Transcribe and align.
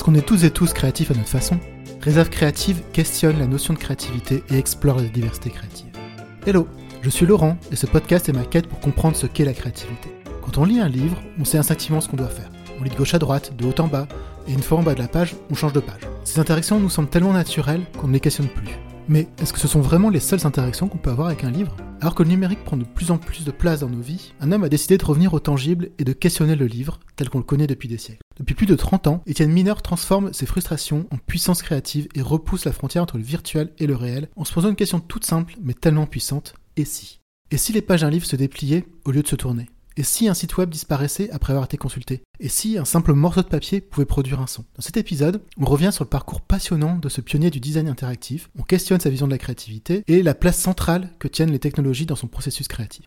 Parce 0.00 0.10
qu'on 0.10 0.18
est 0.18 0.26
tous 0.26 0.44
et 0.44 0.50
tous 0.50 0.72
créatifs 0.72 1.10
à 1.10 1.14
notre 1.14 1.28
façon, 1.28 1.60
Réserve 2.00 2.30
Créative 2.30 2.80
questionne 2.90 3.38
la 3.38 3.46
notion 3.46 3.74
de 3.74 3.78
créativité 3.78 4.42
et 4.48 4.56
explore 4.56 4.96
la 4.96 5.02
diversité 5.02 5.50
créative. 5.50 5.90
Hello, 6.46 6.66
je 7.02 7.10
suis 7.10 7.26
Laurent 7.26 7.58
et 7.70 7.76
ce 7.76 7.84
podcast 7.84 8.26
est 8.30 8.32
ma 8.32 8.46
quête 8.46 8.66
pour 8.66 8.80
comprendre 8.80 9.14
ce 9.14 9.26
qu'est 9.26 9.44
la 9.44 9.52
créativité. 9.52 10.08
Quand 10.42 10.56
on 10.56 10.64
lit 10.64 10.80
un 10.80 10.88
livre, 10.88 11.20
on 11.38 11.44
sait 11.44 11.58
instinctivement 11.58 12.00
ce 12.00 12.08
qu'on 12.08 12.16
doit 12.16 12.28
faire. 12.28 12.48
On 12.80 12.82
lit 12.82 12.88
de 12.88 12.96
gauche 12.96 13.12
à 13.12 13.18
droite, 13.18 13.52
de 13.58 13.66
haut 13.66 13.78
en 13.78 13.88
bas, 13.88 14.08
et 14.48 14.54
une 14.54 14.62
fois 14.62 14.78
en 14.78 14.82
bas 14.82 14.94
de 14.94 15.00
la 15.00 15.06
page, 15.06 15.36
on 15.50 15.54
change 15.54 15.74
de 15.74 15.80
page. 15.80 16.08
Ces 16.24 16.40
interactions 16.40 16.80
nous 16.80 16.88
semblent 16.88 17.10
tellement 17.10 17.34
naturelles 17.34 17.84
qu'on 17.98 18.08
ne 18.08 18.14
les 18.14 18.20
questionne 18.20 18.48
plus. 18.48 18.78
Mais 19.08 19.28
est-ce 19.40 19.52
que 19.52 19.58
ce 19.58 19.68
sont 19.68 19.80
vraiment 19.80 20.10
les 20.10 20.20
seules 20.20 20.46
interactions 20.46 20.88
qu'on 20.88 20.98
peut 20.98 21.10
avoir 21.10 21.28
avec 21.28 21.44
un 21.44 21.50
livre? 21.50 21.76
Alors 22.00 22.14
que 22.14 22.22
le 22.22 22.28
numérique 22.28 22.64
prend 22.64 22.76
de 22.76 22.84
plus 22.84 23.10
en 23.10 23.18
plus 23.18 23.44
de 23.44 23.50
place 23.50 23.80
dans 23.80 23.88
nos 23.88 24.00
vies, 24.00 24.32
un 24.40 24.52
homme 24.52 24.64
a 24.64 24.68
décidé 24.68 24.96
de 24.96 25.04
revenir 25.04 25.34
au 25.34 25.40
tangible 25.40 25.90
et 25.98 26.04
de 26.04 26.12
questionner 26.12 26.56
le 26.56 26.66
livre 26.66 27.00
tel 27.16 27.28
qu'on 27.28 27.38
le 27.38 27.44
connaît 27.44 27.66
depuis 27.66 27.88
des 27.88 27.98
siècles. 27.98 28.22
Depuis 28.38 28.54
plus 28.54 28.66
de 28.66 28.76
30 28.76 29.06
ans, 29.06 29.22
Étienne 29.26 29.50
Mineur 29.50 29.82
transforme 29.82 30.32
ses 30.32 30.46
frustrations 30.46 31.06
en 31.10 31.18
puissance 31.18 31.62
créative 31.62 32.08
et 32.14 32.22
repousse 32.22 32.64
la 32.64 32.72
frontière 32.72 33.02
entre 33.02 33.18
le 33.18 33.24
virtuel 33.24 33.72
et 33.78 33.86
le 33.86 33.96
réel 33.96 34.28
en 34.36 34.44
se 34.44 34.52
posant 34.52 34.70
une 34.70 34.76
question 34.76 35.00
toute 35.00 35.26
simple 35.26 35.54
mais 35.62 35.74
tellement 35.74 36.06
puissante, 36.06 36.54
et 36.76 36.84
si? 36.84 37.20
Et 37.50 37.58
si 37.58 37.72
les 37.72 37.82
pages 37.82 38.02
d'un 38.02 38.10
livre 38.10 38.26
se 38.26 38.36
dépliaient 38.36 38.86
au 39.04 39.10
lieu 39.10 39.22
de 39.22 39.28
se 39.28 39.36
tourner? 39.36 39.66
Et 39.96 40.02
si 40.02 40.28
un 40.28 40.34
site 40.34 40.56
web 40.56 40.70
disparaissait 40.70 41.30
après 41.30 41.52
avoir 41.52 41.64
été 41.64 41.76
consulté? 41.76 42.22
Et 42.38 42.48
si 42.48 42.78
un 42.78 42.84
simple 42.84 43.12
morceau 43.12 43.42
de 43.42 43.48
papier 43.48 43.80
pouvait 43.80 44.06
produire 44.06 44.40
un 44.40 44.46
son? 44.46 44.64
Dans 44.76 44.82
cet 44.82 44.96
épisode, 44.96 45.42
on 45.58 45.64
revient 45.64 45.90
sur 45.92 46.04
le 46.04 46.10
parcours 46.10 46.40
passionnant 46.40 46.96
de 46.96 47.08
ce 47.08 47.20
pionnier 47.20 47.50
du 47.50 47.60
design 47.60 47.88
interactif, 47.88 48.50
on 48.58 48.62
questionne 48.62 49.00
sa 49.00 49.10
vision 49.10 49.26
de 49.26 49.32
la 49.32 49.38
créativité 49.38 50.02
et 50.06 50.22
la 50.22 50.34
place 50.34 50.58
centrale 50.58 51.10
que 51.18 51.28
tiennent 51.28 51.52
les 51.52 51.58
technologies 51.58 52.06
dans 52.06 52.16
son 52.16 52.28
processus 52.28 52.68
créatif. 52.68 53.06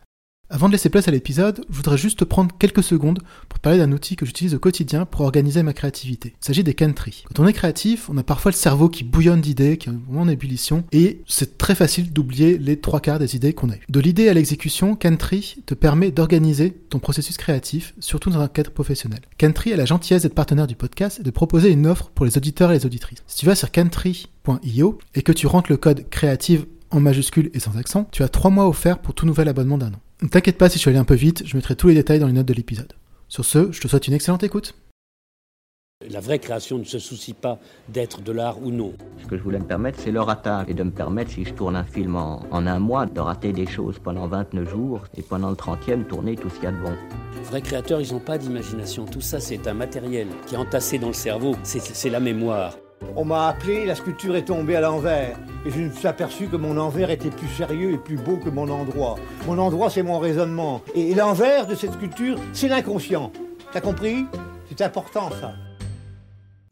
Avant 0.53 0.67
de 0.67 0.73
laisser 0.73 0.89
place 0.89 1.07
à 1.07 1.11
l'épisode, 1.11 1.65
je 1.67 1.75
voudrais 1.75 1.97
juste 1.97 2.25
prendre 2.25 2.55
quelques 2.59 2.83
secondes 2.83 3.17
pour 3.49 3.57
parler 3.57 3.79
d'un 3.79 3.91
outil 3.91 4.15
que 4.15 4.23
j'utilise 4.23 4.53
au 4.53 4.59
quotidien 4.59 5.07
pour 5.07 5.21
organiser 5.21 5.63
ma 5.63 5.73
créativité. 5.73 6.35
Il 6.39 6.45
s'agit 6.45 6.63
des 6.63 6.75
Cantry. 6.75 7.23
Quand 7.27 7.41
on 7.41 7.47
est 7.47 7.53
créatif, 7.53 8.07
on 8.07 8.17
a 8.19 8.23
parfois 8.23 8.51
le 8.51 8.55
cerveau 8.55 8.87
qui 8.87 9.03
bouillonne 9.03 9.41
d'idées, 9.41 9.77
qui 9.77 9.89
est 9.89 9.93
en 10.15 10.27
ébullition, 10.27 10.83
et 10.91 11.23
c'est 11.25 11.57
très 11.57 11.73
facile 11.73 12.13
d'oublier 12.13 12.59
les 12.59 12.79
trois 12.79 12.99
quarts 12.99 13.17
des 13.17 13.35
idées 13.35 13.53
qu'on 13.53 13.71
a 13.71 13.77
eues. 13.77 13.85
De 13.89 13.99
l'idée 13.99 14.29
à 14.29 14.35
l'exécution, 14.35 14.95
Cantry 14.95 15.63
te 15.65 15.73
permet 15.73 16.11
d'organiser 16.11 16.77
ton 16.91 16.99
processus 16.99 17.37
créatif, 17.37 17.95
surtout 17.99 18.29
dans 18.29 18.41
un 18.41 18.47
cadre 18.47 18.69
professionnel. 18.69 19.21
Cantry 19.39 19.73
a 19.73 19.75
la 19.75 19.85
gentillesse 19.85 20.21
d'être 20.21 20.35
partenaire 20.35 20.67
du 20.67 20.75
podcast 20.75 21.19
et 21.19 21.23
de 21.23 21.31
proposer 21.31 21.71
une 21.71 21.87
offre 21.87 22.11
pour 22.13 22.27
les 22.27 22.37
auditeurs 22.37 22.69
et 22.69 22.75
les 22.75 22.85
auditrices. 22.85 23.23
Si 23.25 23.37
tu 23.37 23.47
vas 23.47 23.55
sur 23.55 23.71
cantry.io 23.71 24.99
et 25.15 25.23
que 25.23 25.31
tu 25.31 25.47
rentres 25.47 25.71
le 25.71 25.77
code 25.77 26.07
créative 26.11 26.67
en 26.91 26.99
majuscule 26.99 27.49
et 27.55 27.59
sans 27.59 27.75
accent, 27.75 28.07
tu 28.11 28.21
as 28.21 28.29
trois 28.29 28.51
mois 28.51 28.67
offerts 28.67 28.99
pour 28.99 29.15
tout 29.15 29.25
nouvel 29.25 29.47
abonnement 29.47 29.79
d'un 29.79 29.93
an. 29.93 29.99
Ne 30.23 30.29
t'inquiète 30.29 30.57
pas 30.57 30.69
si 30.69 30.75
je 30.75 30.79
suis 30.79 30.89
allé 30.89 30.99
un 30.99 31.03
peu 31.03 31.15
vite, 31.15 31.43
je 31.45 31.57
mettrai 31.57 31.75
tous 31.75 31.89
les 31.89 31.95
détails 31.95 32.19
dans 32.19 32.27
les 32.27 32.33
notes 32.33 32.45
de 32.45 32.53
l'épisode. 32.53 32.93
Sur 33.27 33.43
ce, 33.43 33.73
je 33.73 33.81
te 33.81 33.89
souhaite 33.89 34.07
une 34.07 34.13
excellente 34.13 34.41
écoute. 34.41 34.73
La 36.09 36.21
vraie 36.21 36.39
création 36.39 36.77
ne 36.77 36.85
se 36.85 36.97
soucie 36.97 37.33
pas 37.33 37.59
d'être 37.89 38.21
de 38.21 38.31
l'art 38.31 38.57
ou 38.63 38.71
non. 38.71 38.93
Ce 39.21 39.27
que 39.27 39.35
je 39.35 39.43
voulais 39.43 39.59
me 39.59 39.65
permettre, 39.65 39.99
c'est 39.99 40.11
le 40.11 40.21
ratage. 40.21 40.69
Et 40.69 40.73
de 40.73 40.83
me 40.83 40.91
permettre, 40.91 41.31
si 41.31 41.43
je 41.43 41.53
tourne 41.53 41.75
un 41.75 41.83
film 41.83 42.15
en, 42.15 42.41
en, 42.51 42.67
un 42.67 42.79
mois, 42.79 43.05
de 43.05 43.19
rater 43.19 43.51
des 43.51 43.67
choses 43.67 43.99
pendant 43.99 44.25
29 44.27 44.69
jours 44.69 45.01
et 45.17 45.23
pendant 45.23 45.49
le 45.49 45.57
30e, 45.57 46.05
tourner 46.05 46.37
tout 46.37 46.49
ce 46.49 46.55
qu'il 46.55 46.63
y 46.63 46.67
a 46.67 46.71
de 46.71 46.81
bon. 46.81 46.95
Les 47.35 47.43
vrais 47.43 47.61
créateurs, 47.61 47.99
ils 47.99 48.13
n'ont 48.13 48.19
pas 48.19 48.37
d'imagination. 48.37 49.03
Tout 49.03 49.19
ça, 49.19 49.41
c'est 49.41 49.67
un 49.67 49.73
matériel 49.73 50.27
qui 50.47 50.55
est 50.55 50.57
entassé 50.57 50.99
dans 50.99 51.07
le 51.07 51.13
cerveau. 51.13 51.57
C'est 51.63 52.09
la 52.09 52.21
mémoire. 52.21 52.77
On 53.15 53.25
m'a 53.25 53.47
appelé, 53.49 53.85
la 53.85 53.95
sculpture 53.95 54.35
est 54.35 54.45
tombée 54.45 54.75
à 54.75 54.81
l'envers. 54.81 55.37
Et 55.65 55.71
je 55.71 55.79
me 55.79 55.91
suis 55.91 56.07
aperçu 56.07 56.47
que 56.47 56.55
mon 56.55 56.77
envers 56.77 57.09
était 57.09 57.29
plus 57.29 57.47
sérieux 57.47 57.93
et 57.93 57.97
plus 57.97 58.17
beau 58.17 58.37
que 58.37 58.49
mon 58.49 58.69
endroit. 58.69 59.15
Mon 59.45 59.57
endroit, 59.59 59.89
c'est 59.89 60.03
mon 60.03 60.19
raisonnement. 60.19 60.81
Et 60.95 61.13
l'envers 61.13 61.67
de 61.67 61.75
cette 61.75 61.93
sculpture, 61.93 62.37
c'est 62.53 62.67
l'inconscient. 62.67 63.31
T'as 63.71 63.81
compris? 63.81 64.25
C'est 64.69 64.81
important, 64.81 65.29
ça. 65.39 65.53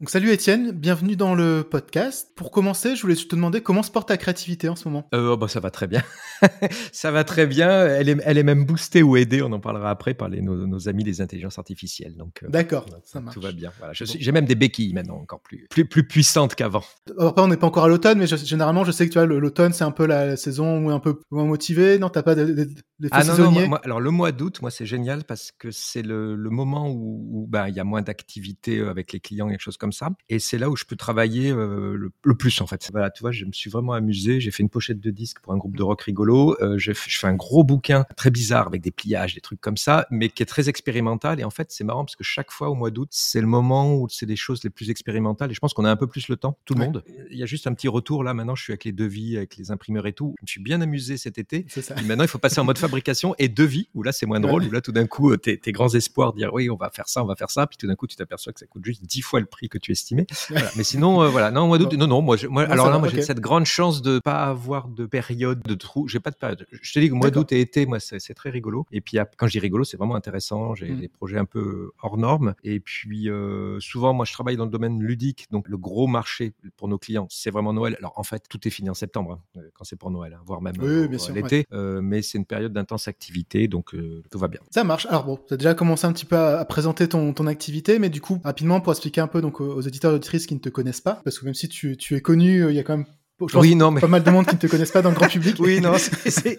Donc 0.02 0.10
salut 0.10 0.32
Étienne, 0.32 0.72
bienvenue 0.72 1.14
dans 1.14 1.36
le 1.36 1.62
podcast. 1.62 2.32
Pour 2.34 2.50
commencer, 2.50 2.96
je 2.96 3.02
voulais 3.02 3.14
te 3.14 3.36
demander 3.36 3.60
comment 3.60 3.84
se 3.84 3.90
porte 3.92 4.08
ta 4.08 4.16
créativité 4.16 4.68
en 4.68 4.74
ce 4.74 4.88
moment? 4.88 5.06
Euh, 5.14 5.34
oh, 5.34 5.36
bah, 5.36 5.46
Ça 5.46 5.60
va 5.60 5.70
très 5.70 5.86
bien. 5.86 6.02
ça 6.92 7.12
va 7.12 7.22
très 7.22 7.46
bien. 7.46 7.86
Elle 7.86 8.08
est, 8.08 8.16
elle 8.24 8.36
est 8.36 8.42
même 8.42 8.64
boostée 8.64 9.04
ou 9.04 9.16
aidée, 9.16 9.42
on 9.42 9.52
en 9.52 9.60
parlera 9.60 9.90
après, 9.90 10.14
par 10.14 10.28
les, 10.28 10.42
nos, 10.42 10.66
nos 10.66 10.88
amis 10.88 11.04
des 11.04 11.20
intelligences 11.20 11.56
artificielles. 11.60 12.16
Donc, 12.16 12.42
euh, 12.42 12.48
D'accord, 12.48 12.86
ça 13.04 13.20
marche. 13.20 13.36
Tout 13.36 13.40
va 13.40 13.52
bien. 13.52 13.70
Voilà, 13.78 13.92
J'ai 13.94 14.32
même 14.32 14.44
des 14.44 14.56
béquilles 14.56 14.92
maintenant, 14.92 15.18
encore 15.18 15.38
plus, 15.38 15.68
plus, 15.70 15.84
plus 15.84 16.04
puissantes 16.04 16.56
qu'avant. 16.56 16.82
Après, 17.20 17.40
on 17.40 17.46
n'est 17.46 17.56
pas 17.56 17.68
encore 17.68 17.84
à 17.84 17.88
l'automne, 17.88 18.18
mais 18.18 18.26
je, 18.26 18.34
généralement, 18.34 18.82
je 18.82 18.90
sais 18.90 19.06
que 19.06 19.12
tu 19.12 19.20
vois, 19.20 19.26
l'automne, 19.26 19.72
c'est 19.72 19.84
un 19.84 19.92
peu 19.92 20.06
la, 20.06 20.36
saison 20.36 20.84
où 20.84 20.90
est 20.90 20.94
un 20.94 20.98
peu 20.98 21.20
moins 21.30 21.44
motivé. 21.44 22.00
Non, 22.00 22.08
t'as 22.08 22.24
pas 22.24 22.34
d'effet 22.34 22.66
ah, 23.12 23.22
non, 23.22 23.52
non, 23.52 23.68
moi, 23.68 23.80
Alors, 23.84 24.00
le 24.00 24.10
mois 24.10 24.32
d'août, 24.32 24.62
moi, 24.62 24.72
c'est 24.72 24.86
génial 24.86 25.22
parce 25.22 25.52
que 25.52 25.70
c'est 25.70 26.02
le, 26.02 26.34
le, 26.34 26.50
moment 26.50 26.90
où, 26.90 27.46
bah, 27.48 27.68
il 27.68 27.76
y 27.76 27.80
a 27.80 27.84
moins 27.84 28.02
d'activité 28.02 28.78
euh, 28.78 28.90
avec 28.90 29.12
les 29.12 29.20
clients 29.20 29.48
et 29.48 29.52
des 29.52 29.58
choses 29.60 29.76
comme 29.92 30.08
ça. 30.08 30.14
Et 30.28 30.38
c'est 30.38 30.58
là 30.58 30.70
où 30.70 30.76
je 30.76 30.84
peux 30.84 30.96
travailler 30.96 31.50
euh, 31.50 31.94
le, 31.96 32.12
le, 32.22 32.34
plus 32.34 32.60
en 32.60 32.66
fait. 32.66 32.88
Voilà, 32.92 33.10
tu 33.10 33.20
vois, 33.20 33.32
je 33.32 33.44
me 33.44 33.52
suis 33.52 33.70
vraiment 33.70 33.92
amusé. 33.92 34.40
J'ai 34.40 34.50
fait 34.50 34.62
une 34.62 34.68
pochette 34.68 35.00
de 35.00 35.10
disque 35.10 35.40
pour 35.40 35.52
un 35.52 35.58
groupe 35.58 35.76
de 35.76 35.82
rock 35.82 36.02
rigolo. 36.02 36.56
Euh, 36.60 36.78
je, 36.78 36.92
je, 36.92 37.18
fais 37.18 37.26
un 37.26 37.34
gros 37.34 37.64
bouquin 37.64 38.04
très 38.16 38.30
bizarre 38.30 38.66
avec 38.66 38.80
des 38.80 38.90
pliages, 38.90 39.34
des 39.34 39.40
trucs 39.40 39.60
comme 39.60 39.76
ça, 39.76 40.06
mais 40.10 40.28
qui 40.28 40.42
est 40.42 40.46
très 40.46 40.68
expérimental. 40.68 41.40
Et 41.40 41.44
en 41.44 41.50
fait, 41.50 41.70
c'est 41.70 41.84
marrant 41.84 42.04
parce 42.04 42.16
que 42.16 42.24
chaque 42.24 42.50
fois 42.50 42.70
au 42.70 42.74
mois 42.74 42.90
d'août, 42.90 43.08
c'est 43.10 43.40
le 43.40 43.46
moment 43.46 43.94
où 43.94 44.08
c'est 44.08 44.26
des 44.26 44.36
choses 44.36 44.64
les 44.64 44.70
plus 44.70 44.90
expérimentales. 44.90 45.50
Et 45.50 45.54
je 45.54 45.60
pense 45.60 45.74
qu'on 45.74 45.84
a 45.84 45.90
un 45.90 45.96
peu 45.96 46.06
plus 46.06 46.28
le 46.28 46.36
temps, 46.36 46.58
tout 46.64 46.74
le 46.74 46.80
ouais. 46.80 46.86
monde. 46.86 47.04
Il 47.30 47.38
y 47.38 47.42
a 47.42 47.46
juste 47.46 47.66
un 47.66 47.74
petit 47.74 47.88
retour 47.88 48.24
là. 48.24 48.34
Maintenant, 48.34 48.54
je 48.54 48.62
suis 48.62 48.72
avec 48.72 48.84
les 48.84 48.92
devis, 48.92 49.36
avec 49.36 49.56
les 49.56 49.70
imprimeurs 49.70 50.06
et 50.06 50.12
tout. 50.12 50.34
Je 50.38 50.44
me 50.44 50.46
suis 50.46 50.62
bien 50.62 50.80
amusé 50.80 51.16
cet 51.16 51.38
été. 51.38 51.66
Ça. 51.68 51.94
Et 51.98 52.02
maintenant, 52.02 52.24
il 52.24 52.28
faut 52.28 52.38
passer 52.38 52.60
en 52.60 52.64
mode 52.64 52.78
fabrication 52.78 53.34
et 53.38 53.48
devis, 53.48 53.88
où 53.94 54.02
là, 54.02 54.12
c'est 54.12 54.26
moins 54.26 54.40
drôle. 54.40 54.62
Ouais. 54.62 54.68
Où 54.68 54.72
là, 54.72 54.80
tout 54.80 54.92
d'un 54.92 55.06
coup, 55.06 55.36
tes, 55.36 55.58
tes, 55.58 55.72
grands 55.72 55.92
espoirs 55.94 56.32
dire 56.32 56.52
oui, 56.52 56.70
on 56.70 56.76
va 56.76 56.90
faire 56.90 57.08
ça, 57.08 57.22
on 57.22 57.26
va 57.26 57.36
faire 57.36 57.50
ça. 57.50 57.66
Puis 57.66 57.76
tout 57.76 57.86
d'un 57.86 57.96
coup, 57.96 58.06
tu 58.06 58.16
t'aperçois 58.16 58.52
que 58.52 58.60
ça 58.60 58.66
coûte 58.66 58.84
juste 58.84 59.04
dix 59.04 59.22
fois 59.22 59.40
le 59.40 59.46
prix 59.46 59.68
que 59.68 59.78
tu 59.82 59.92
estimais. 59.92 60.26
Voilà. 60.48 60.70
Mais 60.76 60.84
sinon, 60.84 61.22
euh, 61.22 61.28
voilà. 61.28 61.50
Non, 61.50 61.66
mois 61.66 61.78
d'août, 61.78 61.92
non, 61.94 62.06
non, 62.06 62.22
moi, 62.22 62.36
je, 62.36 62.46
moi 62.46 62.62
alors 62.62 62.88
là, 62.88 62.98
moi, 62.98 63.08
okay. 63.08 63.16
j'ai 63.16 63.22
cette 63.22 63.40
grande 63.40 63.66
chance 63.66 64.00
de 64.00 64.18
pas 64.18 64.44
avoir 64.44 64.88
de 64.88 65.06
période 65.06 65.62
de 65.62 65.74
trou. 65.74 66.08
J'ai 66.08 66.20
pas 66.20 66.30
de 66.30 66.36
période. 66.36 66.66
Je 66.70 66.92
te 66.92 66.98
dis 66.98 67.08
que 67.08 67.14
mois 67.14 67.30
d'août 67.30 67.52
et 67.52 67.60
été, 67.60 67.84
moi, 67.86 67.98
c'est 68.00 68.34
très 68.34 68.50
rigolo. 68.50 68.86
Et 68.92 69.00
puis, 69.00 69.18
quand 69.36 69.46
je 69.46 69.52
dis 69.52 69.58
rigolo, 69.58 69.84
c'est 69.84 69.96
vraiment 69.96 70.14
intéressant. 70.14 70.74
J'ai 70.74 70.90
mmh. 70.90 71.00
des 71.00 71.08
projets 71.08 71.38
un 71.38 71.44
peu 71.44 71.90
hors 72.02 72.16
normes. 72.16 72.54
Et 72.64 72.80
puis, 72.80 73.28
euh, 73.28 73.78
souvent, 73.80 74.14
moi, 74.14 74.24
je 74.24 74.32
travaille 74.32 74.56
dans 74.56 74.64
le 74.64 74.70
domaine 74.70 75.02
ludique. 75.02 75.46
Donc, 75.50 75.68
le 75.68 75.76
gros 75.76 76.06
marché 76.06 76.54
pour 76.76 76.88
nos 76.88 76.98
clients, 76.98 77.26
c'est 77.30 77.50
vraiment 77.50 77.72
Noël. 77.72 77.96
Alors, 77.98 78.12
en 78.16 78.22
fait, 78.22 78.44
tout 78.48 78.66
est 78.66 78.70
fini 78.70 78.90
en 78.90 78.94
septembre, 78.94 79.40
hein, 79.56 79.60
quand 79.74 79.84
c'est 79.84 79.96
pour 79.96 80.10
Noël, 80.10 80.34
hein, 80.34 80.42
voire 80.46 80.62
même 80.62 80.74
oui, 80.78 80.86
euh, 80.86 81.32
l'été. 81.34 81.66
Euh, 81.72 82.00
mais 82.02 82.22
c'est 82.22 82.38
une 82.38 82.44
période 82.44 82.72
d'intense 82.72 83.08
activité, 83.08 83.68
donc 83.68 83.94
euh, 83.94 84.22
tout 84.30 84.38
va 84.38 84.48
bien. 84.48 84.60
Ça 84.70 84.84
marche. 84.84 85.06
Alors, 85.06 85.24
bon, 85.24 85.38
tu 85.48 85.54
as 85.54 85.56
déjà 85.56 85.74
commencé 85.74 86.06
un 86.06 86.12
petit 86.12 86.24
peu 86.24 86.36
à, 86.36 86.60
à 86.60 86.64
présenter 86.64 87.08
ton, 87.08 87.32
ton, 87.32 87.46
activité, 87.46 87.98
mais 87.98 88.08
du 88.08 88.20
coup, 88.20 88.40
rapidement, 88.44 88.80
pour 88.80 88.92
expliquer 88.92 89.20
un 89.20 89.26
peu 89.26 89.40
donc, 89.40 89.60
aux 89.60 89.71
auditeurs 89.72 90.12
et 90.12 90.14
auditrices 90.14 90.46
qui 90.46 90.54
ne 90.54 90.60
te 90.60 90.68
connaissent 90.68 91.00
pas, 91.00 91.20
parce 91.24 91.38
que 91.38 91.44
même 91.44 91.54
si 91.54 91.68
tu, 91.68 91.96
tu 91.96 92.16
es 92.16 92.20
connu, 92.20 92.68
il 92.68 92.74
y 92.74 92.78
a 92.78 92.82
quand 92.82 92.96
même 92.98 93.06
je 93.48 93.54
pense 93.54 93.62
oui, 93.62 93.74
non, 93.74 93.90
mais... 93.90 94.00
pas 94.00 94.06
mal 94.08 94.22
de 94.22 94.30
monde 94.30 94.46
qui 94.46 94.54
ne 94.54 94.60
te 94.60 94.66
connaissent 94.66 94.90
pas 94.90 95.02
dans 95.02 95.10
le 95.10 95.14
grand 95.14 95.28
public. 95.28 95.56
oui, 95.58 95.80
non, 95.80 95.94
c'est, 95.98 96.58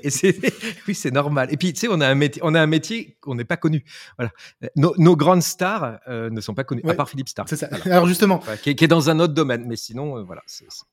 oui, 0.87 0.95
c'est 0.95 1.11
normal. 1.11 1.47
Et 1.51 1.57
puis, 1.57 1.73
tu 1.73 1.81
sais, 1.81 1.87
on 1.89 2.01
a 2.01 2.07
un 2.07 2.15
métier, 2.15 2.41
on 2.45 2.53
a 2.55 2.61
un 2.61 2.67
métier 2.67 3.17
qu'on 3.21 3.35
n'est 3.35 3.45
pas 3.45 3.57
connu. 3.57 3.83
Voilà. 4.17 4.31
Nos, 4.75 4.93
nos 4.97 5.15
grandes 5.15 5.43
stars 5.43 5.99
euh, 6.07 6.29
ne 6.29 6.41
sont 6.41 6.53
pas 6.53 6.63
connues, 6.63 6.81
ouais, 6.83 6.91
à 6.91 6.95
part 6.95 7.09
Philippe 7.09 7.29
Star. 7.29 7.47
C'est 7.47 7.55
ça. 7.55 7.67
Voilà. 7.69 7.95
Alors 7.95 8.07
justement, 8.07 8.41
ouais, 8.47 8.57
qui, 8.61 8.71
est, 8.71 8.75
qui, 8.75 8.83
est, 8.83 8.87
dans 8.87 9.09
un 9.09 9.19
autre 9.19 9.33
domaine, 9.33 9.65
mais 9.67 9.75
sinon, 9.75 10.17
euh, 10.17 10.23
voilà. 10.23 10.41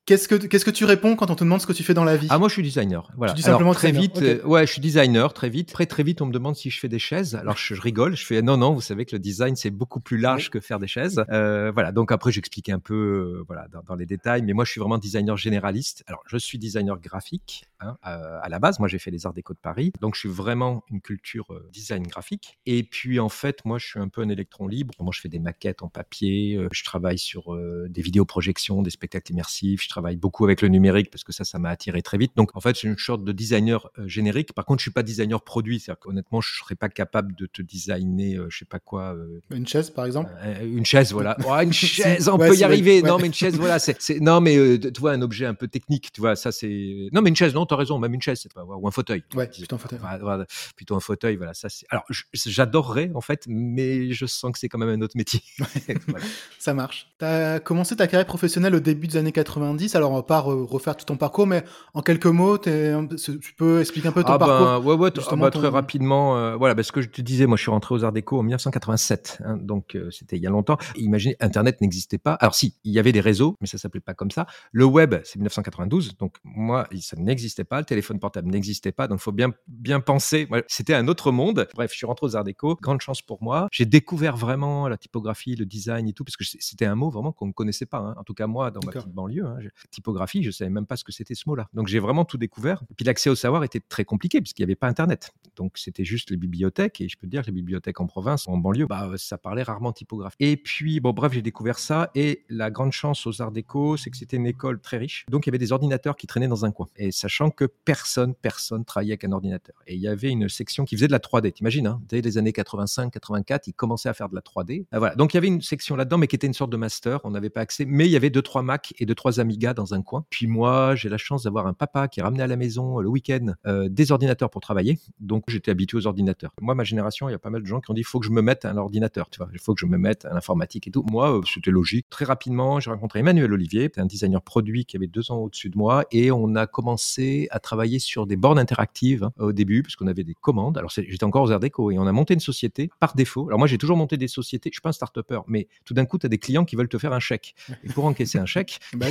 Qu'est-ce 0.05 0.27
que 0.27 0.35
qu'est-ce 0.35 0.65
que 0.65 0.71
tu 0.71 0.85
réponds 0.85 1.15
quand 1.15 1.29
on 1.31 1.35
te 1.35 1.43
demande 1.43 1.61
ce 1.61 1.67
que 1.67 1.73
tu 1.73 1.83
fais 1.83 1.93
dans 1.93 2.03
la 2.03 2.17
vie? 2.17 2.27
Ah, 2.29 2.37
moi, 2.37 2.47
je 2.47 2.53
suis 2.53 2.63
designer. 2.63 3.11
Voilà. 3.17 3.33
Tu 3.33 3.37
dis 3.37 3.43
simplement 3.43 3.71
Alors, 3.71 3.75
très 3.75 3.91
designer. 3.91 4.13
vite. 4.13 4.17
Okay. 4.17 4.41
Euh, 4.43 4.47
ouais, 4.47 4.65
je 4.65 4.71
suis 4.71 4.81
designer. 4.81 5.33
Très 5.33 5.49
vite. 5.49 5.71
Très 5.71 5.85
très 5.85 6.03
vite, 6.03 6.21
on 6.21 6.25
me 6.25 6.33
demande 6.33 6.55
si 6.55 6.69
je 6.69 6.79
fais 6.79 6.89
des 6.89 6.99
chaises. 6.99 7.35
Alors, 7.35 7.57
je, 7.57 7.75
je 7.75 7.81
rigole. 7.81 8.15
Je 8.15 8.25
fais 8.25 8.41
non, 8.41 8.57
non. 8.57 8.73
Vous 8.73 8.81
savez 8.81 9.05
que 9.05 9.15
le 9.15 9.19
design 9.19 9.55
c'est 9.55 9.71
beaucoup 9.71 9.99
plus 9.99 10.17
large 10.17 10.49
que 10.49 10.59
faire 10.59 10.79
des 10.79 10.87
chaises. 10.87 11.23
Voilà. 11.29 11.91
Donc 11.91 12.11
après, 12.11 12.31
j'explique 12.31 12.69
un 12.69 12.79
peu, 12.79 13.43
voilà, 13.47 13.67
dans, 13.71 13.81
dans 13.83 13.95
les 13.95 14.05
détails. 14.05 14.41
Mais 14.43 14.53
moi, 14.53 14.65
je 14.65 14.71
suis 14.71 14.79
vraiment 14.79 14.97
designer 14.97 15.37
généraliste. 15.37 15.80
Alors, 16.07 16.23
je 16.27 16.37
suis 16.37 16.57
designer 16.57 16.99
graphique 16.99 17.65
hein, 17.81 17.97
à, 18.01 18.39
à, 18.39 18.49
la 18.49 18.59
base. 18.59 18.79
Moi, 18.79 18.87
j'ai 18.87 18.99
fait 18.99 19.11
les 19.11 19.25
Arts 19.25 19.33
Déco 19.33 19.53
de 19.53 19.59
Paris, 19.59 19.91
donc 20.01 20.15
je 20.15 20.21
suis 20.21 20.29
vraiment 20.29 20.83
une 20.89 21.01
culture 21.01 21.51
euh, 21.51 21.69
design 21.71 22.03
graphique. 22.03 22.59
Et 22.65 22.83
puis, 22.83 23.19
en 23.19 23.29
fait, 23.29 23.63
moi, 23.65 23.77
je 23.77 23.87
suis 23.87 23.99
un 23.99 24.07
peu 24.07 24.21
un 24.21 24.29
électron 24.29 24.67
libre. 24.67 24.93
Moi, 24.99 25.11
je 25.13 25.21
fais 25.21 25.29
des 25.29 25.39
maquettes 25.39 25.81
en 25.83 25.89
papier. 25.89 26.55
Euh, 26.55 26.67
je 26.71 26.83
travaille 26.83 27.17
sur 27.17 27.53
euh, 27.53 27.87
des 27.89 28.01
vidéoprojections, 28.01 28.81
des 28.81 28.89
spectacles 28.89 29.31
immersifs. 29.31 29.83
Je 29.83 29.89
travaille 29.89 30.15
beaucoup 30.15 30.45
avec 30.45 30.61
le 30.61 30.67
numérique 30.67 31.09
parce 31.11 31.23
que 31.23 31.31
ça, 31.31 31.43
ça 31.43 31.59
m'a 31.59 31.69
attiré 31.69 32.01
très 32.01 32.17
vite. 32.17 32.33
Donc, 32.35 32.55
en 32.55 32.61
fait, 32.61 32.75
je 32.75 32.79
suis 32.79 32.87
une 32.87 32.97
sorte 32.97 33.23
de 33.23 33.31
designer 33.31 33.89
euh, 33.97 34.07
générique. 34.07 34.53
Par 34.53 34.65
contre, 34.65 34.79
je 34.79 34.83
suis 34.83 34.91
pas 34.91 35.03
designer 35.03 35.43
produit. 35.43 35.79
C'est-à-dire 35.79 35.99
qu'honnêtement, 35.99 36.41
je 36.41 36.57
serais 36.57 36.75
pas 36.75 36.89
capable 36.89 37.35
de 37.35 37.45
te 37.45 37.61
designer, 37.61 38.49
je 38.49 38.59
sais 38.59 38.65
pas 38.65 38.79
quoi. 38.79 39.15
une 39.49 39.67
chaise, 39.67 39.89
par 39.89 40.05
exemple? 40.05 40.31
une 40.63 40.85
chaise, 40.85 41.11
voilà. 41.13 41.37
Oh, 41.47 41.59
une 41.59 41.73
chaise, 41.73 42.29
on 42.29 42.37
ouais, 42.37 42.49
peut 42.49 42.55
y 42.55 42.63
arriver. 42.63 43.01
Ouais. 43.01 43.07
Non, 43.07 43.17
mais 43.17 43.27
une 43.27 43.33
chaise, 43.33 43.57
voilà. 43.57 43.79
C'est, 43.79 44.19
non, 44.19 44.39
mais 44.39 44.79
tu 44.79 45.01
vois, 45.01 45.11
un 45.11 45.21
objet 45.21 45.45
un 45.45 45.53
peu 45.53 45.67
technique. 45.67 46.11
Tu 46.13 46.21
vois, 46.21 46.35
ça, 46.35 46.51
c'est 46.51 47.09
non, 47.11 47.21
mais 47.21 47.29
une 47.29 47.35
chaise, 47.35 47.53
non, 47.53 47.65
t'as 47.71 47.77
raison, 47.77 47.99
même 47.99 48.13
une 48.13 48.21
chaise, 48.21 48.39
c'est 48.41 48.53
pas, 48.53 48.63
ou 48.63 48.87
un 48.87 48.91
fauteuil. 48.91 49.23
Ouais, 49.33 49.47
plutôt 49.47 49.75
un 49.75 49.79
fauteuil. 49.79 49.99
Voilà, 49.99 50.45
plutôt 50.75 50.95
un 50.95 50.99
fauteuil, 50.99 51.37
voilà. 51.37 51.53
Ça, 51.53 51.69
c'est. 51.69 51.85
Alors, 51.89 52.03
j'adorerais 52.33 53.11
en 53.15 53.21
fait, 53.21 53.45
mais 53.47 54.11
je 54.11 54.25
sens 54.25 54.51
que 54.51 54.59
c'est 54.59 54.69
quand 54.69 54.77
même 54.77 54.89
un 54.89 55.01
autre 55.01 55.15
métier. 55.15 55.41
voilà. 56.07 56.25
Ça 56.59 56.73
marche. 56.73 57.07
Tu 57.19 57.25
as 57.25 57.59
commencé 57.59 57.95
ta 57.95 58.07
carrière 58.07 58.27
professionnelle 58.27 58.75
au 58.75 58.79
début 58.79 59.07
des 59.07 59.17
années 59.17 59.31
90. 59.31 59.95
Alors, 59.95 60.11
on 60.11 60.15
va 60.15 60.23
pas 60.23 60.39
refaire 60.39 60.95
tout 60.95 61.05
ton 61.05 61.17
parcours, 61.17 61.47
mais 61.47 61.63
en 61.93 62.01
quelques 62.01 62.25
mots, 62.25 62.57
tu 62.57 63.53
peux 63.57 63.79
expliquer 63.79 64.09
un 64.09 64.11
peu 64.11 64.23
ton 64.23 64.33
ah 64.33 64.39
parcours. 64.39 64.65
Ben, 64.65 64.79
ouais, 64.79 64.95
ouais, 64.95 65.09
ah 65.15 65.35
bah, 65.37 65.51
très 65.51 65.67
rapidement. 65.69 66.37
Euh, 66.37 66.55
voilà, 66.57 66.75
parce 66.75 66.91
que 66.91 67.01
je 67.01 67.09
te 67.09 67.21
disais, 67.21 67.45
moi, 67.45 67.55
je 67.57 67.61
suis 67.61 67.71
rentré 67.71 67.95
aux 67.95 68.03
Arts 68.03 68.11
Déco 68.11 68.37
en 68.37 68.43
1987, 68.43 69.41
hein, 69.45 69.57
donc 69.57 69.95
euh, 69.95 70.11
c'était 70.11 70.35
il 70.35 70.43
y 70.43 70.47
a 70.47 70.49
longtemps. 70.49 70.77
Imaginez, 70.95 71.37
Internet 71.39 71.81
n'existait 71.81 72.17
pas. 72.17 72.33
Alors 72.33 72.55
si, 72.55 72.75
il 72.83 72.91
y 72.91 72.99
avait 72.99 73.11
des 73.11 73.21
réseaux, 73.21 73.57
mais 73.61 73.67
ça 73.67 73.77
s'appelait 73.77 74.01
pas 74.01 74.13
comme 74.13 74.31
ça. 74.31 74.45
Le 74.71 74.85
web, 74.85 75.15
c'est 75.23 75.37
1992, 75.37 76.17
donc 76.17 76.35
moi, 76.43 76.87
ça 77.01 77.15
n'existait 77.17 77.60
pas. 77.63 77.79
Le 77.79 77.85
téléphone 77.85 78.19
portable 78.19 78.49
n'existait 78.49 78.91
pas, 78.91 79.07
donc 79.07 79.19
faut 79.19 79.31
bien 79.31 79.51
bien 79.67 79.99
penser. 79.99 80.47
C'était 80.67 80.93
un 80.93 81.07
autre 81.07 81.31
monde. 81.31 81.67
Bref, 81.73 81.91
je 81.91 81.97
suis 81.97 82.05
rentré 82.05 82.25
aux 82.25 82.35
Arts 82.35 82.43
Déco. 82.43 82.77
Grande 82.81 83.01
chance 83.01 83.21
pour 83.21 83.41
moi. 83.41 83.67
J'ai 83.71 83.85
découvert 83.85 84.37
vraiment 84.37 84.87
la 84.87 84.97
typographie, 84.97 85.55
le 85.55 85.65
design 85.65 86.07
et 86.07 86.13
tout, 86.13 86.23
parce 86.23 86.37
que 86.37 86.43
c'était 86.43 86.85
un 86.85 86.95
mot 86.95 87.09
vraiment 87.09 87.31
qu'on 87.31 87.47
ne 87.47 87.51
connaissait 87.51 87.85
pas. 87.85 87.99
Hein. 87.99 88.15
En 88.17 88.23
tout 88.23 88.33
cas, 88.33 88.47
moi, 88.47 88.71
dans 88.71 88.81
ma 88.85 88.91
petite 88.91 89.09
banlieue, 89.09 89.45
hein, 89.45 89.57
typographie, 89.91 90.43
je 90.43 90.51
savais 90.51 90.69
même 90.69 90.85
pas 90.85 90.95
ce 90.95 91.03
que 91.03 91.11
c'était 91.11 91.35
ce 91.35 91.43
mot-là. 91.47 91.67
Donc 91.73 91.87
j'ai 91.87 91.99
vraiment 91.99 92.25
tout 92.25 92.37
découvert. 92.37 92.83
Et 92.89 92.93
puis 92.95 93.05
l'accès 93.05 93.29
au 93.29 93.35
savoir 93.35 93.63
était 93.63 93.79
très 93.79 94.05
compliqué 94.05 94.41
puisqu'il 94.41 94.61
n'y 94.61 94.65
avait 94.65 94.75
pas 94.75 94.87
Internet. 94.87 95.31
Donc 95.55 95.77
c'était 95.77 96.05
juste 96.05 96.31
les 96.31 96.37
bibliothèques. 96.37 97.01
Et 97.01 97.09
je 97.09 97.17
peux 97.17 97.27
te 97.27 97.31
dire 97.31 97.41
que 97.41 97.47
les 97.47 97.53
bibliothèques 97.53 97.99
en 97.99 98.07
province, 98.07 98.47
en 98.47 98.57
banlieue, 98.57 98.87
bah, 98.87 99.11
ça 99.17 99.37
parlait 99.37 99.63
rarement 99.63 99.93
typographie. 99.93 100.37
Et 100.39 100.57
puis, 100.57 100.99
bon, 100.99 101.11
bref, 101.11 101.33
j'ai 101.33 101.41
découvert 101.41 101.79
ça. 101.79 102.11
Et 102.15 102.45
la 102.49 102.71
grande 102.71 102.91
chance 102.91 103.25
aux 103.27 103.41
Arts 103.41 103.51
Déco, 103.51 103.97
c'est 103.97 104.09
que 104.09 104.17
c'était 104.17 104.37
une 104.37 104.47
école 104.47 104.79
très 104.79 104.97
riche. 104.97 105.25
Donc 105.29 105.45
il 105.45 105.49
y 105.49 105.51
avait 105.51 105.57
des 105.57 105.71
ordinateurs 105.71 106.15
qui 106.15 106.27
traînaient 106.27 106.47
dans 106.47 106.65
un 106.65 106.71
coin. 106.71 106.87
Et 106.95 107.11
sachant 107.11 107.50
que 107.51 107.65
personne, 107.65 108.33
personne 108.35 108.85
travaillait 108.85 109.13
avec 109.13 109.23
un 109.23 109.31
ordinateur. 109.31 109.75
Et 109.87 109.95
il 109.95 110.01
y 110.01 110.07
avait 110.07 110.29
une 110.29 110.49
section 110.49 110.85
qui 110.85 110.95
faisait 110.95 111.07
de 111.07 111.11
la 111.11 111.19
3D. 111.19 111.51
T'imagines, 111.51 111.87
hein, 111.87 112.01
dès 112.07 112.21
les 112.21 112.37
années 112.37 112.53
85, 112.53 113.11
84, 113.11 113.67
ils 113.67 113.73
commençaient 113.73 114.09
à 114.09 114.13
faire 114.13 114.29
de 114.29 114.35
la 114.35 114.41
3D. 114.41 114.85
Ah. 114.91 115.15
Donc 115.15 115.33
il 115.33 115.37
y 115.37 115.39
avait 115.39 115.47
une 115.47 115.61
section 115.61 115.95
là-dedans, 115.95 116.17
mais 116.17 116.27
qui 116.27 116.35
était 116.35 116.47
une 116.47 116.53
sorte 116.53 116.71
de 116.71 116.77
master. 116.77 117.19
On 117.23 117.31
n'avait 117.31 117.49
pas 117.49 117.61
accès. 117.61 117.85
Mais 117.85 118.07
il 118.07 118.11
y 118.11 118.15
avait 118.15 118.29
deux, 118.29 118.41
trois 118.41 118.61
Mac 118.63 118.93
et 118.99 119.05
deux, 119.05 119.15
trois 119.15 119.39
Amiga 119.39 119.73
dans 119.73 119.93
un 119.93 120.01
coin. 120.01 120.25
Puis 120.29 120.47
moi, 120.47 120.95
j'ai 120.95 121.09
la 121.09 121.17
chance 121.17 121.43
d'avoir 121.43 121.67
un 121.67 121.73
papa 121.73 122.07
qui 122.07 122.21
ramenait 122.21 122.43
à 122.43 122.47
la 122.47 122.55
maison 122.55 122.99
euh, 122.99 123.03
le 123.03 123.09
week-end 123.09 123.53
euh, 123.65 123.89
des 123.89 124.11
ordinateurs 124.11 124.49
pour 124.49 124.61
travailler. 124.61 124.99
Donc 125.19 125.43
j'étais 125.47 125.71
habitué 125.71 125.97
aux 125.97 126.07
ordinateurs. 126.07 126.51
Moi, 126.61 126.75
ma 126.75 126.83
génération, 126.83 127.29
il 127.29 127.31
y 127.31 127.35
a 127.35 127.39
pas 127.39 127.49
mal 127.49 127.61
de 127.61 127.67
gens 127.67 127.79
qui 127.79 127.91
ont 127.91 127.93
dit 127.93 128.01
il 128.01 128.05
faut 128.05 128.19
que 128.19 128.25
je 128.25 128.31
me 128.31 128.41
mette 128.41 128.65
à 128.65 128.73
l'ordinateur, 128.73 129.29
tu 129.29 129.41
il 129.53 129.59
faut 129.59 129.73
que 129.73 129.79
je 129.79 129.85
me 129.85 129.97
mette 129.97 130.25
à 130.25 130.33
l'informatique 130.33 130.87
et 130.87 130.91
tout. 130.91 131.03
Moi, 131.09 131.37
euh, 131.37 131.41
c'était 131.51 131.71
logique. 131.71 132.07
Très 132.09 132.25
rapidement, 132.25 132.79
j'ai 132.79 132.91
rencontré 132.91 133.19
Emmanuel 133.19 133.51
Olivier, 133.53 133.91
un 133.97 134.05
designer 134.05 134.41
produit 134.41 134.85
qui 134.85 134.97
avait 134.97 135.07
deux 135.07 135.31
ans 135.31 135.37
au-dessus 135.37 135.69
de 135.69 135.77
moi, 135.77 136.05
et 136.11 136.31
on 136.31 136.55
a 136.55 136.67
commencé 136.67 137.40
à 137.51 137.59
travailler 137.59 137.99
sur 137.99 138.27
des 138.27 138.35
bornes 138.35 138.59
interactives 138.59 139.23
hein, 139.23 139.33
au 139.39 139.51
début, 139.51 139.83
parce 139.83 139.95
qu'on 139.95 140.07
avait 140.07 140.23
des 140.23 140.35
commandes. 140.35 140.77
Alors 140.77 140.91
j'étais 140.91 141.23
encore 141.23 141.43
aux 141.43 141.51
Arts 141.51 141.59
Déco 141.59 141.91
et 141.91 141.97
on 141.97 142.07
a 142.07 142.11
monté 142.11 142.33
une 142.33 142.39
société 142.39 142.89
par 142.99 143.15
défaut. 143.15 143.47
Alors 143.47 143.59
moi, 143.59 143.67
j'ai 143.67 143.77
toujours 143.77 143.97
monté 143.97 144.17
des 144.17 144.27
sociétés. 144.27 144.69
Je 144.71 144.75
suis 144.75 144.81
pas 144.81 144.89
un 144.89 144.93
start-upper, 144.93 145.41
mais 145.47 145.67
tout 145.85 145.93
d'un 145.93 146.05
coup, 146.05 146.17
tu 146.17 146.25
as 146.25 146.29
des 146.29 146.37
clients 146.37 146.65
qui 146.65 146.75
veulent 146.75 146.89
te 146.89 146.97
faire 146.97 147.13
un 147.13 147.19
chèque. 147.19 147.55
Et 147.83 147.89
pour 147.89 148.05
encaisser 148.05 148.37
un 148.37 148.45
chèque, 148.45 148.79
bah 148.93 149.07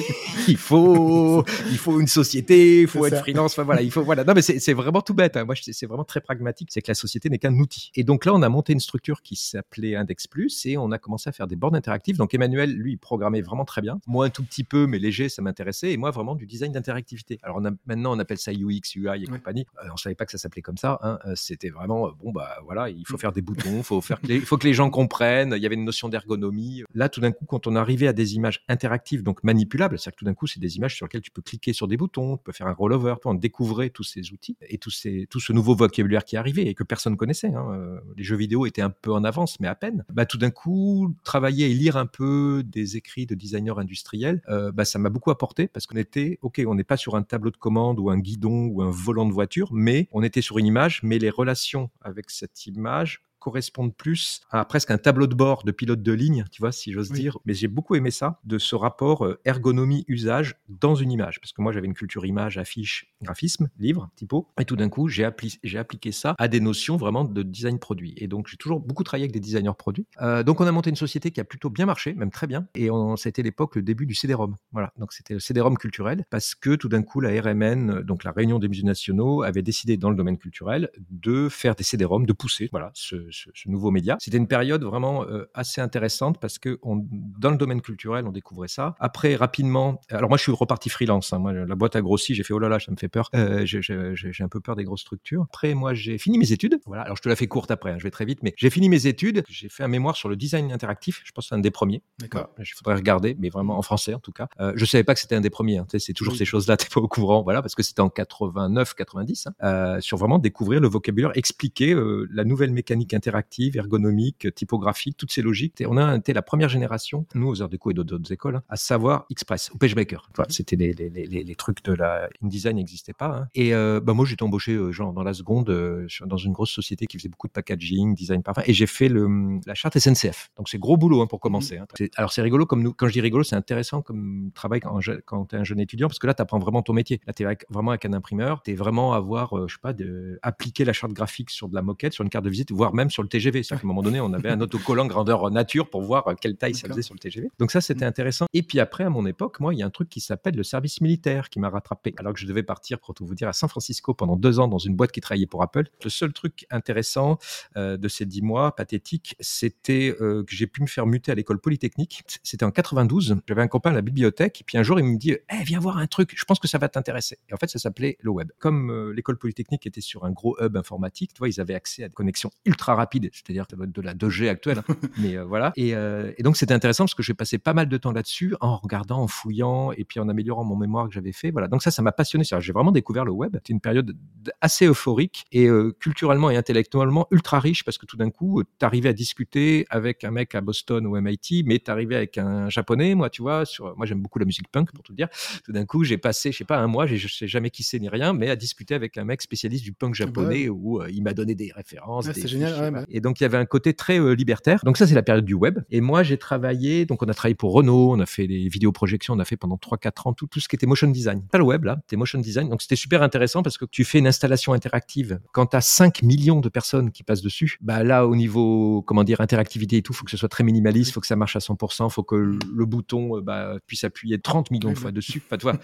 il 0.49 0.57
faut, 0.57 1.45
il 1.71 1.79
faut 1.79 2.01
une 2.01 2.07
société, 2.07 2.83
il 2.83 2.89
faut 2.89 3.07
être 3.07 3.19
freelance. 3.19 3.53
Enfin 3.53 3.65
voilà, 3.65 3.83
il 3.83 3.91
faut 3.91 4.03
voilà. 4.03 4.25
Non 4.25 4.35
mais 4.35 4.43
c'est 4.43 4.73
vraiment 4.73 5.03
tout 5.03 5.15
bête. 5.15 5.37
Hein. 5.37 5.45
Moi, 5.45 5.55
c'est 5.61 5.87
vraiment 5.87 6.05
très 6.05 6.21
pragmatique. 6.21 6.71
C'est 6.73 6.83
que 6.83 6.91
la 6.91 6.95
société 6.95 7.31
n'est 7.31 7.39
qu'un 7.39 7.55
outil. 7.59 7.91
Et 7.95 8.05
donc 8.05 8.25
là, 8.25 8.35
on 8.35 8.43
a 8.43 8.49
monté 8.49 8.73
une 8.73 8.81
structure 8.81 9.23
qui 9.23 9.37
s'appelait 9.37 9.97
Index 9.97 10.27
Plus 10.27 10.67
et 10.67 10.77
on 10.77 10.93
a 10.93 10.99
commencé 10.99 11.29
à 11.29 11.33
faire 11.33 11.47
des 11.47 11.57
bornes 11.57 11.77
interactives. 11.77 12.17
Donc 12.17 12.35
Emmanuel, 12.35 12.73
lui, 12.73 12.97
programmait 12.97 13.43
vraiment 13.43 13.65
très 13.65 13.81
bien. 13.81 14.01
Moi, 14.07 14.27
un 14.27 14.31
tout 14.31 14.45
petit 14.45 14.65
peu, 14.65 14.87
mais 14.87 14.99
léger, 14.99 15.29
ça 15.29 15.43
m'intéressait. 15.43 15.93
Et 15.93 15.97
moi, 15.97 16.11
vraiment 16.11 16.35
du 16.35 16.47
design 16.47 16.73
d'interactivité. 16.73 17.39
Alors 17.43 17.59
on 17.61 17.65
a, 17.65 17.71
maintenant, 17.87 18.10
on 18.11 18.19
appelle 18.19 18.39
ça 18.39 18.53
UX, 18.53 18.95
UI 18.97 19.23
et 19.23 19.27
compagnie. 19.27 19.67
Euh, 19.83 19.89
on 19.93 19.97
savait 19.97 20.15
pas 20.15 20.25
que 20.25 20.33
ça 20.33 20.39
s'appelait 20.39 20.63
comme 20.63 20.77
ça. 20.77 20.99
Hein. 21.03 21.19
Euh, 21.27 21.33
c'était 21.37 21.71
vraiment 21.71 22.09
euh, 22.09 22.11
bon 22.23 22.33
bah 22.33 22.59
voilà, 22.65 22.91
il 22.91 23.07
faut 23.07 23.17
mm. 23.17 23.21
faire 23.21 23.33
des 23.33 23.43
boutons, 23.43 23.79
il 23.79 23.83
faut 23.83 24.01
faire, 24.01 24.19
il 24.29 24.43
faut 24.43 24.59
que 24.59 24.67
les 24.67 24.75
gens 24.75 24.91
comprennent. 24.91 25.55
Il 25.57 25.63
y 25.63 25.67
avait 25.67 25.75
une 25.75 25.85
notion 25.85 26.09
d'ergonomie. 26.09 26.83
Là, 26.95 27.09
tout 27.09 27.21
d'un 27.21 27.33
coup, 27.33 27.45
quand 27.47 27.67
on 27.67 27.77
arrivait 27.77 28.09
à 28.09 28.13
des 28.13 28.35
images 28.35 28.65
interactives, 28.69 29.23
donc 29.23 29.45
manipulables, 29.45 29.99
c'est-à-dire 29.99 30.17
que 30.17 30.19
tout 30.19 30.25
d'un 30.25 30.35
coup, 30.35 30.47
c'est 30.47 30.61
des 30.61 30.77
images 30.77 30.97
sur 30.97 31.07
lesquelles 31.07 31.21
tu 31.21 31.31
peux 31.31 31.43
cliquer 31.43 31.73
sur 31.73 31.89
des 31.89 31.97
boutons, 31.97 32.37
tu 32.37 32.45
peux 32.45 32.53
faire 32.53 32.67
un 32.67 32.73
rollover, 32.73 33.15
on 33.25 33.35
découvrait 33.35 33.91
tous 33.91 34.05
ces 34.05 34.33
outils 34.33 34.57
et 34.69 34.79
tout, 34.79 34.91
ces, 34.91 35.27
tout 35.31 35.41
ce 35.41 35.53
nouveau 35.53 35.75
vocabulaire 35.75 36.25
qui 36.25 36.37
arrivait 36.37 36.65
et 36.65 36.75
que 36.75 36.85
personne 36.85 37.17
connaissait. 37.17 37.49
Hein. 37.55 38.01
Les 38.17 38.25
jeux 38.25 38.37
vidéo 38.37 38.67
étaient 38.67 38.83
un 38.83 38.91
peu 38.91 39.13
en 39.13 39.25
avance, 39.25 39.61
mais 39.61 39.69
à 39.69 39.75
peine. 39.75 40.05
Bah, 40.13 40.27
tout 40.27 40.39
d'un 40.39 40.51
coup, 40.51 41.15
travailler 41.25 41.71
et 41.71 41.75
lire 41.75 41.97
un 41.97 42.07
peu 42.07 42.63
des 42.65 42.97
écrits 42.97 43.27
de 43.27 43.35
designers 43.35 43.79
industriels, 43.79 44.43
euh, 44.49 44.73
bah, 44.73 44.85
ça 44.85 44.99
m'a 44.99 45.09
beaucoup 45.09 45.31
apporté 45.31 45.69
parce 45.69 45.87
qu'on 45.87 45.97
était, 45.97 46.39
ok, 46.43 46.63
on 46.67 46.75
n'est 46.75 46.85
pas 46.85 46.97
sur 46.97 47.17
un 47.17 47.23
tableau 47.23 47.51
de 47.51 47.57
commande 47.57 47.99
ou 48.01 48.11
un 48.11 48.19
guidon 48.19 48.67
ou 48.67 48.83
un 48.83 48.91
volant 48.91 49.27
de 49.27 49.33
voiture, 49.33 49.69
mais 49.73 50.09
on 50.13 50.23
était 50.23 50.43
sur 50.43 50.59
une 50.59 50.67
image, 50.67 51.03
mais 51.03 51.19
les 51.19 51.31
relations 51.31 51.91
avec 52.01 52.31
cette 52.31 52.67
image 52.67 53.23
correspondent 53.41 53.95
plus 53.95 54.43
à 54.51 54.65
presque 54.65 54.91
un 54.91 54.99
tableau 54.99 55.27
de 55.27 55.35
bord 55.35 55.65
de 55.65 55.73
pilote 55.73 56.03
de 56.03 56.13
ligne, 56.13 56.45
tu 56.53 56.63
vois, 56.63 56.73
si 56.73 56.93
j'ose 56.93 57.11
dire. 57.11 57.39
Mais 57.45 57.55
j'ai 57.55 57.69
beaucoup 57.69 57.95
aimé 57.97 58.11
ça, 58.11 58.39
de 58.45 58.59
ce 58.59 58.77
rapport 58.77 59.25
euh, 59.25 59.41
ergonomie-usage 59.45 60.57
dans 60.69 60.95
une 60.95 61.11
image. 61.11 61.41
Parce 61.41 61.53
que 61.53 61.63
moi, 61.63 61.73
j'avais 61.73 61.87
une 61.87 61.95
culture 61.95 62.25
image, 62.27 62.59
affiche, 62.59 63.13
graphisme, 63.23 63.69
livre, 63.79 64.11
typo. 64.17 64.47
Et 64.61 64.65
tout 64.65 64.77
d'un 64.77 64.89
coup, 64.89 65.09
j'ai 65.09 65.25
appliqué 65.25 66.13
ça 66.13 66.35
à 66.39 66.49
des 66.49 66.61
notions 66.61 66.97
vraiment 66.97 67.25
de 67.25 67.43
design 67.43 67.79
produit. 67.79 68.15
Et 68.17 68.29
donc, 68.29 68.49
j'ai 68.49 68.57
toujours 68.57 68.81
beaucoup 68.81 69.05
travaillé 69.05 69.25
avec 69.25 69.33
des 69.33 69.41
designers 69.41 69.77
produits. 69.77 70.07
Euh, 70.21 70.43
donc, 70.43 70.61
on 70.61 70.67
a 70.67 70.73
monté 70.73 70.91
une 70.91 70.97
société 70.97 71.31
qui 71.31 71.41
a 71.41 71.45
plutôt 71.45 71.71
bien 71.71 71.87
marché, 71.87 72.15
même 72.15 72.31
très 72.31 72.47
bien. 72.47 72.67
Et 72.75 72.89
c'était 73.17 73.43
l'époque, 73.43 73.77
le 73.77 73.83
début 73.83 74.07
du 74.07 74.15
CD-ROM. 74.15 74.57
Voilà. 74.73 74.93
Donc, 74.99 75.13
c'était 75.13 75.35
le 75.35 75.41
CD-ROM 75.41 75.77
culturel 75.79 76.25
parce 76.31 76.55
que 76.55 76.75
tout 76.75 76.89
d'un 76.89 77.03
coup, 77.03 77.21
la 77.21 77.41
RMN, 77.41 78.03
donc 78.03 78.25
la 78.25 78.33
Réunion 78.33 78.59
des 78.59 78.69
musées 78.69 78.83
nationaux, 78.83 79.43
avait 79.43 79.63
décidé 79.63 79.97
dans 79.97 80.11
le 80.11 80.17
domaine 80.17 80.39
culturel 80.39 80.91
de 81.11 81.49
faire 81.49 81.75
des 81.75 81.85
CD-ROM, 81.85 82.27
de 82.27 82.33
pousser, 82.33 82.69
voilà, 82.73 82.91
ce, 82.95 83.30
ce, 83.31 83.51
nouveau 83.67 83.91
média. 83.91 84.17
C'était 84.21 84.37
une 84.37 84.49
période 84.49 84.83
vraiment 84.85 85.25
euh, 85.25 85.51
assez 85.55 85.81
intéressante 85.81 86.41
parce 86.41 86.59
que 86.59 86.79
on, 86.83 87.07
dans 87.11 87.51
le 87.51 87.57
domaine 87.57 87.81
culturel, 87.81 88.27
on 88.27 88.33
découvrait 88.33 88.69
ça. 88.69 88.95
Après, 88.99 89.37
rapidement, 89.37 90.01
alors 90.11 90.29
moi, 90.29 90.39
je 90.39 90.43
suis 90.43 90.53
reparti 90.53 90.89
freelance. 90.89 91.33
Hein. 91.33 91.39
Moi, 91.39 91.53
la 91.53 91.75
boîte 91.75 91.97
a 91.97 92.01
grossi. 92.01 92.35
J'ai 92.35 92.43
fait 92.43 92.53
oh 92.53 92.59
là 92.59 92.69
là, 92.69 92.79
ça 92.81 92.91
me 92.91 92.97
fait 92.97 93.09
peur. 93.09 93.31
Euh, 93.35 93.65
j'ai 93.65 94.45
un 94.45 94.49
peu 94.49 94.61
peur 94.61 94.77
des 94.77 94.85
grosses 94.85 95.03
structures. 95.03 95.43
Après, 95.43 95.75
moi, 95.75 95.95
j'ai 95.95 96.19
fini 96.19 96.39
mes 96.39 96.53
études. 96.53 96.79
Voilà. 96.87 97.03
Alors, 97.03 97.17
je 97.17 97.23
te 97.23 97.29
la 97.29 97.37
fais 97.37 97.47
courte 97.47 97.71
après. 97.71 97.93
Hein, 97.93 97.99
je 97.99 98.05
vais 98.05 98.11
très 98.11 98.25
vite, 98.25 98.41
mais 98.43 98.55
j'ai 98.57 98.71
fini 98.71 98.89
mes 98.89 99.07
études. 99.07 99.45
J'ai 99.49 99.69
fait 99.69 99.83
un 99.83 99.89
mémoire 99.89 100.17
sur 100.17 100.29
le 100.29 100.37
design 100.37 100.73
interactif. 100.73 101.23
Je 101.25 101.33
pense 101.33 101.45
que 101.45 101.49
c'est 101.51 101.55
un 101.55 101.59
des 101.59 101.71
premiers. 101.71 102.03
D'accord. 102.19 102.49
Il 102.59 102.65
faudrait 102.67 102.95
regarder, 102.95 103.37
mais 103.39 103.49
vraiment 103.49 103.79
en 103.79 103.83
français 103.83 104.15
en 104.15 104.21
tout 104.21 104.33
cas. 104.33 104.49
Euh, 104.61 104.73
je 104.77 104.85
savais 104.85 105.05
pas 105.05 105.15
que 105.15 105.21
c'était 105.21 105.35
un 105.35 105.41
des 105.41 105.51
premiers. 105.51 105.79
Hein. 105.79 105.87
C'est 105.99 106.13
toujours 106.13 106.37
ces 106.37 106.45
choses-là. 106.45 106.77
T'es 106.77 106.89
pas 106.93 107.01
au 107.01 107.09
courant. 107.09 107.43
Voilà, 107.43 107.63
parce 107.63 107.75
que 107.75 107.83
c'était 107.83 108.01
en 108.01 108.09
89, 108.09 108.95
90. 108.95 109.47
Hein. 109.47 109.53
Euh, 109.63 110.01
sur 110.01 110.17
vraiment 110.17 110.39
découvrir 110.39 110.81
le 110.81 110.89
vocabulaire, 110.89 111.33
expliquer 111.35 111.93
euh, 111.93 112.27
la 112.31 112.45
nouvelle 112.45 112.73
mécanique 112.73 113.15
interactive, 113.21 113.77
ergonomique, 113.77 114.55
typographique, 114.55 115.17
toutes 115.19 115.31
ces 115.31 115.43
logiques. 115.43 115.81
Et 115.83 115.87
on 115.87 115.99
a 115.99 116.17
été 116.17 116.33
la 116.33 116.41
première 116.41 116.71
génération, 116.71 117.27
nous 117.35 117.49
aux 117.49 117.61
Arts 117.61 117.69
Déco 117.69 117.91
et 117.91 117.95
d'autres 117.95 118.33
écoles, 118.33 118.57
hein, 118.57 118.63
à 118.71 118.77
savoir 118.77 119.27
Express 119.31 119.71
ou 119.75 119.79
PageMaker. 119.79 120.29
Enfin, 120.31 120.45
c'était 120.49 120.77
les, 120.77 120.95
les, 120.95 121.11
les, 121.11 121.27
les, 121.27 121.55
trucs 121.55 121.85
de 121.85 121.93
la 121.93 122.31
InDesign 122.43 122.77
n'existaient 122.77 123.13
pas. 123.13 123.27
Hein. 123.27 123.49
Et 123.55 123.75
euh, 123.75 124.01
bah 124.01 124.15
moi, 124.15 124.25
j'étais 124.25 124.43
embauché 124.43 124.73
euh, 124.73 124.91
genre 124.91 125.13
dans 125.13 125.23
la 125.23 125.35
seconde 125.35 125.69
euh, 125.69 126.07
dans 126.25 126.39
une 126.39 126.53
grosse 126.53 126.71
société 126.71 127.07
qui 127.07 127.19
faisait 127.19 127.29
beaucoup 127.29 127.49
de 127.49 127.53
packaging, 127.53 128.15
design 128.15 128.43
parfum, 128.43 128.63
et 128.65 128.73
j'ai 128.73 128.87
fait 128.87 129.09
le, 129.09 129.61
la 129.67 129.75
charte 129.75 129.99
SNCF. 129.99 130.51
Donc 130.57 130.71
c'est 130.71 130.79
gros 130.79 130.97
boulot 130.97 131.21
hein, 131.21 131.27
pour 131.27 131.41
commencer. 131.41 131.77
Hein. 131.77 131.87
Alors 132.17 132.33
c'est 132.33 132.43
rigolo 132.43 132.65
comme 132.65 132.83
nous. 132.83 132.95
Quand 132.95 133.09
je 133.09 133.13
dis 133.13 133.21
rigolo, 133.21 133.45
c'est 133.45 133.57
intéressant 133.57 134.01
comme 134.01 134.51
travail 134.55 134.81
quand, 134.81 134.99
quand 135.27 135.47
tu 135.47 135.57
es 135.57 135.59
un 135.59 135.65
jeune 135.65 135.81
étudiant 135.81 136.09
parce 136.09 136.19
que 136.19 136.27
là, 136.27 136.35
tu 136.35 136.41
apprends 136.41 136.59
vraiment 136.59 136.83
ton 136.83 136.95
métier. 136.95 137.21
Là, 137.27 137.35
tu 137.35 137.45
es 137.45 137.59
vraiment 137.69 137.91
avec 137.91 138.07
un 138.07 138.13
imprimeur, 138.15 138.63
tu 138.63 138.71
es 138.71 138.75
vraiment 138.75 139.13
à 139.13 139.17
avoir, 139.17 139.69
je 139.69 139.75
sais 139.75 139.81
pas, 139.83 139.93
de, 139.93 140.39
appliquer 140.43 140.85
la 140.85 140.93
charte 140.93 141.13
graphique 141.13 141.51
sur 141.51 141.69
de 141.69 141.75
la 141.75 141.83
moquette, 141.83 142.13
sur 142.13 142.25
une 142.25 142.31
carte 142.31 142.45
de 142.45 142.51
visite, 142.51 142.73
voire 142.73 142.95
même 142.95 143.10
sur 143.11 143.23
le 143.23 143.29
TGV. 143.29 143.63
C'est-à-dire 143.63 143.83
qu'à 143.83 143.87
un 143.87 143.89
moment 143.89 144.03
donné, 144.03 144.21
on 144.21 144.33
avait 144.33 144.51
un 144.51 144.61
autocollant 144.61 145.07
grandeur 145.11 145.51
nature 145.51 145.89
pour 145.89 146.03
voir 146.03 146.29
euh, 146.29 146.35
quelle 146.41 146.57
taille 146.57 146.75
ça 146.75 146.89
faisait 146.89 147.03
sur 147.03 147.15
le 147.15 147.21
TGV. 147.21 147.51
Donc 147.59 147.71
ça, 147.71 147.81
c'était 147.81 148.05
mmh. 148.05 148.09
intéressant. 148.09 148.47
Et 148.55 148.63
puis 148.63 148.81
après, 148.81 149.05
à 149.05 149.11
mon 149.11 149.27
époque, 149.27 149.61
moi, 149.61 149.75
il 149.75 149.79
y 149.79 149.83
a 149.83 149.87
un 149.87 149.91
truc 149.91 150.09
qui 150.09 150.21
s'appelle 150.21 150.57
le 150.57 150.63
service 150.63 151.01
militaire 151.01 151.51
qui 151.51 151.61
m'a 151.61 151.69
rattrapé. 151.69 152.15
Alors 152.19 152.33
que 152.33 152.41
je 152.41 152.47
devais 152.47 152.63
partir, 152.63 152.99
pour 153.01 153.15
tout 153.15 153.27
vous 153.27 153.35
dire, 153.35 153.49
à 153.49 153.53
San 153.53 153.69
Francisco 153.69 154.15
pendant 154.15 154.37
deux 154.37 154.61
ans 154.61 154.69
dans 154.69 154.79
une 154.79 154.95
boîte 154.95 155.13
qui 155.13 155.21
travaillait 155.21 155.47
pour 155.47 155.63
Apple. 155.63 155.85
Le 156.03 156.11
seul 156.11 156.33
truc 156.33 156.67
intéressant 156.71 157.39
euh, 157.77 157.97
de 157.97 158.09
ces 158.09 158.27
dix 158.27 158.43
mois 158.43 158.75
pathétiques, 158.75 159.37
c'était 159.41 160.17
euh, 160.21 160.45
que 160.45 160.55
j'ai 160.55 160.67
pu 160.67 160.83
me 160.83 160.87
faire 160.87 161.07
muter 161.07 161.33
à 161.33 161.35
l'école 161.35 161.61
polytechnique. 161.61 162.23
C'était 162.43 162.65
en 162.65 162.71
92. 162.71 163.37
J'avais 163.47 163.63
un 163.63 163.69
copain 163.69 163.91
à 163.91 163.95
la 163.95 164.03
bibliothèque. 164.03 164.61
Et 164.61 164.65
puis 164.65 164.79
un 164.79 164.83
jour, 164.83 164.99
il 164.99 165.05
me 165.05 165.17
dit 165.17 165.37
hey, 165.49 165.65
Viens 165.65 165.81
voir 165.81 165.99
un 165.99 166.07
truc, 166.07 166.33
je 166.37 166.45
pense 166.45 166.59
que 166.59 166.69
ça 166.69 166.79
va 166.79 166.89
t'intéresser. 166.89 167.39
Et 167.49 167.55
en 167.55 167.57
fait, 167.57 167.69
ça 167.69 167.79
s'appelait 167.79 168.17
le 168.21 168.31
web. 168.31 168.51
Comme 168.59 169.13
l'école 169.13 169.39
polytechnique 169.39 169.87
était 169.87 170.01
sur 170.01 170.25
un 170.25 170.31
gros 170.31 170.57
hub 170.61 170.77
informatique, 170.77 171.33
tu 171.35 171.39
vois, 171.39 171.49
ils 171.49 171.61
avaient 171.61 171.75
accès 171.75 172.05
à 172.05 172.09
des 172.09 172.15
connexions 172.15 172.51
ultra 172.65 172.95
rapide, 173.01 173.31
c'est-à-dire 173.33 173.67
de 173.71 174.03
la 174.03 174.15
2G 174.15 174.49
actuelle. 174.49 174.83
Hein. 174.89 174.95
mais 175.19 175.37
voilà. 175.39 175.73
Et, 175.77 175.91
et 175.91 176.43
donc 176.43 176.57
c'était 176.57 176.75
intéressant 176.75 177.05
parce 177.05 177.15
que 177.15 177.23
j'ai 177.23 177.35
passé 177.35 177.59
pas 177.59 177.75
mal 177.75 177.89
de 177.89 177.97
temps 177.97 178.13
là-dessus 178.13 178.55
en 178.61 178.77
regardant, 178.77 179.23
en 179.23 179.27
fouillant 179.27 179.93
et 179.93 180.05
puis 180.05 180.21
en 180.21 180.29
améliorant 180.29 180.65
mon 180.65 180.77
mémoire 180.77 181.09
que 181.09 181.15
j'avais 181.15 181.33
fait. 181.33 181.51
Voilà. 181.51 181.69
Donc 181.69 181.83
ça, 181.83 181.91
ça 181.91 182.03
m'a 182.03 182.13
passionné. 182.13 182.45
J'ai 182.45 182.73
vraiment 182.73 182.93
découvert 182.93 183.25
le 183.25 183.33
web. 183.33 183.53
C'était 183.57 183.73
une 183.73 183.81
période 183.81 184.17
assez 184.61 184.87
euphorique 184.87 185.45
et 185.53 185.69
culturellement 185.99 186.51
et 186.51 186.57
intellectuellement 186.57 187.27
ultra 187.31 187.61
riche 187.61 187.85
parce 187.85 187.99
que 187.99 188.07
tout 188.07 188.17
d'un 188.17 188.31
coup, 188.31 188.63
tu 188.79 188.87
arrivais 188.87 189.09
à 189.09 189.13
discuter 189.13 189.87
avec 189.91 190.25
un 190.25 190.31
mec 190.31 190.55
à 190.55 190.61
Boston 190.61 191.07
ou 191.07 191.21
MIT, 191.21 191.65
mais 191.65 191.79
tu 191.79 191.91
arrivais 191.91 192.17
avec 192.17 192.39
un 192.39 192.69
japonais, 192.69 193.15
moi, 193.15 193.31
tu 193.31 193.43
vois. 193.43 193.65
Sur, 193.65 193.97
moi, 193.97 194.07
j'aime 194.07 194.21
beaucoup 194.21 194.39
la 194.39 194.45
musique 194.45 194.69
punk, 194.71 194.93
pour 194.93 195.03
tout 195.03 195.13
dire. 195.13 195.29
Tout 195.65 195.73
d'un 195.73 195.85
coup, 195.85 196.05
j'ai 196.05 196.19
passé, 196.19 196.53
je 196.53 196.59
sais 196.59 196.65
pas, 196.65 196.79
un 196.79 196.87
mois, 196.87 197.07
je 197.07 197.29
sais 197.29 197.49
jamais 197.49 197.71
qui 197.71 197.83
c'est 197.83 197.99
ni 197.99 198.09
rien, 198.09 198.33
mais 198.33 198.51
à 198.51 198.57
discuter 198.57 198.95
avec 198.95 199.17
un 199.19 199.25
mec 199.25 199.43
spécialiste 199.43 199.85
du 199.85 199.93
punk 199.93 200.15
japonais 200.15 200.69
où 200.69 201.01
euh, 201.01 201.11
il 201.11 201.23
m'a 201.23 201.35
donné 201.35 201.55
des 201.55 201.73
références. 201.73 202.31
c'est 202.33 202.49
génial. 202.49 202.90
Bah. 202.91 203.05
Et 203.09 203.21
donc, 203.21 203.41
il 203.41 203.45
y 203.45 203.47
avait 203.47 203.57
un 203.57 203.65
côté 203.65 203.95
très 203.95 204.19
euh, 204.19 204.35
libertaire. 204.35 204.81
Donc, 204.85 204.97
ça, 204.97 205.07
c'est 205.07 205.15
la 205.15 205.23
période 205.23 205.45
du 205.45 205.55
web. 205.55 205.81
Et 205.91 206.01
moi, 206.01 206.23
j'ai 206.23 206.39
travaillé, 206.39 207.07
donc, 207.07 207.23
on 207.23 207.27
a 207.27 207.35
travaillé 207.35 207.55
pour 207.55 207.73
Renault, 207.73 208.13
on 208.13 208.21
a 208.21 208.27
fait 208.27 208.47
des 208.47 208.69
vidéoprojections, 208.69 209.35
on 209.35 209.39
a 209.39 209.45
fait 209.45 209.57
pendant 209.57 209.77
3-4 209.77 210.29
ans 210.29 210.33
tout, 210.33 210.47
tout 210.47 210.61
ce 210.61 210.69
qui 210.69 210.77
était 210.77 210.87
motion 210.87 211.09
design. 211.09 211.43
Pas 211.51 211.59
le 211.59 211.65
web, 211.65 211.85
là, 211.85 211.99
c'était 212.03 212.17
motion 212.17 212.39
design. 212.39 212.69
Donc, 212.69 212.83
c'était 212.83 212.97
super 212.97 213.23
intéressant 213.23 213.63
parce 213.63 213.79
que 213.79 213.85
tu 213.85 214.05
fais 214.05 214.19
une 214.19 214.27
installation 214.27 214.73
interactive. 214.73 215.41
Quand 215.53 215.67
tu 215.67 215.77
as 215.77 215.81
5 215.81 216.23
millions 216.23 216.61
de 216.61 216.69
personnes 216.69 217.11
qui 217.11 217.23
passent 217.23 217.43
dessus, 217.43 217.79
bah 217.81 218.03
là, 218.03 218.27
au 218.27 218.37
niveau, 218.37 219.03
comment 219.03 219.25
dire, 219.25 219.41
interactivité 219.41 219.97
et 219.99 220.03
tout, 220.03 220.13
faut 220.13 220.25
que 220.25 220.31
ce 220.31 220.37
soit 220.37 220.49
très 220.49 220.65
minimaliste, 220.65 221.13
faut 221.13 221.21
que 221.21 221.27
ça 221.27 221.37
marche 221.37 221.57
à 221.57 221.61
100%, 221.61 222.11
faut 222.11 222.23
que 222.23 222.35
le 222.35 222.85
bouton 222.87 223.37
euh, 223.37 223.41
bah, 223.41 223.77
puisse 223.87 224.05
appuyer 224.05 224.39
30 224.39 224.71
millions 224.71 224.91
de 224.91 224.99
fois 224.99 225.13
dessus. 225.13 225.43
Enfin, 225.47 225.57
tu 225.57 225.63
vois, 225.63 225.79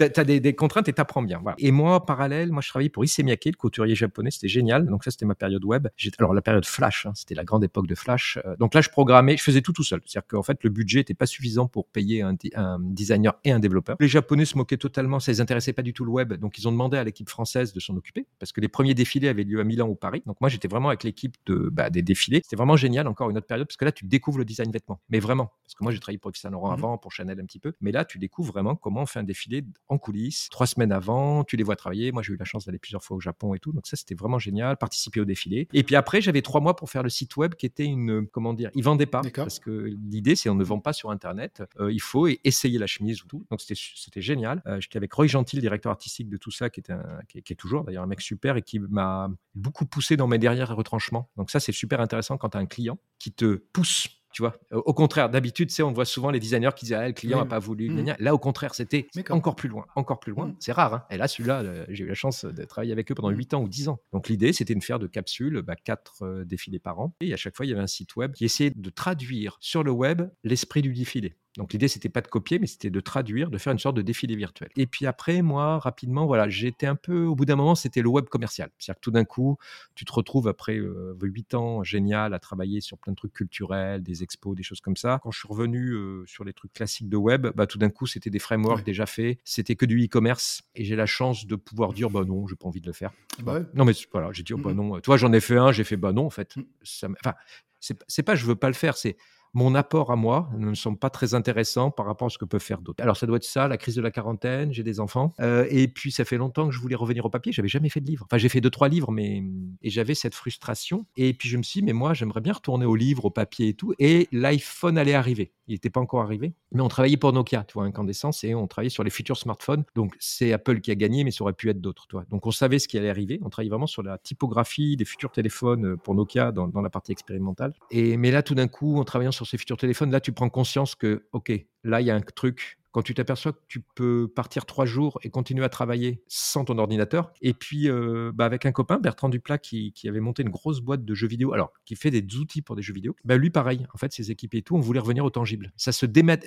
as, 0.16 0.24
des, 0.24 0.40
des, 0.40 0.54
contraintes 0.54 0.88
et 0.88 0.92
t'apprends 0.92 1.22
bien. 1.22 1.40
Voilà. 1.42 1.56
Et 1.58 1.70
moi, 1.70 2.04
parallèle, 2.04 2.52
moi, 2.52 2.62
je 2.62 2.68
travaillais 2.68 2.90
pour 2.90 3.04
Issey 3.04 3.22
Miyake, 3.22 3.46
le 3.46 3.52
couturier 3.52 3.94
japonais, 3.94 4.30
c'était 4.30 4.48
génial. 4.48 4.86
Donc 4.86 5.04
ça, 5.04 5.10
c'était 5.10 5.26
ma 5.26 5.34
période 5.34 5.64
web. 5.64 5.88
Alors 6.18 6.34
la 6.34 6.42
période 6.50 6.66
Flash, 6.66 7.06
hein, 7.06 7.12
c'était 7.14 7.36
la 7.36 7.44
grande 7.44 7.62
époque 7.62 7.86
de 7.86 7.94
Flash. 7.94 8.38
Euh, 8.44 8.56
donc 8.56 8.74
là, 8.74 8.80
je 8.80 8.88
programmais, 8.88 9.36
je 9.36 9.42
faisais 9.42 9.62
tout 9.62 9.72
tout 9.72 9.84
seul. 9.84 10.00
C'est-à-dire 10.04 10.26
qu'en 10.26 10.42
fait, 10.42 10.58
le 10.64 10.70
budget 10.70 10.98
n'était 10.98 11.14
pas 11.14 11.26
suffisant 11.26 11.68
pour 11.68 11.86
payer 11.86 12.22
un, 12.22 12.34
un, 12.56 12.78
designer 12.80 13.34
et 13.44 13.52
un 13.52 13.60
développeur. 13.60 13.96
Les 14.00 14.08
Japonais 14.08 14.44
se 14.44 14.58
moquaient 14.58 14.76
totalement, 14.76 15.20
ça 15.20 15.30
les 15.30 15.40
intéressait 15.40 15.72
pas 15.72 15.82
du 15.82 15.92
tout 15.92 16.04
le 16.04 16.10
web. 16.10 16.34
Donc 16.34 16.58
ils 16.58 16.66
ont 16.66 16.72
demandé 16.72 16.96
à 16.96 17.04
l'équipe 17.04 17.28
française 17.28 17.72
de 17.72 17.78
s'en 17.78 17.94
occuper 17.96 18.26
parce 18.40 18.50
que 18.50 18.60
les 18.60 18.66
premiers 18.68 18.94
défilés 18.94 19.28
avaient 19.28 19.44
lieu 19.44 19.60
à 19.60 19.64
Milan 19.64 19.86
ou 19.88 19.94
Paris. 19.94 20.22
Donc 20.26 20.40
moi, 20.40 20.50
j'étais 20.50 20.66
vraiment 20.66 20.88
avec 20.88 21.04
l'équipe 21.04 21.36
de, 21.46 21.68
bah, 21.70 21.88
des 21.88 22.02
défilés. 22.02 22.40
C'était 22.42 22.56
vraiment 22.56 22.76
génial, 22.76 23.06
encore 23.06 23.30
une 23.30 23.38
autre 23.38 23.46
période, 23.46 23.68
parce 23.68 23.76
que 23.76 23.84
là, 23.84 23.92
tu 23.92 24.04
découvres 24.06 24.38
le 24.38 24.44
design 24.44 24.72
vêtements. 24.72 25.00
Mais 25.08 25.20
vraiment, 25.20 25.52
parce 25.64 25.74
que 25.74 25.84
moi, 25.84 25.92
j'ai 25.92 26.00
travaillé 26.00 26.18
pour 26.18 26.32
Yves 26.32 26.40
Saint 26.40 26.50
Laurent 26.50 26.70
mmh 26.70 26.80
avant, 26.80 26.98
pour 26.98 27.12
Chanel 27.12 27.38
un 27.38 27.44
petit 27.44 27.60
peu. 27.60 27.74
Mais 27.80 27.92
là, 27.92 28.04
tu 28.04 28.18
découvres 28.18 28.52
vraiment 28.52 28.74
comment 28.74 29.02
on 29.02 29.06
fait 29.06 29.20
un 29.20 29.24
défilé 29.24 29.64
en 29.88 29.98
coulisses, 29.98 30.48
trois 30.50 30.66
semaines 30.66 30.92
avant, 30.92 31.44
tu 31.44 31.56
les 31.56 31.62
vois 31.62 31.76
travailler. 31.76 32.10
Moi, 32.10 32.22
j'ai 32.22 32.32
eu 32.32 32.36
la 32.36 32.44
chance 32.44 32.64
d'aller 32.66 32.78
plusieurs 32.78 33.04
fois 33.04 33.16
au 33.16 33.20
Japon 33.20 33.54
et 33.54 33.58
tout. 33.58 33.72
Donc 33.72 33.86
ça, 33.86 33.96
c'était 33.96 34.14
vraiment 34.14 34.38
génial, 34.38 34.76
participer 34.76 35.20
au 35.20 35.24
défilé. 35.24 35.68
Et 35.72 35.82
puis 35.84 35.94
après, 35.94 36.20
j'avais 36.20 36.39
trois 36.42 36.60
mois 36.60 36.76
pour 36.76 36.90
faire 36.90 37.02
le 37.02 37.08
site 37.08 37.36
web 37.36 37.54
qui 37.54 37.66
était 37.66 37.84
une, 37.84 38.26
comment 38.26 38.54
dire, 38.54 38.70
ils 38.74 38.84
vendaient 38.84 39.06
pas. 39.06 39.22
Parce 39.34 39.58
que 39.58 39.70
l'idée, 39.70 40.36
c'est 40.36 40.48
on 40.48 40.54
ne 40.54 40.64
vend 40.64 40.80
pas 40.80 40.92
sur 40.92 41.10
Internet. 41.10 41.62
Euh, 41.78 41.92
il 41.92 42.00
faut 42.00 42.28
essayer 42.44 42.78
la 42.78 42.86
chemise 42.86 43.22
ou 43.22 43.26
tout. 43.26 43.46
Donc 43.50 43.60
c'était 43.60 44.20
génial. 44.20 44.62
Euh, 44.66 44.80
j'étais 44.80 44.96
avec 44.96 45.12
Roy 45.12 45.26
Gentil, 45.26 45.56
le 45.56 45.62
directeur 45.62 45.90
artistique 45.90 46.28
de 46.28 46.36
tout 46.36 46.50
ça, 46.50 46.70
qui, 46.70 46.80
était 46.80 46.94
qui, 47.28 47.38
est, 47.38 47.56
toujours 47.56 47.84
d'ailleurs 47.84 48.04
un 48.04 48.06
mec 48.06 48.20
super 48.20 48.56
et 48.56 48.62
qui 48.62 48.78
m'a 48.78 49.30
beaucoup 49.54 49.86
poussé 49.86 50.16
dans 50.16 50.26
mes 50.26 50.38
derniers 50.38 50.64
retranchements. 50.64 51.30
Donc 51.36 51.50
ça, 51.50 51.60
c'est 51.60 51.72
super 51.72 52.00
intéressant 52.00 52.38
quand 52.38 52.50
tu 52.50 52.58
as 52.58 52.60
un 52.60 52.66
client 52.66 52.98
qui 53.18 53.32
te 53.32 53.56
pousse 53.72 54.19
tu 54.32 54.42
vois, 54.42 54.54
au 54.70 54.94
contraire, 54.94 55.28
d'habitude, 55.28 55.70
on 55.82 55.92
voit 55.92 56.04
souvent 56.04 56.30
les 56.30 56.38
designers 56.38 56.70
qui 56.76 56.86
disent 56.86 56.94
ah, 56.94 57.06
le 57.06 57.12
client 57.12 57.38
n'a 57.38 57.46
pas 57.46 57.58
voulu. 57.58 57.90
Mmh. 57.90 58.14
Là, 58.18 58.34
au 58.34 58.38
contraire, 58.38 58.74
c'était 58.74 59.06
encore 59.30 59.56
plus 59.56 59.68
loin, 59.68 59.86
encore 59.96 60.20
plus 60.20 60.32
loin. 60.32 60.46
Mmh. 60.46 60.56
C'est 60.60 60.72
rare. 60.72 60.94
Hein. 60.94 61.04
Et 61.10 61.16
là, 61.16 61.28
celui-là, 61.28 61.62
euh, 61.62 61.84
j'ai 61.88 62.04
eu 62.04 62.08
la 62.08 62.14
chance 62.14 62.44
de 62.44 62.64
travailler 62.64 62.92
avec 62.92 63.10
eux 63.10 63.14
pendant 63.14 63.30
8 63.30 63.52
mmh. 63.52 63.56
ans 63.56 63.62
ou 63.62 63.68
10 63.68 63.88
ans. 63.88 64.00
Donc, 64.12 64.28
l'idée, 64.28 64.52
c'était 64.52 64.74
de 64.74 64.82
faire 64.82 64.98
de 64.98 65.06
capsules, 65.06 65.62
bah, 65.62 65.76
4 65.76 66.22
euh, 66.22 66.44
défilés 66.44 66.78
par 66.78 67.00
an. 67.00 67.14
Et 67.20 67.32
à 67.32 67.36
chaque 67.36 67.56
fois, 67.56 67.66
il 67.66 67.70
y 67.70 67.72
avait 67.72 67.82
un 67.82 67.88
site 67.88 68.16
web 68.16 68.32
qui 68.32 68.44
essayait 68.44 68.70
de 68.70 68.90
traduire 68.90 69.56
sur 69.60 69.82
le 69.82 69.90
web 69.90 70.22
l'esprit 70.44 70.82
du 70.82 70.92
défilé. 70.92 71.36
Donc 71.56 71.72
l'idée, 71.72 71.88
c'était 71.88 72.08
pas 72.08 72.20
de 72.20 72.28
copier, 72.28 72.58
mais 72.58 72.66
c'était 72.66 72.90
de 72.90 73.00
traduire, 73.00 73.50
de 73.50 73.58
faire 73.58 73.72
une 73.72 73.78
sorte 73.78 73.96
de 73.96 74.02
défilé 74.02 74.36
virtuel. 74.36 74.70
Et 74.76 74.86
puis 74.86 75.06
après, 75.06 75.42
moi, 75.42 75.78
rapidement, 75.78 76.26
voilà, 76.26 76.48
j'étais 76.48 76.86
un 76.86 76.94
peu, 76.94 77.24
au 77.24 77.34
bout 77.34 77.44
d'un 77.44 77.56
moment, 77.56 77.74
c'était 77.74 78.02
le 78.02 78.08
web 78.08 78.26
commercial. 78.26 78.70
C'est-à-dire 78.78 79.00
que 79.00 79.04
tout 79.04 79.10
d'un 79.10 79.24
coup, 79.24 79.56
tu 79.94 80.04
te 80.04 80.12
retrouves 80.12 80.46
après 80.46 80.76
euh, 80.78 81.16
huit 81.20 81.54
ans, 81.54 81.82
génial, 81.82 82.34
à 82.34 82.38
travailler 82.38 82.80
sur 82.80 82.98
plein 82.98 83.12
de 83.12 83.16
trucs 83.16 83.32
culturels, 83.32 84.02
des 84.02 84.22
expos, 84.22 84.56
des 84.56 84.62
choses 84.62 84.80
comme 84.80 84.96
ça. 84.96 85.18
Quand 85.22 85.32
je 85.32 85.38
suis 85.40 85.48
revenu 85.48 85.92
euh, 85.92 86.24
sur 86.26 86.44
les 86.44 86.52
trucs 86.52 86.72
classiques 86.72 87.08
de 87.08 87.16
web, 87.16 87.48
bah, 87.56 87.66
tout 87.66 87.78
d'un 87.78 87.90
coup, 87.90 88.06
c'était 88.06 88.30
des 88.30 88.38
frameworks 88.38 88.84
déjà 88.84 89.06
faits, 89.06 89.38
c'était 89.44 89.74
que 89.74 89.86
du 89.86 90.04
e-commerce, 90.04 90.62
et 90.76 90.84
j'ai 90.84 90.96
la 90.96 91.06
chance 91.06 91.46
de 91.46 91.56
pouvoir 91.56 91.92
dire, 91.92 92.10
bah 92.10 92.24
non, 92.24 92.46
j'ai 92.46 92.56
pas 92.56 92.68
envie 92.68 92.80
de 92.80 92.86
le 92.86 92.92
faire. 92.92 93.12
Bah 93.42 93.60
non, 93.74 93.84
mais 93.84 93.92
voilà, 94.12 94.30
j'ai 94.32 94.42
dit, 94.42 94.54
oh, 94.54 94.58
bah 94.58 94.72
non. 94.72 95.00
Tu 95.00 95.06
vois, 95.06 95.16
j'en 95.16 95.32
ai 95.32 95.40
fait 95.40 95.56
un, 95.56 95.72
j'ai 95.72 95.84
fait, 95.84 95.96
bah 95.96 96.12
non, 96.12 96.26
en 96.26 96.30
fait. 96.30 96.56
Mmh. 96.56 96.62
Ça, 96.82 97.08
enfin, 97.24 97.34
c'est 97.80 98.22
pas 98.22 98.34
je 98.34 98.46
veux 98.46 98.56
pas 98.56 98.68
le 98.68 98.74
faire, 98.74 98.96
c'est 98.96 99.16
mon 99.54 99.74
apport 99.74 100.10
à 100.10 100.16
moi 100.16 100.50
ne 100.56 100.66
me 100.66 100.74
semble 100.74 100.98
pas 100.98 101.10
très 101.10 101.34
intéressant 101.34 101.90
par 101.90 102.06
rapport 102.06 102.26
à 102.26 102.30
ce 102.30 102.38
que 102.38 102.44
peuvent 102.44 102.60
faire 102.60 102.80
d'autres. 102.80 103.02
Alors 103.02 103.16
ça 103.16 103.26
doit 103.26 103.36
être 103.36 103.44
ça, 103.44 103.68
la 103.68 103.76
crise 103.76 103.94
de 103.94 104.02
la 104.02 104.10
quarantaine, 104.10 104.72
j'ai 104.72 104.82
des 104.82 105.00
enfants, 105.00 105.34
euh, 105.40 105.66
et 105.70 105.88
puis 105.88 106.12
ça 106.12 106.24
fait 106.24 106.36
longtemps 106.36 106.68
que 106.68 106.74
je 106.74 106.80
voulais 106.80 106.96
revenir 106.96 107.24
au 107.24 107.30
papier, 107.30 107.52
j'avais 107.52 107.68
jamais 107.68 107.88
fait 107.88 108.00
de 108.00 108.06
livre. 108.06 108.24
Enfin 108.26 108.38
j'ai 108.38 108.48
fait 108.48 108.60
deux 108.60 108.70
trois 108.70 108.88
livres, 108.88 109.10
mais 109.10 109.42
et 109.82 109.90
j'avais 109.90 110.14
cette 110.14 110.34
frustration. 110.34 111.06
Et 111.16 111.34
puis 111.34 111.48
je 111.48 111.56
me 111.56 111.62
suis 111.62 111.80
dit 111.80 111.86
mais 111.86 111.92
moi 111.92 112.14
j'aimerais 112.14 112.40
bien 112.40 112.52
retourner 112.52 112.86
au 112.86 112.94
livre, 112.96 113.26
au 113.26 113.30
papier 113.30 113.68
et 113.68 113.74
tout. 113.74 113.94
Et 113.98 114.28
l'iPhone 114.32 114.98
allait 114.98 115.14
arriver. 115.14 115.52
Il 115.70 115.74
n'était 115.74 115.88
pas 115.88 116.00
encore 116.00 116.22
arrivé, 116.22 116.52
mais 116.72 116.82
on 116.82 116.88
travaillait 116.88 117.16
pour 117.16 117.32
Nokia, 117.32 117.62
tu 117.62 117.74
vois, 117.74 117.84
incandescence, 117.84 118.42
et 118.42 118.56
on 118.56 118.66
travaillait 118.66 118.90
sur 118.90 119.04
les 119.04 119.10
futurs 119.10 119.36
smartphones. 119.36 119.84
Donc 119.94 120.16
c'est 120.18 120.52
Apple 120.52 120.80
qui 120.80 120.90
a 120.90 120.96
gagné, 120.96 121.22
mais 121.22 121.30
ça 121.30 121.44
aurait 121.44 121.52
pu 121.52 121.70
être 121.70 121.80
d'autres. 121.80 122.08
Donc 122.28 122.44
on 122.44 122.50
savait 122.50 122.80
ce 122.80 122.88
qui 122.88 122.98
allait 122.98 123.08
arriver. 123.08 123.38
On 123.44 123.50
travaillait 123.50 123.70
vraiment 123.70 123.86
sur 123.86 124.02
la 124.02 124.18
typographie 124.18 124.96
des 124.96 125.04
futurs 125.04 125.30
téléphones 125.30 125.92
euh, 125.92 125.96
pour 125.96 126.16
Nokia 126.16 126.50
dans, 126.50 126.66
dans 126.66 126.80
la 126.80 126.90
partie 126.90 127.12
expérimentale. 127.12 127.72
Et 127.92 128.16
mais 128.16 128.32
là 128.32 128.42
tout 128.42 128.56
d'un 128.56 128.66
coup, 128.66 128.98
en 128.98 129.04
travaillant 129.04 129.30
sur 129.30 129.46
ces 129.46 129.58
futurs 129.58 129.76
téléphones, 129.76 130.10
là 130.10 130.20
tu 130.20 130.32
prends 130.32 130.48
conscience 130.50 130.96
que, 130.96 131.26
OK, 131.32 131.52
là, 131.84 132.00
il 132.00 132.06
y 132.06 132.10
a 132.10 132.14
un 132.14 132.20
truc 132.20 132.79
quand 132.92 133.02
tu 133.02 133.14
t'aperçois 133.14 133.52
que 133.52 133.60
tu 133.68 133.80
peux 133.80 134.28
partir 134.34 134.66
trois 134.66 134.86
jours 134.86 135.18
et 135.22 135.30
continuer 135.30 135.64
à 135.64 135.68
travailler 135.68 136.22
sans 136.28 136.64
ton 136.64 136.78
ordinateur. 136.78 137.32
Et 137.40 137.54
puis, 137.54 137.88
euh, 137.88 138.32
bah, 138.34 138.44
avec 138.44 138.66
un 138.66 138.72
copain, 138.72 138.98
Bertrand 138.98 139.28
Duplat, 139.28 139.58
qui, 139.58 139.92
qui, 139.92 140.08
avait 140.08 140.20
monté 140.20 140.42
une 140.42 140.48
grosse 140.48 140.80
boîte 140.80 141.04
de 141.04 141.14
jeux 141.14 141.28
vidéo, 141.28 141.52
alors 141.52 141.72
qui 141.84 141.94
fait 141.94 142.10
des 142.10 142.36
outils 142.36 142.62
pour 142.62 142.76
des 142.76 142.82
jeux 142.82 142.94
vidéo, 142.94 143.14
bah, 143.24 143.36
lui, 143.36 143.50
pareil, 143.50 143.86
en 143.94 143.98
fait, 143.98 144.12
ses 144.12 144.30
équipes 144.30 144.54
et 144.54 144.62
tout, 144.62 144.76
on 144.76 144.80
voulait 144.80 145.00
revenir 145.00 145.24
au 145.24 145.30
tangible. 145.30 145.72
Ça 145.76 145.92
se 145.92 146.06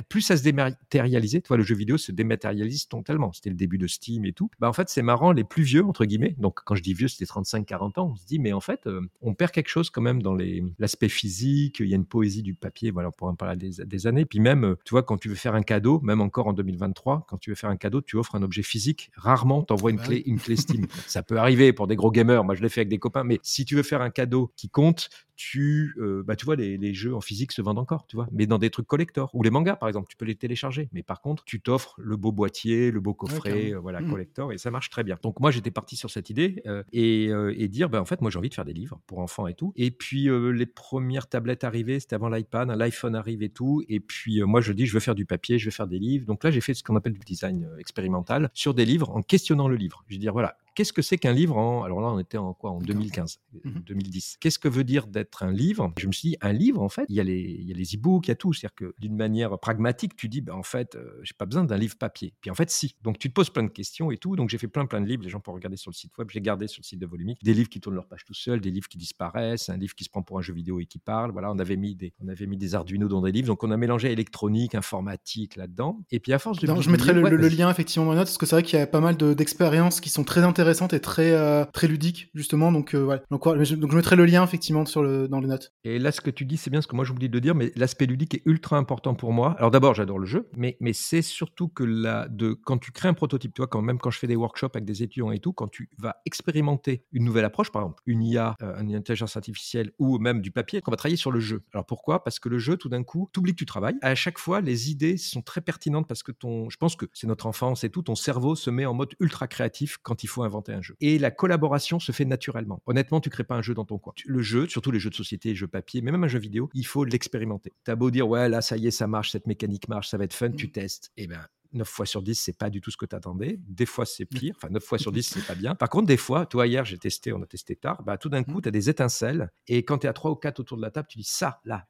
plus 0.10 0.22
ça 0.22 0.38
se 0.38 0.44
dématérialisait, 0.44 1.42
tu 1.42 1.48
vois, 1.48 1.58
le 1.58 1.64
jeu 1.64 1.76
vidéo 1.76 1.98
se 1.98 2.12
dématérialise 2.12 2.88
totalement. 2.88 3.32
C'était 3.34 3.50
le 3.50 3.56
début 3.56 3.78
de 3.78 3.88
Steam 3.88 4.26
et 4.26 4.34
tout. 4.34 4.50
Bah, 4.60 4.70
en 4.70 4.74
fait, 4.74 4.90
c'est 4.90 5.02
marrant, 5.02 5.32
les 5.32 5.44
plus 5.44 5.64
vieux, 5.64 5.86
entre 5.86 6.06
guillemets, 6.06 6.36
donc 6.38 6.60
quand 6.66 6.76
je 6.76 6.84
dis 6.84 6.94
vieux, 6.94 7.08
c'était 7.08 7.26
35-40 7.26 8.00
ans, 8.00 8.12
on 8.12 8.16
se 8.16 8.26
dit, 8.26 8.40
mais 8.40 8.54
en 8.54 8.60
fait, 8.60 8.86
euh, 8.88 9.02
on 9.22 9.34
perd 9.34 9.52
quelque 9.52 9.70
chose 9.70 9.90
quand 9.90 10.02
même 10.02 10.22
dans 10.22 10.36
l'aspect 10.80 11.10
physique, 11.10 11.80
il 11.80 11.88
y 11.88 11.94
a 11.94 11.96
une 11.96 12.06
poésie 12.06 12.44
du 12.44 12.54
papier, 12.54 12.92
voilà, 12.92 13.10
on 13.10 13.12
pourra 13.12 13.32
en 13.32 13.36
parler 13.36 13.58
des, 13.58 13.86
des 13.86 14.08
années. 14.08 14.26
Puis 14.26 14.40
même, 14.40 14.66
euh, 14.66 14.76
tu 14.86 14.92
vois, 14.92 15.04
quand 15.04 15.18
tu 15.18 15.30
veux 15.30 15.36
faire 15.36 15.56
un 15.56 15.64
cadeau, 15.64 16.00
même 16.02 16.22
en 16.22 16.30
encore 16.34 16.48
en 16.48 16.54
2023, 16.54 17.28
quand 17.30 17.38
tu 17.38 17.52
veux 17.52 17.56
faire 17.56 17.70
un 17.70 17.78
cadeau, 17.78 18.02
tu 18.02 18.18
offres 18.18 18.34
un 18.34 18.42
objet 18.42 18.64
physique. 18.64 19.12
Rarement, 19.16 19.62
tu 19.62 19.72
envoies 19.72 19.92
une 19.92 19.98
bah 19.98 20.06
clé, 20.06 20.24
une 20.26 20.40
clé 20.40 20.56
Steam. 20.56 20.88
Ça 21.08 21.22
peut 21.22 21.38
arriver 21.38 21.74
pour 21.74 21.86
des 21.86 21.96
gros 21.96 22.10
gamers. 22.10 22.44
Moi, 22.44 22.56
je 22.56 22.64
l'ai 22.64 22.70
fait 22.70 22.82
avec 22.82 22.90
des 22.90 22.98
copains. 22.98 23.24
Mais 23.24 23.40
si 23.44 23.66
tu 23.66 23.76
veux 23.76 23.84
faire 23.84 24.02
un 24.02 24.10
cadeau 24.10 24.52
qui 24.56 24.68
compte, 24.68 25.10
tu, 25.36 25.96
euh, 25.98 26.24
bah, 26.24 26.36
tu 26.36 26.46
vois, 26.46 26.56
les, 26.56 26.94
jeux 26.94 27.16
en 27.16 27.22
physique 27.22 27.52
se 27.52 27.62
vendent 27.62 27.80
encore, 27.80 28.06
tu 28.08 28.16
vois, 28.16 28.28
mais 28.32 28.46
dans 28.46 28.58
des 28.60 28.70
trucs 28.70 28.88
collector 28.88 29.30
ou 29.34 29.44
les 29.44 29.50
mangas, 29.50 29.76
par 29.76 29.90
exemple, 29.90 30.08
tu 30.10 30.16
peux 30.16 30.26
les 30.26 30.36
télécharger. 30.36 30.90
Mais 30.94 31.04
par 31.04 31.22
contre, 31.22 31.44
tu 31.44 31.60
t'offres 31.60 31.96
le 31.98 32.18
beau 32.18 32.32
boîtier, 32.32 32.92
le 32.92 33.00
beau 33.00 33.14
coffret, 33.14 33.74
euh, 33.74 33.80
voilà, 33.80 34.02
mmh. 34.02 34.12
collector, 34.12 34.54
et 34.54 34.58
ça 34.58 34.72
marche 34.72 34.90
très 34.90 35.04
bien. 35.04 35.18
Donc 35.22 35.40
moi, 35.40 35.52
j'étais 35.52 35.72
parti 35.72 35.96
sur 35.96 36.10
cette 36.10 36.30
idée 36.30 36.62
euh, 36.68 36.84
et, 36.92 37.26
et, 37.26 37.68
dire, 37.68 37.90
bah, 37.90 38.02
en 38.02 38.06
fait, 38.06 38.22
moi, 38.22 38.30
j'ai 38.30 38.38
envie 38.38 38.50
de 38.50 38.54
faire 38.54 38.66
des 38.66 38.74
livres 38.74 39.00
pour 39.08 39.20
enfants 39.20 39.48
et 39.48 39.54
tout. 39.54 39.74
Et 39.76 39.92
puis 39.92 40.30
les 40.30 40.66
premières 40.66 41.28
tablettes 41.28 41.64
arrivaient, 41.64 42.00
c'était 42.00 42.16
avant 42.16 42.30
l'iPad, 42.30 42.70
l'iPhone 42.70 43.16
arrive 43.16 43.44
et 43.44 43.50
tout. 43.50 43.84
Et 43.90 44.00
puis 44.00 44.42
moi, 44.44 44.62
je 44.62 44.74
dis, 44.74 44.86
je 44.86 44.94
veux 44.94 45.00
faire 45.00 45.16
du 45.16 45.26
papier, 45.26 45.58
je 45.58 45.66
veux 45.66 45.72
faire 45.72 45.88
des 45.88 46.00
livres. 46.00 46.26
Donc 46.26 46.44
là, 46.44 46.52
j'ai 46.52 46.62
fait 46.62 46.74
ce 46.74 46.84
qu'on 46.84 46.96
appelle 46.96 47.14
du 47.14 47.20
design 47.20 47.70
expérimental 47.80 48.50
sur 48.54 48.74
des 48.74 48.86
livres 48.86 49.10
en 49.10 49.22
questionnant 49.22 49.68
le 49.68 49.76
livre. 49.76 50.04
Je 50.08 50.16
veux 50.16 50.20
dire, 50.20 50.34
voilà, 50.34 50.58
qu'est-ce 50.76 50.94
que 50.94 51.02
c'est 51.02 51.18
qu'un 51.18 51.34
livre 51.34 51.58
en... 51.58 51.84
Alors 51.84 52.02
là, 52.02 52.08
on 52.08 52.20
était 52.20 52.38
en 52.38 52.54
quoi 52.54 52.72
En 52.72 52.80
2015, 52.80 53.40
2010. 53.64 54.36
Mmh 54.36 54.40
qu'est-ce 54.40 54.60
que 54.60 54.68
veut 54.68 54.84
dire 54.84 55.08
d'être 55.08 55.44
un 55.44 55.52
livre? 55.52 55.92
Je 55.98 56.08
me 56.08 56.12
suis 56.12 56.30
dit, 56.30 56.38
un 56.42 56.54
livre, 56.54 56.82
en 56.82 56.90
fait, 56.90 57.06
il 57.10 57.16
y 57.16 57.20
a 57.20 57.24
les, 57.24 57.96
e-books, 57.96 58.28
il 58.28 58.32
y 58.32 58.32
a 58.32 58.36
tout. 58.36 58.54
C'est-à-dire 58.54 58.76
que 58.76 58.96
d'une 59.00 59.16
manière 59.16 59.58
pragmatique, 59.60 60.16
tu 60.16 60.30
dis, 60.30 60.42
ben, 60.42 60.54
en 60.54 60.64
fait, 60.64 60.96
euh, 60.96 61.20
j'ai 61.24 61.34
pas 61.38 61.46
besoin 61.46 61.64
d'un 61.64 61.78
livre 61.78 61.98
papier. 61.98 62.34
Puis 62.42 62.52
en 62.52 62.56
fait, 62.56 62.70
si. 62.70 62.96
Donc 63.02 63.20
tu 63.20 63.30
te 63.30 63.34
poses 63.34 63.50
plein 63.50 63.64
de 63.64 63.70
questions 63.70 64.12
et 64.12 64.18
tout. 64.18 64.36
Donc 64.36 64.50
j'ai 64.50 64.58
fait 64.58 64.68
plein, 64.68 64.86
plein 64.86 65.02
de 65.02 65.08
livres. 65.08 65.24
Les 65.24 65.30
gens 65.30 65.40
peuvent 65.40 65.54
regarder 65.54 65.78
sur 65.78 65.92
le 65.92 65.96
site 65.96 66.18
web. 66.18 66.30
J'ai 66.32 66.42
gardé 66.42 66.68
sur 66.68 66.82
le 66.82 66.86
site 66.86 67.00
de 67.00 67.06
Volumique 67.06 67.40
des 67.44 67.54
livres 67.54 67.70
qui 67.70 67.80
tournent 67.80 67.96
leur 67.96 68.08
page 68.08 68.26
tout 68.26 68.34
seul, 68.34 68.62
des 68.62 68.72
livres 68.72 68.88
qui 68.88 68.98
disparaissent, 68.98 69.70
un 69.70 69.78
livre 69.78 69.96
qui 69.96 70.04
se 70.04 70.10
prend 70.10 70.24
pour 70.24 70.40
un 70.40 70.42
jeu 70.42 70.54
vidéo 70.54 70.80
et 70.80 70.86
qui 70.86 71.00
parle. 71.00 71.32
Voilà, 71.32 71.52
on 71.52 71.60
avait 71.60 71.78
mis 71.78 71.96
des, 71.96 72.14
on 72.24 72.28
avait 72.28 72.48
mis 72.48 72.58
des 72.58 72.76
Arduino 72.76 73.08
dans 73.08 73.22
des 73.22 73.32
livres. 73.32 73.48
Donc 73.48 73.64
on 73.64 73.72
a 73.72 73.78
mélangé 73.78 74.12
électronique, 74.12 74.76
informatique 74.76 75.56
là-dedans. 75.56 76.00
Et 76.12 76.20
puis 76.20 76.34
à 76.34 76.40
force 76.40 76.60
de. 76.60 76.82
je 76.82 76.90
mettrai 76.90 77.14
le, 77.14 77.48
lien 77.48 77.70
effectivement 77.70 78.06
dans 78.06 78.16
note 78.16 78.26
parce 78.26 78.38
que 78.38 78.46
c'est 78.46 78.56
vrai 78.56 78.64
qu'il 78.64 78.80
y 78.80 78.82
a 78.82 78.88
pas 78.88 79.02
mal 79.02 79.18
d'expériences 79.18 80.00
qui 80.00 80.10
sont 80.10 80.24
très 80.24 80.42
intéressantes 80.42 80.63
intéressante 80.64 80.94
et 80.94 81.02
très 81.02 81.32
euh, 81.32 81.66
très 81.74 81.88
ludique 81.88 82.30
justement. 82.34 82.72
Donc 82.72 82.96
euh, 82.96 83.20
Donc, 83.30 83.44
donc, 83.44 83.92
je 83.92 83.96
mettrai 83.96 84.16
le 84.16 84.26
lien 84.26 84.44
effectivement 84.44 84.86
sur 84.86 85.04
le 85.04 85.28
dans 85.28 85.40
les 85.40 85.48
notes. 85.48 85.74
Et 85.84 86.00
là, 86.00 86.12
ce 86.12 86.22
que 86.22 86.30
tu 86.30 86.46
dis, 86.46 86.58
c'est 86.58 86.70
bien 86.70 86.82
ce 86.82 86.88
que 86.88 86.96
moi 86.96 87.04
j'oublie 87.04 87.30
de 87.30 87.40
dire, 87.40 87.54
mais 87.54 87.72
l'aspect 87.76 88.06
ludique 88.06 88.36
est 88.36 88.42
ultra 88.46 88.78
important 88.78 89.14
pour 89.14 89.34
moi. 89.34 89.56
Alors 89.58 89.72
d'abord, 89.72 89.94
j'adore 89.94 90.20
le 90.20 90.26
jeu, 90.26 90.50
mais 90.56 90.78
mais 90.80 90.94
c'est 90.94 91.22
surtout 91.22 91.68
que 91.68 91.84
là, 91.84 92.28
de 92.30 92.54
quand 92.54 92.78
tu 92.78 92.92
crées 92.92 93.10
un 93.10 93.14
prototype, 93.14 93.54
toi, 93.54 93.68
quand 93.68 93.82
même 93.82 94.00
quand 94.00 94.10
je 94.10 94.20
fais 94.20 94.28
des 94.28 94.36
workshops 94.36 94.72
avec 94.74 94.86
des 94.86 95.04
étudiants 95.04 95.32
et 95.32 95.40
tout, 95.40 95.52
quand 95.52 95.68
tu 95.68 95.90
vas 95.98 96.16
expérimenter 96.26 97.04
une 97.12 97.26
nouvelle 97.26 97.46
approche, 97.46 97.72
par 97.72 97.82
exemple 97.82 98.02
une 98.06 98.24
IA, 98.24 98.56
une 98.80 98.96
intelligence 98.96 99.36
artificielle 99.36 99.92
ou 100.00 100.18
même 100.20 100.42
du 100.42 100.52
papier, 100.52 100.82
on 100.88 100.92
va 100.92 100.98
travailler 100.98 101.18
sur 101.18 101.32
le 101.32 101.40
jeu. 101.40 101.64
Alors 101.74 101.86
pourquoi? 101.86 102.24
Parce 102.24 102.40
que 102.40 102.50
le 102.50 102.58
jeu, 102.58 102.78
tout 102.78 102.90
d'un 102.90 103.04
coup, 103.04 103.30
tu 103.34 103.40
oublies 103.40 103.54
que 103.54 103.58
tu 103.58 103.66
travailles. 103.66 103.96
À 104.02 104.16
chaque 104.16 104.40
fois, 104.40 104.62
les 104.62 104.92
idées 104.92 105.18
sont 105.18 105.42
très 105.42 105.62
pertinentes 105.62 106.08
parce 106.08 106.24
que 106.24 106.32
ton, 106.32 106.70
je 106.70 106.78
pense 106.78 106.96
que 106.96 107.06
c'est 107.14 107.28
notre 107.28 107.46
enfance 107.48 107.84
et 107.84 107.90
tout, 107.90 108.02
ton 108.02 108.16
cerveau 108.16 108.56
se 108.56 108.70
met 108.70 108.86
en 108.86 108.94
mode 108.94 109.14
ultra 109.20 109.48
créatif 109.48 109.98
quand 110.02 110.24
il 110.24 110.28
faut 110.28 110.44
inventer 110.54 110.74
un 110.74 110.82
jeu. 110.82 110.96
Et 111.02 111.20
la 111.20 111.32
collaboration 111.32 112.00
se 112.00 112.12
fait 112.12 112.26
naturellement. 112.26 112.82
Honnêtement, 112.86 113.20
tu 113.20 113.30
crées 113.30 113.44
pas 113.44 113.56
un 113.56 113.62
jeu 113.62 113.74
dans 113.74 113.86
ton 113.86 113.98
coin. 113.98 114.14
Le 114.26 114.42
jeu, 114.42 114.68
surtout 114.68 114.92
les 114.92 115.00
jeux 115.00 115.10
de 115.10 115.16
société, 115.16 115.50
les 115.50 115.56
jeux 115.56 115.68
papier, 115.68 116.02
mais 116.02 116.12
même 116.12 116.24
un 116.24 116.28
jeu 116.28 116.40
vidéo, 116.40 116.70
il 116.74 116.86
faut 116.86 117.04
l'expérimenter. 117.04 117.72
T'as 117.84 117.96
beau 117.96 118.12
dire, 118.12 118.28
ouais, 118.28 118.50
là, 118.50 118.62
ça 118.62 118.78
y 118.78 118.88
est, 118.88 118.92
ça 118.92 119.08
marche, 119.08 119.32
cette 119.32 119.48
mécanique 119.48 119.88
marche, 119.88 120.10
ça 120.10 120.18
va 120.18 120.26
être 120.26 120.34
fun, 120.34 120.52
tu 120.52 120.68
mmh. 120.68 120.72
testes. 120.72 121.12
Et 121.18 121.24
eh 121.24 121.28
ben, 121.28 121.40
9 121.74 121.88
fois 121.88 122.06
sur 122.06 122.22
10, 122.22 122.36
c'est 122.36 122.58
pas 122.58 122.70
du 122.70 122.82
tout 122.82 122.92
ce 122.92 122.98
que 122.98 123.06
tu 123.06 123.16
attendais. 123.16 123.60
Des 123.68 123.86
fois, 123.86 124.06
c'est 124.06 124.26
pire. 124.26 124.54
Enfin, 124.58 124.70
9 124.70 124.84
fois 124.84 124.98
sur 124.98 125.12
10, 125.12 125.24
c'est 125.24 125.46
pas 125.46 125.56
bien. 125.56 125.76
Par 125.76 125.90
contre, 125.90 126.08
des 126.08 126.18
fois, 126.18 126.46
toi, 126.46 126.68
hier, 126.68 126.86
j'ai 126.86 126.98
testé, 126.98 127.34
on 127.34 127.42
a 127.42 127.46
testé 127.46 127.76
tard, 127.76 128.04
bah, 128.04 128.18
tout 128.18 128.30
d'un 128.30 128.44
coup, 128.44 128.60
mmh. 128.60 128.62
tu 128.62 128.68
as 128.68 128.72
des 128.72 128.90
étincelles. 128.90 129.52
Et 129.68 129.84
quand 129.84 130.00
tu 130.00 130.08
es 130.08 130.10
à 130.10 130.14
3 130.14 130.32
ou 130.32 130.36
4 130.36 130.60
autour 130.60 130.78
de 130.78 130.84
la 130.84 130.92
table, 130.92 131.08
tu 131.10 131.18
dis 131.18 131.24
ça, 131.24 131.60
là, 131.66 131.88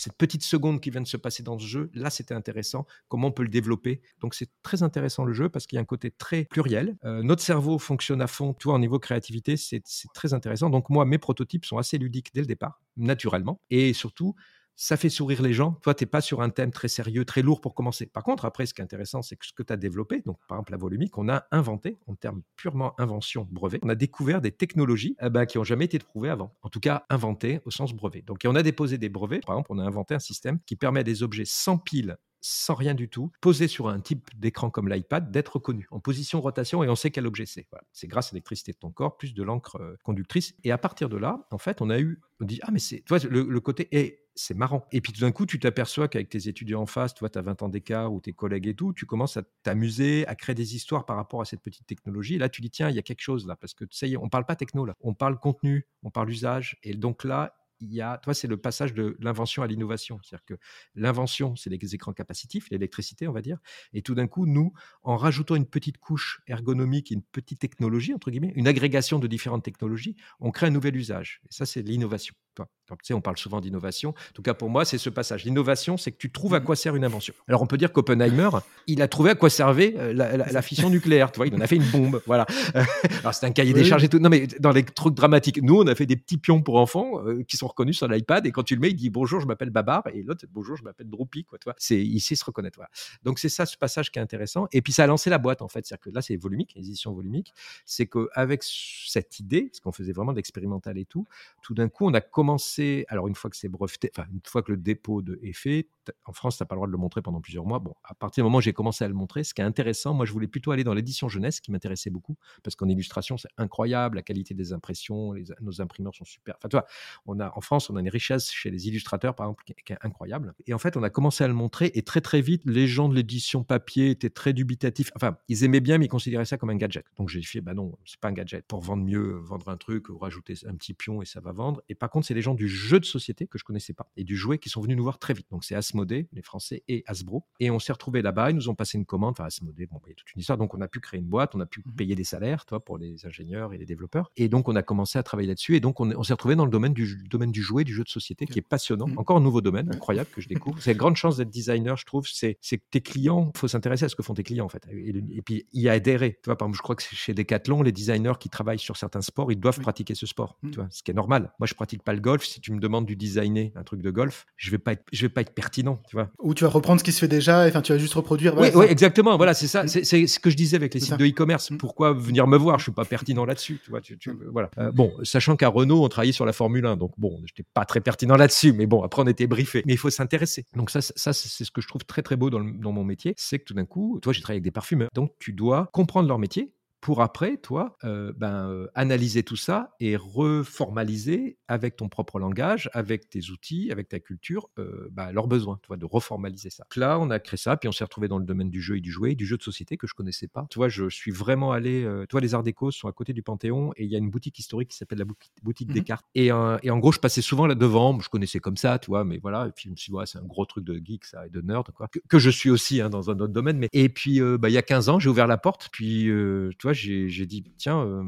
cette 0.00 0.14
petite 0.14 0.42
seconde 0.42 0.80
qui 0.80 0.90
vient 0.90 1.02
de 1.02 1.06
se 1.06 1.18
passer 1.18 1.42
dans 1.42 1.58
ce 1.58 1.66
jeu, 1.66 1.90
là, 1.92 2.08
c'était 2.08 2.32
intéressant. 2.32 2.86
Comment 3.08 3.28
on 3.28 3.32
peut 3.32 3.42
le 3.42 3.50
développer 3.50 4.00
Donc, 4.22 4.34
c'est 4.34 4.48
très 4.62 4.82
intéressant 4.82 5.26
le 5.26 5.34
jeu 5.34 5.50
parce 5.50 5.66
qu'il 5.66 5.76
y 5.76 5.78
a 5.78 5.82
un 5.82 5.84
côté 5.84 6.10
très 6.10 6.44
pluriel. 6.44 6.96
Euh, 7.04 7.22
notre 7.22 7.42
cerveau 7.42 7.78
fonctionne 7.78 8.22
à 8.22 8.26
fond. 8.26 8.54
Toi, 8.54 8.74
au 8.74 8.78
niveau 8.78 8.98
créativité, 8.98 9.58
c'est 9.58 9.82
très 10.14 10.32
intéressant. 10.32 10.70
Donc, 10.70 10.88
moi, 10.88 11.04
mes 11.04 11.18
prototypes 11.18 11.66
sont 11.66 11.76
assez 11.76 11.98
ludiques 11.98 12.30
dès 12.32 12.40
le 12.40 12.46
départ, 12.46 12.80
naturellement. 12.96 13.60
Et 13.68 13.92
surtout, 13.92 14.34
ça 14.82 14.96
fait 14.96 15.10
sourire 15.10 15.42
les 15.42 15.52
gens. 15.52 15.72
Toi, 15.82 15.92
tu 15.92 16.04
n'es 16.04 16.06
pas 16.08 16.22
sur 16.22 16.40
un 16.40 16.48
thème 16.48 16.70
très 16.70 16.88
sérieux, 16.88 17.26
très 17.26 17.42
lourd 17.42 17.60
pour 17.60 17.74
commencer. 17.74 18.06
Par 18.06 18.22
contre, 18.22 18.46
après, 18.46 18.64
ce 18.64 18.72
qui 18.72 18.80
est 18.80 18.84
intéressant, 18.84 19.20
c'est 19.20 19.36
que 19.36 19.44
ce 19.44 19.52
que 19.52 19.62
tu 19.62 19.74
as 19.74 19.76
développé, 19.76 20.22
donc 20.24 20.38
par 20.48 20.56
exemple 20.56 20.72
la 20.72 20.78
volumique, 20.78 21.18
on 21.18 21.28
a 21.28 21.44
inventé, 21.50 21.98
en 22.06 22.14
termes 22.14 22.40
purement 22.56 22.98
invention, 22.98 23.46
brevet, 23.50 23.78
on 23.82 23.90
a 23.90 23.94
découvert 23.94 24.40
des 24.40 24.52
technologies 24.52 25.16
eh 25.20 25.28
ben, 25.28 25.44
qui 25.44 25.58
n'ont 25.58 25.64
jamais 25.64 25.84
été 25.84 25.98
prouvées 25.98 26.30
avant. 26.30 26.56
En 26.62 26.70
tout 26.70 26.80
cas, 26.80 27.04
inventées 27.10 27.60
au 27.66 27.70
sens 27.70 27.92
brevet. 27.92 28.22
Donc, 28.22 28.40
on 28.46 28.54
a 28.54 28.62
déposé 28.62 28.96
des 28.96 29.10
brevets. 29.10 29.44
Par 29.44 29.54
exemple, 29.54 29.70
on 29.70 29.78
a 29.78 29.84
inventé 29.84 30.14
un 30.14 30.18
système 30.18 30.58
qui 30.64 30.76
permet 30.76 31.00
à 31.00 31.04
des 31.04 31.22
objets 31.22 31.44
sans 31.44 31.76
pile 31.76 32.16
sans 32.40 32.74
rien 32.74 32.94
du 32.94 33.08
tout, 33.08 33.30
posé 33.40 33.68
sur 33.68 33.88
un 33.88 34.00
type 34.00 34.30
d'écran 34.38 34.70
comme 34.70 34.88
l'iPad, 34.88 35.30
d'être 35.30 35.56
reconnu 35.56 35.86
en 35.90 36.00
position 36.00 36.40
rotation 36.40 36.82
et 36.82 36.88
on 36.88 36.96
sait 36.96 37.10
quel 37.10 37.26
objet 37.26 37.46
c'est. 37.46 37.68
C'est 37.92 38.06
grâce 38.06 38.28
à 38.28 38.30
l'électricité 38.32 38.72
de 38.72 38.78
ton 38.78 38.90
corps, 38.90 39.16
plus 39.16 39.34
de 39.34 39.42
l'encre 39.42 39.76
euh, 39.76 39.96
conductrice. 40.04 40.54
Et 40.64 40.72
à 40.72 40.78
partir 40.78 41.08
de 41.08 41.18
là, 41.18 41.46
en 41.50 41.58
fait, 41.58 41.82
on 41.82 41.90
a 41.90 42.00
eu, 42.00 42.20
on 42.40 42.44
dit, 42.44 42.58
ah 42.62 42.70
mais 42.72 42.78
c'est, 42.78 43.04
tu 43.06 43.28
le, 43.28 43.42
le 43.42 43.60
côté, 43.60 43.88
est 43.92 44.20
c'est 44.34 44.54
marrant. 44.56 44.86
Et 44.92 45.00
puis 45.00 45.12
tout 45.12 45.20
d'un 45.20 45.32
coup, 45.32 45.46
tu 45.46 45.58
t'aperçois 45.58 46.08
qu'avec 46.08 46.28
tes 46.28 46.48
étudiants 46.48 46.82
en 46.82 46.86
face, 46.86 47.14
tu 47.14 47.20
vois, 47.20 47.30
tu 47.30 47.38
as 47.38 47.42
20 47.42 47.62
ans 47.62 47.68
d'écart 47.68 48.12
ou 48.12 48.20
tes 48.20 48.32
collègues 48.32 48.66
et 48.66 48.74
tout, 48.74 48.92
tu 48.92 49.06
commences 49.06 49.36
à 49.36 49.42
t'amuser, 49.62 50.26
à 50.26 50.34
créer 50.34 50.54
des 50.54 50.74
histoires 50.76 51.04
par 51.06 51.16
rapport 51.16 51.40
à 51.40 51.44
cette 51.44 51.60
petite 51.62 51.86
technologie. 51.86 52.36
Et 52.36 52.38
là, 52.38 52.48
tu 52.48 52.60
dis, 52.60 52.70
tiens, 52.70 52.88
il 52.88 52.96
y 52.96 52.98
a 52.98 53.02
quelque 53.02 53.22
chose 53.22 53.46
là, 53.46 53.56
parce 53.56 53.74
que 53.74 53.84
ça 53.90 54.06
y 54.06 54.14
est, 54.14 54.16
on 54.16 54.28
parle 54.28 54.46
pas 54.46 54.56
techno 54.56 54.84
là, 54.84 54.94
on 55.00 55.14
parle 55.14 55.38
contenu, 55.38 55.86
on 56.02 56.10
parle 56.10 56.30
usage. 56.30 56.78
Et 56.82 56.94
donc 56.94 57.24
là, 57.24 57.54
il 57.80 57.92
y 57.92 58.00
a, 58.00 58.18
toi, 58.18 58.34
c'est 58.34 58.46
le 58.46 58.56
passage 58.56 58.94
de 58.94 59.16
l'invention 59.20 59.62
à 59.62 59.66
l'innovation. 59.66 60.20
C'est-à-dire 60.22 60.44
que 60.44 60.54
l'invention, 60.94 61.56
c'est 61.56 61.70
les 61.70 61.94
écrans 61.94 62.12
capacitifs, 62.12 62.68
l'électricité, 62.70 63.26
on 63.26 63.32
va 63.32 63.40
dire. 63.40 63.58
Et 63.92 64.02
tout 64.02 64.14
d'un 64.14 64.26
coup, 64.26 64.46
nous, 64.46 64.72
en 65.02 65.16
rajoutant 65.16 65.56
une 65.56 65.66
petite 65.66 65.98
couche 65.98 66.42
ergonomique, 66.46 67.10
une 67.10 67.22
petite 67.22 67.58
technologie, 67.58 68.14
entre 68.14 68.30
guillemets, 68.30 68.52
une 68.54 68.68
agrégation 68.68 69.18
de 69.18 69.26
différentes 69.26 69.64
technologies, 69.64 70.16
on 70.40 70.50
crée 70.50 70.66
un 70.66 70.70
nouvel 70.70 70.96
usage. 70.96 71.40
Et 71.44 71.52
ça, 71.52 71.66
c'est 71.66 71.82
l'innovation. 71.82 72.34
Tu 72.56 72.96
sais, 73.02 73.14
on 73.14 73.20
parle 73.20 73.38
souvent 73.38 73.60
d'innovation. 73.60 74.10
En 74.10 74.32
tout 74.34 74.42
cas, 74.42 74.54
pour 74.54 74.68
moi, 74.68 74.84
c'est 74.84 74.98
ce 74.98 75.10
passage. 75.10 75.44
L'innovation, 75.44 75.96
c'est 75.96 76.12
que 76.12 76.18
tu 76.18 76.30
trouves 76.30 76.54
à 76.54 76.60
mmh. 76.60 76.64
quoi 76.64 76.76
sert 76.76 76.96
une 76.96 77.04
invention. 77.04 77.34
Alors, 77.48 77.62
on 77.62 77.66
peut 77.66 77.78
dire 77.78 77.92
qu'Oppenheimer, 77.92 78.50
il 78.86 79.02
a 79.02 79.08
trouvé 79.08 79.30
à 79.30 79.34
quoi 79.34 79.50
servait 79.50 79.94
euh, 79.96 80.12
la, 80.12 80.62
fission 80.62 80.90
nucléaire. 80.90 81.32
Tu 81.32 81.38
vois, 81.38 81.46
il 81.46 81.54
en 81.54 81.60
a 81.60 81.66
fait 81.66 81.76
une 81.76 81.90
bombe. 81.90 82.20
Voilà. 82.26 82.46
Alors, 83.20 83.34
c'est 83.34 83.46
un 83.46 83.52
cahier 83.52 83.72
des 83.72 83.84
charges 83.84 84.04
et 84.04 84.08
tout. 84.08 84.18
Non, 84.18 84.28
mais 84.28 84.46
dans 84.58 84.72
les 84.72 84.84
trucs 84.84 85.14
dramatiques, 85.14 85.62
nous, 85.62 85.80
on 85.80 85.86
a 85.86 85.94
fait 85.94 86.06
des 86.06 86.16
petits 86.16 86.38
pions 86.38 86.62
pour 86.62 86.76
enfants 86.76 87.24
euh, 87.24 87.42
qui 87.44 87.56
sont 87.56 87.66
reconnu 87.66 87.92
sur 87.92 88.08
l'iPad 88.08 88.46
et 88.46 88.52
quand 88.52 88.62
tu 88.62 88.74
le 88.74 88.80
mets, 88.80 88.90
il 88.90 88.96
dit 88.96 89.10
bonjour, 89.10 89.40
je 89.40 89.46
m'appelle 89.46 89.70
Babar 89.70 90.02
et 90.12 90.22
l'autre 90.22 90.44
bonjour, 90.50 90.76
je 90.76 90.82
m'appelle 90.82 91.08
Droopy 91.08 91.44
quoi. 91.44 91.58
C'est 91.78 92.00
ici 92.00 92.36
se 92.36 92.44
reconnaître. 92.44 92.76
Voilà. 92.76 92.90
Donc 93.22 93.38
c'est 93.38 93.48
ça 93.48 93.66
ce 93.66 93.76
passage 93.76 94.10
qui 94.10 94.18
est 94.18 94.22
intéressant 94.22 94.66
et 94.72 94.82
puis 94.82 94.92
ça 94.92 95.04
a 95.04 95.06
lancé 95.06 95.30
la 95.30 95.38
boîte 95.38 95.62
en 95.62 95.68
fait, 95.68 95.86
c'est-à-dire 95.86 96.02
que 96.02 96.10
là 96.10 96.22
c'est 96.22 96.36
volumique, 96.36 96.76
édition 96.76 97.12
volumique, 97.12 97.52
c'est 97.84 98.06
qu'avec 98.06 98.62
cette 98.62 99.38
idée, 99.38 99.62
parce 99.62 99.80
qu'on 99.80 99.92
faisait 99.92 100.12
vraiment 100.12 100.32
de 100.32 100.36
l'expérimental 100.36 100.98
et 100.98 101.04
tout, 101.04 101.26
tout 101.62 101.74
d'un 101.74 101.88
coup 101.88 102.06
on 102.06 102.14
a 102.14 102.20
commencé, 102.40 103.04
alors 103.08 103.28
une 103.28 103.34
fois 103.34 103.50
que 103.50 103.56
c'est 103.56 103.68
breveté, 103.68 104.10
enfin 104.16 104.26
une 104.32 104.40
fois 104.46 104.62
que 104.62 104.72
le 104.72 104.78
dépôt 104.78 105.20
de, 105.20 105.38
est 105.42 105.52
fait, 105.52 105.88
en 106.24 106.32
France 106.32 106.56
tu 106.56 106.62
n'as 106.62 106.66
pas 106.66 106.74
le 106.74 106.78
droit 106.78 106.86
de 106.86 106.92
le 106.92 106.98
montrer 106.98 107.20
pendant 107.20 107.42
plusieurs 107.42 107.66
mois. 107.66 107.80
Bon, 107.80 107.94
à 108.02 108.14
partir 108.14 108.42
du 108.42 108.46
moment 108.46 108.58
où 108.58 108.62
j'ai 108.62 108.72
commencé 108.72 109.04
à 109.04 109.08
le 109.08 109.14
montrer, 109.14 109.44
ce 109.44 109.52
qui 109.52 109.60
est 109.60 109.64
intéressant, 109.64 110.14
moi 110.14 110.24
je 110.24 110.32
voulais 110.32 110.46
plutôt 110.46 110.70
aller 110.70 110.84
dans 110.84 110.94
l'édition 110.94 111.28
jeunesse 111.28 111.60
qui 111.60 111.70
m'intéressait 111.70 112.08
beaucoup 112.08 112.36
parce 112.62 112.76
qu'en 112.76 112.88
illustration 112.88 113.36
c'est 113.36 113.50
incroyable, 113.58 114.16
la 114.16 114.22
qualité 114.22 114.54
des 114.54 114.72
impressions, 114.72 115.34
nos 115.60 115.82
imprimeurs 115.82 116.14
sont 116.14 116.24
super. 116.24 116.54
Enfin, 116.56 116.70
tu 116.70 116.76
vois, 116.76 116.86
on 117.26 117.40
a 117.40 117.52
en 117.54 117.60
France 117.60 117.90
on 117.90 117.96
a 117.96 118.00
une 118.00 118.08
richesse 118.08 118.50
chez 118.50 118.70
les 118.70 118.88
illustrateurs, 118.88 119.34
par 119.34 119.46
exemple, 119.46 119.64
qui, 119.64 119.92
est 119.92 119.98
incroyable. 120.02 120.54
Et 120.66 120.72
en 120.72 120.78
fait, 120.78 120.96
on 120.96 121.02
a 121.02 121.10
commencé 121.10 121.44
à 121.44 121.48
le 121.48 121.54
montrer 121.54 121.90
et 121.94 122.02
très 122.02 122.20
très 122.20 122.40
vite, 122.40 122.62
les 122.64 122.86
gens 122.86 123.08
de 123.08 123.14
l'édition 123.14 123.64
papier 123.64 124.10
étaient 124.10 124.30
très 124.30 124.52
dubitatifs. 124.52 125.10
Enfin, 125.14 125.36
ils 125.48 125.64
aimaient 125.64 125.80
bien, 125.80 125.98
mais 125.98 126.06
ils 126.06 126.08
considéraient 126.08 126.44
ça 126.44 126.56
comme 126.56 126.70
un 126.70 126.76
gadget. 126.76 127.04
Donc 127.16 127.28
j'ai 127.28 127.42
fait, 127.42 127.60
bah 127.60 127.74
non, 127.74 127.98
c'est 128.04 128.20
pas 128.20 128.28
un 128.28 128.32
gadget. 128.32 128.64
Pour 128.66 128.80
vendre 128.80 129.04
mieux, 129.04 129.38
vendre 129.42 129.68
un 129.68 129.76
truc 129.76 130.08
ou 130.08 130.18
rajouter 130.18 130.54
un 130.66 130.74
petit 130.74 130.94
pion 130.94 131.20
et 131.20 131.26
ça 131.26 131.40
va 131.40 131.52
vendre. 131.52 131.82
Et 131.88 131.94
par 131.94 132.10
contre, 132.10 132.26
c'est 132.30 132.34
les 132.34 132.42
gens 132.42 132.54
du 132.54 132.68
jeu 132.68 133.00
de 133.00 133.04
société 133.04 133.48
que 133.48 133.58
je 133.58 133.64
connaissais 133.64 133.92
pas 133.92 134.08
et 134.16 134.22
du 134.22 134.36
jouet 134.36 134.58
qui 134.58 134.68
sont 134.68 134.80
venus 134.80 134.96
nous 134.96 135.02
voir 135.02 135.18
très 135.18 135.34
vite. 135.34 135.48
Donc 135.50 135.64
c'est 135.64 135.74
Asmodée, 135.74 136.28
les 136.32 136.42
Français 136.42 136.84
et 136.86 137.02
Hasbro. 137.08 137.44
Et 137.58 137.72
on 137.72 137.80
s'est 137.80 137.92
retrouvés 137.92 138.22
là-bas. 138.22 138.52
Ils 138.52 138.54
nous 138.54 138.68
ont 138.68 138.76
passé 138.76 138.98
une 138.98 139.04
commande. 139.04 139.32
Enfin, 139.32 139.46
Asmodée, 139.46 139.86
bon, 139.86 140.00
il 140.06 140.10
y 140.10 140.12
a 140.12 140.14
toute 140.14 140.32
une 140.32 140.38
histoire. 140.38 140.56
Donc 140.56 140.72
on 140.72 140.80
a 140.80 140.86
pu 140.86 141.00
créer 141.00 141.18
une 141.18 141.26
boîte, 141.26 141.56
on 141.56 141.60
a 141.60 141.66
pu 141.66 141.80
mmh 141.80 141.90
payer 141.96 142.14
des 142.14 142.22
salaires, 142.22 142.66
toi, 142.66 142.84
pour 142.84 142.98
les 142.98 143.26
ingénieurs 143.26 143.74
et 143.74 143.78
les 143.78 143.84
développeurs. 143.84 144.30
Et 144.36 144.48
donc 144.48 144.68
on 144.68 144.76
a 144.76 144.82
commencé 144.82 145.18
à 145.18 145.24
travailler 145.24 145.48
là-dessus. 145.48 145.74
Et 145.74 145.80
donc 145.80 145.98
on, 145.98 146.08
on 146.12 146.22
s'est 146.22 146.32
retrouvé 146.32 146.54
dans 146.54 146.64
le 146.64 146.70
domaine 146.70 146.94
du 146.94 147.26
domaine 147.28 147.50
du 147.50 147.62
jouet, 147.62 147.82
du 147.82 147.92
jeu 147.92 148.04
de 148.04 148.08
société, 148.08 148.46
qui 148.46 148.60
est 148.60 148.62
passionnant. 148.62 149.08
Mmh. 149.08 149.18
Encore 149.18 149.38
un 149.38 149.40
nouveau 149.40 149.60
domaine 149.60 149.92
incroyable 149.92 150.30
que 150.30 150.40
je 150.40 150.46
découvre. 150.46 150.76
C'est 150.80 150.92
une 150.92 150.98
grande 150.98 151.16
chance 151.16 151.36
d'être 151.36 151.50
designer, 151.50 151.96
je 151.96 152.04
trouve. 152.06 152.28
C'est 152.28 152.54
que 152.54 152.84
tes 152.92 153.00
clients, 153.00 153.50
il 153.52 153.58
faut 153.58 153.66
s'intéresser 153.66 154.04
à 154.04 154.08
ce 154.08 154.14
que 154.14 154.22
font 154.22 154.34
tes 154.34 154.44
clients, 154.44 154.66
en 154.66 154.68
fait. 154.68 154.86
Et, 154.92 155.42
puis, 155.42 155.66
y 155.72 155.88
adhérer. 155.88 156.34
Tu 156.34 156.46
vois, 156.46 156.56
par 156.56 156.66
exemple, 156.68 156.76
je 156.76 156.82
crois 156.82 156.94
que 156.94 157.02
chez 157.02 157.34
Decathlon, 157.34 157.82
les 157.82 157.92
designers 157.92 158.34
qui 158.38 158.50
travaillent 158.50 158.78
sur 158.78 158.96
certains 158.96 159.20
sports, 159.20 159.50
ils 159.50 159.58
doivent 159.58 159.80
pratiquer 159.80 160.14
ce 160.14 160.26
sport. 160.26 160.58
Tu 160.62 160.76
vois, 160.76 160.86
ce 160.90 161.02
qui 161.02 161.10
est 161.10 161.14
normal. 161.14 161.52
Moi, 161.58 161.66
je 161.66 161.74
pratique 161.74 162.02
pas 162.02 162.12
le 162.12 162.19
golf. 162.20 162.44
Si 162.44 162.60
tu 162.60 162.72
me 162.72 162.80
demandes 162.80 163.06
du 163.06 163.16
designer 163.16 163.72
un 163.74 163.82
truc 163.82 164.02
de 164.02 164.10
golf, 164.10 164.46
je 164.56 164.70
vais 164.70 164.78
pas 164.78 164.92
être, 164.92 165.04
je 165.12 165.22
vais 165.22 165.28
pas 165.28 165.40
être 165.40 165.54
pertinent, 165.54 166.02
tu 166.08 166.16
vois. 166.16 166.30
Ou 166.38 166.54
tu 166.54 166.64
vas 166.64 166.70
reprendre 166.70 167.00
ce 167.00 167.04
qui 167.04 167.12
se 167.12 167.20
fait 167.20 167.28
déjà, 167.28 167.66
enfin, 167.66 167.82
tu 167.82 167.92
vas 167.92 167.98
juste 167.98 168.14
reproduire. 168.14 168.56
oui, 168.58 168.68
oui, 168.74 168.86
exactement. 168.88 169.36
Voilà, 169.36 169.54
c'est 169.54 169.66
ça. 169.66 169.84
Mmh. 169.84 169.88
C'est 169.88 170.26
ce 170.26 170.38
que 170.38 170.50
je 170.50 170.56
disais 170.56 170.76
avec 170.76 170.94
les 170.94 171.00
sites 171.00 171.16
de 171.16 171.26
e-commerce. 171.26 171.70
Pourquoi 171.78 172.12
venir 172.12 172.46
me 172.46 172.56
voir? 172.56 172.78
Je 172.78 172.84
suis 172.84 172.92
pas 172.92 173.04
pertinent 173.04 173.44
là-dessus, 173.44 173.80
tu 173.82 173.90
vois. 173.90 174.00
Tu, 174.00 174.18
voilà. 174.52 174.70
Euh, 174.78 174.92
bon, 174.92 175.12
sachant 175.22 175.56
qu'à 175.56 175.68
Renault, 175.68 176.04
on 176.04 176.08
travaillait 176.08 176.32
sur 176.32 176.46
la 176.46 176.52
Formule 176.52 176.86
1, 176.86 176.96
donc 176.96 177.12
bon, 177.18 177.40
j'étais 177.46 177.64
pas 177.74 177.84
très 177.84 178.00
pertinent 178.00 178.36
là-dessus, 178.36 178.72
mais 178.72 178.86
bon, 178.86 179.02
après 179.02 179.22
on 179.22 179.26
était 179.26 179.46
briefé. 179.46 179.82
Mais 179.86 179.94
il 179.94 179.98
faut 179.98 180.10
s'intéresser. 180.10 180.66
Donc 180.76 180.90
ça, 180.90 181.00
ça 181.00 181.32
c'est 181.32 181.64
ce 181.64 181.70
que 181.70 181.80
je 181.80 181.88
trouve 181.88 182.04
très 182.04 182.22
très 182.22 182.36
beau 182.36 182.50
dans, 182.50 182.60
dans 182.60 182.92
mon 182.92 183.04
métier, 183.04 183.34
c'est 183.36 183.58
que 183.58 183.64
tout 183.64 183.74
d'un 183.74 183.84
coup, 183.84 184.18
toi, 184.22 184.32
j'ai 184.32 184.40
travaillé 184.40 184.56
avec 184.56 184.64
des 184.64 184.70
parfumeurs, 184.70 185.08
donc 185.14 185.32
tu 185.38 185.52
dois 185.52 185.88
comprendre 185.92 186.28
leur 186.28 186.38
métier 186.38 186.72
pour 187.00 187.22
après, 187.22 187.56
toi, 187.56 187.96
euh, 188.04 188.32
ben, 188.36 188.68
euh, 188.68 188.86
analyser 188.94 189.42
tout 189.42 189.56
ça 189.56 189.94
et 190.00 190.16
reformaliser 190.16 191.58
avec 191.66 191.96
ton 191.96 192.08
propre 192.08 192.38
langage, 192.38 192.90
avec 192.92 193.30
tes 193.30 193.50
outils, 193.50 193.90
avec 193.90 194.08
ta 194.08 194.20
culture, 194.20 194.68
euh, 194.78 195.08
ben, 195.10 195.32
leurs 195.32 195.48
besoins, 195.48 195.78
toi, 195.82 195.96
de 195.96 196.04
reformaliser 196.04 196.68
ça. 196.68 196.84
Donc 196.84 196.96
là, 196.96 197.18
on 197.18 197.30
a 197.30 197.38
créé 197.38 197.56
ça, 197.56 197.76
puis 197.78 197.88
on 197.88 197.92
s'est 197.92 198.04
retrouvé 198.04 198.28
dans 198.28 198.38
le 198.38 198.44
domaine 198.44 198.70
du 198.70 198.82
jeu 198.82 198.98
et 198.98 199.00
du 199.00 199.10
jouet, 199.10 199.34
du 199.34 199.46
jeu 199.46 199.56
de 199.56 199.62
société 199.62 199.96
que 199.96 200.06
je 200.06 200.14
connaissais 200.14 200.48
pas. 200.48 200.66
Tu 200.70 200.78
vois, 200.78 200.88
je 200.88 201.08
suis 201.08 201.30
vraiment 201.30 201.72
allé. 201.72 202.06
toi, 202.28 202.40
les 202.40 202.54
Arts 202.54 202.62
Déco 202.62 202.90
sont 202.90 203.08
à 203.08 203.12
côté 203.12 203.32
du 203.32 203.42
Panthéon 203.42 203.92
et 203.96 204.04
il 204.04 204.10
y 204.10 204.14
a 204.14 204.18
une 204.18 204.30
boutique 204.30 204.58
historique 204.58 204.90
qui 204.90 204.96
s'appelle 204.96 205.18
la 205.18 205.24
boutique 205.62 205.92
des 205.92 206.00
mmh 206.00 206.04
cartes. 206.04 206.26
Et, 206.34 206.46
et, 206.46 206.52
en 206.52 206.98
gros, 206.98 207.12
je 207.12 207.18
passais 207.18 207.42
souvent 207.42 207.66
là 207.66 207.74
devant. 207.74 208.18
Je 208.20 208.28
connaissais 208.28 208.60
comme 208.60 208.76
ça, 208.76 208.98
tu 208.98 209.06
vois, 209.06 209.24
mais 209.24 209.38
voilà. 209.38 209.66
Et 209.68 209.72
puis 209.72 209.84
je 209.86 209.90
me 209.90 209.96
suis 209.96 210.10
dit, 210.10 210.16
ouais, 210.16 210.26
c'est 210.26 210.38
un 210.38 210.44
gros 210.44 210.66
truc 210.66 210.84
de 210.84 211.00
geek 211.02 211.24
ça 211.24 211.46
et 211.46 211.50
de 211.50 211.60
nerd, 211.60 211.90
quoi. 211.92 212.08
Que, 212.28 212.38
je 212.38 212.50
suis 212.50 212.70
aussi 212.70 213.00
hein, 213.00 213.10
dans 213.10 213.30
un 213.30 213.34
autre 213.34 213.52
domaine. 213.52 213.78
Mais 213.78 213.88
et 213.92 214.08
puis, 214.08 214.40
bah, 214.58 214.68
il 214.68 214.72
y 214.72 214.78
a 214.78 214.82
15 214.82 215.08
ans, 215.08 215.18
j'ai 215.18 215.30
ouvert 215.30 215.46
la 215.46 215.58
porte, 215.58 215.88
puis 215.92 216.24
tu 216.24 216.82
vois 216.82 216.89
j'ai 216.92 217.46
dit, 217.46 217.64
tiens, 217.78 218.00
euh, 218.00 218.22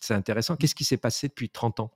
c'est 0.00 0.14
intéressant. 0.14 0.56
Qu'est-ce 0.56 0.74
qui 0.74 0.84
s'est 0.84 0.96
passé 0.96 1.28
depuis 1.28 1.48
30 1.48 1.80
ans 1.80 1.92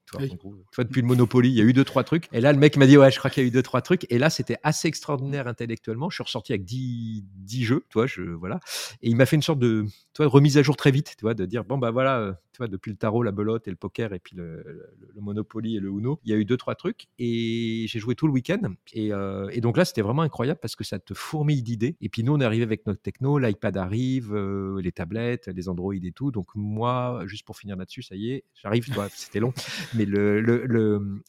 toi, 0.73 0.85
depuis 0.85 1.01
le 1.01 1.07
Monopoly, 1.07 1.51
il 1.51 1.55
y 1.55 1.61
a 1.61 1.65
eu 1.65 1.73
deux, 1.73 1.85
trois 1.85 2.05
trucs. 2.05 2.29
Et 2.33 2.41
là, 2.41 2.53
le 2.53 2.59
mec 2.59 2.77
m'a 2.77 2.87
dit, 2.87 2.97
ouais, 2.97 3.11
je 3.11 3.19
crois 3.19 3.31
qu'il 3.31 3.43
y 3.43 3.47
a 3.47 3.49
eu 3.49 3.53
deux, 3.53 3.63
trois 3.63 3.81
trucs. 3.81 4.07
Et 4.11 4.19
là, 4.19 4.31
c'était 4.31 4.59
assez 4.63 4.89
extraordinaire 4.89 5.47
intellectuellement. 5.47 6.11
Je 6.11 6.17
suis 6.17 6.25
ressorti 6.25 6.53
avec 6.53 6.65
10, 6.65 7.25
10 7.25 7.65
jeux, 7.65 7.85
toi, 7.91 8.07
je, 8.07 8.23
voilà. 8.23 8.61
Et 9.03 9.11
il 9.11 9.17
m'a 9.17 9.27
fait 9.27 9.37
une 9.37 9.43
sorte 9.43 9.59
de 9.59 9.87
toi, 10.15 10.27
remise 10.27 10.59
à 10.59 10.63
jour 10.63 10.77
très 10.77 10.91
vite, 10.91 11.15
tu 11.17 11.23
vois, 11.23 11.35
de 11.35 11.45
dire, 11.47 11.65
bon, 11.65 11.79
bah 11.79 11.91
voilà, 11.91 12.19
euh, 12.19 12.33
Tu 12.53 12.59
vois, 12.59 12.69
depuis 12.69 12.91
le 12.91 12.97
tarot, 12.97 13.23
la 13.23 13.33
belote 13.33 13.67
et 13.67 13.71
le 13.71 13.77
poker, 13.77 14.13
et 14.13 14.19
puis 14.19 14.37
le, 14.37 14.93
Monopoly 15.21 15.77
et 15.77 15.81
le 15.81 15.89
Uno, 15.89 16.21
il 16.25 16.31
y 16.31 16.35
a 16.35 16.37
eu 16.37 16.45
deux, 16.45 16.57
trois 16.57 16.75
trucs. 16.75 17.07
Et 17.19 17.87
j'ai 17.89 17.99
joué 17.99 18.15
tout 18.15 18.27
le 18.27 18.33
week-end. 18.33 18.61
Et, 18.93 19.13
euh, 19.13 19.49
donc 19.61 19.77
là, 19.77 19.85
c'était 19.85 20.03
vraiment 20.03 20.23
incroyable 20.23 20.61
parce 20.61 20.77
que 20.77 20.85
ça 20.85 20.99
te 20.99 21.15
fourmille 21.15 21.63
d'idées. 21.63 21.97
Et 22.01 22.09
puis 22.09 22.25
nous, 22.25 22.33
on 22.35 22.41
est 22.41 22.45
arrivé 22.45 22.63
avec 22.65 22.87
notre 22.87 23.01
techno, 23.01 23.39
l'iPad 23.39 23.77
arrive, 23.77 24.35
euh, 24.35 24.81
les 24.83 24.93
tablettes, 24.93 25.49
les 25.49 25.69
Android 25.69 25.95
et 25.95 26.13
tout. 26.13 26.31
Donc 26.31 26.49
moi, 26.55 27.23
juste 27.27 27.45
pour 27.45 27.57
finir 27.57 27.77
là-dessus, 27.77 28.03
ça 28.03 28.17
y 28.17 28.33
est, 28.33 28.45
j'arrive. 28.55 28.83
c'était 29.15 29.41
long. 29.41 29.53
Mais 29.95 30.07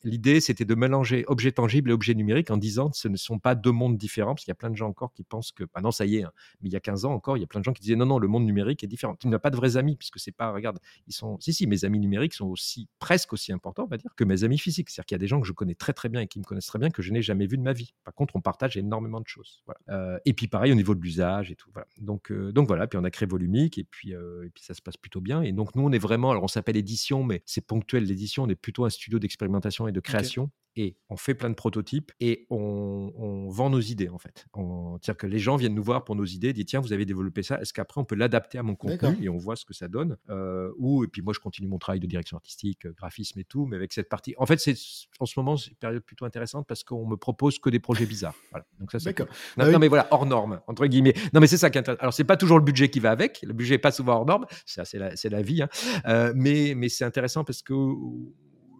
l'idée, 0.03 0.39
c'était 0.39 0.65
de 0.65 0.75
mélanger 0.75 1.23
objet 1.27 1.51
tangible 1.51 1.91
et 1.91 1.93
objet 1.93 2.13
numérique 2.13 2.51
en 2.51 2.57
disant 2.57 2.89
que 2.89 2.97
ce 2.97 3.07
ne 3.07 3.17
sont 3.17 3.39
pas 3.39 3.55
deux 3.55 3.71
mondes 3.71 3.97
différents. 3.97 4.33
Parce 4.33 4.43
qu'il 4.45 4.51
y 4.51 4.53
a 4.53 4.55
plein 4.55 4.69
de 4.69 4.75
gens 4.75 4.89
encore 4.89 5.13
qui 5.13 5.23
pensent 5.23 5.51
que, 5.51 5.63
bah 5.63 5.81
non, 5.81 5.91
ça 5.91 6.05
y 6.05 6.17
est, 6.17 6.23
hein. 6.23 6.31
mais 6.61 6.69
il 6.69 6.73
y 6.73 6.75
a 6.75 6.79
15 6.79 7.05
ans 7.05 7.13
encore, 7.13 7.37
il 7.37 7.41
y 7.41 7.43
a 7.43 7.47
plein 7.47 7.59
de 7.59 7.65
gens 7.65 7.73
qui 7.73 7.81
disaient 7.81 7.95
non, 7.95 8.05
non, 8.05 8.19
le 8.19 8.27
monde 8.27 8.45
numérique 8.45 8.83
est 8.83 8.87
différent. 8.87 9.15
Tu 9.15 9.27
n'as 9.27 9.39
pas 9.39 9.49
de 9.49 9.55
vrais 9.55 9.77
amis 9.77 9.95
puisque 9.95 10.19
c'est 10.19 10.31
pas, 10.31 10.51
regarde, 10.51 10.79
ils 11.07 11.12
sont, 11.13 11.39
si, 11.39 11.53
si, 11.53 11.67
mes 11.67 11.85
amis 11.85 11.99
numériques 11.99 12.33
sont 12.33 12.47
aussi, 12.47 12.87
presque 12.99 13.33
aussi 13.33 13.51
importants, 13.51 13.83
on 13.83 13.87
va 13.87 13.97
dire, 13.97 14.11
que 14.15 14.23
mes 14.23 14.43
amis 14.43 14.57
physiques. 14.57 14.89
C'est-à-dire 14.89 15.05
qu'il 15.05 15.15
y 15.15 15.19
a 15.19 15.19
des 15.19 15.27
gens 15.27 15.39
que 15.39 15.47
je 15.47 15.53
connais 15.53 15.75
très 15.75 15.93
très 15.93 16.09
bien 16.09 16.21
et 16.21 16.27
qui 16.27 16.39
me 16.39 16.43
connaissent 16.43 16.67
très 16.67 16.79
bien 16.79 16.89
que 16.89 17.01
je 17.01 17.11
n'ai 17.11 17.21
jamais 17.21 17.47
vu 17.47 17.57
de 17.57 17.63
ma 17.63 17.73
vie. 17.73 17.93
Par 18.03 18.13
contre, 18.13 18.35
on 18.35 18.41
partage 18.41 18.77
énormément 18.77 19.21
de 19.21 19.27
choses. 19.27 19.63
Euh, 19.89 20.17
et 20.25 20.33
puis 20.33 20.47
pareil 20.47 20.71
au 20.71 20.75
niveau 20.75 20.95
de 20.95 21.01
l'usage 21.01 21.51
et 21.51 21.55
tout. 21.55 21.69
Voilà. 21.73 21.87
Donc, 22.01 22.31
euh, 22.31 22.51
donc 22.51 22.67
voilà, 22.67 22.87
puis 22.87 22.97
on 22.97 23.03
a 23.03 23.11
créé 23.11 23.27
Volumique 23.27 23.77
et 23.77 23.83
puis, 23.83 24.13
euh, 24.13 24.45
et 24.45 24.49
puis 24.49 24.63
ça 24.63 24.73
se 24.73 24.81
passe 24.81 24.97
plutôt 24.97 25.21
bien. 25.21 25.41
Et 25.41 25.51
donc 25.51 25.75
nous, 25.75 25.83
on 25.83 25.91
est 25.91 25.99
vraiment, 25.99 26.31
alors 26.31 26.43
on 26.43 26.47
s'appelle 26.47 26.77
édition, 26.77 27.23
mais 27.23 27.41
c'est 27.45 27.65
ponctuel 27.65 28.03
l'édition, 28.03 28.43
on 28.43 28.49
est 28.49 28.55
plutôt 28.55 28.85
un 28.85 28.89
studio 28.89 29.19
d'expérimentation 29.19 29.87
et 29.87 29.91
de 29.91 29.99
création 29.99 30.51
et 30.75 30.97
on 31.09 31.17
fait 31.17 31.33
plein 31.33 31.49
de 31.49 31.55
prototypes 31.55 32.11
et 32.19 32.45
on, 32.49 33.49
vend 33.49 33.69
nos 33.69 33.79
idées 33.79 34.09
en 34.09 34.17
fait. 34.17 34.45
C'est-à-dire 34.53 35.17
que 35.17 35.27
les 35.27 35.39
gens 35.39 35.55
viennent 35.55 35.75
nous 35.75 35.83
voir 35.83 36.03
pour 36.03 36.15
nos 36.15 36.25
idées, 36.25 36.53
disent 36.53 36.65
tiens 36.65 36.79
vous 36.79 36.93
avez 36.93 37.05
développé 37.05 37.43
ça, 37.43 37.59
est-ce 37.61 37.73
qu'après 37.73 38.01
on 38.01 38.05
peut 38.05 38.15
l'adapter 38.15 38.57
à 38.57 38.63
mon 38.63 38.75
contenu? 38.75 39.23
et 39.23 39.29
on 39.29 39.37
voit 39.37 39.55
ce 39.55 39.65
que 39.65 39.73
ça 39.73 39.87
donne. 39.87 40.17
Euh, 40.29 40.71
ou 40.77 41.03
et 41.03 41.07
puis 41.07 41.21
moi 41.21 41.33
je 41.33 41.39
continue 41.39 41.67
mon 41.67 41.77
travail 41.77 41.99
de 41.99 42.07
direction 42.07 42.37
artistique, 42.37 42.87
graphisme 42.87 43.39
et 43.39 43.43
tout, 43.43 43.65
mais 43.65 43.75
avec 43.75 43.93
cette 43.93 44.09
partie. 44.09 44.33
En 44.37 44.45
fait 44.45 44.59
c'est 44.59 44.75
en 45.19 45.25
ce 45.25 45.39
moment 45.39 45.57
c'est 45.57 45.71
une 45.71 45.77
période 45.77 46.03
plutôt 46.03 46.25
intéressante 46.25 46.65
parce 46.67 46.83
qu'on 46.83 47.05
me 47.05 47.15
propose 47.15 47.59
que 47.59 47.69
des 47.69 47.79
projets 47.79 48.05
bizarres. 48.05 48.35
Voilà. 48.51 48.65
Donc 48.79 48.91
ça 48.91 48.99
c'est. 48.99 49.17
Non, 49.57 49.71
non, 49.71 49.79
mais 49.79 49.87
voilà 49.87 50.07
hors 50.11 50.25
norme 50.25 50.61
entre 50.67 50.87
guillemets. 50.87 51.13
Non 51.33 51.39
mais 51.39 51.47
c'est 51.47 51.57
ça 51.57 51.69
qui 51.69 51.77
est 51.77 51.89
Alors 51.89 52.13
c'est 52.13 52.23
pas 52.23 52.37
toujours 52.37 52.57
le 52.57 52.63
budget 52.63 52.89
qui 52.89 52.99
va 52.99 53.11
avec, 53.11 53.41
le 53.43 53.53
budget 53.53 53.75
est 53.75 53.79
pas 53.79 53.91
souvent 53.91 54.13
hors 54.13 54.25
norme, 54.25 54.45
c'est 54.65 54.97
la, 54.97 55.11
la, 55.23 55.41
vie, 55.41 55.61
hein. 55.61 55.69
euh, 56.07 56.33
mais 56.35 56.73
mais 56.75 56.89
c'est 56.89 57.05
intéressant 57.05 57.43
parce 57.43 57.61
que 57.61 57.73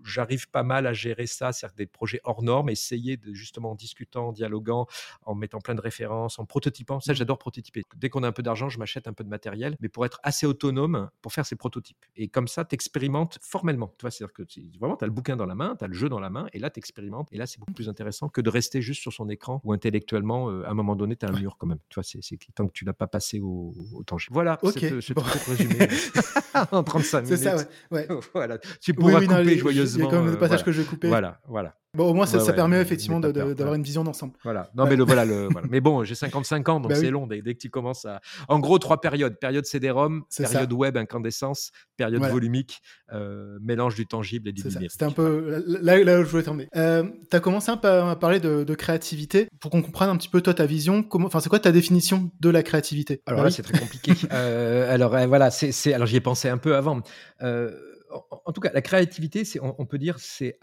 j'arrive 0.04 0.50
pas 0.50 0.64
mal 0.64 0.88
à 0.88 0.94
gérer 0.94 1.28
ça, 1.28 1.52
c'est-à-dire 1.52 1.76
des 1.76 1.86
projets 1.86 2.22
hors 2.24 2.44
normes, 2.44 2.70
essayer 2.70 3.18
de 3.18 3.34
justement 3.34 3.72
en 3.72 3.76
discutant, 3.76 4.30
en 4.30 4.32
dialoguant, 4.32 4.88
en 5.26 5.36
mettant 5.36 5.60
plein 5.60 5.76
de 5.76 5.82
références, 5.82 6.40
en 6.40 6.46
prototypant. 6.46 7.00
Ça, 7.00 7.14
mmh. 7.14 7.16
j'adore 7.16 7.38
prototyper. 7.38 7.84
Dès 7.96 8.10
qu'on 8.10 8.24
a 8.24 8.28
un 8.28 8.32
peu 8.32 8.44
d'argent, 8.44 8.70
je 8.70 8.80
m'achète 8.80 9.08
un 9.08 9.14
peu 9.14 9.24
de 9.24 9.30
matériel, 9.30 9.76
mais 9.80 9.90
pour 9.90 10.06
être 10.06 10.20
assez 10.24 10.46
autonome 10.46 11.10
pour 11.22 11.34
faire 11.34 11.46
ces 11.46 11.56
prototypes. 11.56 12.06
Et 12.16 12.28
comme 12.28 12.48
ça, 12.48 12.66
tu 12.66 12.76
expérimentes 12.76 13.40
formellement. 13.42 13.94
Tu 13.98 14.04
vois, 14.04 14.12
c'est-à-dire 14.12 14.34
que 14.34 14.44
vraiment, 14.80 14.98
tu 14.98 15.04
as 15.04 15.08
le 15.08 15.14
bouquin 15.14 15.36
dans 15.36 15.46
la 15.46 15.56
main, 15.56 15.76
tu 15.78 15.86
as 15.86 15.88
le 15.88 15.94
jeu 15.94 16.10
dans 16.10 16.20
la 16.20 16.30
main, 16.30 16.48
et 16.54 16.60
là, 16.60 16.70
tu 16.70 16.80
expérimentes. 16.80 17.28
Et 17.32 17.38
là, 17.38 17.46
c'est 17.46 17.60
beaucoup 17.60 17.74
plus 17.74 17.90
intéressant 17.90 18.30
que 18.30 18.42
de 18.42 18.50
rester 18.50 18.82
juste 18.82 19.02
sur 19.02 19.14
son 19.14 19.30
écran 19.30 19.62
ou 19.64 19.74
intellectuellement, 19.74 20.50
euh, 20.50 20.66
à 20.66 20.72
un 20.72 20.74
moment 20.74 20.96
donné, 20.96 21.16
tu 21.16 21.26
as 21.26 21.30
un 21.30 21.40
mur 21.40 21.58
quand 21.58 21.68
même. 21.68 21.80
Tu 21.90 21.96
vois, 21.96 22.04
c'est 22.04 22.20
tant 22.56 22.68
que 22.68 22.74
tu 22.74 22.86
l'as 22.86 22.94
pas 22.94 23.08
passé 23.08 23.40
au, 23.40 23.74
au 23.94 24.04
tangible. 24.04 24.34
Voilà, 24.34 24.60
c'est 24.64 25.02
ce 25.02 25.50
résumé 25.50 25.88
en 26.72 26.84
35 26.84 27.22
minutes. 27.22 27.38
C'est 27.38 27.44
ça, 27.44 27.56
ouais. 27.92 28.08
voilà. 28.34 28.58
Tu 28.82 28.94
pourras 28.94 29.22
couper 29.22 29.58
joyeusement. 29.58 29.93
Il 29.96 30.04
y 30.04 30.08
a 30.08 30.10
quand 30.10 30.22
même 30.22 30.32
des 30.32 30.38
passages 30.38 30.64
que 30.64 30.72
je 30.72 30.82
vais 30.82 30.88
couper. 30.88 31.08
Voilà, 31.08 31.40
voilà. 31.48 31.76
Bon, 31.96 32.10
au 32.10 32.14
moins, 32.16 32.26
ça, 32.26 32.40
ça 32.40 32.54
permet 32.54 32.82
effectivement 32.82 33.20
d'avoir 33.20 33.76
une 33.76 33.84
vision 33.84 34.04
d'ensemble. 34.04 34.34
Voilà. 34.44 34.72
Non, 34.76 34.86
mais 34.88 34.96
le, 34.96 35.04
voilà, 35.04 35.26
le, 35.26 35.48
voilà. 35.52 35.68
Mais 35.70 35.80
bon, 35.80 36.04
j'ai 36.04 36.16
55 36.16 36.68
ans, 36.70 36.80
donc 36.80 36.90
bah 36.90 36.96
c'est 36.96 37.12
long. 37.12 37.28
Dès, 37.28 37.42
que 37.42 37.52
tu 37.52 37.70
commences 37.70 38.06
à. 38.06 38.20
En 38.48 38.60
gros, 38.60 38.80
trois 38.80 39.00
périodes 39.00 39.38
période 39.38 39.66
CD-ROM, 39.66 40.24
période 40.36 40.74
web 40.74 40.98
incandescence, 40.98 41.72
période 41.96 42.24
volumique, 42.24 42.82
euh, 43.12 43.60
mélange 43.62 43.94
du 43.94 44.08
tangible 44.08 44.50
et 44.50 44.54
du 44.54 44.64
numérique. 44.64 44.90
C'était 44.90 45.06
un 45.06 45.12
peu 45.12 45.64
là, 45.68 46.04
là, 46.04 46.20
où 46.20 46.24
je 46.24 46.30
voulais 46.30 46.42
t'emmener. 46.42 46.68
Euh, 46.76 47.04
tu 47.30 47.38
as 47.38 47.40
commencé 47.40 47.70
un 47.70 47.78
peu 47.78 47.88
à 47.88 48.16
parler 48.16 48.40
de, 48.40 48.64
de 48.64 48.76
créativité. 48.76 49.48
Pour 49.60 49.70
qu'on 49.70 49.84
comprenne 49.84 50.10
un 50.10 50.18
petit 50.18 50.30
peu, 50.30 50.42
toi, 50.42 50.56
ta 50.56 50.66
vision, 50.66 51.04
comment... 51.04 51.28
enfin, 51.28 51.42
c'est 51.42 51.50
quoi 51.50 51.60
ta 51.60 51.72
définition 51.72 52.32
de 52.40 52.50
la 52.50 52.64
créativité? 52.64 53.22
Alors 53.28 53.42
bah 53.42 53.46
là, 53.46 53.52
c'est 53.52 53.62
très 53.62 53.78
compliqué. 53.78 54.14
euh, 54.32 54.92
alors, 54.92 55.16
euh, 55.16 55.28
voilà, 55.28 55.52
c'est. 55.52 55.94
Alors, 55.94 56.08
j'y 56.08 56.16
ai 56.16 56.22
pensé 56.22 56.50
un 56.50 56.58
peu 56.58 56.76
avant. 56.76 57.02
Euh, 57.44 57.72
en 58.14 58.52
tout 58.52 58.62
cas, 58.62 58.72
la 58.74 58.82
créativité, 58.82 59.46
c'est, 59.46 59.60
on, 59.62 59.86
peut 59.86 59.98
dire, 59.98 60.20
c'est 60.20 60.58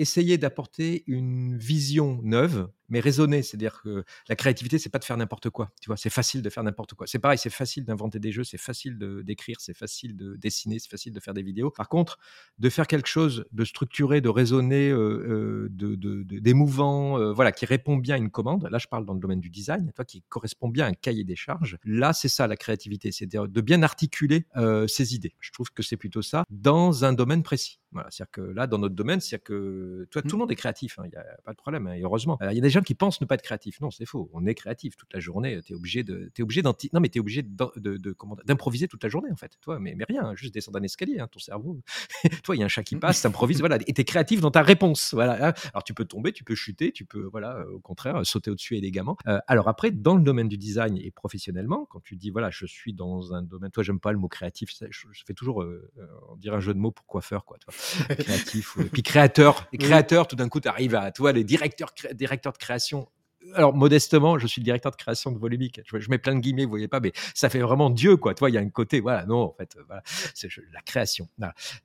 essayer 0.00 0.38
d'apporter 0.38 1.04
une 1.06 1.56
vision 1.56 2.20
neuve 2.22 2.68
mais 2.92 3.00
raisonner. 3.00 3.42
C'est-à-dire 3.42 3.80
que 3.82 4.04
la 4.28 4.36
créativité, 4.36 4.78
c'est 4.78 4.90
pas 4.90 4.98
de 4.98 5.04
faire 5.04 5.16
n'importe 5.16 5.48
quoi. 5.48 5.72
Tu 5.80 5.88
vois, 5.88 5.96
c'est 5.96 6.10
facile 6.10 6.42
de 6.42 6.50
faire 6.50 6.62
n'importe 6.62 6.92
quoi. 6.94 7.06
C'est 7.06 7.18
pareil, 7.18 7.38
c'est 7.38 7.50
facile 7.50 7.84
d'inventer 7.84 8.20
des 8.20 8.30
jeux, 8.32 8.44
c'est 8.44 8.58
facile 8.58 8.98
de, 8.98 9.22
d'écrire, 9.22 9.56
c'est 9.60 9.76
facile 9.76 10.14
de 10.14 10.36
dessiner, 10.36 10.78
c'est 10.78 10.90
facile 10.90 11.14
de 11.14 11.18
faire 11.18 11.32
des 11.32 11.42
vidéos. 11.42 11.70
Par 11.70 11.88
contre, 11.88 12.18
de 12.58 12.68
faire 12.68 12.86
quelque 12.86 13.08
chose 13.08 13.46
de 13.50 13.64
structuré, 13.64 14.20
de 14.20 14.28
raisonner, 14.28 14.90
euh, 14.90 14.98
euh, 14.98 15.68
de, 15.70 16.22
d'émouvant, 16.38 17.18
euh, 17.18 17.32
voilà, 17.32 17.50
qui 17.50 17.64
répond 17.64 17.96
bien 17.96 18.16
à 18.16 18.18
une 18.18 18.30
commande. 18.30 18.68
Là, 18.70 18.76
je 18.76 18.88
parle 18.88 19.06
dans 19.06 19.14
le 19.14 19.20
domaine 19.20 19.40
du 19.40 19.48
design, 19.48 19.90
toi, 19.94 20.04
qui 20.04 20.22
correspond 20.28 20.68
bien 20.68 20.84
à 20.84 20.88
un 20.88 20.94
cahier 20.94 21.24
des 21.24 21.36
charges. 21.36 21.78
Là, 21.84 22.12
c'est 22.12 22.28
ça 22.28 22.46
la 22.46 22.56
créativité, 22.56 23.10
c'est 23.10 23.26
de 23.26 23.60
bien 23.62 23.82
articuler 23.82 24.46
ses 24.86 25.14
idées. 25.14 25.34
Je 25.40 25.50
trouve 25.50 25.70
que 25.72 25.82
c'est 25.82 25.96
plutôt 25.96 26.22
ça 26.22 26.44
dans 26.50 27.06
un 27.06 27.14
domaine 27.14 27.42
précis. 27.42 27.81
Voilà, 27.92 28.08
c'est-à-dire 28.10 28.30
que 28.30 28.40
là, 28.40 28.66
dans 28.66 28.78
notre 28.78 28.94
domaine, 28.94 29.20
c'est 29.20 29.38
que 29.38 30.06
toi, 30.10 30.22
tout 30.22 30.28
le 30.28 30.34
mmh. 30.34 30.38
monde 30.38 30.52
est 30.52 30.56
créatif, 30.56 30.96
il 30.98 31.04
hein, 31.04 31.08
n'y 31.12 31.16
a 31.16 31.24
pas 31.44 31.52
de 31.52 31.56
problème, 31.56 31.86
hein, 31.86 31.94
et 31.94 32.02
heureusement. 32.02 32.38
Il 32.40 32.54
y 32.54 32.58
a 32.58 32.62
des 32.62 32.70
gens 32.70 32.80
qui 32.80 32.94
pensent 32.94 33.20
ne 33.20 33.26
pas 33.26 33.34
être 33.34 33.42
créatifs. 33.42 33.80
Non, 33.80 33.90
c'est 33.90 34.06
faux. 34.06 34.30
On 34.32 34.46
est 34.46 34.54
créatif 34.54 34.96
toute 34.96 35.12
la 35.12 35.20
journée. 35.20 35.60
Tu 35.62 35.72
es 35.72 35.76
obligé 35.76 36.02
de, 36.02 36.30
es 36.36 36.42
obligé 36.42 36.62
non, 36.62 36.74
mais 37.00 37.10
es 37.14 37.20
obligé 37.20 37.42
d'improviser 37.42 38.88
toute 38.88 39.02
la 39.02 39.08
journée, 39.08 39.30
en 39.30 39.36
fait. 39.36 39.58
Toi, 39.60 39.78
mais, 39.78 39.94
mais 39.94 40.04
rien, 40.08 40.24
hein, 40.24 40.34
juste 40.34 40.54
descendre 40.54 40.78
un 40.78 40.82
escalier, 40.82 41.22
ton 41.30 41.38
cerveau. 41.38 41.80
toi, 42.42 42.56
il 42.56 42.60
y 42.60 42.62
a 42.62 42.64
un 42.64 42.68
chat 42.68 42.82
qui 42.82 42.96
passe, 42.96 43.22
t'improvise, 43.22 43.60
voilà, 43.60 43.78
et 43.86 43.94
es 43.96 44.04
créatif 44.04 44.40
dans 44.40 44.50
ta 44.50 44.62
réponse. 44.62 45.12
Voilà. 45.12 45.54
Alors, 45.72 45.84
tu 45.84 45.94
peux 45.94 46.04
tomber, 46.04 46.32
tu 46.32 46.44
peux 46.44 46.54
chuter, 46.54 46.92
tu 46.92 47.04
peux, 47.04 47.24
voilà, 47.24 47.66
au 47.68 47.80
contraire, 47.80 48.24
sauter 48.24 48.50
au-dessus 48.50 48.76
élégamment. 48.76 49.16
Euh, 49.26 49.38
alors 49.46 49.68
après, 49.68 49.90
dans 49.90 50.16
le 50.16 50.22
domaine 50.22 50.48
du 50.48 50.56
design 50.56 50.96
et 50.96 51.10
professionnellement, 51.10 51.86
quand 51.90 52.00
tu 52.00 52.16
dis, 52.16 52.30
voilà, 52.30 52.50
je 52.50 52.66
suis 52.66 52.94
dans 52.94 53.34
un 53.34 53.42
domaine, 53.42 53.70
toi, 53.70 53.82
j'aime 53.82 54.00
pas 54.00 54.12
le 54.12 54.18
mot 54.18 54.28
créatif, 54.28 54.70
je, 54.90 55.24
fais 55.26 55.34
toujours, 55.34 55.62
euh, 55.62 55.90
on 56.30 56.36
dirait 56.36 56.56
un 56.56 56.60
jeu 56.60 56.74
de 56.74 56.78
mots 56.78 56.90
pour 56.90 57.06
coiffeur, 57.06 57.44
quoi. 57.44 57.58
Toi 57.58 57.74
créatif. 58.18 58.76
Et 58.80 58.84
puis 58.84 59.02
créateur, 59.02 59.66
et 59.72 59.78
créateur, 59.78 60.26
tout 60.26 60.36
d'un 60.36 60.48
coup, 60.48 60.60
tu 60.60 60.68
arrives 60.68 60.94
à, 60.94 61.10
toi, 61.12 61.32
les 61.32 61.44
directeurs, 61.44 61.92
directeurs 62.14 62.52
de 62.52 62.58
création. 62.58 63.08
Alors 63.54 63.74
modestement, 63.74 64.38
je 64.38 64.46
suis 64.46 64.60
le 64.60 64.64
directeur 64.64 64.92
de 64.92 64.96
création 64.96 65.32
de 65.32 65.38
Volumique. 65.38 65.80
Je, 65.84 66.08
mets 66.08 66.18
plein 66.18 66.34
de 66.34 66.40
guillemets, 66.40 66.64
vous 66.64 66.70
voyez 66.70 66.88
pas, 66.88 67.00
mais 67.00 67.12
ça 67.34 67.50
fait 67.50 67.58
vraiment 67.58 67.90
Dieu, 67.90 68.16
quoi. 68.16 68.34
Tu 68.34 68.38
vois, 68.38 68.50
il 68.50 68.54
y 68.54 68.58
a 68.58 68.60
un 68.60 68.68
côté, 68.68 69.00
voilà, 69.00 69.26
non, 69.26 69.40
en 69.40 69.54
fait, 69.58 69.76
voilà, 69.86 70.02
c'est 70.06 70.48
la 70.72 70.80
création. 70.80 71.28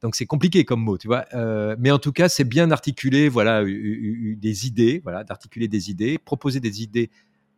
Donc 0.01 0.15
c'est 0.15 0.27
compliqué 0.27 0.65
comme 0.65 0.81
mot, 0.81 0.97
tu 0.97 1.07
vois. 1.07 1.25
Euh, 1.33 1.75
mais 1.79 1.89
en 1.89 1.99
tout 1.99 2.12
cas, 2.12 2.29
c'est 2.29 2.43
bien 2.43 2.69
articuler, 2.69 3.27
voilà, 3.27 3.63
des 3.63 4.67
idées, 4.67 5.01
voilà, 5.03 5.23
d'articuler 5.23 5.67
des 5.67 5.89
idées, 5.89 6.19
proposer 6.19 6.60
des 6.60 6.83
idées 6.83 7.10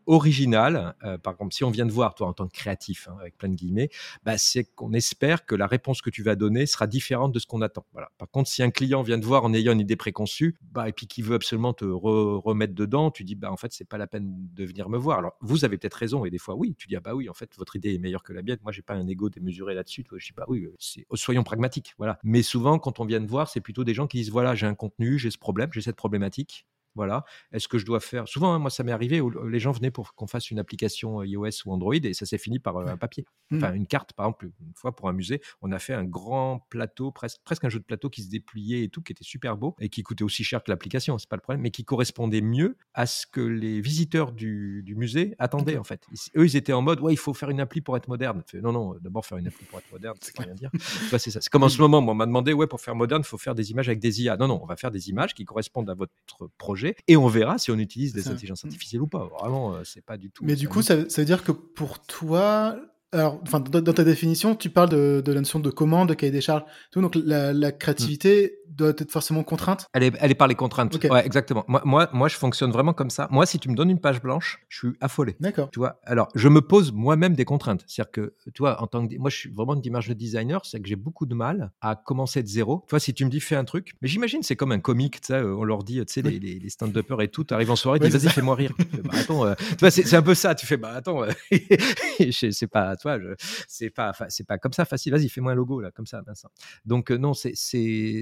original, 0.05 0.95
euh, 1.03 1.17
par 1.17 1.33
exemple, 1.33 1.53
si 1.53 1.63
on 1.63 1.71
vient 1.71 1.85
de 1.85 1.91
voir, 1.91 2.15
toi, 2.15 2.27
en 2.27 2.33
tant 2.33 2.47
que 2.47 2.53
créatif, 2.53 3.07
hein, 3.07 3.15
avec 3.19 3.37
plein 3.37 3.49
de 3.49 3.55
guillemets, 3.55 3.89
bah, 4.23 4.37
c'est 4.37 4.63
qu'on 4.63 4.93
espère 4.93 5.45
que 5.45 5.55
la 5.55 5.67
réponse 5.67 6.01
que 6.01 6.09
tu 6.09 6.23
vas 6.23 6.35
donner 6.35 6.65
sera 6.65 6.87
différente 6.87 7.31
de 7.31 7.39
ce 7.39 7.47
qu'on 7.47 7.61
attend. 7.61 7.85
Par 8.17 8.29
contre, 8.29 8.49
si 8.49 8.63
un 8.63 8.71
client 8.71 9.01
vient 9.03 9.17
de 9.17 9.25
voir 9.25 9.43
en 9.43 9.53
ayant 9.53 9.73
une 9.73 9.79
idée 9.79 9.95
préconçue, 9.95 10.57
bah, 10.61 10.89
et 10.89 10.93
puis 10.93 11.07
qui 11.07 11.21
veut 11.21 11.35
absolument 11.35 11.73
te 11.73 11.85
remettre 11.85 12.73
dedans, 12.73 13.11
tu 13.11 13.23
dis, 13.23 13.35
bah, 13.35 13.51
en 13.51 13.57
fait, 13.57 13.71
c'est 13.71 13.87
pas 13.87 13.97
la 13.97 14.07
peine 14.07 14.33
de 14.53 14.65
venir 14.65 14.89
me 14.89 14.97
voir. 14.97 15.19
Alors, 15.19 15.33
vous 15.41 15.65
avez 15.65 15.77
peut-être 15.77 15.95
raison, 15.95 16.25
et 16.25 16.29
des 16.29 16.39
fois, 16.39 16.55
oui, 16.55 16.75
tu 16.77 16.87
dis, 16.87 16.95
ah 16.95 17.01
bah 17.01 17.13
oui, 17.13 17.29
en 17.29 17.33
fait, 17.33 17.51
votre 17.57 17.75
idée 17.75 17.93
est 17.93 17.99
meilleure 17.99 18.23
que 18.23 18.33
la 18.33 18.41
mienne. 18.41 18.57
Moi, 18.63 18.71
j'ai 18.71 18.81
pas 18.81 18.95
un 18.95 19.07
ego 19.07 19.29
démesuré 19.29 19.73
là-dessus. 19.73 20.05
Je 20.11 20.25
dis, 20.25 20.33
bah 20.35 20.45
oui, 20.47 20.67
c'est, 20.79 21.05
soyons 21.13 21.43
pragmatiques. 21.43 21.93
Voilà. 21.97 22.19
Mais 22.23 22.41
souvent, 22.41 22.79
quand 22.79 22.99
on 22.99 23.05
vient 23.05 23.21
de 23.21 23.27
voir, 23.27 23.49
c'est 23.49 23.61
plutôt 23.61 23.83
des 23.83 23.93
gens 23.93 24.07
qui 24.07 24.17
disent, 24.17 24.31
voilà, 24.31 24.55
j'ai 24.55 24.65
un 24.65 24.75
contenu, 24.75 25.19
j'ai 25.19 25.31
ce 25.31 25.37
problème, 25.37 25.69
j'ai 25.73 25.81
cette 25.81 25.95
problématique 25.95 26.65
voilà. 26.99 27.23
Est-ce 27.53 27.69
que 27.69 27.77
je 27.77 27.85
dois 27.85 28.01
faire? 28.01 28.27
Souvent, 28.27 28.53
hein, 28.53 28.59
moi, 28.59 28.69
ça 28.69 28.83
m'est 28.83 28.91
arrivé 28.91 29.21
où 29.21 29.29
les 29.47 29.59
gens 29.59 29.71
venaient 29.71 29.89
pour 29.89 30.15
qu'on 30.15 30.27
fasse 30.27 30.51
une 30.51 30.59
application 30.59 31.21
euh, 31.21 31.25
iOS 31.25 31.65
ou 31.65 31.71
Android 31.71 31.95
et 31.95 32.13
ça 32.13 32.25
s'est 32.25 32.37
fini 32.37 32.59
par 32.59 32.75
euh, 32.75 32.87
un 32.87 32.97
papier. 32.97 33.25
Enfin, 33.53 33.71
mmh. 33.71 33.75
une 33.75 33.87
carte, 33.87 34.11
par 34.11 34.25
exemple, 34.25 34.49
une 34.59 34.73
fois 34.75 34.93
pour 34.93 35.07
un 35.07 35.13
musée, 35.13 35.39
on 35.61 35.71
a 35.71 35.79
fait 35.79 35.93
un 35.93 36.03
grand 36.03 36.67
plateau, 36.69 37.11
presque, 37.11 37.39
presque 37.45 37.63
un 37.63 37.69
jeu 37.69 37.79
de 37.79 37.85
plateau 37.85 38.09
qui 38.09 38.21
se 38.21 38.29
dépliait 38.29 38.83
et 38.83 38.89
tout, 38.89 39.01
qui 39.01 39.13
était 39.13 39.23
super 39.23 39.55
beau 39.55 39.77
et 39.79 39.87
qui 39.87 40.03
coûtait 40.03 40.25
aussi 40.25 40.43
cher 40.43 40.61
que 40.61 40.69
l'application, 40.69 41.17
c'est 41.17 41.29
pas 41.29 41.37
le 41.37 41.41
problème, 41.41 41.61
mais 41.61 41.71
qui 41.71 41.85
correspondait 41.85 42.41
mieux 42.41 42.75
à 42.93 43.05
ce 43.05 43.25
que 43.25 43.39
les 43.39 43.79
visiteurs 43.79 44.33
du, 44.33 44.83
musée 44.97 45.35
attendaient, 45.39 45.77
en 45.77 45.85
fait. 45.85 46.05
eux, 46.35 46.45
ils 46.45 46.57
étaient 46.57 46.73
en 46.73 46.81
mode, 46.81 46.99
ouais, 46.99 47.13
il 47.13 47.17
faut 47.17 47.33
faire 47.33 47.49
une 47.49 47.61
appli 47.61 47.79
pour 47.79 47.95
être 47.95 48.09
moderne. 48.09 48.43
non, 48.55 48.73
non, 48.73 48.95
d'abord, 48.99 49.25
faire 49.25 49.37
une 49.37 49.47
appli 49.47 49.65
pour 49.67 49.79
être 49.79 49.89
moderne, 49.93 50.17
c'est 50.19 50.37
rien 50.37 50.53
dire. 50.53 50.69
c'est 51.11 51.31
ça. 51.31 51.39
C'est 51.39 51.49
comme 51.49 51.63
en 51.63 51.69
ce 51.69 51.81
moment, 51.81 51.99
on 51.99 52.13
m'a 52.13 52.25
demandé, 52.25 52.51
ouais, 52.51 52.67
pour 52.67 52.81
faire 52.81 52.95
moderne, 52.95 53.21
il 53.25 53.29
faut 53.29 53.37
faire 53.37 53.55
des 53.55 53.71
images 53.71 53.87
avec 53.87 53.99
des 53.99 54.21
IA. 54.21 54.35
Non, 54.35 54.49
non, 54.49 54.59
on 54.61 54.65
va 54.65 54.75
faire 54.75 54.91
des 54.91 55.09
images 55.09 55.33
qui 55.33 55.45
correspondent 55.45 55.89
à 55.89 55.93
votre 55.93 56.11
projet 56.57 56.88
et 57.07 57.17
on 57.17 57.27
verra 57.27 57.57
si 57.57 57.71
on 57.71 57.77
utilise 57.77 58.13
des 58.13 58.27
intelligences 58.27 58.65
artificielles 58.65 59.01
ou 59.01 59.07
pas. 59.07 59.25
Vraiment, 59.25 59.73
euh, 59.73 59.83
c'est 59.83 60.03
pas 60.03 60.17
du 60.17 60.31
tout. 60.31 60.43
Mais 60.45 60.55
du 60.55 60.67
coup, 60.67 60.81
ça, 60.81 60.95
veut 60.95 61.25
dire 61.25 61.43
que 61.43 61.51
pour 61.51 61.99
toi, 61.99 62.79
Alors, 63.11 63.39
enfin, 63.41 63.59
dans, 63.59 63.93
ta 63.93 64.03
définition, 64.03 64.55
tu 64.55 64.69
parles 64.69 64.89
de, 64.89 65.21
de, 65.25 65.31
la 65.31 65.39
notion 65.39 65.59
de 65.59 65.69
commande, 65.69 66.09
de 66.09 66.13
cahier 66.13 66.31
des 66.31 66.41
charges. 66.41 66.63
Tout, 66.91 67.01
donc, 67.01 67.15
la, 67.15 67.53
la 67.53 67.71
créativité 67.71 68.59
doit 68.79 68.89
être 68.89 69.11
forcément 69.11 69.43
contrainte? 69.43 69.87
Elle 69.93 70.03
est, 70.03 70.13
elle 70.19 70.31
est 70.31 70.35
par 70.35 70.47
les 70.47 70.55
contraintes. 70.55 70.97
Ouais, 71.03 71.25
exactement. 71.25 71.65
Moi, 71.67 71.81
moi, 71.85 72.09
moi, 72.13 72.27
je 72.27 72.35
fonctionne 72.35 72.71
vraiment 72.71 72.93
comme 72.93 73.09
ça. 73.09 73.27
Moi, 73.31 73.45
si 73.45 73.59
tu 73.59 73.69
me 73.69 73.75
donnes 73.75 73.89
une 73.89 73.99
page 73.99 74.21
blanche, 74.21 74.59
je 74.69 74.77
suis 74.77 74.97
affolé. 75.01 75.35
D'accord. 75.39 75.69
Tu 75.71 75.79
vois? 75.79 75.99
Alors, 76.03 76.29
je 76.35 76.47
me 76.47 76.61
pose 76.61 76.91
moi-même 76.91 77.33
des 77.33 77.45
contraintes. 77.45 77.83
C'est-à-dire 77.87 78.11
que, 78.11 78.33
tu 78.53 78.59
vois, 78.59 78.81
en 78.81 78.87
tant 78.87 79.07
que, 79.07 79.17
moi, 79.17 79.29
je 79.29 79.37
suis 79.37 79.49
vraiment 79.49 79.75
une 79.75 79.85
image 79.85 80.07
de 80.07 80.13
designer, 80.13 80.65
c'est 80.65 80.79
que 80.79 80.87
j'ai 80.87 80.95
beaucoup 80.95 81.25
de 81.25 81.35
mal 81.35 81.71
à 81.81 81.95
commencer 81.95 82.43
de 82.43 82.47
zéro. 82.47 82.83
Tu 82.87 82.91
vois, 82.91 82.99
si 82.99 83.13
tu 83.13 83.25
me 83.25 83.29
dis 83.29 83.39
fais 83.39 83.55
un 83.55 83.65
truc, 83.65 83.93
mais 84.01 84.07
j'imagine 84.07 84.43
c'est 84.43 84.55
comme 84.55 84.71
un 84.71 84.79
comique, 84.79 85.21
tu 85.21 85.27
sais, 85.27 85.41
on 85.41 85.63
leur 85.63 85.83
dit, 85.83 86.03
tu 86.05 86.13
sais, 86.13 86.21
les, 86.21 86.39
les, 86.39 86.69
stand-uppers 86.69 87.21
et 87.21 87.27
tout, 87.27 87.43
tu 87.43 87.53
arrives 87.53 87.71
en 87.71 87.75
soirée, 87.75 87.99
dis 87.99 88.09
vas-y, 88.09 88.29
fais-moi 88.29 88.55
rire. 88.55 88.73
bah, 89.03 89.13
attends, 89.13 89.45
euh, 89.45 89.55
tu 89.57 89.77
vois, 89.79 89.91
c'est 89.91 90.13
un 90.13 90.21
peu 90.21 90.35
ça. 90.35 90.55
Tu 90.55 90.65
fais, 90.65 90.77
bah 90.77 90.93
attends, 90.95 91.23
euh, 91.23 91.31
c'est 92.31 92.67
pas, 92.67 92.95
tu 92.99 93.07
vois, 93.07 93.17
c'est 93.67 93.89
pas, 93.89 94.13
c'est 94.29 94.45
pas 94.45 94.57
comme 94.57 94.73
ça 94.73 94.85
facile. 94.85 95.13
Vas-y, 95.13 95.29
fais-moi 95.29 95.53
un 95.53 95.55
logo 95.55 95.81
là, 95.81 95.91
comme 95.91 96.05
ça, 96.05 96.21
Vincent. 96.21 96.49
Donc 96.85 97.11
euh, 97.11 97.17
non, 97.17 97.33
c'est 97.33 97.55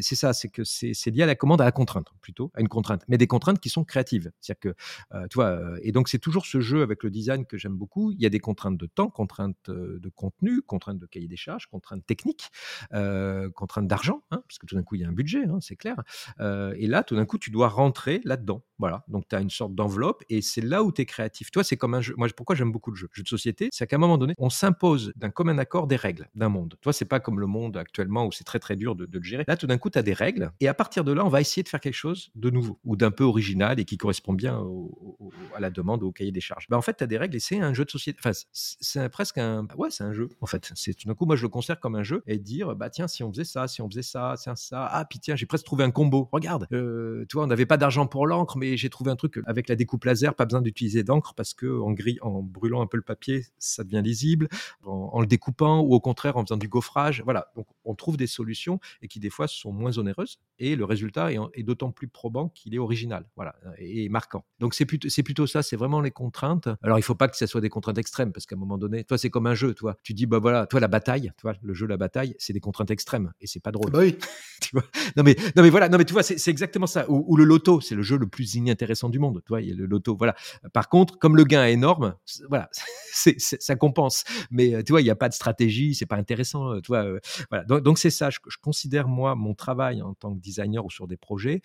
ça, 0.02 0.34
c'est 0.34 0.50
que 0.50 0.64
c'est 0.64 1.12
lié 1.12 1.24
à 1.24 1.26
la 1.26 1.36
commande, 1.36 1.62
à 1.62 1.66
la 1.66 1.72
contrainte 1.72 2.08
plutôt, 2.22 2.52
à 2.54 2.62
une 2.62 2.68
contrainte, 2.68 3.04
mais 3.08 3.18
des 3.18 3.28
contraintes 3.28 3.60
qui 3.60 3.70
sont 3.70 3.84
créatives. 3.84 4.32
C'est-à-dire 4.40 4.74
que, 4.74 5.28
tu 5.28 5.36
vois, 5.36 5.60
et 5.82 5.92
donc 5.92 6.10
c'est 6.10 6.20
toujours 6.20 6.46
ce 6.46 6.60
jeu 6.60 6.82
avec 6.82 7.04
le 7.04 7.10
design 7.10 7.46
que 7.46 7.58
j'aime 7.58 7.76
beaucoup. 7.76 8.12
Il 8.12 8.22
y 8.22 8.26
a 8.26 8.30
des 8.30 8.40
contraintes 8.40 8.78
de 8.78 8.86
temps, 8.86 9.10
contraintes 9.10 9.70
de 9.70 10.10
contenu, 10.10 10.62
contraintes 10.62 11.00
de 11.00 11.06
cahier 11.06 11.28
des 11.28 11.38
charges, 11.38 11.68
contraintes 11.68 12.06
techniques, 12.06 12.50
contraintes 12.92 13.88
d'argent, 13.88 14.24
hein, 14.32 14.42
parce 14.48 14.58
que 14.60 14.66
tout 14.66 14.76
d'un 14.76 14.84
coup 14.84 14.96
il 14.96 15.02
y 15.02 15.06
a 15.06 15.08
un 15.08 15.14
budget, 15.14 15.46
hein, 15.46 15.60
c'est 15.62 15.76
clair. 15.76 15.98
et 16.40 16.88
là, 16.88 17.04
tout 17.04 17.16
d'un 17.16 17.26
coup, 17.26 17.38
tu 17.38 17.52
dois 17.52 17.70
rentrer 17.70 18.22
là-dedans. 18.24 18.64
Voilà. 18.80 19.04
Donc 19.08 19.28
tu 19.28 19.36
as 19.36 19.42
une 19.42 19.50
sorte 19.50 19.74
d'enveloppe 19.74 20.24
et 20.30 20.42
c'est 20.42 20.62
là 20.62 20.84
où 20.84 20.92
tu 20.92 21.02
es 21.02 21.06
créatif. 21.06 21.52
Toi, 21.52 21.64
c'est 21.64 21.78
comme 21.78 21.94
un 21.94 22.02
jeu. 22.02 22.14
Moi, 22.18 22.28
pourquoi 22.36 22.56
j'aime 22.56 22.72
beaucoup 22.72 22.92
le 22.92 22.96
jeu? 22.96 23.10
Jeu 23.12 23.24
de 23.24 23.28
société, 23.28 23.70
c'est 23.72 23.88
qu'à 23.88 23.96
un 23.96 24.00
moment 24.00 24.18
donné, 24.18 24.34
on 24.38 24.50
s'impose 24.68 25.14
d'un 25.16 25.30
commun 25.30 25.58
accord 25.60 25.88
des 25.88 25.96
règles 25.96 26.28
d'un 26.36 26.50
monde. 26.50 26.76
Toi, 26.82 26.92
c'est 26.92 27.06
pas 27.06 27.22
comme 27.22 27.40
le 27.40 27.48
monde 27.48 27.78
actuellement 27.78 28.26
où 28.26 28.34
c'est 28.34 28.44
très 28.44 28.60
très 28.60 28.76
dur 28.76 28.96
de, 28.96 29.08
le 29.12 29.24
gérer. 29.24 29.46
Là, 29.48 29.56
tout 29.56 29.66
d'un 29.66 29.78
coup, 29.78 29.90
tu 29.90 29.98
as 29.98 30.04
des 30.04 30.14
règles 30.14 30.52
et 30.60 30.68
à 30.68 30.74
partir 30.74 31.06
de 31.06 31.14
là, 31.14 31.26
on 31.26 31.30
va 31.30 31.40
essayer 31.40 31.64
de 31.64 31.70
faire 31.70 31.80
quelque 31.80 31.94
chose 31.94 32.32
de 32.36 32.50
nouveau 32.50 32.80
ou 32.84 32.98
d'un 32.98 33.12
peu 33.12 33.24
original 33.24 33.80
et 33.80 33.86
qui 33.86 33.98
correspond 33.98 34.34
bien 34.34 34.62
à 35.56 35.60
la 35.62 35.70
demande 35.70 36.04
ou 36.04 36.08
au 36.08 36.12
cahier 36.12 36.34
des 36.34 36.42
charges. 36.42 36.68
Ben, 36.70 36.76
en 36.76 36.82
fait, 36.82 36.98
tu 36.98 37.04
as 37.04 37.08
des 37.08 37.18
règles 37.18 37.38
et 37.38 37.40
c'est 37.40 37.60
un 37.60 37.74
jeu 37.74 37.86
de 37.86 37.90
société. 37.90 38.20
Enfin, 38.22 38.32
c'est 38.52 39.10
presque 39.10 39.38
un. 39.38 39.66
Ouais, 39.78 39.90
c'est 39.90 40.04
un 40.04 40.12
jeu. 40.12 40.28
En 40.42 40.48
fait, 40.48 40.70
c'est 40.76 40.94
tout 40.94 41.08
d'un 41.08 41.16
coup, 41.16 41.26
moi, 41.26 41.38
je 41.38 41.44
le 41.44 41.50
considère 41.50 41.80
comme 41.80 41.96
un 41.96 42.04
jeu 42.04 42.24
et 42.28 42.38
dire, 42.38 42.76
bah 42.76 42.90
tiens, 42.90 43.08
si 43.08 43.24
on 43.24 43.32
faisait 43.32 43.46
ça, 43.46 43.68
si 43.70 43.82
on 43.82 43.90
faisait 43.90 44.02
ça, 44.02 44.36
c'est 44.38 44.56
ça. 44.58 44.86
Ah, 44.92 45.06
puis 45.06 45.20
tiens, 45.20 45.38
j'ai 45.38 45.46
presque 45.46 45.66
trouvé 45.66 45.86
un 45.86 45.92
combo. 45.92 46.28
Regarde, 46.34 46.68
euh, 46.74 47.26
tu 47.30 47.38
vois, 47.38 47.46
on 47.46 47.48
n'avait 47.48 47.66
pas 47.66 47.78
d'argent 47.78 48.06
pour 48.06 48.28
l'encre, 48.28 48.58
mais 48.58 48.76
j'ai 48.76 48.90
trouvé 48.90 49.12
un 49.12 49.16
truc 49.16 49.40
avec 49.46 49.70
la 49.70 49.76
découpe 49.76 50.04
laser, 50.04 50.36
pas 50.36 50.46
besoin 50.46 50.62
d'utiliser 50.62 51.04
d'encre 51.04 51.34
parce 51.36 51.54
que 51.54 51.80
en, 51.80 51.94
gris, 51.94 52.18
en 52.22 52.42
brûlant 52.42 52.82
un 52.82 52.88
peu 52.88 52.98
le 52.98 53.04
papier, 53.04 53.46
ça 53.60 53.84
devient 53.84 54.02
lisible. 54.04 54.50
En, 54.86 55.20
le 55.22 55.28
découpant 55.28 55.82
ou 55.82 55.94
au 55.94 56.00
contraire 56.00 56.38
en 56.38 56.44
faisant 56.44 56.58
du 56.58 56.68
gaufrage, 56.68 57.22
voilà. 57.24 57.52
Donc 57.56 57.68
on 57.84 57.96
trouve 57.96 58.18
des 58.18 58.28
solutions 58.28 58.80
et 59.02 59.08
qui 59.08 59.20
des 59.20 59.30
fois 59.30 59.48
sont 59.48 59.72
moins 59.72 59.98
onéreuses 59.98 60.40
et 60.60 60.76
le 60.76 60.86
résultat 60.86 61.32
est, 61.32 61.64
d'autant 61.64 61.92
plus 61.92 62.08
probant 62.08 62.50
qu'il 62.50 62.74
est 62.74 62.80
original, 62.80 63.26
voilà, 63.36 63.56
et 63.78 64.10
marquant. 64.10 64.46
Donc 64.60 64.74
c'est 64.74 64.86
plutôt, 64.86 65.08
plutôt 65.24 65.48
ça, 65.48 65.62
c'est 65.62 65.76
vraiment 65.76 66.02
les 66.02 66.12
contraintes. 66.12 66.70
Alors 66.82 67.00
il 67.00 67.04
faut 67.04 67.16
pas 67.16 67.28
que 67.28 67.38
ça 67.38 67.48
soit 67.48 67.62
des 67.62 67.70
contraintes 67.70 67.98
extrêmes 67.98 68.32
parce 68.32 68.46
qu'à 68.46 68.56
un 68.56 68.60
moment 68.60 68.78
donné, 68.78 69.04
toi 69.04 69.18
c'est 69.18 69.30
comme 69.30 69.48
un 69.48 69.56
jeu, 69.56 69.74
toi. 69.74 69.98
Tu 70.04 70.14
dis 70.14 70.26
bah 70.26 70.40
voilà, 70.40 70.66
toi 70.68 70.80
la 70.80 70.88
bataille, 70.88 71.32
toi 71.38 71.54
le 71.62 71.74
jeu 71.74 71.88
la 71.88 71.98
bataille, 71.98 72.36
c'est 72.40 72.54
des 72.54 72.60
contraintes 72.60 72.92
extrêmes 72.92 73.34
et 73.42 73.48
c'est 73.48 73.60
pas 73.60 73.72
drôle. 73.72 73.92
Bah. 73.92 74.02
non 75.16 75.24
mais 75.24 75.36
non 75.56 75.64
mais 75.64 75.70
voilà, 75.70 75.90
non 75.90 75.98
mais 75.98 76.06
tu 76.06 76.14
vois 76.14 76.24
c'est 76.24 76.52
exactement 76.52 76.88
ça. 76.88 77.10
Ou, 77.10 77.38
le 77.38 77.44
loto, 77.44 77.82
c'est 77.82 77.96
le 77.96 78.02
jeu 78.02 78.18
le 78.18 78.28
plus 78.28 78.56
inintéressant 78.56 79.10
du 79.10 79.20
monde. 79.20 79.42
Tu 79.46 79.50
vois, 79.50 79.62
il 79.62 79.70
y 79.70 79.72
a 79.72 79.76
le 79.76 79.86
loto, 79.86 80.16
voilà. 80.16 80.36
Par 80.74 80.90
contre, 80.90 81.18
comme 81.20 81.36
le 81.36 81.44
gain 81.44 81.66
est 81.66 81.74
énorme, 81.74 82.16
voilà, 82.50 82.70
ça 83.38 83.76
compense. 83.76 84.24
Mais 84.52 84.74
euh, 84.74 84.84
tu 84.84 84.92
vois, 84.92 85.02
il 85.02 85.06
n'y 85.06 85.10
a 85.10 85.16
pas 85.16 85.30
de 85.30 85.34
stratégie, 85.34 85.96
c'est 85.96 86.06
pas 86.06 86.18
intéressant. 86.18 86.74
Euh, 86.74 86.82
tu 86.82 86.88
vois, 86.88 87.04
euh, 87.04 87.20
voilà. 87.50 87.64
Donc 87.66 87.98
c'est 88.00 88.10
ça. 88.10 88.30
Je, 88.30 88.40
considère 88.62 89.08
moi 89.08 89.36
mon 89.36 89.54
travail 89.54 90.02
en 90.02 90.14
tant 90.14 90.34
que 90.34 90.40
designer 90.40 90.84
ou 90.84 90.90
sur 90.90 91.08
des 91.08 91.16
projets 91.16 91.62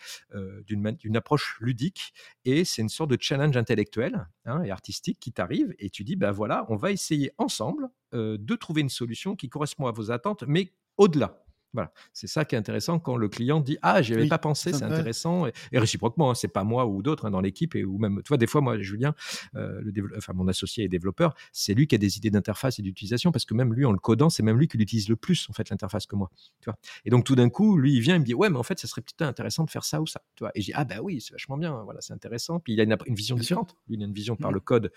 d'une, 0.66 0.92
d'une 0.92 1.16
approche 1.16 1.56
ludique 1.60 2.12
et 2.44 2.64
c'est 2.64 2.82
une 2.82 2.88
sorte 2.88 3.10
de 3.10 3.16
challenge 3.18 3.56
intellectuel 3.56 4.28
hein, 4.44 4.62
et 4.62 4.70
artistique 4.70 5.18
qui 5.18 5.32
t'arrive 5.32 5.74
et 5.78 5.90
tu 5.90 6.04
dis 6.04 6.14
ben 6.14 6.30
voilà, 6.30 6.66
on 6.68 6.76
va 6.76 6.92
essayer 6.92 7.32
ensemble 7.38 7.88
de 8.12 8.56
trouver 8.56 8.82
une 8.82 8.88
solution 8.88 9.34
qui 9.34 9.48
correspond 9.48 9.86
à 9.86 9.92
vos 9.92 10.10
attentes, 10.10 10.44
mais 10.46 10.72
au-delà. 10.96 11.41
Voilà, 11.74 11.90
c'est 12.12 12.26
ça 12.26 12.44
qui 12.44 12.54
est 12.54 12.58
intéressant 12.58 12.98
quand 12.98 13.16
le 13.16 13.28
client 13.28 13.60
dit 13.60 13.78
ah 13.80 14.02
j'y 14.02 14.12
avais 14.12 14.26
pas 14.26 14.38
pensé, 14.38 14.72
c'est 14.74 14.82
intéressant 14.82 15.46
et, 15.46 15.78
réciproquement, 15.78 16.30
hein, 16.30 16.34
c'est 16.34 16.48
pas 16.48 16.64
moi 16.64 16.86
ou 16.86 17.02
d'autres 17.02 17.26
hein, 17.26 17.30
dans 17.30 17.40
l'équipe 17.40 17.74
et 17.74 17.82
ou 17.82 17.96
même 17.96 18.20
tu 18.22 18.28
vois 18.28 18.36
des 18.36 18.46
fois 18.46 18.60
moi 18.60 18.78
Julien, 18.78 19.14
euh, 19.56 19.80
le 19.82 19.92
enfin 20.16 20.34
mon 20.34 20.48
associé 20.48 20.84
et 20.84 20.88
développeur, 20.88 21.34
c'est 21.50 21.72
lui 21.72 21.86
qui 21.86 21.94
a 21.94 21.98
des 21.98 22.18
idées 22.18 22.30
d'interface 22.30 22.78
et 22.78 22.82
d'utilisation 22.82 23.32
parce 23.32 23.46
que 23.46 23.54
même 23.54 23.72
lui 23.72 23.86
en 23.86 23.92
le 23.92 23.98
codant 23.98 24.28
c'est 24.28 24.42
même 24.42 24.58
lui 24.58 24.68
qui 24.68 24.76
l'utilise 24.76 25.08
le 25.08 25.16
plus 25.16 25.46
en 25.48 25.54
fait 25.54 25.70
l'interface 25.70 26.06
que 26.06 26.14
moi, 26.14 26.30
tu 26.60 26.66
vois. 26.66 26.76
Et 27.06 27.10
donc 27.10 27.24
tout 27.24 27.36
d'un 27.36 27.48
coup 27.48 27.78
lui 27.78 27.94
il 27.94 28.00
vient 28.00 28.16
il 28.16 28.20
me 28.20 28.24
dit 28.26 28.34
ouais 28.34 28.50
mais 28.50 28.58
en 28.58 28.62
fait 28.62 28.78
ça 28.78 28.86
serait 28.86 29.00
peut-être 29.00 29.22
intéressant 29.22 29.64
de 29.64 29.70
faire 29.70 29.84
ça 29.84 30.02
ou 30.02 30.06
ça, 30.06 30.20
tu 30.36 30.44
vois. 30.44 30.50
Et 30.54 30.60
je 30.60 30.66
dis 30.66 30.72
ah 30.74 30.84
bah 30.84 30.96
oui 31.02 31.22
c'est 31.22 31.32
vachement 31.32 31.56
bien, 31.56 31.82
voilà 31.84 32.02
c'est 32.02 32.12
intéressant. 32.12 32.60
Puis 32.60 32.74
il 32.74 32.80
a 32.80 32.84
une, 32.84 33.14
vision 33.14 33.36
différente, 33.36 33.76
lui 33.88 33.96
il 33.96 34.02
a 34.02 34.06
une 34.06 34.12
vision 34.12 34.36
par 34.36 34.50
mmh. 34.50 34.54
le 34.54 34.60
code, 34.60 34.92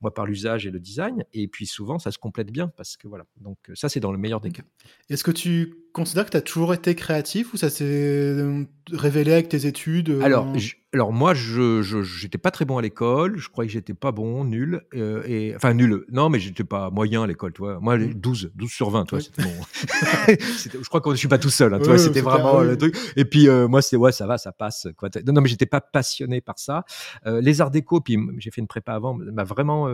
moi 0.00 0.12
par 0.12 0.26
l'usage 0.26 0.66
et 0.66 0.72
le 0.72 0.80
design 0.80 1.24
et 1.32 1.46
puis 1.46 1.66
souvent 1.66 2.00
ça 2.00 2.10
se 2.10 2.18
complète 2.18 2.50
bien 2.50 2.66
parce 2.66 2.96
que 2.96 3.06
voilà 3.06 3.26
donc 3.36 3.58
ça 3.74 3.88
c'est 3.88 4.00
dans 4.00 4.10
le 4.10 4.18
meilleur 4.18 4.40
des 4.40 4.48
mmh. 4.48 4.54
cas. 4.54 4.62
Est-ce 5.08 5.22
que 5.22 5.30
tu 5.30 5.86
considères 5.92 6.15
que 6.24 6.30
tu 6.30 6.36
as 6.36 6.42
toujours 6.42 6.74
été 6.74 6.94
créatif 6.94 7.52
ou 7.52 7.56
ça 7.56 7.70
s'est 7.70 7.84
euh, 7.84 8.64
révélé 8.92 9.32
avec 9.32 9.48
tes 9.48 9.66
études 9.66 10.10
euh, 10.10 10.20
Alors, 10.22 10.52
alors 10.92 11.12
moi, 11.12 11.34
je 11.34 11.82
j'étais 12.02 12.38
pas 12.38 12.50
très 12.50 12.64
bon 12.64 12.78
à 12.78 12.82
l'école. 12.82 13.38
Je 13.38 13.48
croyais 13.48 13.68
que 13.68 13.72
j'étais 13.72 13.94
pas 13.94 14.12
bon, 14.12 14.44
nul. 14.44 14.82
Euh, 14.94 15.22
et, 15.26 15.54
enfin, 15.54 15.74
nul. 15.74 16.04
Non, 16.10 16.28
mais 16.28 16.38
j'étais 16.38 16.64
pas 16.64 16.90
moyen 16.90 17.22
à 17.22 17.26
l'école, 17.26 17.52
toi. 17.52 17.78
Moi, 17.80 17.98
12, 17.98 18.46
mmh. 18.46 18.50
12 18.54 18.70
sur 18.70 18.90
20, 18.90 19.04
toi, 19.04 19.20
c'était 19.20 19.42
bon. 19.42 19.50
je 20.28 20.88
crois 20.88 21.00
que 21.00 21.10
je 21.10 21.16
suis 21.16 21.28
pas 21.28 21.38
tout 21.38 21.50
seul, 21.50 21.74
hein, 21.74 21.80
toi. 21.80 21.98
c'était 21.98 22.22
vraiment 22.22 22.60
le 22.60 22.76
truc. 22.78 22.96
Et 23.16 23.24
puis, 23.24 23.48
moi, 23.48 23.82
c'était, 23.82 23.96
ouais, 23.96 24.12
ça 24.12 24.26
va, 24.26 24.38
ça 24.38 24.52
passe. 24.52 24.88
Quoi. 24.96 25.10
Non, 25.26 25.34
non 25.34 25.40
mais 25.40 25.48
j'étais 25.48 25.66
pas 25.66 25.80
passionné 25.80 26.40
par 26.40 26.58
ça. 26.58 26.84
les 27.24 27.60
arts 27.60 27.70
déco, 27.70 28.00
puis 28.00 28.18
j'ai 28.38 28.50
fait 28.50 28.60
une 28.60 28.68
prépa 28.68 28.94
avant, 28.94 29.14
m'a 29.14 29.44
vraiment 29.44 29.88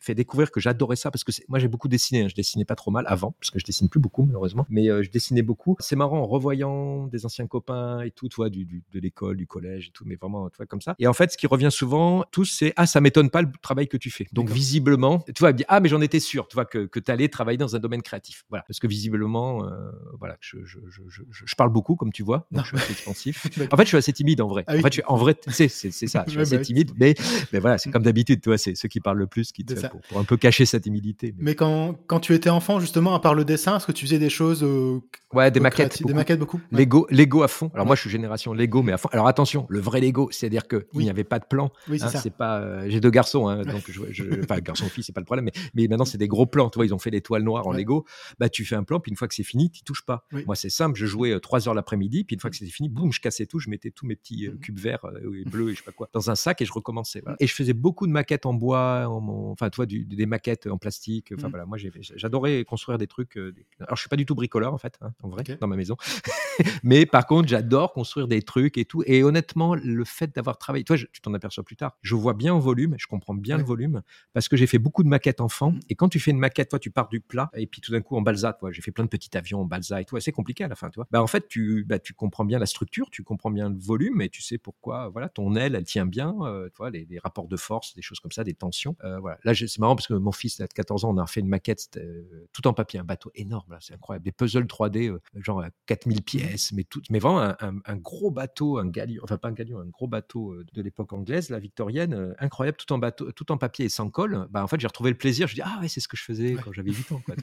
fait 0.00 0.14
découvrir 0.14 0.50
que 0.50 0.60
j'adorais 0.60 0.96
ça 0.96 1.10
parce 1.10 1.24
que 1.24 1.32
moi 1.48 1.58
j'ai 1.58 1.68
beaucoup 1.68 1.88
dessiné. 1.88 2.22
Hein. 2.22 2.28
Je 2.28 2.34
dessinais 2.34 2.64
pas 2.64 2.76
trop 2.76 2.90
mal 2.90 3.04
avant 3.08 3.32
parce 3.40 3.50
que 3.50 3.58
je 3.58 3.64
dessine 3.64 3.88
plus 3.88 4.00
beaucoup 4.00 4.24
malheureusement, 4.24 4.66
mais 4.68 4.88
euh, 4.88 5.02
je 5.02 5.10
dessinais 5.10 5.42
beaucoup. 5.42 5.76
C'est 5.80 5.96
marrant 5.96 6.18
en 6.18 6.26
revoyant 6.26 7.06
des 7.06 7.26
anciens 7.26 7.46
copains 7.46 8.02
et 8.02 8.10
tout, 8.10 8.28
toi, 8.28 8.50
du, 8.50 8.64
du, 8.64 8.82
de 8.92 9.00
l'école, 9.00 9.36
du 9.36 9.46
collège 9.46 9.88
et 9.88 9.90
tout, 9.90 10.04
mais 10.06 10.16
vraiment, 10.16 10.48
tu 10.50 10.56
vois, 10.56 10.66
comme 10.66 10.80
ça. 10.80 10.94
Et 10.98 11.06
en 11.06 11.12
fait, 11.12 11.32
ce 11.32 11.36
qui 11.36 11.46
revient 11.46 11.70
souvent, 11.70 12.24
tous, 12.30 12.44
c'est 12.46 12.72
ah 12.76 12.86
ça 12.86 13.00
m'étonne 13.00 13.30
pas 13.30 13.42
le 13.42 13.48
travail 13.62 13.88
que 13.88 13.96
tu 13.96 14.10
fais. 14.10 14.26
Donc 14.32 14.50
visiblement, 14.50 15.24
tu 15.34 15.40
vois, 15.40 15.52
ah 15.68 15.80
mais 15.80 15.88
j'en 15.88 16.00
étais 16.00 16.20
sûr, 16.20 16.48
tu 16.48 16.54
vois, 16.54 16.64
que, 16.64 16.86
que 16.86 17.00
tu 17.00 17.10
allais 17.10 17.28
travailler 17.28 17.58
dans 17.58 17.76
un 17.76 17.78
domaine 17.78 18.02
créatif. 18.02 18.44
Voilà, 18.48 18.64
parce 18.66 18.78
que 18.78 18.86
visiblement, 18.86 19.64
euh, 19.64 19.90
voilà, 20.18 20.36
je, 20.40 20.64
je, 20.64 20.78
je, 20.88 21.22
je, 21.30 21.54
parle 21.56 21.70
beaucoup 21.70 21.96
comme 21.96 22.12
tu 22.12 22.22
vois, 22.22 22.46
donc 22.52 22.64
je 22.64 22.68
suis 22.68 22.76
assez 22.76 22.92
expansif. 22.92 23.46
en 23.72 23.76
fait, 23.76 23.82
je 23.82 23.88
suis 23.88 23.96
assez 23.96 24.12
timide 24.12 24.40
en 24.40 24.48
vrai. 24.48 24.64
Ah 24.66 24.76
en 24.76 24.80
fait, 24.80 24.94
je 24.94 25.00
en 25.06 25.16
vrai, 25.16 25.36
c'est 25.48 25.68
c'est 25.68 25.90
ça, 25.90 26.24
je 26.26 26.32
suis 26.32 26.40
assez 26.40 26.56
bah 26.58 26.64
timide, 26.64 26.92
mais 26.98 27.14
mais 27.52 27.58
voilà, 27.58 27.78
c'est 27.78 27.90
comme 27.92 28.02
d'habitude, 28.02 28.40
tu 28.40 28.48
vois, 28.48 28.58
c'est 28.58 28.74
ceux 28.74 28.88
qui 28.88 29.00
parlent 29.00 29.18
le 29.18 29.26
plus 29.26 29.52
qui 29.52 29.64
te 29.64 29.74
pour, 29.90 30.18
un 30.18 30.24
peu 30.24 30.36
cacher 30.36 30.66
sa 30.66 30.80
timidité. 30.80 31.34
Mais, 31.38 31.54
quand, 31.54 31.94
quand, 32.06 32.20
tu 32.20 32.34
étais 32.34 32.50
enfant, 32.50 32.80
justement, 32.80 33.14
à 33.14 33.20
part 33.20 33.34
le 33.34 33.44
dessin, 33.44 33.76
est-ce 33.76 33.86
que 33.86 33.92
tu 33.92 34.06
faisais 34.06 34.18
des 34.18 34.30
choses 34.30 34.62
euh, 34.62 35.00
Ouais, 35.32 35.50
des 35.50 35.60
maquettes, 35.60 36.02
des 36.04 36.14
maquettes 36.14 36.38
beaucoup. 36.38 36.60
Lego, 36.72 37.06
Lego 37.10 37.42
à 37.42 37.48
fond. 37.48 37.70
Alors 37.74 37.86
moi, 37.86 37.96
je 37.96 38.00
suis 38.02 38.10
génération 38.10 38.54
Lego, 38.54 38.82
mais 38.82 38.92
à 38.92 38.98
fond. 38.98 39.08
Alors 39.12 39.28
attention, 39.28 39.66
le 39.68 39.80
vrai 39.80 40.00
Lego, 40.00 40.28
c'est-à-dire 40.30 40.66
que 40.66 40.86
il 40.94 41.00
n'y 41.00 41.10
avait 41.10 41.24
pas 41.24 41.38
de 41.38 41.44
plan. 41.44 41.70
Oui, 41.88 41.98
c'est 41.98 42.16
hein, 42.16 42.32
pas. 42.36 42.60
Euh, 42.60 42.86
j'ai 42.88 43.00
deux 43.00 43.10
garçons, 43.10 43.48
hein, 43.48 43.62
donc 43.62 43.84
je, 43.88 44.00
je, 44.10 44.24
enfin 44.42 44.58
garçon 44.60 44.86
fille, 44.86 45.04
c'est 45.04 45.12
pas 45.12 45.20
le 45.20 45.26
problème. 45.26 45.44
Mais, 45.44 45.52
mais 45.74 45.88
maintenant, 45.88 46.04
c'est 46.04 46.18
des 46.18 46.28
gros 46.28 46.46
plans. 46.46 46.70
Tu 46.70 46.76
vois, 46.78 46.86
ils 46.86 46.94
ont 46.94 46.98
fait 46.98 47.10
l'étoile 47.10 47.42
noire 47.42 47.66
en 47.66 47.72
Lego. 47.72 48.04
Bah, 48.38 48.48
tu 48.48 48.64
fais 48.64 48.76
un 48.76 48.84
plan, 48.84 49.00
puis 49.00 49.10
une 49.10 49.16
fois 49.16 49.28
que 49.28 49.34
c'est 49.34 49.42
fini, 49.42 49.70
tu 49.70 49.82
touches 49.82 50.04
pas. 50.04 50.26
Moi, 50.46 50.56
c'est 50.56 50.70
simple. 50.70 50.98
Je 50.98 51.06
jouais 51.06 51.32
euh, 51.32 51.40
trois 51.40 51.68
heures 51.68 51.74
l'après-midi, 51.74 52.24
puis 52.24 52.34
une 52.34 52.40
fois 52.40 52.50
que 52.50 52.56
c'était 52.56 52.70
fini, 52.70 52.88
boum, 52.88 53.12
je 53.12 53.20
cassais 53.20 53.46
tout, 53.46 53.58
je 53.58 53.70
mettais 53.70 53.90
tous 53.90 54.06
mes 54.06 54.16
petits 54.16 54.48
mmh. 54.48 54.58
cubes 54.60 54.78
verts 54.78 55.04
et 55.22 55.48
bleus 55.48 55.70
et 55.70 55.72
je 55.72 55.78
sais 55.78 55.84
pas 55.84 55.92
quoi 55.92 56.08
dans 56.12 56.30
un 56.30 56.34
sac 56.34 56.60
et 56.62 56.64
je 56.64 56.72
recommençais. 56.72 57.22
Et 57.40 57.46
je 57.46 57.54
faisais 57.54 57.72
beaucoup 57.72 58.06
de 58.06 58.12
maquettes 58.12 58.46
en 58.46 58.54
bois, 58.54 59.06
en, 59.08 59.52
enfin, 59.52 59.70
toi, 59.78 59.86
des 59.86 60.26
maquettes 60.26 60.66
en 60.66 60.76
plastique 60.76 61.32
Enfin 61.36 61.48
mmh. 61.48 61.50
voilà, 61.50 61.66
moi 61.66 61.78
j'adorais 62.00 62.64
construire 62.64 62.98
des 62.98 63.06
trucs. 63.06 63.36
Euh, 63.36 63.54
alors 63.80 63.96
je 63.96 64.00
suis 64.00 64.08
pas 64.08 64.16
du 64.16 64.26
tout 64.26 64.34
bricoleur 64.34 64.74
en 64.74 64.78
fait, 64.78 64.98
hein, 65.00 65.12
en 65.22 65.28
vrai, 65.28 65.44
dans 65.60 65.68
ma 65.68 65.76
maison. 65.76 65.96
Mais 66.82 67.06
par 67.06 67.26
contre, 67.26 67.48
j'adore 67.48 67.92
construire 67.92 68.26
des 68.26 68.42
trucs 68.42 68.78
et 68.78 68.84
tout. 68.84 69.02
Et 69.06 69.22
honnêtement, 69.22 69.74
le 69.74 70.04
fait 70.04 70.34
d'avoir 70.34 70.58
travaillé, 70.58 70.84
toi, 70.84 70.96
tu 70.96 71.20
t'en 71.20 71.32
aperçois 71.34 71.62
plus 71.62 71.76
tard. 71.76 71.96
Je 72.02 72.14
vois 72.14 72.34
bien 72.34 72.54
au 72.54 72.60
volume, 72.60 72.96
je 72.98 73.06
comprends 73.06 73.34
bien 73.34 73.56
le 73.56 73.64
volume 73.64 74.02
parce 74.32 74.48
que 74.48 74.56
j'ai 74.56 74.66
fait 74.66 74.78
beaucoup 74.78 75.04
de 75.04 75.08
maquettes 75.08 75.40
enfants. 75.40 75.72
Mmh. 75.72 75.80
Et 75.90 75.94
quand 75.94 76.08
tu 76.08 76.18
fais 76.18 76.32
une 76.32 76.38
maquette, 76.38 76.70
toi, 76.70 76.78
tu 76.78 76.90
pars 76.90 77.08
du 77.08 77.20
plat 77.20 77.50
et 77.54 77.66
puis 77.66 77.80
tout 77.80 77.92
d'un 77.92 78.00
coup 78.00 78.16
en 78.16 78.22
balsa, 78.22 78.52
toi, 78.52 78.72
j'ai 78.72 78.82
fait 78.82 78.90
plein 78.90 79.04
de 79.04 79.10
petits 79.10 79.36
avions 79.36 79.60
en 79.60 79.64
balsa 79.64 80.00
et 80.00 80.04
tout. 80.04 80.18
C'est 80.18 80.32
compliqué 80.32 80.64
à 80.64 80.68
la 80.68 80.74
fin, 80.74 80.90
toi. 80.90 81.06
Bah 81.10 81.22
en 81.22 81.26
fait, 81.26 81.48
tu, 81.48 81.84
bah, 81.84 81.98
tu 81.98 82.14
comprends 82.14 82.44
bien 82.44 82.58
la 82.58 82.66
structure, 82.66 83.08
tu 83.10 83.22
comprends 83.22 83.50
bien 83.50 83.70
le 83.70 83.78
volume 83.78 84.20
et 84.20 84.28
tu 84.28 84.42
sais 84.42 84.58
pourquoi. 84.58 85.08
Voilà, 85.08 85.28
ton 85.28 85.54
aile, 85.54 85.74
elle 85.74 85.84
tient 85.84 86.06
bien. 86.06 86.34
Euh, 86.42 86.68
toi, 86.70 86.90
les, 86.90 87.06
rapports 87.22 87.48
de 87.48 87.56
force, 87.56 87.94
des 87.94 88.02
choses 88.02 88.20
comme 88.20 88.32
ça, 88.32 88.44
des 88.44 88.54
tensions. 88.54 88.96
Euh, 89.04 89.18
voilà. 89.18 89.38
Là, 89.44 89.52
c'est 89.68 89.78
marrant 89.78 89.96
parce 89.96 90.08
que 90.08 90.14
mon 90.14 90.32
fils, 90.32 90.60
à 90.60 90.66
14 90.66 91.04
ans, 91.04 91.14
on 91.14 91.18
a 91.18 91.26
fait 91.26 91.40
une 91.40 91.48
maquette 91.48 91.96
euh, 91.96 92.46
tout 92.52 92.66
en 92.66 92.72
papier, 92.72 92.98
un 92.98 93.04
bateau 93.04 93.30
énorme, 93.34 93.72
là, 93.72 93.78
c'est 93.80 93.94
incroyable. 93.94 94.24
Des 94.24 94.32
puzzles 94.32 94.64
3D, 94.64 95.10
euh, 95.10 95.20
genre 95.36 95.64
4000 95.86 96.22
pièces, 96.22 96.72
mais, 96.72 96.84
tout, 96.84 97.02
mais 97.10 97.18
vraiment 97.18 97.54
un, 97.60 97.96
gros 97.96 98.30
bateau, 98.30 98.78
un 98.78 98.88
galion, 98.88 99.22
enfin 99.24 99.38
pas 99.38 99.48
un 99.48 99.52
galion, 99.52 99.78
un 99.78 99.86
gros 99.86 100.06
bateau 100.06 100.56
de 100.72 100.82
l'époque 100.82 101.12
anglaise, 101.12 101.50
la 101.50 101.58
victorienne, 101.58 102.34
incroyable, 102.38 102.76
tout 102.76 102.92
en, 102.92 102.98
bateau, 102.98 103.30
tout 103.32 103.50
en 103.52 103.58
papier 103.58 103.86
et 103.86 103.88
sans 103.88 104.10
colle. 104.10 104.46
Bah, 104.50 104.62
en 104.62 104.66
fait, 104.66 104.80
j'ai 104.80 104.86
retrouvé 104.86 105.10
le 105.10 105.18
plaisir. 105.18 105.46
Je 105.46 105.54
dis, 105.54 105.62
ah 105.62 105.78
ouais, 105.80 105.88
c'est 105.88 106.00
ce 106.00 106.08
que 106.08 106.16
je 106.16 106.24
faisais 106.24 106.54
quand 106.54 106.72
j'avais 106.72 106.92
8 106.92 107.12
ans. 107.12 107.22
Quoi. 107.24 107.34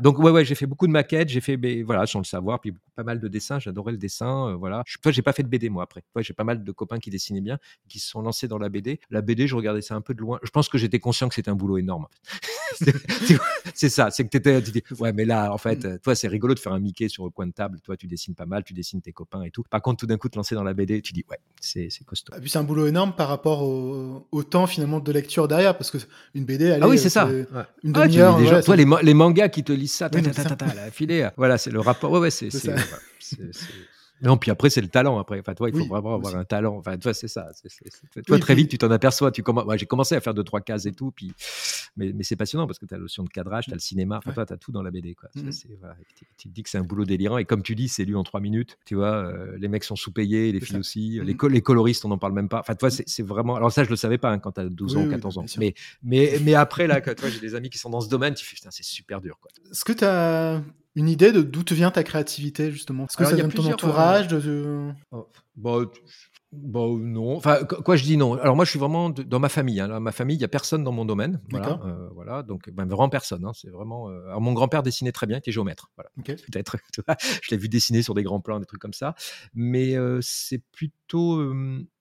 Donc 0.00 0.18
ouais, 0.18 0.30
ouais, 0.30 0.44
j'ai 0.44 0.54
fait 0.54 0.66
beaucoup 0.66 0.86
de 0.86 0.92
maquettes, 0.92 1.28
j'ai 1.28 1.40
fait, 1.40 1.56
voilà, 1.82 2.06
sans 2.06 2.18
le 2.20 2.24
savoir, 2.24 2.60
puis 2.60 2.72
pas 2.94 3.02
mal 3.02 3.20
de 3.20 3.28
dessins. 3.28 3.58
J'adorais 3.58 3.92
le 3.92 3.98
dessin, 3.98 4.48
euh, 4.48 4.54
voilà. 4.54 4.82
Je, 4.86 4.98
toi, 4.98 5.12
j'ai 5.12 5.22
pas 5.22 5.32
fait 5.32 5.42
de 5.42 5.48
BD 5.48 5.70
moi 5.70 5.82
après. 5.82 6.02
Toi, 6.12 6.22
j'ai 6.22 6.34
pas 6.34 6.44
mal 6.44 6.64
de 6.64 6.72
copains 6.72 6.98
qui 6.98 7.10
dessinaient 7.10 7.40
bien, 7.40 7.58
qui 7.88 7.98
se 7.98 8.08
sont 8.08 8.22
lancés 8.22 8.48
dans 8.48 8.58
la 8.58 8.68
BD. 8.68 9.00
La 9.10 9.22
BD, 9.22 9.46
je 9.46 9.56
regardais 9.56 9.82
ça 9.82 9.94
un 9.94 10.00
peu 10.00 10.14
de 10.14 10.20
loin. 10.20 10.38
Je 10.42 10.50
pense 10.50 10.68
que 10.68 10.78
j'étais 10.78 11.00
conscient 11.00 11.28
que 11.28 11.34
c'était 11.34 11.50
un 11.50 11.54
boulot 11.54 11.78
énorme. 11.78 12.06
C'est 13.74 13.88
ça, 13.88 14.10
c'est 14.10 14.24
que 14.24 14.28
t'étais, 14.28 14.62
tu 14.62 14.70
dis, 14.70 14.82
ouais, 14.98 15.12
mais 15.12 15.24
là, 15.24 15.52
en 15.52 15.58
fait, 15.58 15.84
mmh. 15.84 15.98
toi, 15.98 16.14
c'est 16.14 16.28
rigolo 16.28 16.54
de 16.54 16.58
faire 16.58 16.72
un 16.72 16.80
Mickey 16.80 17.08
sur 17.08 17.24
le 17.24 17.30
coin 17.30 17.46
de 17.46 17.52
table. 17.52 17.80
Toi, 17.80 17.96
tu 17.96 18.06
dessines 18.06 18.34
pas 18.34 18.46
mal, 18.46 18.64
tu 18.64 18.72
dessines 18.72 19.00
tes 19.00 19.12
copains 19.12 19.42
et 19.42 19.50
tout. 19.50 19.62
Par 19.70 19.82
contre, 19.82 20.00
tout 20.00 20.06
d'un 20.06 20.18
coup, 20.18 20.28
te 20.28 20.36
lancer 20.36 20.54
dans 20.54 20.64
la 20.64 20.74
BD, 20.74 21.02
tu 21.02 21.12
dis, 21.12 21.24
ouais, 21.30 21.38
c'est 21.60 21.88
costaud. 22.04 22.34
Et 22.36 22.40
puis 22.40 22.50
c'est 22.50 22.58
un 22.58 22.64
boulot 22.64 22.86
énorme 22.86 23.14
par 23.14 23.28
rapport 23.28 23.62
au, 23.62 24.42
temps 24.42 24.66
finalement 24.66 25.00
de 25.00 25.12
lecture 25.12 25.48
derrière, 25.48 25.76
parce 25.76 25.90
que 25.90 25.98
une 26.34 26.44
BD, 26.44 26.66
elle 26.66 26.82
ah 26.82 26.88
oui, 26.88 26.98
c'est 26.98 27.10
ça. 27.10 27.28
Une 27.82 27.92
ah, 27.96 28.06
demi-heure. 28.06 28.64
toi, 28.64 28.76
les, 28.76 28.86
les, 29.02 29.14
mangas 29.14 29.48
qui 29.48 29.62
te 29.64 29.72
lisent 29.72 29.92
ça, 29.92 30.10
la 30.12 30.90
filet. 30.90 31.30
Voilà, 31.36 31.58
c'est 31.58 31.70
le 31.70 31.80
rapport. 31.80 32.10
Ouais, 32.10 32.18
ouais, 32.18 32.30
c'est. 32.30 32.48
Non, 34.22 34.36
puis 34.36 34.50
après, 34.50 34.70
c'est 34.70 34.80
le 34.80 34.88
talent. 34.88 35.18
Après, 35.18 35.40
enfin, 35.40 35.54
toi, 35.54 35.68
il 35.68 35.76
faut 35.76 35.86
vraiment 35.86 36.14
avoir 36.14 36.36
un 36.36 36.44
talent. 36.44 36.76
Enfin, 36.76 36.96
toi, 36.96 37.12
c'est 37.12 37.28
ça. 37.28 37.50
toi, 38.26 38.38
très 38.38 38.54
vite, 38.54 38.70
tu 38.70 38.78
t'en 38.78 38.90
aperçois. 38.90 39.32
Tu 39.32 39.42
commences. 39.42 39.66
j'ai 39.76 39.86
commencé 39.86 40.14
à 40.14 40.20
faire 40.20 40.32
deux, 40.32 40.44
trois 40.44 40.60
cases 40.60 40.86
et 40.86 40.92
tout. 40.92 41.10
Puis, 41.10 41.32
mais, 41.96 42.12
mais 42.12 42.22
c'est 42.22 42.36
passionnant 42.36 42.66
parce 42.66 42.78
que 42.78 42.86
tu 42.86 42.94
as 42.94 42.98
la 42.98 43.02
notion 43.02 43.24
de 43.24 43.28
cadrage, 43.28 43.64
tu 43.64 43.72
as 43.72 43.74
le 43.74 43.80
cinéma. 43.80 44.18
Enfin, 44.18 44.32
toi, 44.32 44.46
tu 44.46 44.52
as 44.52 44.56
tout 44.56 44.70
dans 44.70 44.82
la 44.82 44.92
BD. 44.92 45.14
Quoi. 45.14 45.28
Mmh. 45.34 45.50
tu, 46.38 46.48
te 46.48 46.54
dis 46.54 46.62
que 46.62 46.70
c'est 46.70 46.78
un 46.78 46.84
boulot 46.84 47.04
délirant. 47.04 47.38
Et 47.38 47.44
comme 47.44 47.62
tu 47.62 47.74
dis, 47.74 47.88
c'est 47.88 48.04
lu 48.04 48.16
en 48.16 48.22
trois 48.22 48.40
minutes. 48.40 48.78
Tu 48.84 48.94
vois, 48.94 49.14
euh, 49.14 49.56
les 49.58 49.68
mecs 49.68 49.84
sont 49.84 49.96
sous-payés, 49.96 50.52
les 50.52 50.60
filles 50.60 50.78
aussi. 50.78 51.20
Les, 51.22 51.34
mmh. 51.34 51.48
les, 51.48 51.62
coloristes, 51.62 52.04
on 52.04 52.08
n'en 52.08 52.18
parle 52.18 52.32
même 52.32 52.48
pas. 52.48 52.60
Enfin, 52.60 52.76
toi, 52.76 52.90
c'est 52.90 53.22
vraiment. 53.22 53.56
Alors, 53.56 53.72
ça, 53.72 53.82
je 53.82 53.90
le 53.90 53.96
savais 53.96 54.18
pas 54.18 54.30
hein, 54.30 54.38
quand 54.38 54.52
tu 54.52 54.60
as 54.60 54.68
12 54.68 54.96
ans, 54.96 55.08
14 55.08 55.38
ans. 55.38 55.44
Mais, 55.58 55.74
mais, 56.02 56.38
mais 56.42 56.54
après, 56.54 56.86
là, 56.86 57.00
toi, 57.00 57.28
j'ai 57.28 57.40
des 57.40 57.54
amis 57.56 57.70
qui 57.70 57.78
sont 57.78 57.90
dans 57.90 58.00
ce 58.00 58.08
domaine, 58.08 58.34
tu 58.34 58.46
fais, 58.46 58.56
c'est 58.70 58.84
super 58.84 59.20
dur. 59.20 59.38
Quoi. 59.40 59.50
Est-ce 59.70 59.84
que 59.84 59.92
tu 59.92 60.04
as 60.04 60.62
une 60.94 61.08
idée 61.08 61.32
de 61.32 61.42
d'où 61.42 61.62
te 61.62 61.74
vient 61.74 61.90
ta 61.90 62.04
créativité, 62.04 62.70
justement? 62.70 63.04
Est-ce 63.04 63.16
que 63.16 63.24
ça 63.24 63.34
vient 63.34 63.48
de 63.48 63.52
ton 63.52 63.66
entourage 63.66 64.28
de... 64.28 64.90
Oh, 65.10 65.28
bah, 65.56 65.78
Bon, 66.52 66.98
non. 66.98 67.36
Enfin, 67.36 67.64
quoi, 67.64 67.96
je 67.96 68.04
dis 68.04 68.18
non. 68.18 68.34
Alors, 68.34 68.54
moi, 68.56 68.66
je 68.66 68.70
suis 68.70 68.78
vraiment 68.78 69.08
dans 69.08 69.40
ma 69.40 69.48
famille. 69.48 69.80
Hein. 69.80 70.00
ma 70.00 70.12
famille, 70.12 70.36
il 70.36 70.40
n'y 70.40 70.44
a 70.44 70.48
personne 70.48 70.84
dans 70.84 70.92
mon 70.92 71.06
domaine. 71.06 71.40
Voilà. 71.50 71.80
Euh, 71.86 72.10
voilà 72.14 72.42
donc, 72.42 72.68
ben, 72.68 72.84
vraiment 72.84 73.08
personne. 73.08 73.46
Hein. 73.46 73.52
C'est 73.54 73.70
vraiment. 73.70 74.10
Euh, 74.10 74.26
alors, 74.26 74.42
mon 74.42 74.52
grand-père 74.52 74.82
dessinait 74.82 75.12
très 75.12 75.26
bien, 75.26 75.36
il 75.36 75.38
était 75.38 75.50
géomètre. 75.50 75.90
Voilà. 75.96 76.10
Peut-être. 76.24 76.76
je 77.42 77.50
l'ai 77.50 77.56
vu 77.56 77.70
dessiner 77.70 78.02
sur 78.02 78.12
des 78.12 78.22
grands 78.22 78.40
plans, 78.40 78.60
des 78.60 78.66
trucs 78.66 78.82
comme 78.82 78.92
ça. 78.92 79.14
Mais 79.54 79.96
euh, 79.96 80.18
c'est 80.20 80.62
plutôt. 80.72 81.38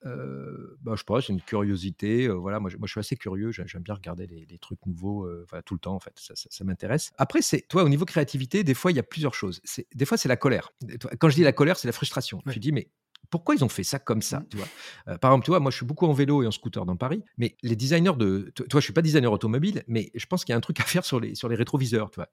Bah, 0.03 0.93
je 0.93 0.97
sais 0.97 1.03
pas, 1.07 1.21
c'est 1.21 1.31
une 1.31 1.41
curiosité. 1.41 2.27
voilà. 2.27 2.59
Moi 2.59 2.69
je, 2.69 2.75
moi, 2.75 2.87
je 2.87 2.91
suis 2.91 2.99
assez 2.99 3.15
curieux. 3.15 3.51
J'aime 3.51 3.83
bien 3.83 3.93
regarder 3.93 4.27
les, 4.27 4.57
trucs 4.57 4.85
nouveaux 4.85 5.29
tout 5.65 5.75
le 5.75 5.79
temps, 5.79 5.95
en 5.95 5.99
fait. 5.99 6.13
Ça, 6.17 6.33
ça, 6.35 6.63
m'intéresse. 6.65 7.13
Après, 7.17 7.41
c'est. 7.41 7.61
Toi, 7.69 7.83
au 7.83 7.89
niveau 7.89 8.03
créativité, 8.03 8.65
des 8.65 8.73
fois, 8.73 8.91
il 8.91 8.95
y 8.95 8.99
a 8.99 9.03
plusieurs 9.03 9.33
choses. 9.33 9.61
Des 9.95 10.05
fois, 10.05 10.17
c'est 10.17 10.29
la 10.29 10.37
colère. 10.37 10.73
Quand 11.19 11.29
je 11.29 11.35
dis 11.35 11.43
la 11.43 11.53
colère, 11.53 11.77
c'est 11.77 11.87
la 11.87 11.93
frustration. 11.93 12.41
Tu 12.51 12.59
dis, 12.59 12.73
mais 12.73 12.89
pourquoi 13.31 13.55
ils 13.55 13.63
ont 13.63 13.69
fait 13.69 13.83
ça 13.83 13.97
comme 13.97 14.21
ça 14.21 14.41
mmh. 14.41 14.45
tu 14.51 14.57
vois? 14.57 14.67
Euh, 15.07 15.17
Par 15.17 15.31
exemple, 15.31 15.45
tu 15.45 15.51
vois, 15.51 15.59
moi 15.59 15.71
je 15.71 15.77
suis 15.77 15.85
beaucoup 15.85 16.05
en 16.05 16.13
vélo 16.13 16.43
et 16.43 16.47
en 16.47 16.51
scooter 16.51 16.85
dans 16.85 16.95
Paris, 16.95 17.23
mais 17.37 17.55
les 17.63 17.75
designers 17.75 18.15
de. 18.17 18.51
Toi, 18.55 18.79
je 18.79 18.83
suis 18.83 18.93
pas 18.93 19.01
designer 19.01 19.31
automobile, 19.31 19.83
mais 19.87 20.11
je 20.13 20.25
pense 20.27 20.45
qu'il 20.45 20.53
y 20.53 20.55
a 20.55 20.57
un 20.57 20.61
truc 20.61 20.79
à 20.79 20.83
faire 20.83 21.05
sur 21.05 21.19
les, 21.19 21.33
sur 21.33 21.49
les 21.49 21.55
rétroviseurs, 21.55 22.11
tu 22.11 22.17
vois. 22.17 22.29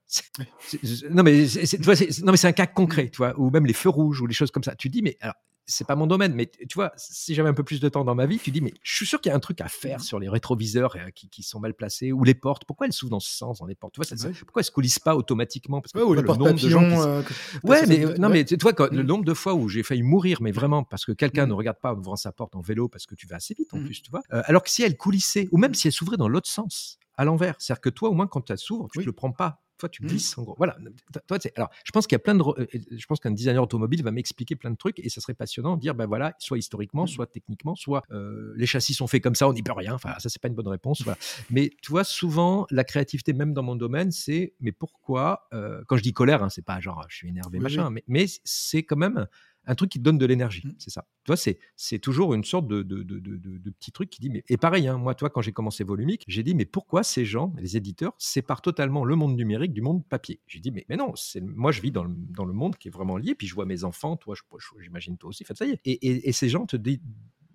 non, 1.11 1.23
mais 1.23 1.47
c'est 1.47 2.49
un 2.49 2.53
cas 2.53 2.67
concret, 2.67 3.09
tu 3.09 3.19
vois, 3.19 3.39
ou 3.39 3.51
même 3.51 3.65
les 3.65 3.73
feux 3.73 3.89
rouges 3.89 4.21
ou 4.21 4.27
les 4.27 4.35
choses 4.35 4.51
comme 4.51 4.65
ça. 4.65 4.75
Tu 4.75 4.89
dis, 4.89 5.01
mais 5.03 5.17
alors, 5.21 5.37
c'est 5.69 5.87
pas 5.87 5.97
mon 5.97 6.07
domaine, 6.07 6.35
mais 6.35 6.47
tu 6.47 6.75
vois, 6.75 6.93
si 6.97 7.35
j'avais 7.35 7.51
un 7.51 7.55
peu 7.55 7.63
plus 7.63 7.79
de 7.79 7.89
temps 7.89 8.03
dans 8.03 8.15
ma 8.15 8.27
vie, 8.27 8.39
tu 8.39 8.51
dis, 8.51 8.63
mais 8.63 8.73
je 8.83 8.97
suis 8.97 9.07
sûr 9.07 9.21
qu'il 9.21 9.31
y 9.31 9.33
a 9.33 9.37
un 9.37 9.41
truc 9.41 9.61
à 9.61 9.69
faire 9.69 9.99
mmh. 9.99 10.03
sur 10.03 10.19
les 10.19 10.29
rétroviseurs 10.29 10.97
euh, 10.97 11.11
qui, 11.11 11.43
sont 11.43 11.61
mal 11.61 11.75
placés 11.75 12.11
ou 12.11 12.25
les 12.25 12.35
portes. 12.35 12.65
Pourquoi 12.65 12.87
elles 12.87 12.93
s'ouvrent 12.93 13.11
dans 13.11 13.21
ce 13.21 13.31
sens 13.31 13.59
dans 13.59 13.67
les 13.67 13.75
portes? 13.75 13.95
Tu 13.95 14.01
vois, 14.01 14.33
Pourquoi 14.47 14.61
elles 14.61 14.65
se 14.65 14.71
coulissent 14.71 14.99
pas 14.99 15.15
automatiquement? 15.15 15.81
Parce 15.81 15.93
que 15.93 15.99
ou 15.99 16.15
le 16.15 16.23
nombre 16.23 16.53
de 16.53 16.69
gens 16.69 16.83
euh, 16.83 17.23
ouais, 17.65 17.87
mais 17.87 17.99
non, 18.19 18.31
mais 18.31 18.45
tu 18.45 18.57
vois, 18.57 18.73
le 18.91 19.03
mmh. 19.03 19.07
nombre 19.07 19.25
de 19.25 19.35
fois 19.35 19.55
où 19.55 19.69
j'ai 19.69 19.83
failli 19.83 20.03
mourir, 20.03 20.41
mais 20.41 20.53
vraiment 20.53 20.85
parce 20.85 21.05
que 21.05 21.13
quelqu'un 21.13 21.45
mmh. 21.45 21.51
ne 21.51 21.55
regarde 21.55 21.79
pas 21.81 21.93
en 21.93 21.99
ouvrant 21.99 22.17
sa 22.17 22.33
porte 22.33 22.57
en 22.57 22.63
vélo 22.63 22.89
parce 22.89 23.07
que 23.07 23.15
tu 23.15 23.27
vas 23.27 23.37
assez 23.37 23.55
vite 23.55 23.73
en 23.75 23.85
plus, 23.85 24.01
tu 24.03 24.11
vois. 24.11 24.23
Euh, 24.33 24.43
alors 24.47 24.63
que 24.63 24.71
si 24.71 24.83
elle 24.83 24.97
coulissait 24.97 25.49
ou 25.53 25.59
même 25.59 25.75
si 25.75 25.87
elle 25.87 25.93
s'ouvrait 25.93 26.17
dans 26.17 26.29
l'autre 26.29 26.49
sens, 26.49 26.99
à 27.19 27.25
l'envers, 27.25 27.57
c'est-à-dire 27.59 27.81
que 27.81 27.91
toi, 27.91 28.09
au 28.11 28.15
moins, 28.15 28.29
quand 28.29 28.41
tu 28.41 28.57
s'ouvre, 28.57 28.89
tu 28.93 29.01
ne 29.01 29.05
le 29.05 29.13
prends 29.13 29.33
pas 29.33 29.61
toi 29.79 29.89
tu 29.89 30.03
mmh. 30.03 30.07
glisses 30.07 30.39
en 30.39 30.43
gros. 30.43 30.55
Voilà. 30.59 30.77
Toi, 31.27 31.39
alors, 31.57 31.71
je 31.85 31.91
pense 31.91 32.07
qu'il 32.07 32.15
y 32.15 32.21
a 32.21 32.21
plein 32.21 32.35
de, 32.35 32.43
euh, 32.43 32.67
je 32.91 33.07
pense 33.07 33.21
qu'un 33.21 33.31
designer 33.31 33.63
automobile 33.63 34.03
va 34.03 34.11
m'expliquer 34.11 34.57
plein 34.57 34.71
de 34.71 34.77
trucs 34.77 34.99
et 34.99 35.09
ça 35.09 35.21
serait 35.21 35.35
passionnant 35.35 35.77
de 35.77 35.81
dire 35.81 35.95
ben 35.95 36.07
voilà, 36.07 36.35
soit 36.39 36.59
historiquement, 36.59 37.05
mmh. 37.05 37.09
soit 37.09 37.27
techniquement, 37.27 37.75
soit 37.75 38.03
euh, 38.11 38.53
les 38.57 38.67
châssis 38.67 38.95
sont 38.95 39.07
faits 39.07 39.23
comme 39.23 39.35
ça, 39.35 39.49
on 39.49 39.53
n'y 39.53 39.63
peut 39.63 39.73
rien. 39.73 39.95
Enfin, 39.95 40.15
ça 40.19 40.29
c'est 40.29 40.41
pas 40.41 40.49
une 40.49 40.55
bonne 40.55 40.69
réponse. 40.69 41.03
Voilà. 41.03 41.19
Mais 41.51 41.71
tu 41.83 41.91
vois, 41.91 42.05
souvent 42.05 42.67
la 42.71 42.85
créativité, 42.85 43.33
même 43.33 43.55
dans 43.55 43.63
mon 43.63 43.77
domaine, 43.77 44.11
c'est 44.11 44.55
mais 44.61 44.73
pourquoi 44.73 45.49
euh, 45.53 45.83
Quand 45.87 45.97
je 45.97 46.03
dis 46.03 46.13
colère, 46.13 46.43
hein, 46.43 46.51
c'est 46.51 46.65
pas 46.65 46.81
genre 46.81 47.05
je 47.09 47.17
suis 47.17 47.29
énervé 47.29 47.59
machin, 47.59 47.91
mais, 47.91 48.05
mais 48.09 48.27
c'est 48.45 48.83
quand 48.83 48.97
même 48.97 49.27
un 49.69 49.75
truc 49.75 49.91
qui 49.91 49.99
te 49.99 50.03
donne 50.03 50.19
de 50.19 50.27
l'énergie. 50.27 50.67
Mmh. 50.67 50.75
C'est 50.79 50.91
ça. 50.91 51.07
Toi, 51.25 51.37
c'est, 51.37 51.59
c'est 51.77 51.99
toujours 51.99 52.35
une 52.35 52.43
sorte 52.43 52.67
de, 52.67 52.83
de, 52.83 53.03
de, 53.03 53.19
de, 53.19 53.71
petit 53.71 53.93
truc 53.93 54.09
qui 54.09 54.21
dit. 54.21 54.31
Mais, 54.31 54.43
et 54.49 54.57
pareil, 54.57 54.89
hein, 54.89 54.97
moi, 54.97 55.15
toi, 55.15 55.29
quand 55.29 55.43
j'ai 55.43 55.53
commencé 55.53 55.85
Volumique, 55.85 56.25
j'ai 56.27 56.43
dit, 56.43 56.55
mais 56.55 56.65
pourquoi 56.65 57.03
ces 57.03 57.27
gens, 57.27 57.53
les 57.59 57.77
éditeurs, 57.77 58.15
séparent 58.19 58.63
totalement 58.63 59.05
le 59.05 59.15
monde 59.15 59.37
numérique 59.37 59.75
du 59.75 59.83
monde 59.83 60.05
papier? 60.07 60.41
J'ai 60.47 60.59
dit, 60.59 60.71
mais, 60.71 60.87
mais 60.89 60.97
non, 60.97 61.13
c'est, 61.17 61.43
moi, 61.43 61.71
je 61.71 61.83
vis 61.83 61.93
dans 61.93 62.05
le, 62.05 62.15
dans 62.31 62.47
le 62.47 62.55
monde 62.55 62.77
qui 62.77 62.89
est 62.89 62.91
vraiment 62.91 63.19
lié. 63.19 63.35
Puis 63.35 63.47
je 63.47 63.55
vois 63.55 63.67
mes 63.67 63.85
enfants, 63.85 64.17
toi, 64.17 64.35
j'imagine 64.81 65.19
toi 65.19 65.29
aussi, 65.29 65.45
fait, 65.45 65.57
ça 65.57 65.67
y 65.67 65.71
est. 65.71 65.81
Et, 65.85 66.29
et, 66.29 66.33
ces 66.33 66.49
gens 66.49 66.65
te 66.65 66.77
disent 66.77 67.01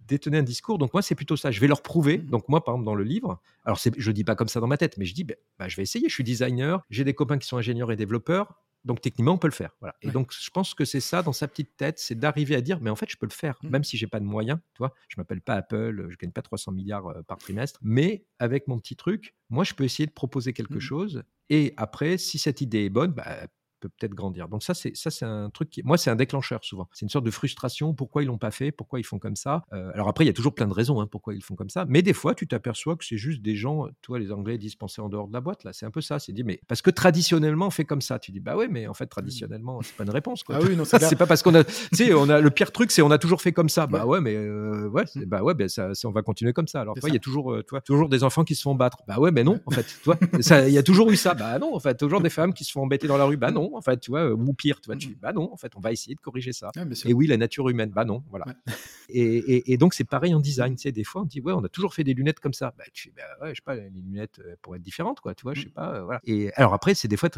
détenaient 0.07 0.39
un 0.39 0.43
discours. 0.43 0.77
Donc 0.77 0.93
moi, 0.93 1.01
c'est 1.01 1.15
plutôt 1.15 1.37
ça. 1.37 1.49
Je 1.49 1.59
vais 1.59 1.67
leur 1.67 1.81
prouver. 1.81 2.19
Mmh. 2.19 2.25
Donc 2.25 2.49
moi, 2.49 2.63
par 2.63 2.75
exemple, 2.75 2.85
dans 2.85 2.95
le 2.95 3.03
livre, 3.03 3.41
alors 3.65 3.79
je 3.97 4.11
dis 4.11 4.23
pas 4.23 4.35
comme 4.35 4.49
ça 4.49 4.59
dans 4.59 4.67
ma 4.67 4.77
tête, 4.77 4.97
mais 4.97 5.05
je 5.05 5.15
dis, 5.15 5.23
ben, 5.23 5.37
bah, 5.57 5.67
je 5.67 5.77
vais 5.77 5.83
essayer. 5.83 6.09
Je 6.09 6.13
suis 6.13 6.23
designer, 6.23 6.85
j'ai 6.89 7.03
des 7.03 7.13
copains 7.13 7.37
qui 7.37 7.47
sont 7.47 7.57
ingénieurs 7.57 7.91
et 7.91 7.95
développeurs. 7.95 8.53
Donc 8.85 9.01
techniquement, 9.01 9.33
on 9.33 9.37
peut 9.37 9.47
le 9.47 9.53
faire. 9.53 9.75
Voilà. 9.79 9.95
Et 10.01 10.11
donc, 10.11 10.33
je 10.33 10.49
pense 10.49 10.73
que 10.73 10.85
c'est 10.85 10.99
ça 10.99 11.23
dans 11.23 11.33
sa 11.33 11.47
petite 11.47 11.77
tête, 11.77 11.99
c'est 11.99 12.15
d'arriver 12.15 12.55
à 12.55 12.61
dire, 12.61 12.79
mais 12.81 12.89
en 12.89 12.95
fait, 12.95 13.09
je 13.09 13.17
peux 13.17 13.25
le 13.25 13.33
faire, 13.33 13.57
mmh. 13.63 13.69
même 13.69 13.83
si 13.83 13.97
j'ai 13.97 14.07
pas 14.07 14.19
de 14.19 14.25
moyens. 14.25 14.59
Tu 14.73 14.79
vois, 14.79 14.93
je 15.07 15.15
m'appelle 15.17 15.41
pas 15.41 15.55
Apple, 15.55 16.07
je 16.09 16.17
gagne 16.17 16.31
pas 16.31 16.41
300 16.41 16.71
milliards 16.73 17.07
euh, 17.07 17.21
par 17.23 17.37
trimestre, 17.37 17.79
mais 17.81 18.25
avec 18.39 18.67
mon 18.67 18.79
petit 18.79 18.95
truc, 18.95 19.35
moi, 19.49 19.63
je 19.63 19.73
peux 19.73 19.83
essayer 19.83 20.05
de 20.05 20.11
proposer 20.11 20.53
quelque 20.53 20.75
mmh. 20.75 20.81
chose. 20.81 21.23
Et 21.49 21.73
après, 21.77 22.17
si 22.17 22.37
cette 22.39 22.61
idée 22.61 22.85
est 22.85 22.89
bonne, 22.89 23.11
bah, 23.11 23.47
peut 23.83 23.89
peut-être 23.99 24.13
grandir. 24.13 24.47
Donc 24.47 24.63
ça, 24.63 24.73
c'est 24.73 24.95
ça, 24.95 25.09
c'est 25.09 25.25
un 25.25 25.49
truc 25.49 25.69
qui, 25.69 25.83
moi, 25.83 25.97
c'est 25.97 26.09
un 26.09 26.15
déclencheur 26.15 26.63
souvent. 26.63 26.87
C'est 26.93 27.05
une 27.05 27.09
sorte 27.09 27.25
de 27.25 27.31
frustration. 27.31 27.93
Pourquoi 27.93 28.23
ils 28.23 28.27
l'ont 28.27 28.37
pas 28.37 28.51
fait? 28.51 28.71
Pourquoi 28.71 28.99
ils 28.99 29.03
font 29.03 29.19
comme 29.19 29.35
ça? 29.35 29.65
Euh, 29.73 29.91
Alors 29.93 30.07
après, 30.07 30.23
il 30.23 30.27
y 30.27 30.29
a 30.29 30.33
toujours 30.33 30.55
plein 30.55 30.67
de 30.67 30.73
raisons 30.73 31.01
hein, 31.01 31.07
pourquoi 31.07 31.33
ils 31.33 31.43
font 31.43 31.55
comme 31.55 31.69
ça. 31.69 31.85
Mais 31.89 32.01
des 32.01 32.13
fois, 32.13 32.33
tu 32.33 32.47
t'aperçois 32.47 32.95
que 32.95 33.03
c'est 33.03 33.17
juste 33.17 33.41
des 33.41 33.55
gens. 33.55 33.87
Toi, 34.01 34.19
les 34.19 34.31
Anglais 34.31 34.57
disent 34.57 34.75
penser 34.75 35.01
en 35.01 35.09
dehors 35.09 35.27
de 35.27 35.33
la 35.33 35.41
boîte. 35.41 35.63
Là, 35.63 35.73
c'est 35.73 35.85
un 35.85 35.91
peu 35.91 36.01
ça. 36.01 36.19
C'est 36.19 36.31
dit, 36.31 36.43
mais 36.43 36.61
parce 36.67 36.81
que 36.81 36.89
traditionnellement, 36.89 37.67
on 37.67 37.71
fait 37.71 37.85
comme 37.85 38.01
ça. 38.01 38.19
Tu 38.19 38.31
dis, 38.31 38.39
bah 38.39 38.55
ouais, 38.55 38.67
mais 38.69 38.87
en 38.87 38.93
fait, 38.93 39.07
traditionnellement, 39.07 39.81
c'est 39.81 39.95
pas 39.95 40.03
une 40.03 40.09
réponse. 40.09 40.43
Quoi. 40.43 40.55
Ah 40.55 40.65
oui, 40.65 40.75
non, 40.75 40.85
c'est 40.85 41.15
pas 41.15 41.25
parce 41.25 41.43
qu'on 41.43 41.55
a. 41.55 41.63
tu 41.63 41.73
sais, 41.93 42.13
on 42.13 42.29
a 42.29 42.39
le 42.39 42.49
pire 42.51 42.71
truc, 42.71 42.91
c'est 42.91 43.01
on 43.01 43.11
a 43.11 43.17
toujours 43.17 43.41
fait 43.41 43.51
comme 43.51 43.69
ça. 43.69 43.87
Bah 43.87 44.05
ouais, 44.05 44.21
mais 44.21 44.35
euh, 44.35 44.87
ouais, 44.89 45.03
mmh. 45.15 45.25
bah 45.25 45.43
ouais, 45.43 45.53
ben 45.53 45.67
ça, 45.67 45.91
on 46.05 46.11
va 46.11 46.21
continuer 46.21 46.53
comme 46.53 46.67
ça. 46.67 46.81
Alors, 46.81 46.95
il 47.03 47.13
y 47.13 47.17
a 47.17 47.19
toujours, 47.19 47.53
euh, 47.53 47.63
toi, 47.63 47.81
toujours 47.81 48.09
des 48.09 48.23
enfants 48.23 48.43
qui 48.43 48.55
se 48.55 48.61
font 48.61 48.75
battre. 48.75 48.99
Bah 49.07 49.19
ouais, 49.19 49.31
mais 49.31 49.43
non, 49.43 49.59
en 49.65 49.71
fait, 49.71 49.85
toi, 50.03 50.17
il 50.33 50.73
y 50.73 50.77
a 50.77 50.83
toujours 50.83 51.11
eu 51.11 51.17
ça. 51.17 51.33
Bah 51.33 51.59
non, 51.59 51.75
en 51.75 51.79
fait, 51.79 51.95
toujours 51.95 52.21
des 52.21 52.29
femmes 52.29 52.53
qui 52.53 52.63
se 52.63 52.71
font 52.71 52.83
embêter 52.83 53.07
dans 53.07 53.17
la 53.17 53.25
rue. 53.25 53.37
Bah 53.37 53.51
non, 53.51 53.72
en 53.75 53.81
fait, 53.81 53.99
tu 53.99 54.11
vois 54.11 54.35
pire, 54.53 54.79
tu 54.79 54.87
vois, 54.87 54.95
tu, 54.95 55.09
mmh. 55.09 55.15
bah 55.21 55.33
non, 55.33 55.51
en 55.51 55.57
fait, 55.57 55.75
on 55.75 55.79
va 55.79 55.91
essayer 55.91 56.15
de 56.15 56.21
corriger 56.21 56.53
ça. 56.53 56.71
et 57.05 57.13
oui, 57.13 57.27
la 57.27 57.37
nature 57.37 57.69
humaine, 57.69 57.91
bah 57.91 58.05
non, 58.05 58.23
voilà. 58.29 58.45
Et, 59.09 59.77
donc, 59.77 59.93
c'est 59.93 60.03
pareil 60.03 60.33
en 60.33 60.39
design, 60.39 60.75
tu 60.75 60.83
sais, 60.83 60.91
des 60.91 61.03
fois, 61.03 61.21
on 61.21 61.25
dit, 61.25 61.41
ouais, 61.41 61.53
on 61.53 61.63
a 61.63 61.69
toujours 61.69 61.93
fait 61.93 62.03
des 62.03 62.13
lunettes 62.13 62.39
comme 62.39 62.53
ça. 62.53 62.73
Bah, 62.77 62.83
tu 62.93 63.11
bah 63.15 63.23
ouais, 63.41 63.49
je 63.49 63.55
sais 63.55 63.61
pas, 63.63 63.75
les 63.75 63.89
lunettes 63.89 64.39
euh, 64.39 64.55
pourraient 64.61 64.77
être 64.77 64.83
différentes, 64.83 65.19
quoi, 65.19 65.35
tu 65.35 65.43
vois, 65.43 65.53
je 65.53 65.61
mmh. 65.61 65.63
sais 65.63 65.69
pas, 65.69 65.95
euh, 65.95 66.03
voilà. 66.03 66.21
Et 66.23 66.51
alors 66.53 66.73
après, 66.73 66.95
c'est 66.95 67.07
des 67.07 67.17
fois, 67.17 67.29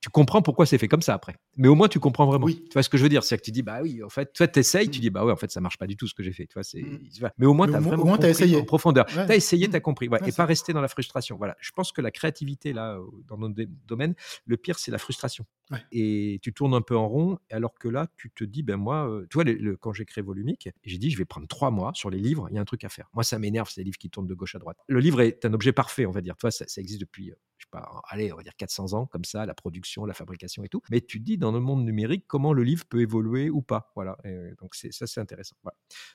tu 0.00 0.08
comprends 0.08 0.40
pourquoi 0.40 0.64
c'est 0.64 0.78
fait 0.78 0.88
comme 0.88 1.02
ça 1.02 1.12
après. 1.12 1.36
Mais 1.56 1.68
au 1.68 1.74
moins, 1.74 1.88
tu 1.88 2.00
comprends 2.00 2.24
vraiment. 2.24 2.46
Tu 2.46 2.56
vois 2.72 2.82
ce 2.82 2.88
que 2.88 2.96
je 2.96 3.02
veux 3.02 3.10
dire? 3.10 3.22
C'est 3.22 3.36
que 3.36 3.42
tu 3.42 3.50
dis, 3.50 3.62
bah 3.62 3.80
oui, 3.82 4.02
en 4.02 4.08
fait, 4.08 4.32
toi, 4.32 4.48
tu 4.48 4.58
essayes, 4.58 4.88
tu 4.88 4.98
dis, 4.98 5.10
bah 5.10 5.24
oui, 5.26 5.32
en 5.32 5.36
fait, 5.36 5.50
ça 5.50 5.60
marche 5.60 5.76
pas 5.76 5.86
du 5.86 5.96
tout 5.96 6.06
ce 6.06 6.14
que 6.14 6.22
j'ai 6.22 6.32
fait. 6.32 6.46
Tu 6.46 6.54
vois, 6.54 6.62
c'est, 6.62 6.80
mmh. 6.80 7.30
Mais 7.36 7.46
au 7.46 7.52
moins, 7.52 7.68
tu 7.68 7.74
as 7.74 7.80
vraiment 7.80 8.02
compris 8.04 8.28
essayé. 8.28 8.56
en 8.56 8.64
profondeur. 8.64 9.04
Tu 9.06 9.18
as 9.18 9.36
essayé, 9.36 9.68
tu 9.68 9.76
as 9.76 9.80
compris. 9.80 10.08
et 10.26 10.32
pas 10.32 10.46
rester 10.46 10.72
dans 10.72 10.80
la 10.80 10.88
frustration. 10.88 11.36
Voilà. 11.36 11.54
Je 11.60 11.70
pense 11.72 11.92
que 11.92 12.00
la 12.00 12.10
créativité, 12.10 12.72
là, 12.72 12.98
dans 13.28 13.36
notre 13.36 13.54
domaine, 13.86 14.14
le 14.46 14.56
pire, 14.56 14.78
c'est 14.78 14.90
la 14.90 14.98
frustration. 14.98 15.44
Et 15.92 16.38
tu 16.42 16.52
tournes 16.52 16.74
un 16.74 16.80
peu 16.80 16.96
en 16.96 17.08
rond, 17.08 17.38
alors 17.50 17.74
que 17.74 17.88
là, 17.88 18.08
tu 18.16 18.30
te 18.30 18.44
dis, 18.44 18.62
ben 18.62 18.76
moi, 18.76 19.22
tu 19.30 19.34
vois, 19.34 19.44
le, 19.44 19.76
quand 19.76 19.92
j'ai 19.92 20.04
créé 20.04 20.22
Volumique, 20.22 20.68
j'ai 20.84 20.98
dit, 20.98 21.10
je 21.10 21.18
vais 21.18 21.24
prendre 21.24 21.46
trois 21.46 21.70
mois 21.70 21.92
sur 21.94 22.10
les 22.10 22.18
livres, 22.18 22.48
il 22.50 22.56
y 22.56 22.58
a 22.58 22.60
un 22.60 22.64
truc 22.64 22.84
à 22.84 22.88
faire. 22.88 23.08
Moi, 23.14 23.24
ça 23.24 23.38
m'énerve, 23.38 23.70
ces 23.70 23.84
livres 23.84 23.98
qui 23.98 24.10
tournent 24.10 24.26
de 24.26 24.34
gauche 24.34 24.54
à 24.54 24.58
droite. 24.58 24.78
Le 24.88 25.00
livre 25.00 25.20
est 25.20 25.44
un 25.44 25.52
objet 25.52 25.72
parfait, 25.72 26.06
on 26.06 26.10
va 26.10 26.20
dire. 26.20 26.36
Tu 26.36 26.42
vois, 26.42 26.50
ça, 26.50 26.64
existe 26.78 27.00
depuis, 27.00 27.32
je 27.58 27.64
sais 27.64 27.70
pas, 27.70 28.02
allez, 28.08 28.32
on 28.32 28.36
va 28.36 28.42
dire 28.42 28.56
400 28.56 28.94
ans, 28.94 29.06
comme 29.06 29.24
ça, 29.24 29.46
la 29.46 29.54
production, 29.54 30.04
la 30.04 30.14
fabrication 30.14 30.64
et 30.64 30.68
tout. 30.68 30.82
Mais 30.90 31.00
tu 31.00 31.20
te 31.20 31.24
dis, 31.24 31.38
dans 31.38 31.52
le 31.52 31.60
monde 31.60 31.84
numérique, 31.84 32.24
comment 32.26 32.52
le 32.52 32.62
livre 32.62 32.84
peut 32.86 33.00
évoluer 33.00 33.50
ou 33.50 33.62
pas. 33.62 33.92
Voilà. 33.94 34.16
donc, 34.60 34.74
ça, 34.74 35.06
c'est 35.06 35.20
intéressant. 35.20 35.56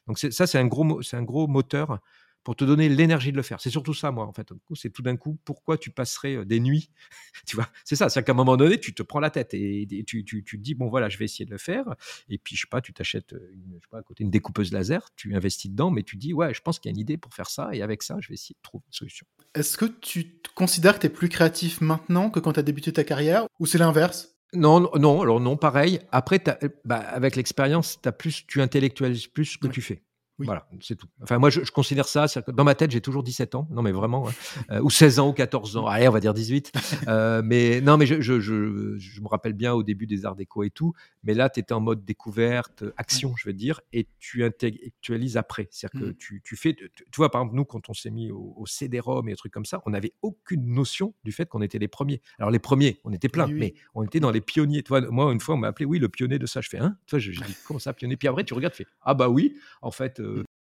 Donc, 0.07 0.19
ça, 0.19 0.47
c'est 0.47 0.57
un, 0.57 0.67
gros, 0.67 1.01
c'est 1.01 1.17
un 1.17 1.23
gros 1.23 1.47
moteur 1.47 1.99
pour 2.45 2.55
te 2.55 2.63
donner 2.63 2.87
l'énergie 2.87 3.31
de 3.31 3.37
le 3.37 3.43
faire. 3.43 3.59
C'est 3.59 3.71
surtout 3.71 3.95
ça, 3.95 4.11
moi, 4.11 4.25
en 4.25 4.31
fait. 4.31 4.47
C'est 4.75 4.91
tout 4.91 5.01
d'un 5.01 5.17
coup, 5.17 5.37
pourquoi 5.43 5.79
tu 5.79 5.89
passerais 5.89 6.35
euh, 6.35 6.45
des 6.45 6.59
nuits 6.59 6.91
Tu 7.47 7.55
vois, 7.55 7.67
c'est 7.83 7.95
ça. 7.95 8.07
C'est 8.07 8.23
qu'à 8.23 8.31
un 8.33 8.35
moment 8.35 8.55
donné, 8.55 8.79
tu 8.79 8.93
te 8.93 9.01
prends 9.01 9.19
la 9.19 9.31
tête 9.31 9.53
et, 9.55 9.87
tu, 10.05 10.23
tu, 10.23 10.43
tu, 10.43 10.57
te 10.57 10.63
dis, 10.63 10.75
bon, 10.75 10.87
voilà, 10.87 11.09
je 11.09 11.17
vais 11.17 11.25
essayer 11.25 11.43
de 11.43 11.51
le 11.51 11.57
faire. 11.57 11.95
Et 12.29 12.37
puis, 12.37 12.55
je 12.55 12.61
sais 12.61 12.67
pas, 12.69 12.81
tu 12.81 12.93
t'achètes 12.93 13.31
une, 13.33 13.79
je 13.79 13.85
sais 13.85 13.89
pas, 13.89 13.97
à 13.97 14.03
côté 14.03 14.23
une 14.23 14.29
découpeuse 14.29 14.71
laser, 14.71 15.09
tu 15.15 15.35
investis 15.35 15.71
dedans, 15.71 15.89
mais 15.89 16.03
tu 16.03 16.17
dis, 16.17 16.33
ouais, 16.33 16.53
je 16.53 16.61
pense 16.61 16.77
qu'il 16.77 16.89
y 16.89 16.93
a 16.93 16.95
une 16.95 17.01
idée 17.01 17.17
pour 17.17 17.33
faire 17.33 17.49
ça. 17.49 17.69
Et 17.73 17.81
avec 17.81 18.03
ça, 18.03 18.17
je 18.21 18.29
vais 18.29 18.35
essayer 18.35 18.53
de 18.53 18.61
trouver 18.61 18.83
une 18.87 18.93
solution. 18.93 19.25
Est-ce 19.55 19.75
que 19.75 19.85
tu 19.85 20.31
considères 20.53 20.95
que 20.95 21.01
tu 21.01 21.07
es 21.07 21.09
plus 21.09 21.29
créatif 21.29 21.81
maintenant 21.81 22.29
que 22.29 22.39
quand 22.39 22.53
tu 22.53 22.59
as 22.59 22.63
débuté 22.63 22.93
ta 22.93 23.03
carrière 23.03 23.47
ou 23.59 23.65
c'est 23.65 23.79
l'inverse? 23.79 24.35
Non, 24.53 24.91
non, 24.99 25.21
alors 25.23 25.39
non, 25.39 25.57
pareil. 25.57 25.99
Après, 26.11 26.41
bah, 26.85 26.97
avec 26.97 27.35
l'expérience, 27.35 27.99
plus, 28.19 28.45
tu 28.45 28.61
intellectualises 28.61 29.25
plus 29.25 29.45
ce 29.45 29.57
que 29.57 29.67
tu 29.67 29.81
fais. 29.81 30.03
Voilà, 30.39 30.67
c'est 30.81 30.97
tout. 30.97 31.07
Enfin, 31.21 31.39
moi, 31.39 31.49
je, 31.49 31.61
considère 31.71 32.07
ça, 32.07 32.27
que 32.27 32.51
dans 32.51 32.65
ma 32.65 32.75
tête, 32.75 32.91
j'ai 32.91 32.99
toujours 32.99 33.23
17 33.23 33.55
ans. 33.55 33.67
Non, 33.71 33.81
mais 33.81 33.91
vraiment. 33.91 34.27
Hein. 34.27 34.31
Euh, 34.71 34.81
ou 34.81 34.89
16 34.89 35.19
ans, 35.19 35.29
ou 35.29 35.33
14 35.33 35.77
ans. 35.77 35.85
Allez, 35.85 36.07
on 36.07 36.11
va 36.11 36.19
dire 36.19 36.33
18. 36.33 36.71
Euh, 37.07 37.41
mais 37.43 37.81
non, 37.81 37.97
mais 37.97 38.05
je, 38.07 38.19
je, 38.21 38.39
je, 38.39 39.21
me 39.21 39.27
rappelle 39.27 39.53
bien 39.53 39.73
au 39.73 39.83
début 39.83 40.07
des 40.07 40.25
arts 40.25 40.35
déco 40.35 40.63
et 40.63 40.71
tout. 40.71 40.93
Mais 41.23 41.33
là, 41.33 41.49
tu 41.49 41.59
étais 41.59 41.73
en 41.73 41.81
mode 41.81 42.03
découverte, 42.03 42.83
action, 42.97 43.35
je 43.35 43.47
veux 43.47 43.53
dire, 43.53 43.81
et 43.93 44.07
tu 44.17 44.43
intellectualises 44.43 45.37
après. 45.37 45.67
C'est-à-dire 45.69 45.99
que 45.99 46.05
mmh. 46.07 46.15
tu, 46.15 46.41
tu, 46.43 46.55
fais. 46.55 46.73
Tu, 46.73 46.89
vois, 47.17 47.29
par 47.29 47.41
exemple, 47.41 47.57
nous, 47.57 47.65
quand 47.65 47.89
on 47.89 47.93
s'est 47.93 48.09
mis 48.09 48.31
au, 48.31 48.65
CD-ROM 48.65 49.27
et 49.27 49.33
des 49.33 49.37
trucs 49.37 49.53
comme 49.53 49.65
ça, 49.65 49.83
on 49.85 49.91
n'avait 49.91 50.13
aucune 50.23 50.65
notion 50.73 51.13
du 51.23 51.31
fait 51.31 51.47
qu'on 51.47 51.61
était 51.61 51.79
les 51.79 51.87
premiers. 51.87 52.21
Alors, 52.39 52.49
les 52.49 52.59
premiers, 52.59 52.99
on 53.03 53.13
était 53.13 53.29
plein, 53.29 53.47
mais 53.47 53.75
on 53.93 54.03
était 54.03 54.19
dans 54.19 54.31
les 54.31 54.41
pionniers. 54.41 54.81
Tu 54.81 54.89
vois, 54.89 55.01
moi, 55.01 55.31
une 55.31 55.39
fois, 55.39 55.55
on 55.55 55.59
m'a 55.59 55.67
appelé, 55.67 55.85
oui, 55.85 55.99
le 55.99 56.09
pionnier 56.09 56.39
de 56.39 56.45
ça. 56.47 56.61
Je 56.61 56.69
fais, 56.69 56.79
hein? 56.79 56.97
Vois, 57.09 57.19
je, 57.19 57.31
dis, 57.31 57.55
comment 57.67 57.79
ça, 57.79 57.93
pionnier? 57.93 58.17
Puis 58.17 58.27
après, 58.27 58.43
tu 58.43 58.53
regardes, 58.55 58.73
tu 58.73 58.83
fais, 58.83 58.89
ah 59.01 59.13
bah 59.13 59.29
oui, 59.29 59.55
en 59.81 59.91
fait. 59.91 60.19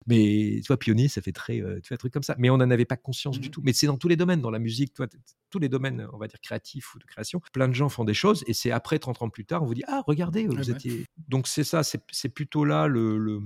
Mais 0.10 0.60
tu 0.62 0.68
vois, 0.68 0.78
pionnier, 0.78 1.08
ça 1.08 1.22
fait 1.22 1.32
très, 1.32 1.62
euh, 1.62 1.80
tu 1.82 1.90
vois, 1.90 1.96
un 1.96 1.98
truc 1.98 2.12
comme 2.12 2.24
ça. 2.24 2.36
Mais 2.40 2.50
on 2.50 2.58
n'en 2.58 2.72
avait 2.72 2.86
pas 2.86 2.98
conscience 2.98 3.40
du 3.40 3.50
mmh. 3.50 3.52
tout. 3.52 3.62
Mais 3.64 3.74
c'est 3.74 3.86
dans 3.86 3.98
tous 3.98 4.08
les 4.08 4.16
domaines, 4.16 4.42
dans 4.42 4.50
la 4.50 4.58
musique, 4.58 4.92
tu 4.94 4.98
vois, 4.98 5.08
tous 5.52 5.60
les 5.60 5.70
domaines, 5.70 6.08
on 6.12 6.18
va 6.18 6.28
dire 6.28 6.42
créatifs 6.42 6.96
ou 6.96 7.00
de 7.00 7.06
création. 7.06 7.42
Plein 7.54 7.68
de 7.68 7.74
gens 7.74 7.90
font 7.90 8.06
des 8.06 8.16
choses 8.16 8.44
et 8.48 8.54
c'est 8.54 8.72
après 8.72 8.98
30 8.98 9.22
ans 9.22 9.30
plus 9.30 9.46
tard, 9.46 9.62
on 9.62 9.68
vous 9.68 9.76
dit 9.76 9.84
ah 9.88 10.02
regardez, 10.08 10.48
vous 10.48 10.56
bah 10.56 10.64
étiez. 10.68 11.06
Donc 11.28 11.48
c'est 11.48 11.64
ça, 11.64 11.84
c'est 11.84 12.30
plutôt 12.30 12.66
là 12.66 12.88
le, 12.88 13.20
le 13.20 13.40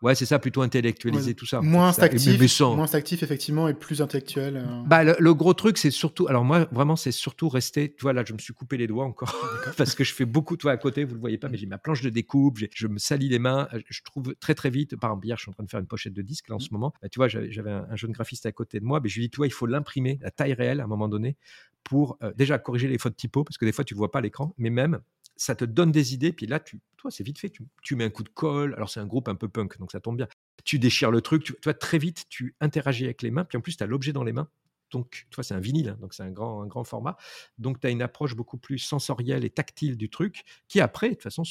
Ouais, 0.00 0.14
c'est 0.14 0.26
ça, 0.26 0.38
plutôt 0.38 0.62
intellectualiser 0.62 1.34
tout 1.34 1.46
ça. 1.46 1.60
Moins 1.60 1.90
actif, 1.98 2.60
moins 2.60 2.94
actif 2.94 3.24
effectivement, 3.24 3.66
et 3.66 3.74
plus 3.74 4.00
intellectuel. 4.00 4.58
Euh. 4.58 4.82
Bah, 4.86 5.02
le, 5.02 5.34
gros 5.34 5.54
truc, 5.54 5.76
c'est 5.76 5.90
surtout. 5.90 6.28
Alors, 6.28 6.44
moi, 6.44 6.68
vraiment, 6.70 6.94
c'est 6.94 7.10
surtout 7.10 7.48
rester. 7.48 7.92
Tu 7.92 8.02
vois, 8.02 8.12
là, 8.12 8.22
je 8.24 8.32
me 8.32 8.38
suis 8.38 8.54
coupé 8.54 8.76
les 8.76 8.86
doigts 8.86 9.04
encore. 9.04 9.34
parce 9.76 9.96
que 9.96 10.04
je 10.04 10.14
fais 10.14 10.24
beaucoup, 10.24 10.56
toi, 10.56 10.70
à 10.70 10.76
côté, 10.76 11.04
vous 11.04 11.14
le 11.14 11.20
voyez 11.20 11.36
pas, 11.36 11.48
mais 11.48 11.56
j'ai 11.56 11.66
ma 11.66 11.78
planche 11.78 12.02
de 12.02 12.10
découpe, 12.10 12.58
je 12.72 12.86
me 12.86 12.98
salis 12.98 13.28
les 13.28 13.40
mains. 13.40 13.68
Euh, 13.72 13.80
je 13.88 14.02
trouve 14.04 14.34
très, 14.38 14.54
très 14.54 14.70
vite. 14.70 14.96
Par 14.96 15.10
exemple, 15.10 15.26
hier, 15.26 15.36
je 15.36 15.42
suis 15.42 15.50
en 15.50 15.54
train 15.54 15.64
de 15.64 15.70
faire 15.70 15.80
une 15.80 15.86
pochette 15.86 16.14
de 16.14 16.22
disque, 16.22 16.48
là, 16.48 16.54
en 16.54 16.58
mmh. 16.58 16.60
ce 16.60 16.72
moment. 16.72 16.94
Bah, 17.02 17.08
tu 17.08 17.18
vois, 17.18 17.26
j'avais 17.26 17.70
un, 17.70 17.96
jeune 17.96 18.12
graphiste 18.12 18.46
à 18.46 18.52
côté 18.52 18.78
de 18.78 18.84
moi. 18.84 19.00
Mais 19.02 19.08
je 19.08 19.16
lui 19.16 19.26
dis, 19.26 19.30
tu 19.30 19.38
vois, 19.38 19.48
il 19.48 19.52
faut 19.52 19.66
l'imprimer, 19.66 20.20
la 20.22 20.30
taille 20.30 20.52
réelle, 20.52 20.80
à 20.80 20.84
un 20.84 20.88
moment 20.88 21.08
donné, 21.08 21.36
pour 21.82 22.18
euh, 22.22 22.32
déjà 22.36 22.58
corriger 22.58 22.86
les 22.86 22.98
fautes 22.98 23.16
typo, 23.16 23.42
parce 23.42 23.58
que 23.58 23.64
des 23.64 23.72
fois, 23.72 23.84
tu 23.84 23.94
ne 23.94 23.98
vois 23.98 24.12
pas 24.12 24.20
l'écran, 24.20 24.54
mais 24.58 24.70
même 24.70 25.00
ça 25.38 25.54
te 25.54 25.64
donne 25.64 25.90
des 25.90 26.12
idées. 26.12 26.32
Puis 26.32 26.46
là, 26.46 26.60
toi, 26.60 27.10
c'est 27.10 27.24
vite 27.24 27.38
fait. 27.38 27.50
Tu, 27.82 27.96
mets 27.96 28.04
un 28.04 28.10
coup 28.10 28.24
de 28.24 28.28
colle. 28.28 28.74
Alors, 28.74 28.90
c'est 28.90 29.00
un 29.00 29.06
groupe 29.06 29.28
un 29.28 29.34
peu 29.34 29.48
punk, 29.48 29.78
donc 29.78 29.92
ça 29.92 30.00
tombe 30.00 30.18
bien 30.18 30.28
tu 30.68 30.78
déchires 30.78 31.10
le 31.10 31.22
truc, 31.22 31.44
tu, 31.44 31.54
vois, 31.64 31.72
très 31.72 31.96
vite, 31.96 32.26
tu 32.28 32.54
interagis 32.60 33.04
avec 33.04 33.22
les 33.22 33.30
mains, 33.30 33.46
puis 33.46 33.56
en 33.56 33.62
plus, 33.62 33.78
tu 33.78 33.82
as 33.82 33.86
l'objet 33.86 34.12
dans 34.12 34.22
les 34.22 34.34
mains. 34.34 34.50
Donc, 34.90 35.26
tu 35.30 35.34
vois, 35.34 35.42
c'est 35.42 35.54
un 35.54 35.60
vinyle, 35.60 35.88
hein, 35.88 35.98
donc 35.98 36.12
c'est 36.12 36.22
un 36.22 36.30
grand, 36.30 36.62
un 36.62 36.66
grand 36.66 36.84
format. 36.84 37.16
Donc, 37.56 37.80
tu 37.80 37.86
as 37.86 37.90
une 37.90 38.02
approche 38.02 38.34
beaucoup 38.34 38.58
plus 38.58 38.78
sensorielle 38.78 39.46
et 39.46 39.50
tactile 39.50 39.96
du 39.96 40.10
truc, 40.10 40.44
qui 40.68 40.80
après, 40.82 41.08
de 41.08 41.14
toute 41.14 41.22
façon, 41.22 41.42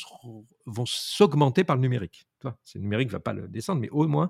vont 0.68 0.86
s'augmenter 0.86 1.64
par 1.64 1.76
le 1.76 1.82
numérique. 1.82 2.28
Tu 2.40 2.48
vois, 2.48 2.58
le 2.76 2.82
numérique 2.82 3.08
ne 3.08 3.14
va 3.14 3.20
pas 3.20 3.34
le 3.34 3.48
descendre, 3.48 3.82
mais 3.82 3.90
au 3.90 4.08
moins, 4.08 4.30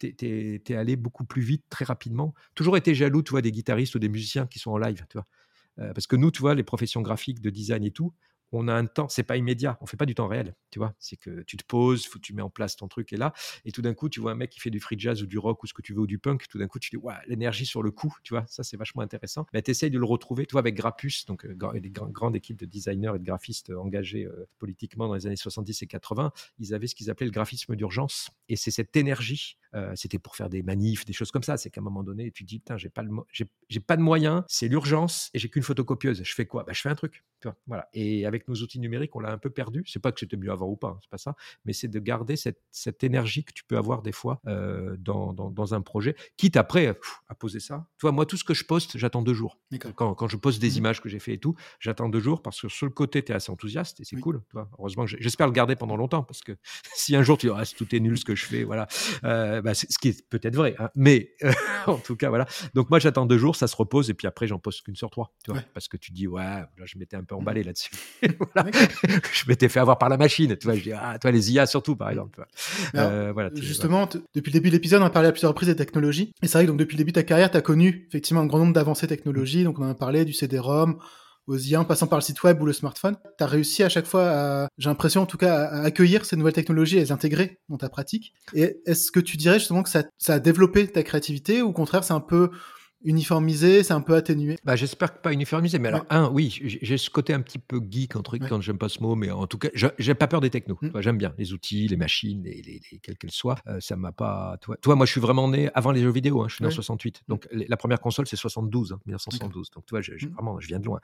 tu 0.00 0.14
es, 0.20 0.74
allé 0.74 0.96
beaucoup 0.96 1.24
plus 1.24 1.42
vite, 1.42 1.64
très 1.68 1.84
rapidement. 1.84 2.34
Toujours 2.56 2.76
été 2.76 2.92
jaloux, 2.92 3.22
tu 3.22 3.30
vois, 3.30 3.42
des 3.42 3.52
guitaristes 3.52 3.94
ou 3.94 4.00
des 4.00 4.08
musiciens 4.08 4.48
qui 4.48 4.58
sont 4.58 4.72
en 4.72 4.78
live, 4.78 5.06
tu. 5.08 5.18
Euh, 5.80 5.92
parce 5.92 6.06
que 6.06 6.16
nous, 6.16 6.30
tu 6.30 6.40
vois, 6.40 6.54
les 6.54 6.62
professions 6.62 7.02
graphiques, 7.02 7.40
de 7.40 7.50
design 7.50 7.84
et 7.84 7.90
tout, 7.90 8.12
on 8.54 8.68
a 8.68 8.74
un 8.74 8.86
temps, 8.86 9.08
c'est 9.08 9.22
pas 9.22 9.36
immédiat, 9.36 9.78
on 9.80 9.86
fait 9.86 9.96
pas 9.96 10.06
du 10.06 10.14
temps 10.14 10.28
réel, 10.28 10.54
tu 10.70 10.78
vois. 10.78 10.94
C'est 10.98 11.16
que 11.16 11.42
tu 11.42 11.56
te 11.56 11.64
poses, 11.64 12.06
faut, 12.06 12.18
tu 12.18 12.34
mets 12.34 12.42
en 12.42 12.50
place 12.50 12.76
ton 12.76 12.88
truc 12.88 13.12
et 13.12 13.16
là, 13.16 13.32
et 13.64 13.72
tout 13.72 13.82
d'un 13.82 13.94
coup, 13.94 14.08
tu 14.08 14.20
vois 14.20 14.32
un 14.32 14.36
mec 14.36 14.50
qui 14.50 14.60
fait 14.60 14.70
du 14.70 14.80
free 14.80 14.98
jazz 14.98 15.22
ou 15.22 15.26
du 15.26 15.38
rock 15.38 15.62
ou 15.62 15.66
ce 15.66 15.74
que 15.74 15.82
tu 15.82 15.92
veux 15.92 16.00
ou 16.00 16.06
du 16.06 16.18
punk, 16.18 16.46
tout 16.48 16.58
d'un 16.58 16.66
coup, 16.66 16.78
tu 16.78 16.90
dis, 16.90 17.02
l'énergie 17.26 17.66
sur 17.66 17.82
le 17.82 17.90
coup, 17.90 18.14
tu 18.22 18.34
vois, 18.34 18.44
ça 18.48 18.62
c'est 18.62 18.76
vachement 18.76 19.02
intéressant. 19.02 19.46
Mais 19.52 19.62
tu 19.62 19.70
essayes 19.70 19.90
de 19.90 19.98
le 19.98 20.04
retrouver, 20.04 20.46
tu 20.46 20.52
vois, 20.52 20.60
avec 20.60 20.74
Grappus, 20.74 21.24
donc 21.26 21.44
euh, 21.44 21.80
des 21.80 21.90
grandes 21.90 22.36
équipes 22.36 22.58
de 22.58 22.66
designers 22.66 23.12
et 23.16 23.18
de 23.18 23.24
graphistes 23.24 23.70
euh, 23.70 23.78
engagés 23.78 24.24
euh, 24.24 24.48
politiquement 24.58 25.08
dans 25.08 25.14
les 25.14 25.26
années 25.26 25.36
70 25.36 25.82
et 25.82 25.86
80, 25.86 26.32
ils 26.58 26.74
avaient 26.74 26.86
ce 26.86 26.94
qu'ils 26.94 27.10
appelaient 27.10 27.26
le 27.26 27.32
graphisme 27.32 27.76
d'urgence, 27.76 28.30
et 28.48 28.56
c'est 28.56 28.70
cette 28.70 28.96
énergie 28.96 29.58
euh, 29.74 29.92
c'était 29.96 30.18
pour 30.18 30.36
faire 30.36 30.48
des 30.48 30.62
manifs, 30.62 31.04
des 31.04 31.12
choses 31.12 31.30
comme 31.30 31.42
ça. 31.42 31.56
C'est 31.56 31.70
qu'à 31.70 31.80
un 31.80 31.84
moment 31.84 32.02
donné, 32.02 32.30
tu 32.30 32.44
dis, 32.44 32.58
putain, 32.58 32.76
j'ai 32.76 32.88
pas, 32.88 33.02
j'ai, 33.30 33.80
pas 33.80 33.96
de 33.96 34.02
moyens, 34.02 34.42
c'est 34.48 34.68
l'urgence 34.68 35.30
et 35.34 35.38
j'ai 35.38 35.48
qu'une 35.48 35.62
photocopieuse. 35.62 36.22
Je 36.22 36.34
fais 36.34 36.46
quoi? 36.46 36.64
Bah, 36.64 36.72
Je 36.72 36.80
fais 36.80 36.88
un 36.88 36.94
truc. 36.94 37.24
Voilà. 37.66 37.88
Et 37.92 38.26
avec 38.26 38.48
nos 38.48 38.54
outils 38.54 38.78
numériques, 38.78 39.14
on 39.16 39.20
l'a 39.20 39.32
un 39.32 39.38
peu 39.38 39.50
perdu. 39.50 39.84
C'est 39.86 40.00
pas 40.00 40.12
que 40.12 40.20
c'était 40.20 40.36
mieux 40.36 40.50
avant 40.50 40.68
ou 40.68 40.76
pas, 40.76 40.88
hein, 40.88 40.98
c'est 41.02 41.10
pas 41.10 41.18
ça, 41.18 41.34
mais 41.64 41.72
c'est 41.72 41.88
de 41.88 41.98
garder 41.98 42.36
cette, 42.36 42.60
cette, 42.70 43.04
énergie 43.04 43.44
que 43.44 43.52
tu 43.52 43.64
peux 43.64 43.76
avoir 43.76 44.02
des 44.02 44.12
fois 44.12 44.40
euh, 44.46 44.96
dans, 44.98 45.32
dans, 45.32 45.74
un 45.74 45.82
projet, 45.82 46.16
quitte 46.36 46.56
après 46.56 46.96
à 47.28 47.34
poser 47.34 47.60
ça. 47.60 47.86
Tu 47.98 48.02
vois, 48.02 48.12
moi, 48.12 48.24
tout 48.26 48.36
ce 48.36 48.44
que 48.44 48.54
je 48.54 48.64
poste, 48.64 48.96
j'attends 48.96 49.22
deux 49.22 49.34
jours. 49.34 49.58
Quand, 49.96 50.14
quand, 50.14 50.28
je 50.28 50.36
poste 50.36 50.60
des 50.60 50.70
mmh 50.70 50.78
images 50.78 51.00
que 51.00 51.08
j'ai 51.08 51.18
fait 51.18 51.34
et 51.34 51.38
tout, 51.38 51.54
j'attends 51.80 52.08
deux 52.08 52.20
jours 52.20 52.42
parce 52.42 52.60
que 52.60 52.68
sur 52.68 52.86
le 52.86 52.92
côté, 52.92 53.22
tu 53.22 53.32
es 53.32 53.34
assez 53.34 53.50
enthousiaste 53.50 54.00
et 54.00 54.04
c'est 54.04 54.16
cool. 54.16 54.42
Tu 54.48 54.54
vois. 54.54 54.70
Heureusement, 54.78 55.06
j'espère 55.06 55.46
le 55.46 55.52
garder 55.52 55.76
pendant 55.76 55.96
longtemps 55.96 56.22
parce 56.22 56.40
que 56.40 56.52
si 56.94 57.16
un 57.16 57.22
jour 57.22 57.36
tu 57.38 57.48
dis, 57.48 57.52
ah, 57.54 57.64
tout 57.76 57.94
est 57.94 58.00
nul 58.00 58.16
ce 58.16 58.24
que 58.24 58.34
je 58.34 58.44
fais, 58.44 58.64
voilà, 58.64 58.86
euh, 59.24 59.60
bah, 59.64 59.72
ce 59.72 59.86
qui 59.98 60.08
est 60.08 60.28
peut-être 60.28 60.56
vrai, 60.56 60.76
hein, 60.78 60.90
mais 60.94 61.32
en 61.86 61.96
tout 61.96 62.16
cas, 62.16 62.28
voilà. 62.28 62.44
Donc 62.74 62.90
moi, 62.90 62.98
j'attends 62.98 63.24
deux 63.24 63.38
jours, 63.38 63.56
ça 63.56 63.66
se 63.66 63.74
repose, 63.74 64.10
et 64.10 64.14
puis 64.14 64.26
après, 64.26 64.46
j'en 64.46 64.58
poste 64.58 64.82
qu'une 64.82 64.94
sur 64.94 65.08
trois, 65.08 65.32
tu 65.42 65.52
vois, 65.52 65.62
parce 65.72 65.88
que 65.88 65.96
tu 65.96 66.12
dis, 66.12 66.26
ouais, 66.26 66.42
là, 66.42 66.66
je 66.84 66.98
m'étais 66.98 67.16
un 67.16 67.24
peu 67.24 67.34
emballé 67.34 67.62
mmh. 67.62 67.66
là-dessus. 67.66 67.90
je 69.32 69.48
m'étais 69.48 69.70
fait 69.70 69.80
avoir 69.80 69.96
par 69.96 70.10
la 70.10 70.18
machine, 70.18 70.54
tu 70.58 70.66
vois. 70.66 70.76
Je 70.76 70.82
dis, 70.82 70.92
ah, 70.92 71.18
toi, 71.18 71.30
les 71.30 71.50
IA 71.50 71.64
surtout, 71.64 71.96
par 71.96 72.10
exemple. 72.10 72.46
Euh, 72.94 73.32
voilà, 73.32 73.48
justement, 73.54 74.06
depuis 74.34 74.50
le 74.50 74.52
début 74.52 74.68
de 74.68 74.74
l'épisode, 74.74 75.00
on 75.00 75.06
a 75.06 75.10
parlé 75.10 75.28
à 75.28 75.32
plusieurs 75.32 75.52
reprises 75.52 75.70
des 75.70 75.76
technologies, 75.76 76.34
et 76.42 76.46
c'est 76.46 76.58
vrai 76.58 76.64
que 76.64 76.70
donc, 76.70 76.78
depuis 76.78 76.96
le 76.96 76.98
début 76.98 77.12
de 77.12 77.20
ta 77.20 77.22
carrière, 77.22 77.50
tu 77.50 77.56
as 77.56 77.62
connu 77.62 78.04
effectivement 78.08 78.42
un 78.42 78.46
grand 78.46 78.58
nombre 78.58 78.74
d'avancées 78.74 79.06
technologiques, 79.06 79.64
donc 79.64 79.78
on 79.78 79.84
en 79.84 79.90
a 79.90 79.94
parlé 79.94 80.26
du 80.26 80.34
CD-ROM, 80.34 80.98
aux 81.46 81.58
IA 81.58 81.80
en 81.80 81.84
passant 81.84 82.06
par 82.06 82.18
le 82.18 82.22
site 82.22 82.42
web 82.42 82.60
ou 82.60 82.66
le 82.66 82.72
smartphone. 82.72 83.16
Tu 83.38 83.44
as 83.44 83.46
réussi 83.46 83.82
à 83.82 83.88
chaque 83.88 84.06
fois, 84.06 84.68
j'ai 84.78 84.88
l'impression 84.88 85.22
en 85.22 85.26
tout 85.26 85.38
cas, 85.38 85.64
à 85.64 85.82
accueillir 85.82 86.24
ces 86.24 86.36
nouvelles 86.36 86.54
technologies 86.54 86.96
et 86.96 87.00
les 87.00 87.12
intégrer 87.12 87.60
dans 87.68 87.76
ta 87.76 87.88
pratique. 87.88 88.34
Et 88.54 88.80
est-ce 88.86 89.10
que 89.10 89.20
tu 89.20 89.36
dirais 89.36 89.58
justement 89.58 89.82
que 89.82 89.90
ça, 89.90 90.04
ça 90.18 90.34
a 90.34 90.38
développé 90.38 90.86
ta 90.88 91.02
créativité 91.02 91.62
ou 91.62 91.68
au 91.68 91.72
contraire 91.72 92.04
c'est 92.04 92.12
un 92.12 92.20
peu 92.20 92.50
uniformisé, 93.04 93.82
c'est 93.82 93.92
un 93.92 94.00
peu 94.00 94.14
atténué 94.14 94.58
bah, 94.64 94.76
J'espère 94.76 95.14
que 95.14 95.20
pas 95.20 95.32
uniformisé, 95.32 95.78
mais 95.78 95.88
alors, 95.88 96.04
un, 96.10 96.28
oui, 96.30 96.58
j'ai 96.62 96.98
ce 96.98 97.10
côté 97.10 97.32
un 97.32 97.40
petit 97.40 97.58
peu 97.58 97.80
geek, 97.88 98.16
entre, 98.16 98.36
quand 98.38 98.60
j'aime 98.60 98.78
pas 98.78 98.88
ce 98.88 99.00
mot, 99.00 99.14
mais 99.14 99.30
en 99.30 99.46
tout 99.46 99.58
cas, 99.58 99.68
j'ai 99.98 100.14
pas 100.14 100.26
peur 100.26 100.40
des 100.40 100.50
technos. 100.50 100.78
Mm. 100.80 101.00
J'aime 101.00 101.18
bien 101.18 101.34
les 101.38 101.52
outils, 101.52 101.86
les 101.86 101.96
machines, 101.96 102.42
les, 102.42 102.62
les, 102.62 102.80
quelles 103.02 103.16
qu'elles 103.16 103.30
soient. 103.30 103.56
Euh, 103.66 103.78
ça 103.80 103.96
m'a 103.96 104.12
pas. 104.12 104.56
Toi, 104.60 104.76
toi, 104.80 104.96
moi, 104.96 105.06
je 105.06 105.12
suis 105.12 105.20
vraiment 105.20 105.48
né 105.48 105.70
avant 105.74 105.92
les 105.92 106.02
jeux 106.02 106.10
vidéo, 106.10 106.42
hein, 106.42 106.46
je 106.48 106.56
suis 106.56 106.62
né 106.62 106.68
en 106.68 106.72
68. 106.72 107.22
Donc, 107.28 107.46
la 107.52 107.76
première 107.76 108.00
console, 108.00 108.26
c'est 108.26 108.36
72, 108.36 108.96
1972. 109.06 109.68
Hein, 109.68 109.72
donc, 109.74 109.86
tu 109.86 109.90
vois, 109.90 110.00
je, 110.00 110.12
mm. 110.12 110.30
vraiment, 110.32 110.58
je 110.58 110.68
viens 110.68 110.80
de 110.80 110.86
loin. 110.86 111.00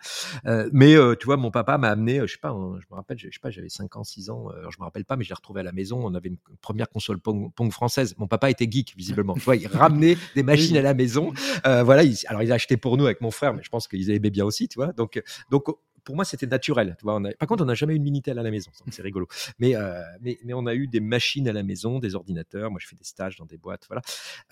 Euh, 0.46 0.68
mais, 0.72 0.94
euh, 0.96 1.14
tu 1.14 1.26
vois, 1.26 1.36
mon 1.36 1.51
papa 1.51 1.76
m'a 1.78 1.88
amené, 1.88 2.20
je 2.20 2.32
sais 2.32 2.38
pas, 2.40 2.51
hein, 2.51 2.78
je 2.80 2.86
me 2.90 2.96
rappelle, 2.96 3.18
je 3.18 3.26
sais 3.26 3.40
pas, 3.40 3.51
j'avais 3.51 3.68
5 3.68 3.96
ans, 3.96 4.05
6 4.05 4.30
ans, 4.30 4.48
alors, 4.48 4.72
je 4.72 4.78
me 4.78 4.84
rappelle 4.84 5.05
pas, 5.05 5.16
mais 5.16 5.24
je 5.24 5.30
l'ai 5.30 5.34
retrouvé 5.34 5.61
à 5.61 5.64
la 5.64 5.72
maison. 5.72 6.01
On 6.03 6.14
avait 6.14 6.28
une 6.28 6.38
première 6.62 6.88
console 6.88 7.18
Pong, 7.18 7.51
française. 7.70 8.14
Mon 8.18 8.26
papa 8.26 8.51
était 8.51 8.68
geek, 8.70 8.94
visiblement. 8.96 9.34
tu 9.40 9.40
vois, 9.40 9.57
il 9.57 9.66
ramenait 9.66 10.16
des 10.34 10.42
machines 10.42 10.76
à 10.76 10.82
la 10.82 10.94
maison. 10.94 11.32
voilà, 11.64 11.89
il, 11.99 12.16
alors, 12.26 12.43
il 12.43 12.53
a 12.53 12.55
acheté 12.55 12.76
pour 12.76 12.97
nous 12.97 13.05
avec 13.07 13.20
mon 13.20 13.30
frère, 13.30 13.55
mais 13.55 13.62
je 13.62 13.68
pense 13.68 13.88
qu'ils 13.88 14.11
aimaient 14.11 14.30
bien 14.30 14.45
aussi, 14.45 14.68
tu 14.68 14.76
vois. 14.78 14.93
Donc, 14.93 15.22
donc 15.51 15.64
pour 16.05 16.16
moi, 16.16 16.24
c'était 16.24 16.46
naturel. 16.46 16.96
Tu 16.98 17.05
vois, 17.05 17.20
Par 17.38 17.48
contre, 17.48 17.62
on 17.62 17.66
n'a 17.66 17.74
jamais 17.74 17.94
eu 17.94 17.96
une 17.96 18.03
Minitel 18.03 18.38
à 18.38 18.42
la 18.42 18.51
maison, 18.51 18.70
c'est 18.90 19.03
rigolo. 19.03 19.26
Mais, 19.59 19.76
euh, 19.76 20.03
mais, 20.20 20.38
mais, 20.44 20.55
on 20.55 20.66
a 20.66 20.74
eu 20.74 20.86
des 20.86 21.01
machines 21.01 21.48
à 21.48 21.53
la 21.53 21.62
maison, 21.62 21.98
des 21.98 22.14
ordinateurs. 22.14 22.70
Moi, 22.70 22.80
je 22.82 22.88
fais 22.88 22.96
des 22.96 23.05
stages 23.05 23.36
dans 23.36 23.46
des 23.46 23.57
boîtes. 23.57 23.86
Voilà. 23.88 24.03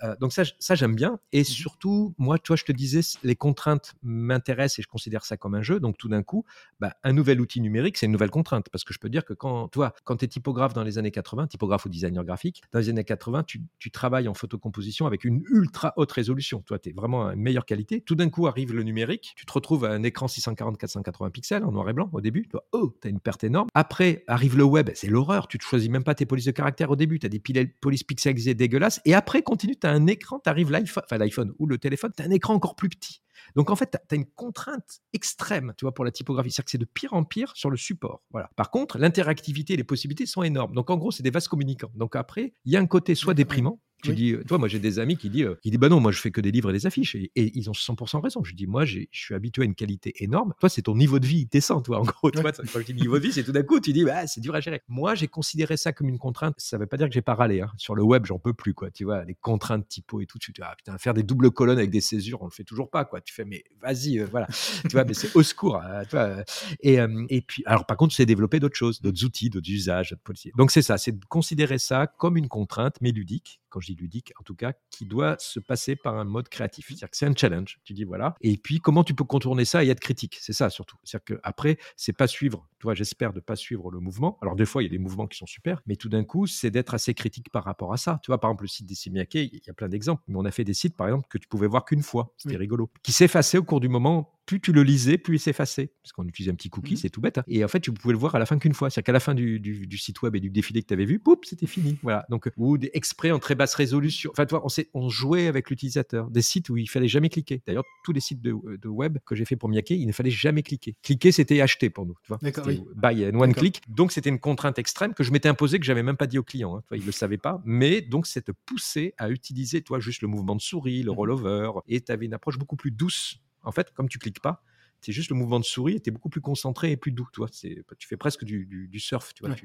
Euh, 0.03 0.15
donc, 0.19 0.33
ça, 0.33 0.43
ça 0.59 0.75
j'aime 0.75 0.95
bien. 0.95 1.19
Et 1.31 1.41
mmh 1.41 1.45
surtout, 1.59 2.13
moi, 2.17 2.39
toi, 2.39 2.55
je 2.55 2.63
te 2.63 2.71
disais, 2.71 3.01
les 3.23 3.35
contraintes 3.35 3.95
m'intéressent 4.01 4.79
et 4.79 4.81
je 4.81 4.87
considère 4.87 5.25
ça 5.25 5.35
comme 5.35 5.55
un 5.55 5.61
jeu. 5.61 5.79
Donc, 5.79 5.97
tout 5.97 6.07
d'un 6.07 6.23
coup, 6.23 6.45
bah, 6.79 6.95
un 7.03 7.11
nouvel 7.11 7.41
outil 7.41 7.59
numérique, 7.59 7.97
c'est 7.97 8.05
une 8.05 8.11
nouvelle 8.11 8.29
contrainte. 8.29 8.69
Parce 8.69 8.83
que 8.83 8.93
je 8.93 8.99
peux 8.99 9.09
dire 9.09 9.25
que 9.25 9.33
quand, 9.33 9.67
toi, 9.67 9.93
quand 10.05 10.17
tu 10.17 10.25
es 10.25 10.27
typographe 10.27 10.73
dans 10.73 10.83
les 10.83 10.97
années 10.97 11.11
80, 11.11 11.47
typographe 11.47 11.85
ou 11.85 11.89
designer 11.89 12.23
graphique, 12.23 12.61
dans 12.71 12.79
les 12.79 12.89
années 12.89 13.03
80, 13.03 13.43
tu, 13.43 13.61
tu 13.77 13.91
travailles 13.91 14.27
en 14.27 14.33
photocomposition 14.33 15.05
avec 15.05 15.25
une 15.25 15.43
ultra 15.49 15.93
haute 15.97 16.11
résolution. 16.11 16.61
Toi, 16.61 16.79
tu 16.79 16.89
es 16.89 16.91
vraiment 16.93 17.27
à 17.27 17.33
une 17.33 17.41
meilleure 17.41 17.65
qualité. 17.65 18.01
Tout 18.01 18.15
d'un 18.15 18.29
coup, 18.29 18.47
arrive 18.47 18.73
le 18.73 18.83
numérique. 18.83 19.33
Tu 19.35 19.45
te 19.45 19.51
retrouves 19.51 19.85
à 19.85 19.89
un 19.89 20.03
écran 20.03 20.27
640-480 20.27 21.31
pixels 21.31 21.38
en 21.51 21.71
noir 21.71 21.89
et 21.89 21.93
blanc 21.93 22.09
au 22.13 22.21
début. 22.21 22.47
Toi, 22.47 22.65
oh, 22.71 22.95
tu 23.01 23.07
as 23.07 23.11
une 23.11 23.19
perte 23.19 23.43
énorme. 23.43 23.67
Après, 23.73 24.23
arrive 24.27 24.57
le 24.57 24.63
web, 24.63 24.89
c'est 24.93 25.07
l'horreur. 25.07 25.47
Tu 25.47 25.57
ne 25.57 25.61
choisis 25.61 25.89
même 25.89 26.03
pas 26.03 26.15
tes 26.15 26.25
polices 26.25 26.45
de 26.45 26.51
caractère 26.51 26.91
au 26.91 26.95
début. 26.95 27.19
Tu 27.19 27.25
as 27.25 27.29
des 27.29 27.39
polices 27.81 28.03
pixelisées 28.03 28.53
dégueulasses. 28.53 29.01
Et 29.05 29.13
après, 29.13 29.41
continue, 29.41 29.75
tu 29.75 29.87
as 29.87 29.91
un 29.91 30.07
écran, 30.07 30.39
tu 30.39 30.49
arrives 30.49 30.71
l'iPhone, 30.71 31.03
enfin 31.05 31.17
l'iPhone 31.17 31.53
ou 31.59 31.65
le 31.65 31.77
téléphone, 31.77 32.11
tu 32.15 32.23
as 32.23 32.25
un 32.25 32.31
écran 32.31 32.53
encore 32.53 32.75
plus 32.75 32.89
petit. 32.89 33.21
Donc 33.55 33.69
en 33.69 33.75
fait, 33.75 33.91
tu 33.91 34.15
as, 34.15 34.15
une 34.15 34.25
contrainte 34.25 35.01
extrême, 35.13 35.73
tu 35.77 35.85
vois, 35.85 35.93
pour 35.93 36.05
la 36.05 36.11
typographie. 36.11 36.51
C'est-à-dire 36.51 36.65
que 36.65 36.71
c'est 36.71 36.77
de 36.77 36.85
pire 36.85 37.13
en 37.13 37.23
pire 37.23 37.51
sur 37.55 37.69
le 37.69 37.77
support. 37.77 38.21
Voilà. 38.31 38.49
Par 38.55 38.71
contre, 38.71 38.97
l'interactivité 38.97 39.73
et 39.73 39.77
les 39.77 39.83
possibilités 39.83 40.25
sont 40.25 40.43
énormes. 40.43 40.73
Donc 40.73 40.89
en 40.89 40.97
gros, 40.97 41.11
c'est 41.11 41.23
des 41.23 41.31
vases 41.31 41.47
communicants. 41.47 41.91
Donc 41.95 42.15
après, 42.15 42.53
il 42.65 42.73
y 42.73 42.77
a 42.77 42.79
un 42.79 42.87
côté 42.87 43.15
soit 43.15 43.33
déprimant, 43.33 43.79
Tu 44.03 44.13
dis, 44.13 44.35
toi, 44.47 44.57
moi 44.57 44.67
j'ai 44.67 44.79
des 44.79 44.99
amis 44.99 45.17
qui 45.17 45.29
disent, 45.29 45.49
qui 45.61 45.71
disent, 45.71 45.79
bah 45.79 45.89
non, 45.89 45.99
moi 45.99 46.11
je 46.11 46.19
fais 46.19 46.31
que 46.31 46.41
des 46.41 46.51
livres 46.51 46.69
et 46.69 46.73
des 46.73 46.85
affiches, 46.85 47.15
et, 47.15 47.31
ils 47.35 47.69
ont 47.69 47.73
100% 47.73 48.21
raison. 48.21 48.43
Je 48.43 48.53
dis, 48.53 48.67
moi 48.67 48.85
je 48.85 48.99
suis 49.11 49.35
habitué 49.35 49.63
à 49.63 49.65
une 49.65 49.75
qualité 49.75 50.13
énorme. 50.23 50.53
Toi, 50.59 50.69
c'est 50.69 50.83
ton 50.83 50.95
niveau 50.95 51.19
de 51.19 51.25
vie 51.25 51.45
descend, 51.45 51.83
toi, 51.83 51.99
en 51.99 52.03
gros. 52.03 52.31
Tu 52.31 52.41
vois, 52.41 52.51
quand 52.51 52.79
je 52.79 52.85
dis 52.85 52.93
niveau 52.93 53.19
de 53.19 53.23
vie, 53.23 53.33
c'est 53.33 53.43
tout 53.43 53.51
d'un 53.51 53.63
coup, 53.63 53.79
tu 53.79 53.93
dis, 53.93 54.03
bah, 54.03 54.27
c'est 54.27 54.41
dur 54.41 54.55
à 54.55 54.61
gérer. 54.61 54.81
Moi, 54.87 55.15
j'ai 55.15 55.27
considéré 55.27 55.77
ça 55.77 55.93
comme 55.93 56.09
une 56.09 56.17
contrainte. 56.19 56.55
Ça 56.57 56.77
veut 56.77 56.87
pas 56.87 56.97
dire 56.97 57.07
que 57.07 57.13
j'ai 57.13 57.21
pas 57.21 57.35
râlé. 57.35 57.61
Hein. 57.61 57.71
Sur 57.77 57.95
le 57.95 58.03
web, 58.03 58.25
j'en 58.25 58.39
peux 58.39 58.53
plus, 58.53 58.73
quoi. 58.73 58.91
Tu 58.91 59.03
vois, 59.03 59.23
les 59.25 59.35
contraintes 59.35 59.87
typo 59.87 60.21
et 60.21 60.25
tout. 60.25 60.39
Tu 60.39 60.51
dis, 60.51 60.61
ah 60.63 60.75
putain, 60.77 60.97
faire 60.97 61.13
des 61.13 61.23
doubles 61.23 61.51
colonnes 61.51 61.77
avec 61.77 61.91
des 61.91 62.01
césures, 62.01 62.41
on 62.41 62.45
le 62.45 62.51
fait 62.51 62.63
toujours 62.63 62.89
pas, 62.89 63.05
quoi. 63.05 63.21
Tu 63.21 63.33
fais, 63.33 63.45
mais 63.45 63.63
vas-y, 63.81 64.19
euh, 64.19 64.27
voilà. 64.29 64.47
tu 64.83 64.89
vois, 64.91 65.03
mais 65.03 65.13
c'est 65.13 65.35
au 65.35 65.43
secours. 65.43 65.77
Hein, 65.77 66.03
tu 66.03 66.15
vois. 66.15 66.43
Et, 66.81 66.99
euh, 66.99 67.25
et 67.29 67.41
puis, 67.41 67.63
alors 67.65 67.85
par 67.85 67.97
contre, 67.97 68.13
c'est 68.13 68.25
développer 68.25 68.59
d'autres 68.59 68.75
choses, 68.75 69.01
d'autres 69.01 69.23
outils, 69.23 69.49
d'autres 69.49 69.69
usages, 69.69 70.11
d'autres 70.11 70.23
policiers. 70.23 70.51
Donc 70.57 70.71
c'est 70.71 70.81
ça, 70.81 70.97
c'est 70.97 71.11
de 71.11 71.25
considérer 71.25 71.77
ça 71.77 72.07
comme 72.07 72.37
une 72.37 72.47
contrainte, 72.47 72.95
mais 73.01 73.11
ludique, 73.11 73.61
quand 73.69 73.79
je 73.79 73.87
dis 73.87 73.95
ludique, 73.95 74.33
en 74.39 74.43
tout 74.43 74.55
cas, 74.55 74.73
qui 74.89 75.05
doit 75.05 75.35
se 75.39 75.59
passer 75.59 75.95
par 75.95 76.17
un 76.17 76.25
mode 76.25 76.49
créatif. 76.49 76.87
C'est-à-dire 76.87 77.09
que 77.09 77.17
c'est 77.17 77.25
un 77.25 77.35
challenge. 77.35 77.79
Tu 77.83 77.93
dis 77.93 78.03
voilà. 78.03 78.35
Et 78.41 78.57
puis, 78.57 78.79
comment 78.79 79.03
tu 79.03 79.13
peux 79.13 79.23
contourner 79.23 79.65
ça 79.65 79.83
et 79.83 79.89
être 79.89 79.99
critique? 79.99 80.37
C'est 80.41 80.53
ça 80.53 80.69
surtout. 80.69 80.97
C'est-à-dire 81.03 81.39
qu'après, 81.41 81.77
c'est 81.95 82.13
pas 82.13 82.27
suivre. 82.27 82.67
Toi, 82.79 82.93
j'espère 82.93 83.33
de 83.33 83.39
pas 83.39 83.55
suivre 83.55 83.91
le 83.91 83.99
mouvement. 83.99 84.37
Alors, 84.41 84.55
des 84.55 84.65
fois, 84.65 84.81
il 84.81 84.85
y 84.85 84.89
a 84.89 84.91
des 84.91 84.97
mouvements 84.97 85.27
qui 85.27 85.37
sont 85.37 85.45
super, 85.45 85.81
mais 85.85 85.95
tout 85.95 86.09
d'un 86.09 86.23
coup, 86.23 86.47
c'est 86.47 86.71
d'être 86.71 86.93
assez 86.93 87.13
critique 87.13 87.51
par 87.51 87.63
rapport 87.63 87.93
à 87.93 87.97
ça. 87.97 88.19
Tu 88.23 88.31
vois, 88.31 88.39
par 88.39 88.49
exemple, 88.49 88.63
le 88.63 88.69
site 88.69 88.85
des 88.85 88.95
Simiake, 88.95 89.35
il 89.35 89.61
y 89.65 89.69
a 89.69 89.73
plein 89.73 89.89
d'exemples. 89.89 90.23
Mais 90.27 90.35
on 90.37 90.45
a 90.45 90.51
fait 90.51 90.63
des 90.63 90.73
sites, 90.73 90.95
par 90.95 91.07
exemple, 91.07 91.27
que 91.29 91.37
tu 91.37 91.47
pouvais 91.47 91.67
voir 91.67 91.85
qu'une 91.85 92.03
fois. 92.03 92.33
C'était 92.37 92.57
rigolo. 92.57 92.89
Qui 93.03 93.11
s'effaçaient 93.11 93.57
au 93.57 93.63
cours 93.63 93.79
du 93.79 93.89
moment 93.89 94.38
plus 94.49 94.59
tu 94.59 94.71
le 94.71 94.81
lisais, 94.81 95.19
plus 95.19 95.35
il 95.35 95.39
s'effaçait. 95.39 95.91
Parce 96.01 96.11
qu'on 96.11 96.27
utilisait 96.27 96.51
un 96.51 96.55
petit 96.55 96.71
cookie, 96.71 96.95
mmh. 96.95 96.97
c'est 96.97 97.09
tout 97.11 97.21
bête. 97.21 97.37
Hein. 97.37 97.43
Et 97.47 97.63
en 97.63 97.67
fait, 97.67 97.81
tu 97.81 97.91
pouvais 97.91 98.13
le 98.13 98.17
voir 98.17 98.33
à 98.33 98.39
la 98.39 98.47
fin 98.47 98.57
qu'une 98.57 98.73
fois. 98.73 98.89
C'est-à-dire 98.89 99.05
qu'à 99.05 99.11
la 99.11 99.19
fin 99.19 99.35
du, 99.35 99.59
du, 99.59 99.97
site 99.99 100.23
web 100.23 100.35
et 100.35 100.39
du 100.39 100.49
défilé 100.49 100.81
que 100.81 100.87
tu 100.87 100.93
avais 100.95 101.05
vu, 101.05 101.19
poup, 101.19 101.45
c'était 101.45 101.67
fini. 101.67 101.99
Voilà. 102.01 102.25
Donc, 102.31 102.49
ou 102.57 102.79
des 102.79 102.89
exprès 102.95 103.29
en 103.29 103.37
très 103.37 103.53
basse 103.53 103.75
résolution. 103.75 104.31
Enfin, 104.33 104.47
tu 104.47 104.55
vois, 104.55 104.65
on, 104.65 104.69
on 104.95 105.09
jouait 105.09 105.45
avec 105.45 105.69
l'utilisateur. 105.69 106.31
Des 106.31 106.41
sites 106.41 106.69
où 106.69 106.77
il 106.77 106.89
fallait 106.89 107.07
jamais 107.07 107.29
cliquer. 107.29 107.61
D'ailleurs, 107.67 107.83
tous 108.03 108.11
les 108.11 108.21
sites 108.21 108.41
de, 108.41 108.51
web 108.87 109.19
que 109.23 109.35
j'ai 109.35 109.45
fait 109.45 109.55
pour 109.55 109.69
Miyake, 109.69 109.91
il 109.91 110.07
ne 110.07 110.11
fallait 110.11 110.31
jamais 110.31 110.63
cliquer. 110.63 110.95
Cliquer, 111.03 111.31
c'était 111.31 111.61
acheter 111.61 111.91
pour 111.91 112.07
nous. 112.07 112.15
Tu 112.23 112.29
vois 112.29 112.39
oui. 112.65 112.81
Buy 112.95 113.27
and 113.27 113.39
one 113.39 113.53
click. 113.53 113.83
Donc, 113.87 114.11
c'était 114.11 114.29
une 114.29 114.39
contrainte 114.39 114.79
extrême 114.79 115.13
que 115.13 115.23
je 115.23 115.31
m'étais 115.31 115.49
imposée, 115.49 115.77
que 115.77 115.85
j'avais 115.85 116.01
même 116.01 116.17
pas 116.17 116.25
dit 116.25 116.39
au 116.39 116.43
client. 116.43 116.75
Hein. 116.75 116.81
Tu 116.85 116.87
vois, 116.87 116.97
il 116.97 117.05
le 117.05 117.11
savait 117.11 117.37
pas. 117.37 117.61
Mais 117.65 118.01
donc, 118.01 118.25
c'est 118.25 118.41
te 118.41 118.51
pousser 118.65 119.13
à 119.19 119.29
utiliser, 119.29 119.83
toi, 119.83 119.99
juste 119.99 120.23
le 120.23 120.27
mouvement 120.27 120.55
de 120.55 120.61
souris, 120.61 121.03
le 121.03 121.11
mmh 121.11 121.15
rollover. 121.15 121.71
Et 121.87 122.01
tu 122.01 122.11
avais 122.11 122.25
une 122.25 122.33
approche 122.33 122.57
beaucoup 122.57 122.77
plus 122.77 122.89
douce. 122.89 123.39
En 123.63 123.71
fait, 123.71 123.91
comme 123.93 124.09
tu 124.09 124.19
cliques 124.19 124.41
pas, 124.41 124.63
c'est 125.01 125.11
juste 125.11 125.29
le 125.29 125.35
mouvement 125.35 125.59
de 125.59 125.65
souris 125.65 125.95
était 125.95 126.11
beaucoup 126.11 126.29
plus 126.29 126.41
concentré 126.41 126.91
et 126.91 126.97
plus 126.97 127.11
doux. 127.11 127.27
Tu, 127.31 127.39
vois, 127.39 127.49
tu 127.49 128.07
fais 128.07 128.17
presque 128.17 128.43
du, 128.43 128.99
surf. 128.99 129.33
Tu 129.33 129.45
vois, 129.45 129.55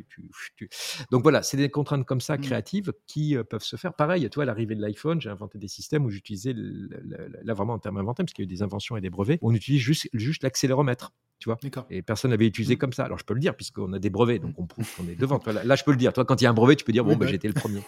Donc 1.10 1.22
voilà, 1.22 1.42
c'est 1.42 1.56
des 1.56 1.68
contraintes 1.70 2.06
comme 2.06 2.20
ça, 2.20 2.36
mmh. 2.36 2.40
créatives, 2.40 2.92
qui 3.06 3.36
euh, 3.36 3.42
peuvent 3.42 3.64
se 3.64 3.76
faire. 3.76 3.94
Pareil, 3.94 4.28
toi, 4.30 4.44
à 4.44 4.46
l'arrivée 4.46 4.76
de 4.76 4.82
l'iPhone, 4.82 5.20
j'ai 5.20 5.30
inventé 5.30 5.58
des 5.58 5.68
systèmes 5.68 6.04
où 6.04 6.10
j'utilisais, 6.10 6.54
là 6.54 7.54
vraiment 7.54 7.74
en 7.74 7.78
termes 7.78 7.96
inventés, 7.96 8.22
parce 8.22 8.32
qu'il 8.32 8.44
y 8.44 8.46
a 8.46 8.48
eu 8.50 8.54
des 8.54 8.62
inventions 8.62 8.96
et 8.96 9.00
des 9.00 9.10
brevets, 9.10 9.38
on 9.42 9.52
utilise 9.52 9.80
juste, 9.80 10.08
juste 10.12 10.42
l'accéléromètre 10.42 11.12
tu 11.44 11.50
vois. 11.50 11.86
Et 11.90 12.00
personne 12.00 12.30
n'avait 12.30 12.46
utilisé 12.46 12.74
mmh. 12.74 12.78
comme 12.78 12.92
ça. 12.94 13.04
Alors 13.04 13.18
je 13.18 13.24
peux 13.24 13.34
le 13.34 13.40
dire 13.40 13.54
puisqu'on 13.54 13.92
a 13.92 13.98
des 13.98 14.08
brevets, 14.08 14.38
donc 14.38 14.54
on 14.56 14.66
prouve 14.66 14.88
qu'on 14.96 15.06
est 15.08 15.14
devant. 15.14 15.40
là, 15.64 15.76
je 15.76 15.84
peux 15.84 15.90
le 15.90 15.98
dire. 15.98 16.14
Toi, 16.14 16.24
quand 16.24 16.40
il 16.40 16.44
y 16.44 16.46
a 16.46 16.50
un 16.50 16.54
brevet, 16.54 16.74
tu 16.74 16.84
peux 16.84 16.92
dire 16.92 17.04
bon, 17.04 17.16
bah, 17.16 17.26
j'étais 17.26 17.48
le 17.48 17.54
premier. 17.54 17.82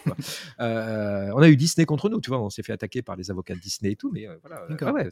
Euh, 0.59 1.31
on 1.35 1.41
a 1.41 1.49
eu 1.49 1.55
Disney 1.55 1.85
contre 1.85 2.09
nous, 2.09 2.19
tu 2.19 2.29
vois. 2.29 2.39
On 2.39 2.49
s'est 2.49 2.63
fait 2.63 2.73
attaquer 2.73 3.01
par 3.01 3.15
les 3.15 3.31
avocats 3.31 3.55
de 3.55 3.59
Disney 3.59 3.91
et 3.91 3.95
tout, 3.95 4.11
mais 4.11 4.27
euh, 4.27 4.35
voilà. 4.41 4.93
ouais, 4.93 5.11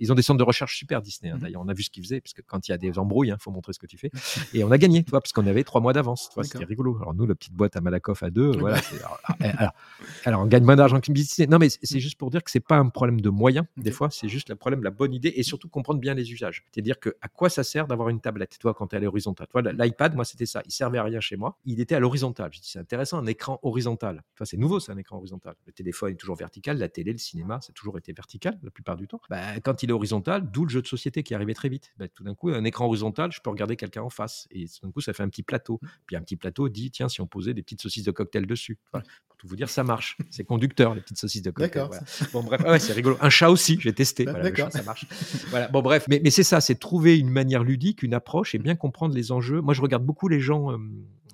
ils 0.00 0.12
ont 0.12 0.14
des 0.14 0.22
centres 0.22 0.38
de 0.38 0.44
recherche 0.44 0.76
super 0.76 1.02
Disney. 1.02 1.30
Hein, 1.30 1.36
mmh. 1.36 1.40
D'ailleurs, 1.40 1.62
on 1.62 1.68
a 1.68 1.74
vu 1.74 1.82
ce 1.82 1.90
qu'ils 1.90 2.02
faisaient, 2.02 2.20
parce 2.20 2.32
que 2.32 2.42
quand 2.42 2.68
il 2.68 2.70
y 2.70 2.74
a 2.74 2.78
des 2.78 2.98
embrouilles, 2.98 3.28
il 3.28 3.32
hein, 3.32 3.36
faut 3.38 3.50
montrer 3.50 3.72
ce 3.72 3.78
que 3.78 3.86
tu 3.86 3.98
fais. 3.98 4.10
Et 4.54 4.64
on 4.64 4.70
a 4.70 4.78
gagné, 4.78 5.02
tu 5.02 5.10
vois, 5.10 5.20
parce 5.20 5.32
qu'on 5.32 5.46
avait 5.46 5.64
trois 5.64 5.80
mois 5.80 5.92
d'avance. 5.92 6.30
C'était 6.42 6.64
rigolo. 6.64 6.96
Alors 7.00 7.14
nous, 7.14 7.26
la 7.26 7.34
petite 7.34 7.54
boîte 7.54 7.76
à 7.76 7.80
Malakoff 7.80 8.22
à 8.22 8.30
deux, 8.30 8.52
voilà. 8.52 8.80
Ah, 9.24 9.36
eh, 9.40 10.28
alors, 10.28 10.42
on 10.42 10.46
gagne 10.46 10.64
moins 10.64 10.76
d'argent 10.76 11.00
que 11.00 11.12
Disney. 11.12 11.46
Non, 11.46 11.58
mais 11.58 11.68
c'est 11.68 12.00
juste 12.00 12.18
pour 12.18 12.30
dire 12.30 12.42
que 12.42 12.50
c'est 12.50 12.60
pas 12.60 12.76
un 12.76 12.88
problème 12.88 13.20
de 13.20 13.30
moyens. 13.30 13.66
Des 13.76 13.90
fois, 13.90 14.08
c'est 14.10 14.28
juste 14.28 14.48
le 14.48 14.56
problème 14.56 14.80
de 14.80 14.84
la 14.84 14.90
bonne 14.90 15.12
idée 15.12 15.32
et 15.36 15.42
surtout 15.42 15.68
comprendre 15.68 16.00
bien 16.00 16.14
les 16.14 16.32
usages. 16.32 16.64
C'est-à-dire 16.70 16.98
que 17.00 17.16
à 17.20 17.28
quoi 17.28 17.48
ça 17.48 17.64
sert 17.64 17.81
d'avoir 17.86 18.08
une 18.08 18.20
tablette 18.20 18.58
toi, 18.58 18.74
quand 18.74 18.88
tu 18.88 18.96
es 18.96 18.98
à 18.98 19.00
l'horizontale. 19.00 19.46
Toi, 19.48 19.62
l'iPad, 19.62 20.14
moi, 20.14 20.24
c'était 20.24 20.46
ça. 20.46 20.62
Il 20.66 20.72
servait 20.72 20.98
à 20.98 21.04
rien 21.04 21.20
chez 21.20 21.36
moi. 21.36 21.58
Il 21.64 21.80
était 21.80 21.94
à 21.94 22.00
l'horizontale. 22.00 22.50
Je 22.52 22.60
dis, 22.60 22.68
c'est 22.70 22.78
intéressant, 22.78 23.18
un 23.18 23.26
écran 23.26 23.58
horizontal. 23.62 24.22
Toi, 24.36 24.46
c'est 24.46 24.56
nouveau, 24.56 24.80
c'est 24.80 24.92
un 24.92 24.96
écran 24.96 25.16
horizontal. 25.16 25.54
Le 25.66 25.72
téléphone 25.72 26.12
est 26.12 26.16
toujours 26.16 26.36
vertical, 26.36 26.78
la 26.78 26.88
télé, 26.88 27.12
le 27.12 27.18
cinéma, 27.18 27.60
ça 27.60 27.70
a 27.70 27.72
toujours 27.72 27.98
été 27.98 28.12
vertical 28.12 28.58
la 28.62 28.70
plupart 28.70 28.96
du 28.96 29.06
temps. 29.08 29.20
Bah, 29.30 29.60
quand 29.60 29.82
il 29.82 29.90
est 29.90 29.92
horizontal, 29.92 30.50
d'où 30.50 30.64
le 30.64 30.70
jeu 30.70 30.82
de 30.82 30.86
société 30.86 31.22
qui 31.22 31.34
arrivait 31.34 31.54
très 31.54 31.68
vite. 31.68 31.92
Bah, 31.96 32.08
tout 32.08 32.24
d'un 32.24 32.34
coup, 32.34 32.50
un 32.50 32.64
écran 32.64 32.86
horizontal, 32.86 33.32
je 33.32 33.40
peux 33.40 33.50
regarder 33.50 33.76
quelqu'un 33.76 34.02
en 34.02 34.10
face. 34.10 34.46
Et 34.50 34.66
tout 34.66 34.86
d'un 34.86 34.92
coup, 34.92 35.00
ça 35.00 35.12
fait 35.12 35.22
un 35.22 35.28
petit 35.28 35.42
plateau. 35.42 35.80
Puis 36.06 36.16
un 36.16 36.22
petit 36.22 36.36
plateau 36.36 36.68
dit, 36.68 36.90
tiens, 36.90 37.08
si 37.08 37.20
on 37.20 37.26
posait 37.26 37.54
des 37.54 37.62
petites 37.62 37.82
saucisses 37.82 38.04
de 38.04 38.10
cocktail 38.10 38.46
dessus. 38.46 38.78
pour 38.90 39.31
tout 39.42 39.48
vous 39.48 39.56
dire, 39.56 39.68
ça 39.68 39.82
marche. 39.82 40.16
C'est 40.30 40.44
conducteur, 40.44 40.94
les 40.94 41.00
petites 41.00 41.18
saucisses 41.18 41.42
de 41.42 41.50
cocktail. 41.50 41.88
Bon, 42.32 42.44
bref, 42.44 42.62
ah 42.64 42.78
c'est 42.78 42.92
rigolo. 42.92 43.16
Un 43.20 43.28
chat 43.28 43.50
aussi, 43.50 43.76
j'ai 43.80 43.92
testé. 43.92 44.24
Voilà, 44.24 44.70
ça 44.70 44.82
marche. 44.82 45.04
voilà. 45.50 45.66
Bon, 45.68 45.82
bref, 45.82 46.06
mais, 46.08 46.20
mais 46.22 46.30
c'est 46.30 46.44
ça, 46.44 46.60
c'est 46.60 46.76
trouver 46.76 47.18
une 47.18 47.28
manière 47.28 47.64
ludique, 47.64 48.04
une 48.04 48.14
approche 48.14 48.54
et 48.54 48.58
bien 48.58 48.76
comprendre 48.76 49.14
les 49.14 49.32
enjeux. 49.32 49.60
Moi, 49.60 49.74
je 49.74 49.82
regarde 49.82 50.04
beaucoup 50.04 50.28
les 50.28 50.40
gens 50.40 50.70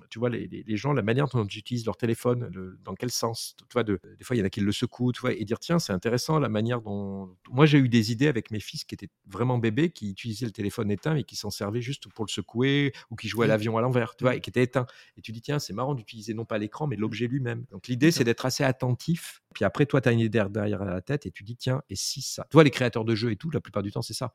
tu 0.09 0.19
vois, 0.19 0.29
les, 0.29 0.77
gens, 0.77 0.93
la 0.93 1.01
manière 1.01 1.27
dont 1.27 1.45
ils 1.45 1.59
utilisent 1.59 1.85
leur 1.85 1.97
téléphone, 1.97 2.49
dans 2.83 2.95
quel 2.95 3.11
sens? 3.11 3.55
Tu 3.57 3.65
vois, 3.73 3.83
de, 3.83 3.99
des 4.17 4.23
fois, 4.23 4.35
il 4.35 4.39
y 4.39 4.41
en 4.41 4.45
a 4.45 4.49
qui 4.49 4.61
le 4.61 4.71
secouent, 4.71 5.11
tu 5.11 5.21
vois, 5.21 5.33
et 5.33 5.45
dire, 5.45 5.59
tiens, 5.59 5.79
c'est 5.79 5.93
intéressant 5.93 6.39
la 6.39 6.49
manière 6.49 6.81
dont. 6.81 7.35
Moi, 7.49 7.65
j'ai 7.65 7.77
eu 7.77 7.89
des 7.89 8.11
idées 8.11 8.27
avec 8.27 8.51
mes 8.51 8.59
fils 8.59 8.83
qui 8.83 8.95
étaient 8.95 9.09
vraiment 9.27 9.57
bébés, 9.57 9.91
qui 9.91 10.11
utilisaient 10.11 10.45
le 10.45 10.51
téléphone 10.51 10.91
éteint 10.91 11.15
et 11.15 11.23
qui 11.23 11.35
s'en 11.35 11.49
servaient 11.49 11.81
juste 11.81 12.07
pour 12.13 12.25
le 12.25 12.31
secouer 12.31 12.93
ou 13.09 13.15
qui 13.15 13.27
jouaient 13.27 13.45
à 13.45 13.47
mmh. 13.47 13.51
l'avion 13.51 13.77
à 13.77 13.81
l'envers, 13.81 14.15
tu 14.15 14.23
vois, 14.23 14.33
mmh. 14.33 14.37
et 14.37 14.41
qui 14.41 14.49
étaient 14.49 14.63
éteints. 14.63 14.87
Et 15.17 15.21
tu 15.21 15.31
dis, 15.31 15.41
tiens, 15.41 15.59
c'est 15.59 15.73
marrant 15.73 15.95
d'utiliser 15.95 16.33
non 16.33 16.45
pas 16.45 16.57
l'écran, 16.57 16.87
mais 16.87 16.95
l'objet 16.95 17.27
lui-même. 17.27 17.65
Donc, 17.71 17.87
l'idée, 17.87 18.11
c'est 18.11 18.23
d'être 18.23 18.45
assez 18.45 18.63
attentif. 18.63 19.41
Puis 19.53 19.65
après, 19.65 19.85
toi, 19.85 20.01
tu 20.01 20.09
as 20.09 20.11
une 20.11 20.19
idée 20.19 20.43
derrière 20.49 20.83
la 20.85 21.01
tête 21.01 21.25
et 21.25 21.31
tu 21.31 21.43
dis, 21.43 21.55
tiens, 21.55 21.81
et 21.89 21.95
si 21.95 22.21
ça? 22.21 22.47
Tu 22.49 22.55
vois, 22.55 22.63
les 22.63 22.71
créateurs 22.71 23.05
de 23.05 23.15
jeux 23.15 23.31
et 23.31 23.35
tout, 23.35 23.49
la 23.51 23.61
plupart 23.61 23.83
du 23.83 23.91
temps, 23.91 24.01
c'est 24.01 24.13
ça 24.13 24.33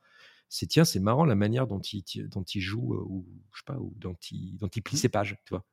c'est 0.49 0.67
tiens, 0.67 0.85
c'est 0.85 0.99
marrant 0.99 1.25
la 1.25 1.35
manière 1.35 1.67
dont 1.67 1.79
il, 1.79 2.03
dont 2.29 2.43
il 2.43 2.61
joue 2.61 2.95
ou 2.95 3.25
je 3.53 3.59
sais 3.59 3.65
pas, 3.65 3.77
ou 3.77 3.93
dont 3.97 4.15
il, 4.31 4.57
dont 4.57 4.67
il 4.67 4.81
plie 4.81 4.95
mmh. 4.95 4.99
ses 4.99 5.09
pages, 5.09 5.37
tu 5.45 5.53
vois. 5.53 5.65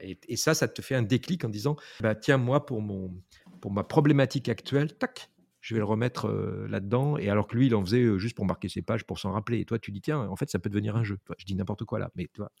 et, 0.00 0.36
ça, 0.36 0.54
ça 0.54 0.68
te 0.68 0.82
fait 0.82 0.94
un 0.94 1.02
déclic 1.02 1.44
en 1.44 1.48
disant, 1.48 1.76
bah 2.00 2.14
tiens, 2.14 2.36
moi 2.36 2.66
pour 2.66 2.82
mon, 2.82 3.14
pour 3.60 3.70
ma 3.70 3.84
problématique 3.84 4.48
actuelle, 4.48 4.96
tac, 4.96 5.30
je 5.66 5.74
vais 5.74 5.80
le 5.80 5.84
remettre 5.84 6.26
euh, 6.26 6.68
là-dedans. 6.68 7.18
Et 7.18 7.28
alors 7.28 7.48
que 7.48 7.56
lui, 7.56 7.66
il 7.66 7.74
en 7.74 7.84
faisait 7.84 8.02
euh, 8.02 8.18
juste 8.18 8.36
pour 8.36 8.46
marquer 8.46 8.68
ses 8.68 8.82
pages, 8.82 9.04
pour 9.04 9.18
s'en 9.18 9.32
rappeler. 9.32 9.58
Et 9.58 9.64
toi, 9.64 9.80
tu 9.80 9.90
dis, 9.90 10.00
tiens, 10.00 10.20
en 10.20 10.36
fait, 10.36 10.48
ça 10.48 10.60
peut 10.60 10.70
devenir 10.70 10.94
un 10.94 11.02
jeu. 11.02 11.18
je 11.38 11.44
dis 11.44 11.56
n'importe 11.56 11.84
quoi 11.84 11.98
là, 11.98 12.12
mais 12.14 12.28
toi, 12.32 12.52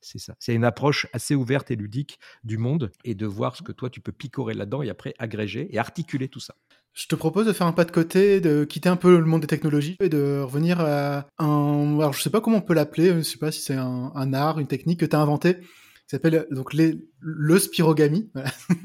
c'est 0.00 0.18
ça. 0.18 0.34
C'est 0.40 0.52
une 0.52 0.64
approche 0.64 1.06
assez 1.12 1.36
ouverte 1.36 1.70
et 1.70 1.76
ludique 1.76 2.18
du 2.42 2.58
monde 2.58 2.90
et 3.04 3.14
de 3.14 3.26
voir 3.26 3.54
ce 3.54 3.62
que 3.62 3.70
toi, 3.70 3.90
tu 3.90 4.00
peux 4.00 4.10
picorer 4.10 4.54
là-dedans 4.54 4.82
et 4.82 4.90
après 4.90 5.14
agréger 5.18 5.72
et 5.72 5.78
articuler 5.78 6.28
tout 6.28 6.40
ça. 6.40 6.56
Je 6.94 7.06
te 7.06 7.14
propose 7.14 7.46
de 7.46 7.52
faire 7.52 7.66
un 7.66 7.72
pas 7.72 7.84
de 7.84 7.90
côté, 7.90 8.40
de 8.40 8.64
quitter 8.64 8.88
un 8.88 8.96
peu 8.96 9.18
le 9.18 9.24
monde 9.24 9.40
des 9.40 9.46
technologies 9.46 9.96
et 10.00 10.10
de 10.10 10.40
revenir 10.42 10.80
à 10.80 11.26
un. 11.38 11.98
Alors, 11.98 12.12
je 12.12 12.20
sais 12.20 12.30
pas 12.30 12.42
comment 12.42 12.58
on 12.58 12.62
peut 12.62 12.74
l'appeler, 12.74 13.14
je 13.14 13.22
sais 13.22 13.38
pas 13.38 13.50
si 13.50 13.62
c'est 13.62 13.76
un, 13.76 14.32
art, 14.34 14.58
une 14.58 14.66
technique 14.66 15.00
que 15.00 15.06
tu 15.06 15.16
as 15.16 15.20
inventé, 15.20 15.56
qui 15.56 16.08
s'appelle 16.08 16.46
donc 16.50 16.74
les, 16.74 16.98
le 17.22 17.58
spirogami. 17.58 18.30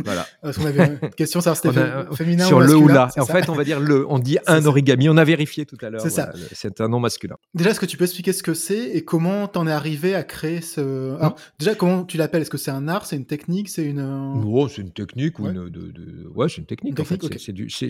Voilà. 0.05 0.25
Parce 0.41 0.57
qu'on 0.57 0.65
avait 0.65 0.99
une 1.01 1.09
question, 1.11 1.41
ça 1.41 1.55
c'était 1.55 1.71
féminin 2.13 2.45
sur 2.45 2.57
ou 2.57 2.61
le 2.61 2.75
ou 2.75 2.87
là. 2.87 3.09
En 3.17 3.25
fait, 3.25 3.49
on 3.49 3.55
va 3.55 3.63
dire 3.63 3.79
le. 3.79 4.05
On 4.09 4.19
dit 4.19 4.37
un 4.47 4.65
origami. 4.65 5.09
On 5.09 5.17
a 5.17 5.23
vérifié 5.23 5.65
tout 5.65 5.77
à 5.81 5.89
l'heure. 5.89 6.01
C'est 6.01 6.09
ça. 6.09 6.31
C'est 6.53 6.81
un 6.81 6.87
nom 6.87 6.99
masculin. 6.99 7.35
Déjà, 7.53 7.71
est-ce 7.71 7.79
que 7.79 7.85
tu 7.85 7.97
peux 7.97 8.05
expliquer 8.05 8.33
ce 8.33 8.43
que 8.43 8.53
c'est 8.53 8.89
et 8.95 9.03
comment 9.03 9.47
t'en 9.47 9.67
es 9.67 9.71
arrivé 9.71 10.15
à 10.15 10.23
créer 10.23 10.61
ce. 10.61 11.15
Alors, 11.17 11.35
déjà, 11.59 11.75
comment 11.75 12.03
tu 12.03 12.17
l'appelles? 12.17 12.43
Est-ce 12.43 12.49
que 12.49 12.57
c'est 12.57 12.71
un 12.71 12.87
art 12.87 13.05
C'est 13.05 13.15
une 13.15 13.25
technique 13.25 13.69
C'est 13.69 13.85
une. 13.85 13.97
Non, 13.97 14.67
c'est 14.67 14.81
une 14.81 14.91
technique 14.91 15.39
ou 15.39 15.47
une. 15.47 15.69
De, 15.69 15.91
de... 15.91 16.27
Ouais, 16.35 16.47
c'est 16.49 16.57
une 16.57 16.65
technique. 16.65 16.99
en 16.99 17.03
fait, 17.03 17.21
c'est 17.39 17.53
du. 17.53 17.69
C'est 17.69 17.89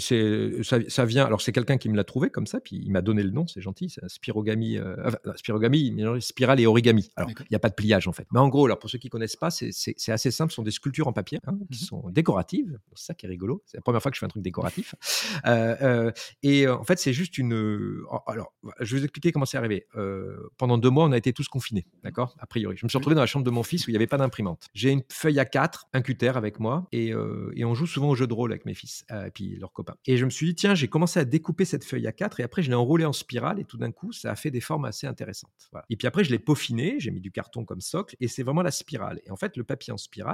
ça, 0.64 0.78
ça, 0.88 1.06
vient. 1.06 1.26
Alors, 1.26 1.42
c'est 1.42 1.52
quelqu'un 1.52 1.78
qui 1.78 1.90
me 1.90 1.96
l'a 1.96 2.04
trouvé 2.04 2.30
comme 2.30 2.48
ça, 2.48 2.60
puis 2.60 2.82
il 2.84 2.92
m'a 2.92 3.02
donné 3.02 3.24
le 3.24 3.32
nom. 3.32 3.46
C'est 3.48 3.62
gentil. 3.62 3.90
C'est 3.90 4.04
un 4.04 4.10
spirogami. 4.10 4.78
Euh... 4.78 4.96
Enfin, 5.06 5.18
spirogami, 5.36 6.02
spirale 6.20 6.60
et 6.60 6.68
origami. 6.68 7.10
Alors, 7.16 7.30
il 7.30 7.48
n'y 7.52 7.56
a 7.56 7.60
pas 7.60 7.70
de 7.70 7.76
pliage 7.76 8.08
en 8.08 8.14
fait. 8.14 8.28
Mais 8.32 8.40
en 8.40 8.48
gros, 8.48 8.66
alors 8.66 8.80
pour 8.80 8.90
ceux 8.90 8.98
qui 8.98 9.10
connaissent 9.10 9.36
pas, 9.36 9.50
c'est 9.52 10.12
assez 10.12 10.32
simple. 10.38 10.52
Ce 10.52 10.56
sont 10.56 10.64
des 10.64 10.72
sculptures 10.72 11.08
en 11.08 11.14
papier 11.14 11.40
hein, 11.48 11.58
qui 11.72 11.84
mmh 11.84 11.88
sont 11.88 12.10
décoratives. 12.10 12.80
C'est 12.94 13.08
ça 13.08 13.14
qui 13.14 13.26
est 13.26 13.30
rigolo. 13.30 13.64
C'est 13.66 13.78
la 13.78 13.82
première 13.82 14.02
fois 14.02 14.12
que 14.12 14.16
je 14.16 14.20
fais 14.20 14.26
un 14.26 14.30
truc 14.30 14.44
décoratif. 14.44 14.96
Euh, 15.46 15.76
euh, 15.82 16.12
et 16.44 16.68
en 16.68 16.84
fait, 16.84 17.00
c'est 17.00 17.14
juste 17.14 17.38
une. 17.38 17.54
Alors, 18.26 18.54
je 18.80 18.94
vais 18.94 19.00
vous 19.00 19.06
expliquer 19.06 19.32
comment 19.32 19.46
c'est 19.46 19.58
arrivé. 19.58 19.88
Euh, 19.96 20.50
pendant 20.58 20.78
deux 20.78 20.90
mois, 20.90 21.06
on 21.06 21.12
a 21.12 21.18
été 21.18 21.32
tous 21.32 21.48
confinés, 21.48 21.86
d'accord 22.04 22.36
A 22.40 22.48
priori. 22.48 22.76
Je 22.78 22.86
me 22.86 22.90
suis 22.90 22.98
retrouvé 22.98 23.16
dans 23.16 23.22
la 23.22 23.28
chambre 23.28 23.46
de 23.46 23.52
mon 23.52 23.64
fils 23.64 23.88
où 23.88 23.90
il 23.90 23.94
n'y 23.94 23.98
avait 23.98 24.08
pas 24.08 24.18
d'imprimante. 24.18 24.68
J'ai 24.74 24.92
une 24.92 25.04
feuille 25.12 25.38
A4, 25.38 25.84
un 25.94 26.02
cutter 26.02 26.32
avec 26.36 26.60
moi, 26.60 26.88
et, 26.92 27.14
et, 27.56 27.66
on 27.66 27.74
joue 27.76 27.86
souvent 27.86 28.10
au 28.10 28.16
jeu 28.16 28.28
de 28.28 28.34
rôle 28.34 28.52
avec 28.52 28.66
mes 28.66 28.74
fils 28.74 29.06
et 29.12 29.32
puis 29.32 29.58
leurs 29.58 29.74
copains. 29.74 29.96
Et 30.06 30.18
je 30.18 30.26
me 30.26 30.30
suis 30.30 30.48
dit, 30.48 30.56
tiens, 30.56 30.76
j'ai 30.76 30.88
commencé 30.88 31.20
à 31.20 31.26
découper 31.26 31.66
cette 31.66 31.84
feuille 31.84 32.06
A4 32.06 32.40
et 32.40 32.44
après, 32.44 32.62
je 32.62 32.70
l'ai 32.70 32.76
enroulée 32.76 33.06
en 33.06 33.14
spirale 33.14 33.60
et 33.60 33.66
tout 33.66 33.78
d'un 33.78 33.92
coup, 33.92 34.12
ça 34.12 34.32
a 34.32 34.36
fait 34.36 34.52
des 34.52 34.62
formes 34.62 34.86
assez 34.86 35.08
intéressantes. 35.08 35.70
Et 35.90 35.98
puis 35.98 36.08
après, 36.08 36.24
je 36.24 36.32
l'ai 36.32 36.40
peaufiné, 36.40 36.96
j'ai 37.00 37.12
mis 37.12 37.22
du 37.22 37.32
carton 37.32 37.66
comme 37.66 37.82
socle 37.82 38.16
et 38.20 38.28
c'est 38.28 38.44
vraiment 38.44 38.62
la 38.62 38.72
spirale. 38.72 39.22
Et 39.26 39.32
en 39.32 39.36
fait, 39.36 39.58
le 39.58 39.64
papier 39.64 39.94
en 39.94 39.98
spirale, 39.98 40.27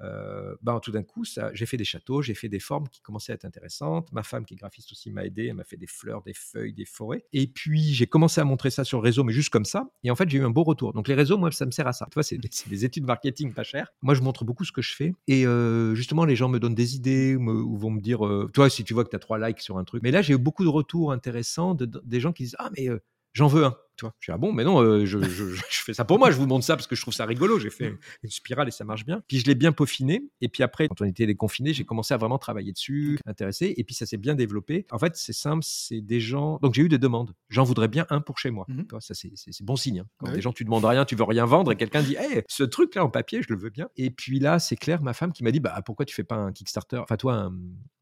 euh, 0.00 0.54
ben, 0.62 0.80
tout 0.80 0.90
d'un 0.90 1.02
coup, 1.02 1.24
ça, 1.24 1.50
j'ai 1.54 1.66
fait 1.66 1.76
des 1.76 1.84
châteaux, 1.84 2.22
j'ai 2.22 2.34
fait 2.34 2.48
des 2.48 2.60
formes 2.60 2.88
qui 2.88 3.00
commençaient 3.00 3.32
à 3.32 3.34
être 3.34 3.44
intéressantes. 3.44 4.12
Ma 4.12 4.22
femme, 4.22 4.44
qui 4.44 4.54
est 4.54 4.56
graphiste 4.56 4.92
aussi, 4.92 5.10
m'a 5.10 5.24
aidé. 5.24 5.46
Elle 5.46 5.54
m'a 5.54 5.64
fait 5.64 5.76
des 5.76 5.86
fleurs, 5.86 6.22
des 6.22 6.34
feuilles, 6.34 6.72
des 6.72 6.84
forêts. 6.84 7.24
Et 7.32 7.46
puis, 7.46 7.94
j'ai 7.94 8.06
commencé 8.06 8.40
à 8.40 8.44
montrer 8.44 8.70
ça 8.70 8.84
sur 8.84 8.98
le 8.98 9.04
réseau, 9.04 9.24
mais 9.24 9.32
juste 9.32 9.50
comme 9.50 9.64
ça. 9.64 9.90
Et 10.04 10.10
en 10.10 10.16
fait, 10.16 10.28
j'ai 10.28 10.38
eu 10.38 10.44
un 10.44 10.50
beau 10.50 10.62
retour. 10.62 10.92
Donc, 10.92 11.08
les 11.08 11.14
réseaux, 11.14 11.38
moi, 11.38 11.50
ça 11.52 11.66
me 11.66 11.70
sert 11.70 11.86
à 11.86 11.92
ça. 11.92 12.06
Tu 12.10 12.14
vois, 12.14 12.22
c'est 12.22 12.38
des, 12.38 12.84
études 12.84 13.04
marketing 13.04 13.52
pas 13.52 13.62
chères. 13.62 13.92
Moi, 14.02 14.14
je 14.14 14.22
montre 14.22 14.44
beaucoup 14.44 14.64
ce 14.64 14.72
que 14.72 14.82
je 14.82 14.94
fais. 14.94 15.14
Et 15.26 15.46
euh, 15.46 15.94
justement, 15.94 16.24
les 16.24 16.36
gens 16.36 16.48
me 16.48 16.58
donnent 16.58 16.74
des 16.74 16.96
idées 16.96 17.36
ou, 17.36 17.76
vont 17.76 17.90
me 17.90 18.00
dire, 18.00 18.26
euh, 18.26 18.50
toi, 18.52 18.70
si 18.70 18.84
tu 18.84 18.94
vois 18.94 19.04
que 19.04 19.10
tu 19.10 19.16
as 19.16 19.20
trois 19.20 19.38
likes 19.38 19.60
sur 19.60 19.78
un 19.78 19.84
truc. 19.84 20.02
Mais 20.02 20.10
là, 20.10 20.22
j'ai 20.22 20.34
eu 20.34 20.38
beaucoup 20.38 20.64
de 20.64 20.68
retours 20.68 21.12
intéressants 21.12 21.74
de- 21.74 22.00
des 22.04 22.20
gens 22.20 22.32
qui 22.32 22.44
disent, 22.44 22.56
ah, 22.58 22.70
mais 22.76 22.88
euh, 22.88 22.98
j'en 23.32 23.46
veux 23.46 23.64
un. 23.64 23.76
Tu 24.00 24.06
vois, 24.06 24.14
je 24.18 24.24
suis 24.24 24.32
ah 24.32 24.38
bon, 24.38 24.50
mais 24.54 24.64
non, 24.64 24.80
euh, 24.82 25.04
je, 25.04 25.18
je- 25.22 25.44
je 25.70 25.82
fais 25.82 25.92
ça 25.92 26.06
pour 26.06 26.18
moi. 26.18 26.30
Je 26.30 26.36
vous 26.38 26.46
montre 26.46 26.64
ça 26.64 26.74
parce 26.74 26.86
que 26.86 26.96
je 26.96 27.02
trouve 27.02 27.12
ça 27.12 27.26
rigolo. 27.26 27.58
J'ai 27.58 27.68
fait 27.68 27.94
une 28.22 28.30
spirale 28.30 28.66
et 28.68 28.70
ça 28.70 28.84
marche 28.84 29.04
bien. 29.04 29.22
Puis 29.28 29.40
je 29.40 29.44
l'ai 29.46 29.54
bien 29.54 29.72
peaufiné. 29.72 30.22
Et 30.40 30.48
puis 30.48 30.62
après, 30.62 30.88
quand 30.88 31.02
on 31.02 31.04
était 31.04 31.26
déconfiné, 31.26 31.74
j'ai 31.74 31.84
commencé 31.84 32.14
à 32.14 32.16
vraiment 32.16 32.38
travailler 32.38 32.72
dessus, 32.72 33.18
intéressé. 33.26 33.74
Et 33.76 33.84
puis 33.84 33.94
ça 33.94 34.06
s'est 34.06 34.16
bien 34.16 34.34
développé. 34.34 34.86
En 34.90 34.98
fait, 34.98 35.16
c'est 35.16 35.34
simple, 35.34 35.62
c'est 35.66 36.00
des 36.00 36.18
gens. 36.20 36.58
Donc 36.62 36.72
j'ai 36.74 36.80
eu 36.82 36.88
des 36.88 36.96
demandes. 36.98 37.34
J'en 37.50 37.64
voudrais 37.64 37.88
bien 37.88 38.06
un 38.08 38.22
pour 38.22 38.38
chez 38.38 38.50
moi. 38.50 38.64
Mhm. 38.68 38.86
Ça 39.00 39.12
c'est 39.14 39.30
bon 39.62 39.76
signe. 39.76 40.00
hein. 40.00 40.06
Quand 40.16 40.26
Bah 40.26 40.32
des 40.32 40.36
oui. 40.36 40.42
gens 40.42 40.52
tu 40.54 40.64
demandes 40.64 40.84
rien, 40.86 41.04
tu 41.04 41.14
veux 41.16 41.24
rien 41.24 41.44
vendre 41.44 41.70
et 41.72 41.76
quelqu'un 41.76 42.02
dit, 42.02 42.16
hey, 42.16 42.42
ce 42.48 42.62
truc 42.64 42.94
là 42.94 43.04
en 43.04 43.10
papier, 43.10 43.42
je 43.42 43.52
le 43.52 43.58
veux 43.60 43.68
bien. 43.70 43.88
Et 43.98 44.10
puis 44.10 44.38
là, 44.38 44.58
c'est 44.58 44.76
Claire, 44.76 45.02
ma 45.02 45.12
femme, 45.12 45.32
qui 45.32 45.44
m'a 45.44 45.50
dit, 45.50 45.60
bah 45.60 45.78
pourquoi 45.84 46.06
tu 46.06 46.14
fais 46.14 46.24
pas 46.24 46.36
un 46.36 46.52
Kickstarter? 46.52 46.96
Enfin 46.98 47.16
toi, 47.16 47.34
un- 47.34 47.52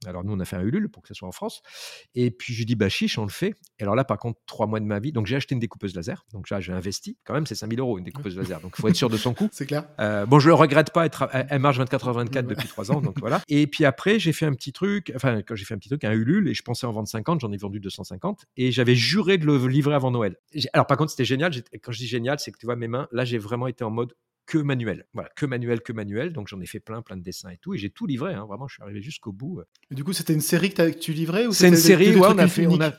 alors 0.06 0.22
nous 0.22 0.32
on 0.32 0.38
a 0.38 0.44
fait 0.44 0.54
un 0.56 0.62
Ulule 0.62 0.88
pour 0.88 1.02
que 1.02 1.08
ça 1.08 1.14
soit 1.14 1.26
en 1.26 1.32
France. 1.32 1.60
Et 2.14 2.30
puis 2.30 2.52
je 2.54 2.58
lui 2.60 2.66
dis, 2.66 2.76
bah 2.76 2.88
chiche, 2.88 3.18
on 3.18 3.24
le 3.24 3.30
fait. 3.30 3.54
Et 3.78 3.82
alors 3.82 3.94
là, 3.96 4.04
par 4.04 4.18
contre, 4.18 4.38
trois 4.46 4.66
mois 4.66 4.78
de 4.80 4.84
ma 4.84 5.00
vie. 5.00 5.12
Donc 5.12 5.26
j'ai 5.26 5.36
acheté 5.36 5.54
une 5.54 5.60
découpeuse 5.60 5.87
laser. 5.94 6.24
Donc 6.32 6.50
là, 6.50 6.60
j'ai 6.60 6.72
investi. 6.72 7.16
Quand 7.24 7.34
même, 7.34 7.46
c'est 7.46 7.54
5000 7.54 7.80
euros 7.80 7.98
une 7.98 8.04
découpeuse 8.04 8.36
laser. 8.36 8.60
Donc 8.60 8.74
il 8.78 8.80
faut 8.80 8.88
être 8.88 8.96
sûr 8.96 9.08
de 9.10 9.16
son 9.16 9.34
coût. 9.34 9.48
C'est 9.52 9.66
clair. 9.66 9.84
Euh, 10.00 10.26
bon, 10.26 10.38
je 10.38 10.48
le 10.48 10.54
regrette 10.54 10.92
pas. 10.92 11.04
Elle, 11.04 11.10
tra- 11.10 11.28
elle- 11.32 11.46
elle 11.50 11.58
marche 11.60 11.78
24 11.78 12.08
h 12.10 12.14
24 12.14 12.46
depuis 12.46 12.68
3 12.68 12.90
ans, 12.92 13.00
donc 13.00 13.18
voilà. 13.20 13.40
Et 13.48 13.66
puis 13.66 13.84
après, 13.84 14.18
j'ai 14.18 14.32
fait 14.32 14.46
un 14.46 14.52
petit 14.54 14.72
truc. 14.72 15.12
Enfin, 15.14 15.42
quand 15.42 15.54
j'ai 15.54 15.64
fait 15.64 15.74
un 15.74 15.78
petit 15.78 15.88
truc, 15.88 16.04
un 16.04 16.12
Ulule, 16.12 16.48
et 16.48 16.54
je 16.54 16.62
pensais 16.62 16.86
en 16.86 16.92
vendre 16.92 17.08
50, 17.08 17.40
j'en 17.40 17.52
ai 17.52 17.56
vendu 17.56 17.80
250, 17.80 18.44
et 18.56 18.72
j'avais 18.72 18.94
juré 18.94 19.38
de 19.38 19.46
le 19.46 19.66
livrer 19.66 19.94
avant 19.94 20.10
Noël. 20.10 20.36
Alors 20.72 20.86
par 20.86 20.96
contre, 20.96 21.10
c'était 21.10 21.24
génial. 21.24 21.52
Quand 21.82 21.92
je 21.92 21.98
dis 21.98 22.06
génial, 22.06 22.38
c'est 22.38 22.50
que 22.52 22.58
tu 22.58 22.66
vois 22.66 22.76
mes 22.76 22.88
mains. 22.88 23.08
Là, 23.12 23.24
j'ai 23.24 23.38
vraiment 23.38 23.66
été 23.66 23.84
en 23.84 23.90
mode 23.90 24.14
que 24.46 24.56
manuel. 24.58 25.04
Voilà, 25.12 25.28
que 25.36 25.44
manuel, 25.44 25.82
que 25.82 25.92
manuel. 25.92 26.32
Donc 26.32 26.48
j'en 26.48 26.58
ai 26.60 26.66
fait 26.66 26.80
plein, 26.80 27.02
plein 27.02 27.16
de 27.18 27.22
dessins 27.22 27.50
et 27.50 27.58
tout, 27.58 27.74
et 27.74 27.78
j'ai 27.78 27.90
tout 27.90 28.06
livré. 28.06 28.32
hein. 28.34 28.46
Vraiment, 28.48 28.66
je 28.66 28.74
suis 28.74 28.82
arrivé 28.82 29.02
jusqu'au 29.02 29.30
bout. 29.32 29.60
Et 29.90 29.94
du 29.94 30.04
coup, 30.04 30.12
c'était 30.14 30.32
une 30.32 30.40
série 30.40 30.70
que, 30.72 30.90
que 30.90 30.98
tu 30.98 31.12
livrais 31.12 31.46
ou 31.46 31.52
C'est 31.52 31.68
une 31.68 31.76
série, 31.76 32.14
ouais, 32.16 32.26
on 32.28 32.38
a 32.38 32.48
fait, 32.48 32.66
on 32.66 32.70
uniques? 32.70 32.82
a. 32.82 32.94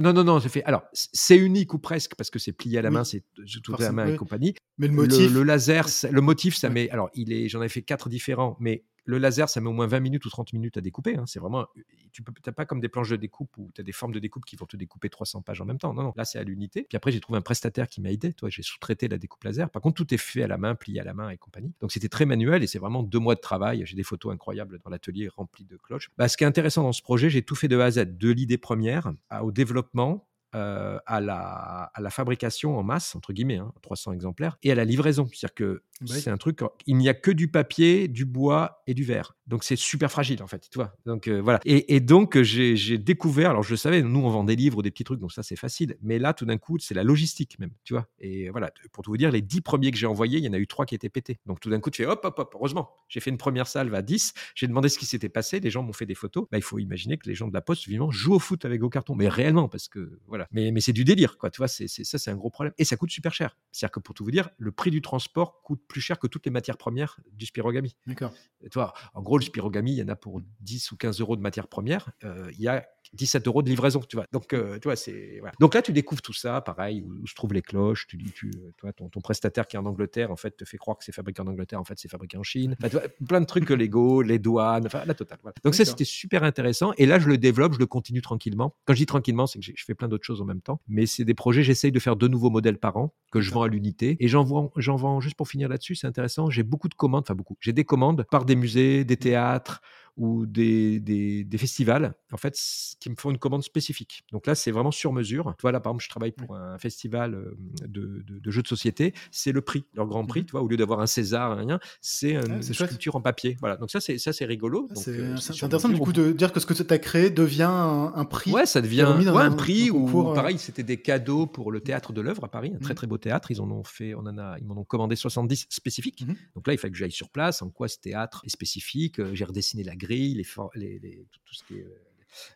Non, 0.00 0.12
non, 0.12 0.24
non, 0.24 0.38
j'ai 0.38 0.48
fait. 0.48 0.64
Alors, 0.64 0.82
c'est 0.92 1.36
unique 1.36 1.74
ou 1.74 1.78
presque 1.78 2.14
parce 2.14 2.30
que 2.30 2.38
c'est 2.38 2.52
plié 2.52 2.78
à 2.78 2.82
la 2.82 2.88
Oui. 2.88 2.94
main, 2.94 3.04
c'est 3.04 3.22
tout 3.62 3.74
à 3.74 3.78
la 3.82 3.92
main 3.92 4.06
oui. 4.06 4.12
et 4.14 4.16
compagnie. 4.16 4.54
Mais 4.78 4.86
le 4.88 4.94
motif. 4.94 5.30
Le, 5.30 5.40
le 5.40 5.42
laser, 5.42 5.86
le 6.10 6.20
motif, 6.20 6.56
ça 6.56 6.70
met. 6.70 6.88
Alors, 6.90 7.10
il 7.14 7.32
est, 7.32 7.48
j'en 7.48 7.62
ai 7.62 7.68
fait 7.68 7.82
quatre 7.82 8.08
différents, 8.08 8.56
mais 8.58 8.84
le 9.04 9.18
laser, 9.18 9.48
ça 9.48 9.60
met 9.60 9.68
au 9.68 9.72
moins 9.72 9.86
20 9.86 10.00
minutes 10.00 10.24
ou 10.24 10.30
30 10.30 10.52
minutes 10.52 10.76
à 10.76 10.80
découper. 10.80 11.16
hein. 11.16 11.24
C'est 11.26 11.40
vraiment. 11.40 11.66
Tu 12.12 12.22
peux, 12.22 12.32
t'as 12.42 12.52
pas 12.52 12.66
comme 12.66 12.80
des 12.80 12.88
planches 12.88 13.08
de 13.10 13.16
découpe 13.16 13.56
où 13.58 13.70
tu 13.74 13.80
as 13.80 13.84
des 13.84 13.92
formes 13.92 14.12
de 14.12 14.18
découpe 14.18 14.44
qui 14.44 14.56
vont 14.56 14.66
te 14.66 14.76
découper 14.76 15.08
300 15.08 15.42
pages 15.42 15.60
en 15.60 15.64
même 15.64 15.78
temps. 15.78 15.92
Non, 15.94 16.02
non. 16.02 16.12
Là, 16.16 16.24
c'est 16.24 16.38
à 16.38 16.44
l'unité. 16.44 16.86
Puis 16.88 16.96
après, 16.96 17.10
j'ai 17.10 17.20
trouvé 17.20 17.38
un 17.38 17.42
prestataire 17.42 17.88
qui 17.88 18.00
m'a 18.00 18.10
aidé. 18.10 18.32
Toi, 18.32 18.48
j'ai 18.50 18.62
sous-traité 18.62 19.08
la 19.08 19.18
découpe 19.18 19.42
laser. 19.44 19.70
Par 19.70 19.82
contre, 19.82 19.96
tout 19.96 20.14
est 20.14 20.18
fait 20.18 20.42
à 20.42 20.46
la 20.46 20.58
main, 20.58 20.74
plié 20.74 21.00
à 21.00 21.04
la 21.04 21.14
main 21.14 21.30
et 21.30 21.36
compagnie. 21.36 21.72
Donc, 21.80 21.92
c'était 21.92 22.08
très 22.08 22.26
manuel 22.26 22.62
et 22.62 22.66
c'est 22.66 22.78
vraiment 22.78 23.02
deux 23.02 23.18
mois 23.18 23.34
de 23.34 23.40
travail. 23.40 23.82
J'ai 23.86 23.96
des 23.96 24.02
photos 24.02 24.32
incroyables 24.32 24.78
dans 24.84 24.90
l'atelier 24.90 25.28
rempli 25.28 25.64
de 25.64 25.76
cloches. 25.76 26.10
Bah, 26.16 26.28
ce 26.28 26.36
qui 26.36 26.44
est 26.44 26.46
intéressant 26.46 26.82
dans 26.82 26.92
ce 26.92 27.02
projet, 27.02 27.30
j'ai 27.30 27.42
tout 27.42 27.54
fait 27.54 27.68
de 27.68 27.78
A 27.78 27.86
à 27.86 27.90
Z, 27.90 28.16
de 28.16 28.30
l'idée 28.30 28.58
première 28.58 29.12
au 29.42 29.50
développement 29.50 30.28
euh, 30.54 30.98
à, 31.06 31.20
la, 31.20 31.90
à 31.94 32.00
la 32.00 32.10
fabrication 32.10 32.78
en 32.78 32.82
masse, 32.82 33.14
entre 33.14 33.32
guillemets, 33.32 33.58
hein, 33.58 33.72
300 33.82 34.12
exemplaires, 34.12 34.58
et 34.62 34.72
à 34.72 34.74
la 34.74 34.84
livraison. 34.84 35.26
C'est-à-dire 35.26 35.54
que 35.54 35.82
Bah 36.00 36.14
oui. 36.16 36.20
c'est 36.20 36.30
un 36.30 36.36
truc, 36.36 36.60
il 36.86 36.96
n'y 36.96 37.08
a 37.08 37.14
que 37.14 37.30
du 37.30 37.48
papier, 37.48 38.08
du 38.08 38.24
bois 38.24 38.82
et 38.86 38.94
du 38.94 39.04
verre. 39.04 39.36
Donc 39.46 39.64
c'est 39.64 39.76
super 39.76 40.10
fragile, 40.10 40.42
en 40.42 40.46
fait, 40.46 40.68
tu 40.70 40.78
vois. 40.78 40.94
Donc 41.06 41.28
euh, 41.28 41.40
voilà. 41.40 41.60
Et, 41.64 41.94
et 41.96 42.00
donc 42.00 42.40
j'ai 42.42 42.76
j'ai 42.76 42.98
découvert, 42.98 43.50
alors 43.50 43.62
je 43.62 43.70
le 43.70 43.76
savais, 43.76 44.02
nous 44.02 44.20
on 44.20 44.30
vend 44.30 44.44
des 44.44 44.56
livres, 44.56 44.82
des 44.82 44.90
petits 44.90 45.04
trucs, 45.04 45.20
donc 45.20 45.32
ça 45.32 45.42
c'est 45.42 45.56
facile. 45.56 45.96
Mais 46.02 46.18
là, 46.18 46.32
tout 46.34 46.44
d'un 46.46 46.58
coup, 46.58 46.78
c'est 46.78 46.94
la 46.94 47.04
logistique 47.04 47.58
même, 47.58 47.72
tu 47.84 47.92
vois. 47.94 48.08
Et 48.18 48.48
voilà, 48.50 48.70
pour 48.92 49.02
tout 49.04 49.10
vous 49.10 49.16
dire, 49.16 49.30
les 49.30 49.42
10 49.42 49.60
premiers 49.62 49.90
que 49.90 49.96
j'ai 49.98 50.06
envoyés, 50.06 50.38
il 50.38 50.44
y 50.44 50.48
en 50.48 50.52
a 50.52 50.58
eu 50.58 50.66
3 50.66 50.86
qui 50.86 50.94
étaient 50.94 51.08
pétés. 51.08 51.38
Donc 51.46 51.60
tout 51.60 51.70
d'un 51.70 51.80
coup, 51.80 51.90
tu 51.90 52.02
fais 52.02 52.08
hop, 52.08 52.20
hop, 52.24 52.38
hop, 52.38 52.52
heureusement. 52.54 52.90
J'ai 53.08 53.20
fait 53.20 53.30
une 53.30 53.36
première 53.38 53.66
salve 53.66 53.94
à 53.94 54.02
10, 54.02 54.32
j'ai 54.54 54.66
demandé 54.68 54.88
ce 54.88 54.98
qui 54.98 55.06
s'était 55.06 55.28
passé, 55.28 55.60
les 55.60 55.70
gens 55.70 55.82
m'ont 55.82 55.92
fait 55.92 56.06
des 56.06 56.14
photos. 56.14 56.46
Bah, 56.50 56.58
il 56.58 56.62
faut 56.62 56.78
imaginer 56.78 57.18
que 57.18 57.28
les 57.28 57.34
gens 57.34 57.48
de 57.48 57.54
la 57.54 57.60
poste, 57.60 57.86
vivement, 57.88 58.10
jouent 58.10 58.34
au 58.34 58.38
foot 58.38 58.64
avec 58.64 58.80
vos 58.80 58.88
cartons. 58.90 59.14
Mais 59.14 59.28
réellement, 59.28 59.68
parce 59.68 59.88
que 59.88 60.18
voilà. 60.26 60.41
Mais, 60.50 60.70
mais 60.72 60.80
c'est 60.80 60.92
du 60.92 61.04
délire, 61.04 61.38
quoi. 61.38 61.50
Tu 61.50 61.58
vois, 61.58 61.68
c'est 61.68 61.88
c'est- 61.88 62.04
ça, 62.04 62.18
c'est 62.18 62.30
un 62.30 62.36
gros 62.36 62.50
problème. 62.50 62.72
Et 62.78 62.84
ça 62.84 62.96
coûte 62.96 63.10
super 63.10 63.32
cher. 63.32 63.56
C'est-à-dire 63.70 63.92
que 63.92 64.00
pour 64.00 64.14
tout 64.14 64.24
vous 64.24 64.30
dire, 64.30 64.50
le 64.58 64.72
prix 64.72 64.90
du 64.90 65.00
transport 65.02 65.62
coûte 65.62 65.82
plus 65.86 66.00
cher 66.00 66.18
que 66.18 66.26
toutes 66.26 66.44
les 66.46 66.52
matières 66.52 66.76
premières 66.78 67.18
du 67.32 67.46
spirogami. 67.46 67.96
D'accord. 68.06 68.32
Et 68.62 68.68
tu 68.68 68.78
vois, 68.78 68.92
en 69.14 69.22
gros, 69.22 69.38
le 69.38 69.44
spirogami, 69.44 69.92
il 69.92 69.98
y 69.98 70.02
en 70.02 70.08
a 70.08 70.16
pour 70.16 70.40
10 70.60 70.92
ou 70.92 70.96
15 70.96 71.20
euros 71.20 71.36
de 71.36 71.40
matières 71.42 71.68
premières. 71.68 72.10
Euh, 72.24 72.50
il 72.52 72.60
y 72.60 72.68
a 72.68 72.86
17 73.14 73.46
euros 73.46 73.62
de 73.62 73.68
livraison, 73.68 74.00
tu 74.00 74.16
vois. 74.16 74.26
Donc, 74.32 74.52
euh, 74.52 74.78
tu 74.78 74.88
vois, 74.88 74.96
c'est. 74.96 75.38
Voilà. 75.40 75.54
Donc 75.60 75.74
là, 75.74 75.82
tu 75.82 75.92
découvres 75.92 76.22
tout 76.22 76.32
ça, 76.32 76.60
pareil, 76.60 77.02
où, 77.02 77.22
où 77.22 77.26
se 77.26 77.34
trouvent 77.34 77.52
les 77.52 77.62
cloches. 77.62 78.06
Tu 78.06 78.16
dis, 78.16 78.30
tu, 78.32 78.50
euh, 78.56 78.70
toi, 78.78 78.92
ton, 78.92 79.08
ton 79.08 79.20
prestataire 79.20 79.66
qui 79.66 79.76
est 79.76 79.78
en 79.78 79.86
Angleterre, 79.86 80.30
en 80.30 80.36
fait, 80.36 80.56
te 80.56 80.64
fait 80.64 80.78
croire 80.78 80.96
que 80.96 81.04
c'est 81.04 81.12
fabriqué 81.12 81.42
en 81.42 81.46
Angleterre, 81.46 81.80
en 81.80 81.84
fait, 81.84 81.98
c'est 81.98 82.08
fabriqué 82.08 82.36
en 82.36 82.42
Chine. 82.42 82.74
Enfin, 82.78 82.88
tu 82.88 82.96
vois, 82.96 83.06
plein 83.26 83.40
de 83.40 83.46
trucs 83.46 83.68
légaux, 83.70 84.22
les 84.22 84.38
douanes, 84.38 84.86
enfin, 84.86 85.02
la 85.06 85.14
totale. 85.14 85.38
Voilà. 85.42 85.54
Donc, 85.64 85.74
ça, 85.74 85.84
c'était 85.84 86.04
super 86.04 86.42
intéressant. 86.44 86.92
Et 86.98 87.06
là, 87.06 87.18
je 87.18 87.28
le 87.28 87.38
développe, 87.38 87.74
je 87.74 87.78
le 87.78 87.86
continue 87.86 88.22
tranquillement. 88.22 88.74
Quand 88.84 88.94
je 88.94 88.98
dis 88.98 89.06
tranquillement, 89.06 89.46
c'est 89.46 89.58
que 89.58 89.64
je 89.64 89.84
fais 89.84 89.94
plein 89.94 90.08
d'autres 90.08 90.24
choses 90.24 90.40
en 90.40 90.46
même 90.46 90.62
temps. 90.62 90.80
Mais 90.88 91.06
c'est 91.06 91.24
des 91.24 91.34
projets, 91.34 91.62
j'essaye 91.62 91.92
de 91.92 91.98
faire 91.98 92.16
deux 92.16 92.28
nouveaux 92.28 92.50
modèles 92.50 92.78
par 92.78 92.96
an 92.96 93.14
que 93.30 93.40
je 93.40 93.50
vends 93.50 93.62
à 93.62 93.68
l'unité. 93.68 94.16
Et 94.20 94.28
j'en 94.28 94.44
vends, 94.44 94.70
j'en 94.76 94.96
vends, 94.96 95.20
juste 95.20 95.36
pour 95.36 95.48
finir 95.48 95.68
là-dessus, 95.68 95.94
c'est 95.94 96.06
intéressant. 96.06 96.50
J'ai 96.50 96.62
beaucoup 96.62 96.88
de 96.88 96.94
commandes, 96.94 97.24
enfin 97.26 97.34
beaucoup. 97.34 97.56
J'ai 97.60 97.72
des 97.72 97.84
commandes 97.84 98.26
par 98.30 98.44
des 98.44 98.56
musées, 98.56 99.04
des 99.04 99.16
théâtres 99.16 99.80
ou 100.16 100.44
des, 100.46 101.00
des, 101.00 101.42
des 101.44 101.58
festivals, 101.58 102.14
en 102.32 102.36
fait, 102.36 102.58
qui 103.00 103.08
me 103.08 103.14
font 103.18 103.30
une 103.30 103.38
commande 103.38 103.62
spécifique. 103.62 104.24
Donc 104.30 104.46
là, 104.46 104.54
c'est 104.54 104.70
vraiment 104.70 104.90
sur 104.90 105.12
mesure. 105.12 105.54
Tu 105.58 105.62
vois, 105.62 105.72
là, 105.72 105.80
par 105.80 105.92
exemple, 105.92 106.04
je 106.04 106.10
travaille 106.10 106.32
pour 106.32 106.54
un 106.54 106.78
festival 106.78 107.34
euh, 107.34 107.56
de, 107.88 108.22
de- 108.26 108.38
de 108.38 108.50
jeux 108.50 108.62
de 108.62 108.68
société. 108.68 109.14
C'est 109.30 109.52
le 109.52 109.62
prix, 109.62 109.84
leur 109.94 110.06
grand 110.06 110.24
prix. 110.26 110.44
Tu 110.44 110.52
vois, 110.52 110.60
au 110.62 110.68
lieu 110.68 110.76
d'avoir 110.76 111.00
un 111.00 111.06
César, 111.06 111.56
rien, 111.56 111.80
c'est 112.02 112.32
une, 112.32 112.60
c'est 112.62 112.68
une 112.68 112.74
chouette. 112.74 112.88
sculpture 112.90 113.16
en 113.16 113.20
papier. 113.22 113.56
Voilà. 113.60 113.76
Donc 113.76 113.90
ça, 113.90 114.00
c'est 114.00 114.18
ça, 114.18 114.32
c'est 114.34 114.44
rigolo. 114.44 114.88
Ah, 114.90 114.94
C'est 114.96 115.18
euh, 115.18 115.36
intéressant 115.62 115.88
du 115.88 115.98
coup 115.98 116.12
de 116.12 116.32
dire 116.32 116.52
que 116.52 116.60
ce 116.60 116.66
que 116.66 116.74
tu 116.74 116.92
as 116.92 116.98
créé 116.98 117.30
devient 117.30 117.62
un, 117.62 118.12
un 118.14 118.24
prix. 118.26 118.52
Ouais, 118.52 118.66
ça 118.66 118.80
devient 118.82 119.04
ouais, 119.04 119.26
un- 119.28 119.36
un, 119.52 119.52
prix 119.52 119.90
ou 119.90 120.30
euh. 120.30 120.34
pareil, 120.34 120.58
c'était 120.58 120.82
des 120.82 121.00
cadeaux 121.00 121.46
pour 121.46 121.72
le 121.72 121.80
théâtre 121.80 122.12
de 122.12 122.20
l'œuvre 122.20 122.44
à 122.44 122.50
Paris, 122.50 122.72
un 122.74 122.78
très 122.78 122.92
Mhm. 122.92 122.96
très 122.96 123.06
beau 123.06 123.18
théâtre. 123.18 123.50
Ils 123.50 123.60
en 123.62 123.70
ont 123.70 123.84
fait, 123.84 124.14
on 124.14 124.20
en 124.26 124.36
a, 124.38 124.58
ils 124.58 124.66
m'en 124.66 124.76
ont 124.76 124.84
commandé 124.84 125.16
70 125.16 125.66
spécifiques. 125.70 126.24
Donc 126.54 126.66
là, 126.66 126.74
il 126.74 126.78
fallait 126.78 126.92
que 126.92 126.98
j'aille 126.98 127.10
sur 127.12 127.30
place. 127.30 127.62
En 127.62 127.70
quoi 127.70 127.88
ce 127.88 127.98
théâtre 127.98 128.42
est 128.44 128.50
spécifique 128.50 129.18
Euh, 129.20 129.34
J'ai 129.34 129.44
redessiné 129.44 129.82
la 129.84 129.96
grille, 130.04 130.34
les, 130.34 130.44
for- 130.44 130.70
les, 130.74 130.98
les- 131.04 131.26
tout, 131.32 131.40
tout 131.46 131.54
ce 131.54 131.62
qui 131.66 131.74
est 131.78 131.84
euh, 131.84 132.02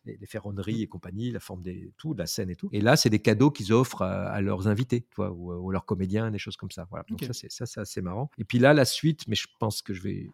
les, 0.06 0.16
les 0.16 0.26
ferronneries 0.26 0.82
et 0.82 0.88
compagnie, 0.96 1.30
la 1.30 1.40
forme 1.40 1.62
des 1.62 1.92
tout, 1.98 2.14
la 2.14 2.26
scène 2.26 2.50
et 2.50 2.56
tout. 2.56 2.68
Et 2.72 2.80
là, 2.80 2.96
c'est 2.96 3.10
des 3.10 3.20
cadeaux 3.20 3.50
qu'ils 3.50 3.72
offrent 3.72 4.02
à, 4.02 4.30
à 4.36 4.40
leurs 4.40 4.68
invités, 4.68 5.00
vois, 5.16 5.30
ou, 5.30 5.52
leurs 5.70 5.84
comédiens, 5.84 6.30
des 6.30 6.38
choses 6.38 6.56
comme 6.56 6.70
ça. 6.70 6.86
Voilà. 6.90 7.04
Donc 7.10 7.22
ça, 7.22 7.32
c'est 7.32 7.50
ça, 7.50 7.66
marrant. 8.02 8.30
Et 8.38 8.44
puis 8.44 8.58
là, 8.58 8.72
la 8.72 8.84
suite, 8.84 9.28
mais 9.28 9.36
je 9.36 9.46
pense 9.58 9.82
que 9.82 9.92
je 9.92 10.02
vais 10.02 10.30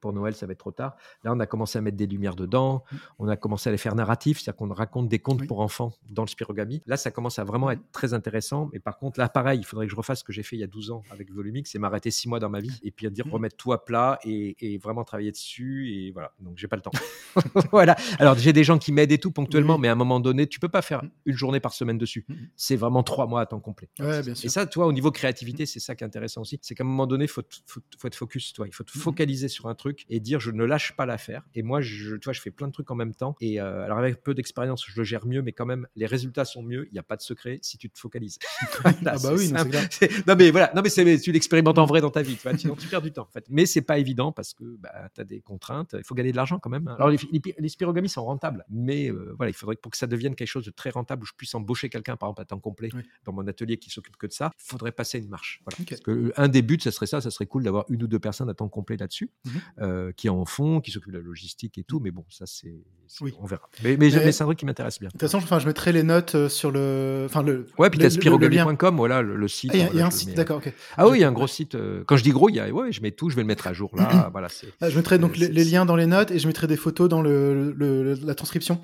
pour 0.00 0.12
Noël, 0.12 0.34
ça 0.34 0.46
va 0.46 0.52
être 0.52 0.58
trop 0.58 0.70
tard. 0.70 0.96
Là, 1.24 1.32
on 1.32 1.40
a 1.40 1.46
commencé 1.46 1.78
à 1.78 1.80
mettre 1.80 1.96
des 1.96 2.06
lumières 2.06 2.36
dedans. 2.36 2.84
On 3.18 3.28
a 3.28 3.36
commencé 3.36 3.68
à 3.68 3.72
les 3.72 3.78
faire 3.78 3.94
narratifs, 3.94 4.38
c'est-à-dire 4.40 4.56
qu'on 4.56 4.72
raconte 4.72 5.08
des 5.08 5.18
contes 5.18 5.40
Oui. 5.40 5.46
pour 5.46 5.60
enfants 5.60 5.92
dans 6.10 6.22
le 6.22 6.28
spirogami. 6.28 6.82
Là, 6.86 6.96
ça 6.96 7.10
commence 7.10 7.38
à 7.38 7.44
vraiment 7.44 7.70
être 7.70 7.82
très 7.92 8.14
intéressant. 8.14 8.68
Mais 8.72 8.78
par 8.78 8.98
contre, 8.98 9.18
là, 9.18 9.28
pareil, 9.28 9.58
il 9.60 9.64
faudrait 9.64 9.86
que 9.86 9.90
je 9.92 9.96
refasse 9.96 10.20
ce 10.20 10.24
que 10.24 10.32
j'ai 10.32 10.42
fait 10.42 10.56
il 10.56 10.60
y 10.60 10.64
a 10.64 10.68
12 10.68 10.90
ans 10.90 11.02
avec 11.10 11.30
Volumix, 11.32 11.70
c'est 11.70 11.78
m'arrêter 11.78 12.10
6 12.10 12.28
mois 12.28 12.40
dans 12.40 12.50
ma 12.50 12.60
vie 12.60 12.78
et 12.82 12.90
puis 12.90 13.06
à 13.06 13.10
dire 13.10 13.26
Mhm. 13.26 13.32
remettre 13.32 13.56
tout 13.56 13.72
à 13.72 13.84
plat 13.84 14.18
et, 14.24 14.56
et 14.60 14.78
vraiment 14.78 15.04
travailler 15.04 15.30
dessus. 15.32 15.90
Et 15.92 16.10
voilà, 16.12 16.32
donc 16.40 16.58
j'ai 16.58 16.68
pas 16.68 16.76
le 16.76 16.82
temps. 16.82 16.92
voilà. 17.72 17.96
Alors, 18.18 18.36
j'ai 18.36 18.52
des 18.52 18.64
gens 18.64 18.78
qui 18.78 18.92
m'aident 18.92 19.12
et 19.12 19.18
tout 19.18 19.30
ponctuellement, 19.32 19.78
mais 19.78 19.88
à 19.88 19.92
un 19.92 19.96
moment 19.96 20.20
donné, 20.20 20.46
tu 20.46 20.60
peux 20.60 20.68
pas 20.68 20.82
faire 20.82 21.02
une 21.26 21.36
journée 21.36 21.60
par 21.60 21.72
semaine 21.72 21.98
dessus. 21.98 22.26
C'est 22.56 22.76
vraiment 22.76 23.02
trois 23.02 23.26
mois 23.26 23.40
à 23.40 23.46
temps 23.46 23.60
complet. 23.60 23.88
Ouais, 23.98 24.22
bien 24.22 24.34
sûr. 24.34 24.46
Et 24.46 24.48
ça, 24.50 24.66
tu 24.66 24.78
vois, 24.78 24.86
au 24.86 24.92
niveau 24.92 25.10
créativité, 25.10 25.66
c'est 25.66 25.80
ça 25.80 25.94
qui 25.94 26.04
est 26.04 26.06
intéressant 26.06 26.42
aussi. 26.42 26.58
C'est 26.62 26.74
qu'à 26.74 26.84
un 26.84 26.86
moment 26.86 27.06
donné, 27.06 27.24
il 27.24 27.28
faut, 27.28 27.42
faut, 27.66 27.80
faut 27.98 28.06
être 28.08 28.14
focus. 28.14 28.52
Toi. 28.52 28.66
Il 28.66 28.74
faut 28.74 28.84
te 28.84 28.96
Mhm. 28.96 29.02
Focaliser 29.22 29.46
sur 29.48 29.66
un 29.68 29.74
truc 29.76 30.04
et 30.10 30.18
dire 30.20 30.40
je 30.40 30.50
ne 30.50 30.64
lâche 30.64 30.96
pas 30.96 31.06
l'affaire. 31.06 31.42
Et 31.54 31.62
moi, 31.62 31.80
je, 31.80 32.16
tu 32.16 32.24
vois, 32.24 32.32
je 32.32 32.40
fais 32.40 32.50
plein 32.50 32.66
de 32.66 32.72
trucs 32.72 32.90
en 32.90 32.94
même 32.96 33.14
temps. 33.14 33.36
Et 33.40 33.60
euh, 33.60 33.84
alors, 33.84 33.98
avec 33.98 34.22
peu 34.24 34.34
d'expérience, 34.34 34.84
je 34.88 34.98
le 34.98 35.04
gère 35.04 35.26
mieux, 35.26 35.42
mais 35.42 35.52
quand 35.52 35.64
même, 35.66 35.86
les 35.94 36.06
résultats 36.06 36.44
sont 36.44 36.62
mieux. 36.62 36.86
Il 36.88 36.92
n'y 36.94 36.98
a 36.98 37.02
pas 37.04 37.16
de 37.16 37.22
secret 37.22 37.58
si 37.62 37.78
tu 37.78 37.88
te 37.88 37.98
focalises. 37.98 38.38
Ah 38.84 39.16
bah 39.22 39.32
oui, 39.36 39.50
non, 39.52 39.64
non, 40.26 40.34
mais 40.36 40.50
voilà, 40.50 40.72
non, 40.74 40.82
mais 40.82 40.88
c'est- 40.88 41.18
tu 41.20 41.30
l'expérimentes 41.32 41.78
en 41.78 41.84
vrai 41.86 42.00
dans 42.00 42.10
ta 42.10 42.22
vie. 42.22 42.36
Tu 42.36 42.42
vois, 42.48 42.56
sinon, 42.56 42.74
tu 42.76 42.86
perds 42.88 43.02
du 43.02 43.12
temps. 43.12 43.22
En 43.28 43.32
fait. 43.32 43.44
Mais 43.50 43.66
c'est 43.66 43.82
pas 43.82 43.98
évident 43.98 44.32
parce 44.32 44.54
que 44.54 44.64
bah, 44.78 45.08
tu 45.14 45.20
as 45.20 45.24
des 45.24 45.40
contraintes. 45.40 45.94
Il 45.98 46.04
faut 46.04 46.14
gagner 46.14 46.32
de 46.32 46.36
l'argent 46.36 46.58
quand 46.58 46.70
même. 46.70 46.88
hein. 46.88 46.94
Alors, 46.96 47.10
les, 47.10 47.18
les, 47.32 47.40
les 47.58 47.68
spirogamis 47.68 48.08
sont 48.08 48.24
rentables. 48.24 48.64
Mais 48.70 49.10
euh, 49.10 49.34
voilà, 49.36 49.50
il 49.50 49.54
faudrait 49.54 49.76
que 49.76 49.80
pour 49.80 49.90
que 49.92 49.98
ça 49.98 50.06
devienne 50.06 50.34
quelque 50.34 50.48
chose 50.48 50.64
de 50.64 50.70
très 50.70 50.90
rentable 50.90 51.22
où 51.22 51.26
je 51.26 51.32
puisse 51.36 51.54
embaucher 51.54 51.88
quelqu'un, 51.90 52.16
par 52.16 52.28
exemple, 52.28 52.42
à 52.42 52.44
temps 52.46 52.60
complet 52.60 52.88
Oui. 52.94 53.02
dans 53.24 53.32
mon 53.32 53.46
atelier 53.46 53.76
qui 53.76 53.90
s'occupe 53.90 54.16
que 54.16 54.26
de 54.26 54.32
ça, 54.32 54.50
il 54.58 54.64
faudrait 54.64 54.92
passer 54.92 55.18
une 55.18 55.28
marche. 55.28 55.60
Voilà. 55.64 55.84
Parce 55.88 56.00
que 56.00 56.10
euh, 56.10 56.32
un 56.36 56.48
des 56.48 56.62
buts, 56.62 56.78
ça 56.80 56.90
serait 56.90 57.06
ça, 57.06 57.20
ça 57.20 57.30
serait 57.30 57.46
cool 57.46 57.62
d'avoir 57.64 57.84
une 57.88 58.02
ou 58.02 58.06
deux 58.06 58.18
personnes 58.20 58.48
à 58.48 58.54
temps 58.54 58.68
complet 58.68 58.96
là-dessus. 59.12 59.30
Mhm. 59.44 59.52
euh, 59.80 60.12
qui 60.16 60.28
en 60.28 60.44
font, 60.44 60.80
qui 60.80 60.90
s'occupent 60.90 61.12
de 61.12 61.18
la 61.18 61.24
logistique 61.24 61.76
et 61.78 61.84
tout. 61.84 62.00
Mais 62.00 62.10
bon, 62.10 62.24
ça, 62.30 62.44
c'est. 62.46 62.74
Oui. 63.20 63.34
On 63.40 63.46
verra. 63.46 63.68
Mais, 63.84 63.96
mais, 63.98 64.10
Mais- 64.10 64.32
c'est 64.32 64.42
un 64.42 64.46
truc 64.46 64.58
qui 64.58 64.64
m'intéresse 64.66 64.98
bien. 64.98 65.08
De 65.08 65.12
toute 65.12 65.20
façon, 65.20 65.38
enfin, 65.38 65.58
je 65.58 65.66
mettrai 65.66 65.92
les 65.92 66.02
notes 66.02 66.34
euh, 66.34 66.48
sur 66.48 66.70
le. 66.70 67.24
Enfin, 67.26 67.42
le. 67.42 67.66
Ouais, 67.78 67.90
puis 67.90 67.98
le 67.98 68.04
lien. 68.06 68.10
spirogali.com, 68.10 68.96
voilà, 68.96 69.20
le, 69.22 69.36
le 69.36 69.48
site. 69.48 69.70
Ah, 69.74 69.76
il 69.76 69.80
y 69.80 69.88
a- 69.88 69.92
y 69.94 70.00
a 70.00 70.06
un 70.06 70.10
site, 70.10 70.34
d'accord, 70.34 70.58
ok. 70.58 70.72
Ah 70.96 71.08
oui, 71.08 71.18
il 71.18 71.20
y 71.20 71.24
a 71.24 71.28
un 71.28 71.32
gros 71.32 71.46
site. 71.46 71.74
euh, 71.74 72.04
Quand 72.06 72.16
je 72.16 72.22
dis 72.22 72.30
gros, 72.30 72.48
il 72.48 72.56
y 72.56 72.60
a, 72.60 72.68
ouais, 72.70 72.90
je 72.92 73.02
mets 73.02 73.10
tout, 73.10 73.28
je 73.30 73.36
vais 73.36 73.42
le 73.42 73.46
mettre 73.48 73.66
à 73.66 73.72
jour 73.72 73.90
là. 73.96 74.28
voilà. 74.32 74.48
Ah, 74.80 74.88
Je 74.88 74.96
mettrai 74.96 75.18
donc 75.18 75.32
Euh, 75.40 75.48
les, 75.50 75.64
liens 75.64 75.84
dans 75.84 75.96
les 75.96 76.06
notes 76.06 76.30
et 76.30 76.38
je 76.38 76.46
mettrai 76.46 76.66
des 76.66 76.76
photos 76.76 77.08
dans 77.08 77.20
le, 77.22 78.14
la 78.24 78.34
transcription 78.34 78.80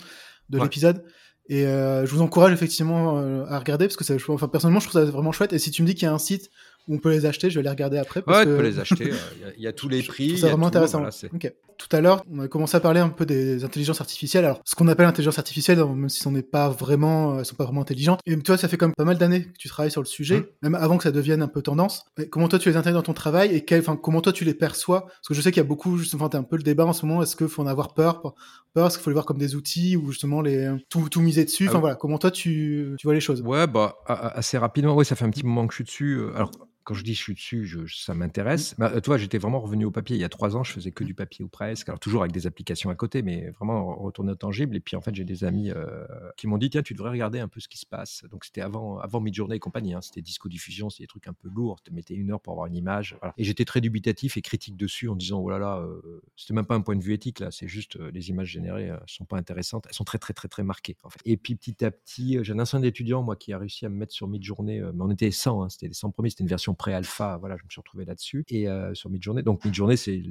de 0.51 0.59
Ouais. 0.59 0.65
l'épisode. 0.65 1.05
Et 1.51 1.67
euh, 1.67 2.05
je 2.05 2.11
vous 2.15 2.21
encourage 2.21 2.53
effectivement 2.53 3.19
euh, 3.19 3.45
à 3.47 3.59
regarder 3.59 3.87
parce 3.87 3.97
que 3.97 4.05
ça, 4.05 4.19
je- 4.19 4.31
enfin, 4.31 4.49
personnellement, 4.49 4.81
je 4.81 4.89
trouve 4.89 5.01
ça 5.03 5.11
vraiment 5.11 5.33
chouette. 5.33 5.55
Et 5.55 5.59
si 5.59 5.71
tu 5.71 5.81
me 5.83 5.87
dis 5.87 5.95
qu'il 5.95 6.05
y 6.05 6.07
a 6.07 6.13
un 6.13 6.19
site 6.19 6.51
on 6.89 6.99
peut 6.99 7.11
les 7.11 7.27
acheter, 7.27 7.51
je 7.51 7.59
vais 7.59 7.63
les 7.63 7.69
regarder 7.71 7.99
après. 7.99 8.23
Parce 8.23 8.39
Ouais, 8.39 8.45
que 8.45 8.51
tu 8.51 8.57
peux 8.57 8.63
les 8.63 8.79
acheter. 8.79 9.05
euh, 9.13 9.17
Il 9.37 9.41
y 9.43 9.45
a- 9.45 9.53
il 9.59 9.63
y, 9.63 9.67
a 9.67 9.73
tous 9.73 9.89
les 9.89 10.03
prix. 10.03 10.35
a 10.45 10.49
vraiment 10.49 10.63
tout, 10.63 10.69
intéressant. 10.69 10.99
voilà, 10.99 11.11
c'est-. 11.11 11.31
Tout 11.79 11.97
à 11.97 12.01
l'heure, 12.01 12.25
on 12.33 12.41
a 12.41 12.49
commencé 12.49 12.77
à 12.77 12.81
parler 12.81 12.99
un 12.99 13.09
peu 13.09 13.25
des 13.25 13.63
intelligences 13.63 14.01
artificielles. 14.01 14.45
Alors, 14.45 14.61
ce 14.65 14.75
qu'on 14.75 14.89
appelle 14.89 15.07
intelligence 15.07 15.39
artificielle, 15.39 15.79
même 15.85 16.09
si 16.09 16.27
on 16.27 16.33
n'est 16.33 16.43
pas 16.43 16.69
vraiment, 16.69 17.39
elles 17.39 17.45
sont 17.45 17.55
pas 17.55 17.63
vraiment 17.65 17.83
intelligentes. 17.83 18.19
Et 18.27 18.37
toi, 18.41 18.57
ça 18.59 18.67
fait 18.67 18.77
quand 18.77 18.87
même 18.89 18.97
pas 18.97 19.05
mal 19.05 19.17
d'années 19.17 19.45
que 19.45 19.57
tu 19.57 19.69
travailles 19.69 19.93
sur 19.93 20.01
le 20.03 20.07
sujet, 20.09 20.41
Mm. 20.41 20.45
même 20.63 20.75
avant 20.75 20.97
que 20.97 21.05
ça 21.05 21.13
devienne 21.13 21.41
un 21.41 21.47
peu 21.47 21.63
tendance. 21.63 22.05
Comment 22.31 22.49
toi 22.49 22.59
tu 22.59 22.69
les 22.69 22.77
intègres 22.77 22.97
dans 22.97 23.03
ton 23.05 23.13
travail 23.15 23.55
et 23.55 23.65
quel, 23.65 23.85
comment 23.85 24.21
toi 24.21 24.33
tu 24.33 24.45
les 24.45 24.55
perçois? 24.55 25.03
Parce 25.07 25.29
que 25.29 25.35
je 25.35 25.41
sais 25.41 25.53
qu'il 25.53 25.61
y 25.61 25.65
a 25.65 25.69
beaucoup, 25.69 25.99
justement, 25.99 26.29
t'as 26.29 26.39
un 26.39 26.43
peu 26.43 26.57
le 26.57 26.65
débat 26.65 26.85
en 26.85 26.93
ce 26.93 27.07
moment. 27.07 27.23
Est-ce 27.23 27.37
qu'il 27.37 27.47
faut 27.49 27.63
en 27.63 27.67
avoir 27.69 27.95
peur 27.95 28.35
Peur, 28.75 28.89
est-ce 28.89 28.97
qu'il 28.99 29.05
faut 29.05 29.11
les 29.11 29.15
voir 29.15 29.25
comme 29.25 29.39
des 29.39 29.55
outils 29.55 29.97
ou 29.97 30.11
justement 30.11 30.41
les 30.43 30.69
tout, 30.91 31.09
tout 31.09 31.21
miser 31.21 31.45
dessus? 31.45 31.65
Ah 31.67 31.71
Enfin 31.71 31.77
oui. 31.79 31.81
voilà, 31.83 31.95
comment 31.97 32.19
toi 32.19 32.31
tu, 32.33 32.95
tu 32.99 33.07
vois 33.07 33.15
les 33.15 33.21
choses? 33.21 33.41
Ouais, 33.43 33.67
bah, 33.69 33.97
assez 34.09 34.59
rapidement. 34.59 34.97
Oui, 34.97 35.05
ça 35.05 35.15
fait 35.15 35.25
un 35.25 35.31
petit 35.31 35.45
moment 35.47 35.67
que 35.69 35.73
je 35.73 35.77
suis 35.77 35.85
dessus. 35.85 36.15
euh, 36.19 36.33
Alors, 36.35 36.51
quand 36.89 36.95
je 36.95 37.05
dis 37.05 37.13
je 37.13 37.23
suis 37.23 37.35
dessus, 37.35 37.67
je- 37.67 37.85
ça 37.87 38.15
m'intéresse. 38.15 38.75
Bah, 38.79 38.99
toi, 39.03 39.19
j'étais 39.19 39.37
vraiment 39.37 39.61
revenu 39.61 39.85
au 39.85 39.91
papier. 39.91 40.17
Il 40.17 40.21
y 40.21 40.25
a 40.25 40.31
trois 40.31 40.57
ans, 40.57 40.65
je 40.65 40.73
faisais 40.73 40.91
que 40.91 41.05
du 41.05 41.13
papier 41.13 41.45
ou 41.45 41.49
presque. 41.49 41.87
Alors, 41.91 42.01
toujours 42.01 42.23
avec 42.23 42.33
des 42.33 42.47
applications 42.47 42.89
à 42.89 42.95
côté, 42.95 43.21
mais 43.21 43.51
vraiment 43.51 43.95
retourner 43.97 44.33
au 44.33 44.37
tangible. 44.37 44.75
Et 44.75 44.81
puis, 44.81 44.97
en 44.97 45.03
fait, 45.03 45.15
j'ai 45.15 45.25
des 45.25 45.45
amis 45.45 45.71
euh, 45.71 46.07
qui 46.39 46.47
m'ont 46.47 46.57
dit 46.57 46.71
tiens, 46.71 46.83
tu 46.83 46.95
devrais 46.95 47.11
regarder 47.11 47.41
un 47.41 47.49
peu 47.49 47.61
ce 47.61 47.69
qui 47.69 47.77
se 47.77 47.85
passe. 47.85 48.25
Donc, 48.31 48.47
c'était 48.47 48.63
avant, 48.63 48.99
avant 49.01 49.21
Midjourney 49.21 49.57
et 49.57 49.59
compagnie. 49.59 49.93
hein. 49.93 50.01
C'était 50.01 50.23
disco 50.23 50.49
diffusion, 50.49 50.89
c'était 50.89 51.03
des 51.05 51.09
trucs 51.09 51.29
un 51.29 51.35
peu 51.35 51.51
lourds. 51.51 51.83
Tu 51.85 51.93
mettais 51.93 52.15
une 52.15 52.31
heure 52.31 52.41
pour 52.41 52.55
avoir 52.55 52.67
une 52.67 52.77
image. 52.77 53.17
Voilà. 53.21 53.35
Et 53.37 53.45
j'étais 53.45 53.67
très 53.67 53.83
dubitatif 53.83 54.39
et 54.39 54.43
critique 54.43 54.77
dessus 54.77 55.09
en 55.11 55.15
disant 55.17 55.41
oh 55.41 55.51
là 55.51 55.59
là, 55.59 55.81
euh, 55.81 56.23
c'était 56.37 56.55
même 56.55 56.65
pas 56.67 56.75
un 56.75 56.81
point 56.81 56.97
de 56.97 57.03
vue 57.03 57.13
éthique 57.13 57.41
là. 57.41 57.51
C'est 57.51 57.69
juste 57.69 57.97
euh, 57.97 58.11
les 58.13 58.31
images 58.31 58.49
générées 58.49 58.89
euh, 58.91 58.97
sont 59.07 59.27
pas 59.27 59.37
intéressantes. 59.37 59.85
Elles 59.89 59.95
sont 59.95 60.05
très, 60.05 60.19
très, 60.19 60.33
très, 60.33 60.49
très 60.49 60.63
marquées. 60.63 60.97
En 61.03 61.11
fait. 61.11 61.21
Et 61.27 61.37
puis, 61.37 61.55
petit 61.55 61.85
à 61.85 61.91
petit, 61.91 62.39
j'ai 62.43 62.53
un 62.55 62.59
ancien 62.59 62.83
étudiant, 62.83 63.23
moi, 63.23 63.37
qui 63.37 63.53
a 63.53 63.59
réussi 63.59 63.85
à 63.85 63.91
me 63.91 63.97
mettre 63.97 64.13
sur 64.15 64.27
Midjourney. 64.29 64.81
euh, 64.81 64.93
mais 64.95 65.03
on 65.05 65.11
était 65.11 65.31
100, 65.31 65.63
hein, 65.65 65.69
c'était 65.69 65.89
les 65.89 65.95
100 65.95 66.11
premiers. 66.13 66.31
C'était 66.31 66.45
une 66.45 66.49
version 66.49 66.75
pré-alpha. 66.79 67.37
Voilà, 67.39 67.57
je 67.57 67.65
me 67.65 67.69
suis 67.69 67.81
retrouvé 67.81 68.05
là-dessus. 68.05 68.45
Et 68.49 68.69
euh, 68.69 68.95
sur 68.95 69.11
Midjourney. 69.11 69.43
Donc, 69.43 69.65
Midjourney, 69.65 69.97
c'est 69.97 70.23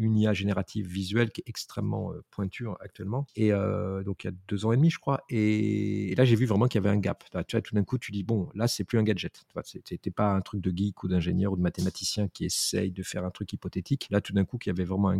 une 0.00 0.16
IA 0.16 0.32
générative 0.32 0.86
visuelle 0.86 1.30
qui 1.30 1.42
est 1.42 1.48
extrêmement 1.48 2.12
euh, 2.12 2.24
pointue 2.30 2.66
euh, 2.66 2.72
actuellement. 2.80 3.26
Et 3.36 3.52
euh, 3.52 4.02
donc, 4.02 4.24
il 4.24 4.28
y 4.28 4.30
a 4.30 4.34
deux 4.48 4.64
ans 4.64 4.72
et 4.72 4.76
demi, 4.76 4.90
je 4.90 4.98
crois. 4.98 5.22
Et, 5.28 6.14
là, 6.16 6.24
j'ai 6.24 6.36
vu 6.36 6.46
vraiment 6.46 6.66
qu'il 6.68 6.80
y 6.80 6.86
avait 6.86 6.94
un 6.94 6.98
gap. 6.98 7.24
Tu 7.46 7.56
vois, 7.56 7.62
tout 7.62 7.74
d'un 7.74 7.84
coup, 7.84 7.98
tu 7.98 8.10
dis, 8.10 8.22
bon, 8.22 8.48
là, 8.54 8.66
c'est 8.66 8.84
plus 8.84 8.98
un 8.98 9.02
gadget. 9.02 9.44
C'était 9.64 10.10
pas 10.10 10.32
un 10.32 10.40
truc 10.40 10.60
de 10.60 10.72
geek 10.74 11.02
ou 11.04 11.08
d'ingénieur 11.08 11.52
ou 11.52 11.56
de 11.56 11.62
mathématicien 11.62 12.28
qui 12.28 12.46
essaye 12.46 12.90
de 12.90 13.02
faire 13.02 13.24
un 13.24 13.30
truc 13.30 13.52
hypothétique. 13.52 14.08
Là, 14.10 14.20
tout 14.20 14.32
d'un 14.32 14.44
coup, 14.44 14.58
qu'il 14.58 14.70
y 14.70 14.74
avait 14.74 14.84
vraiment 14.84 15.08
un, 15.08 15.18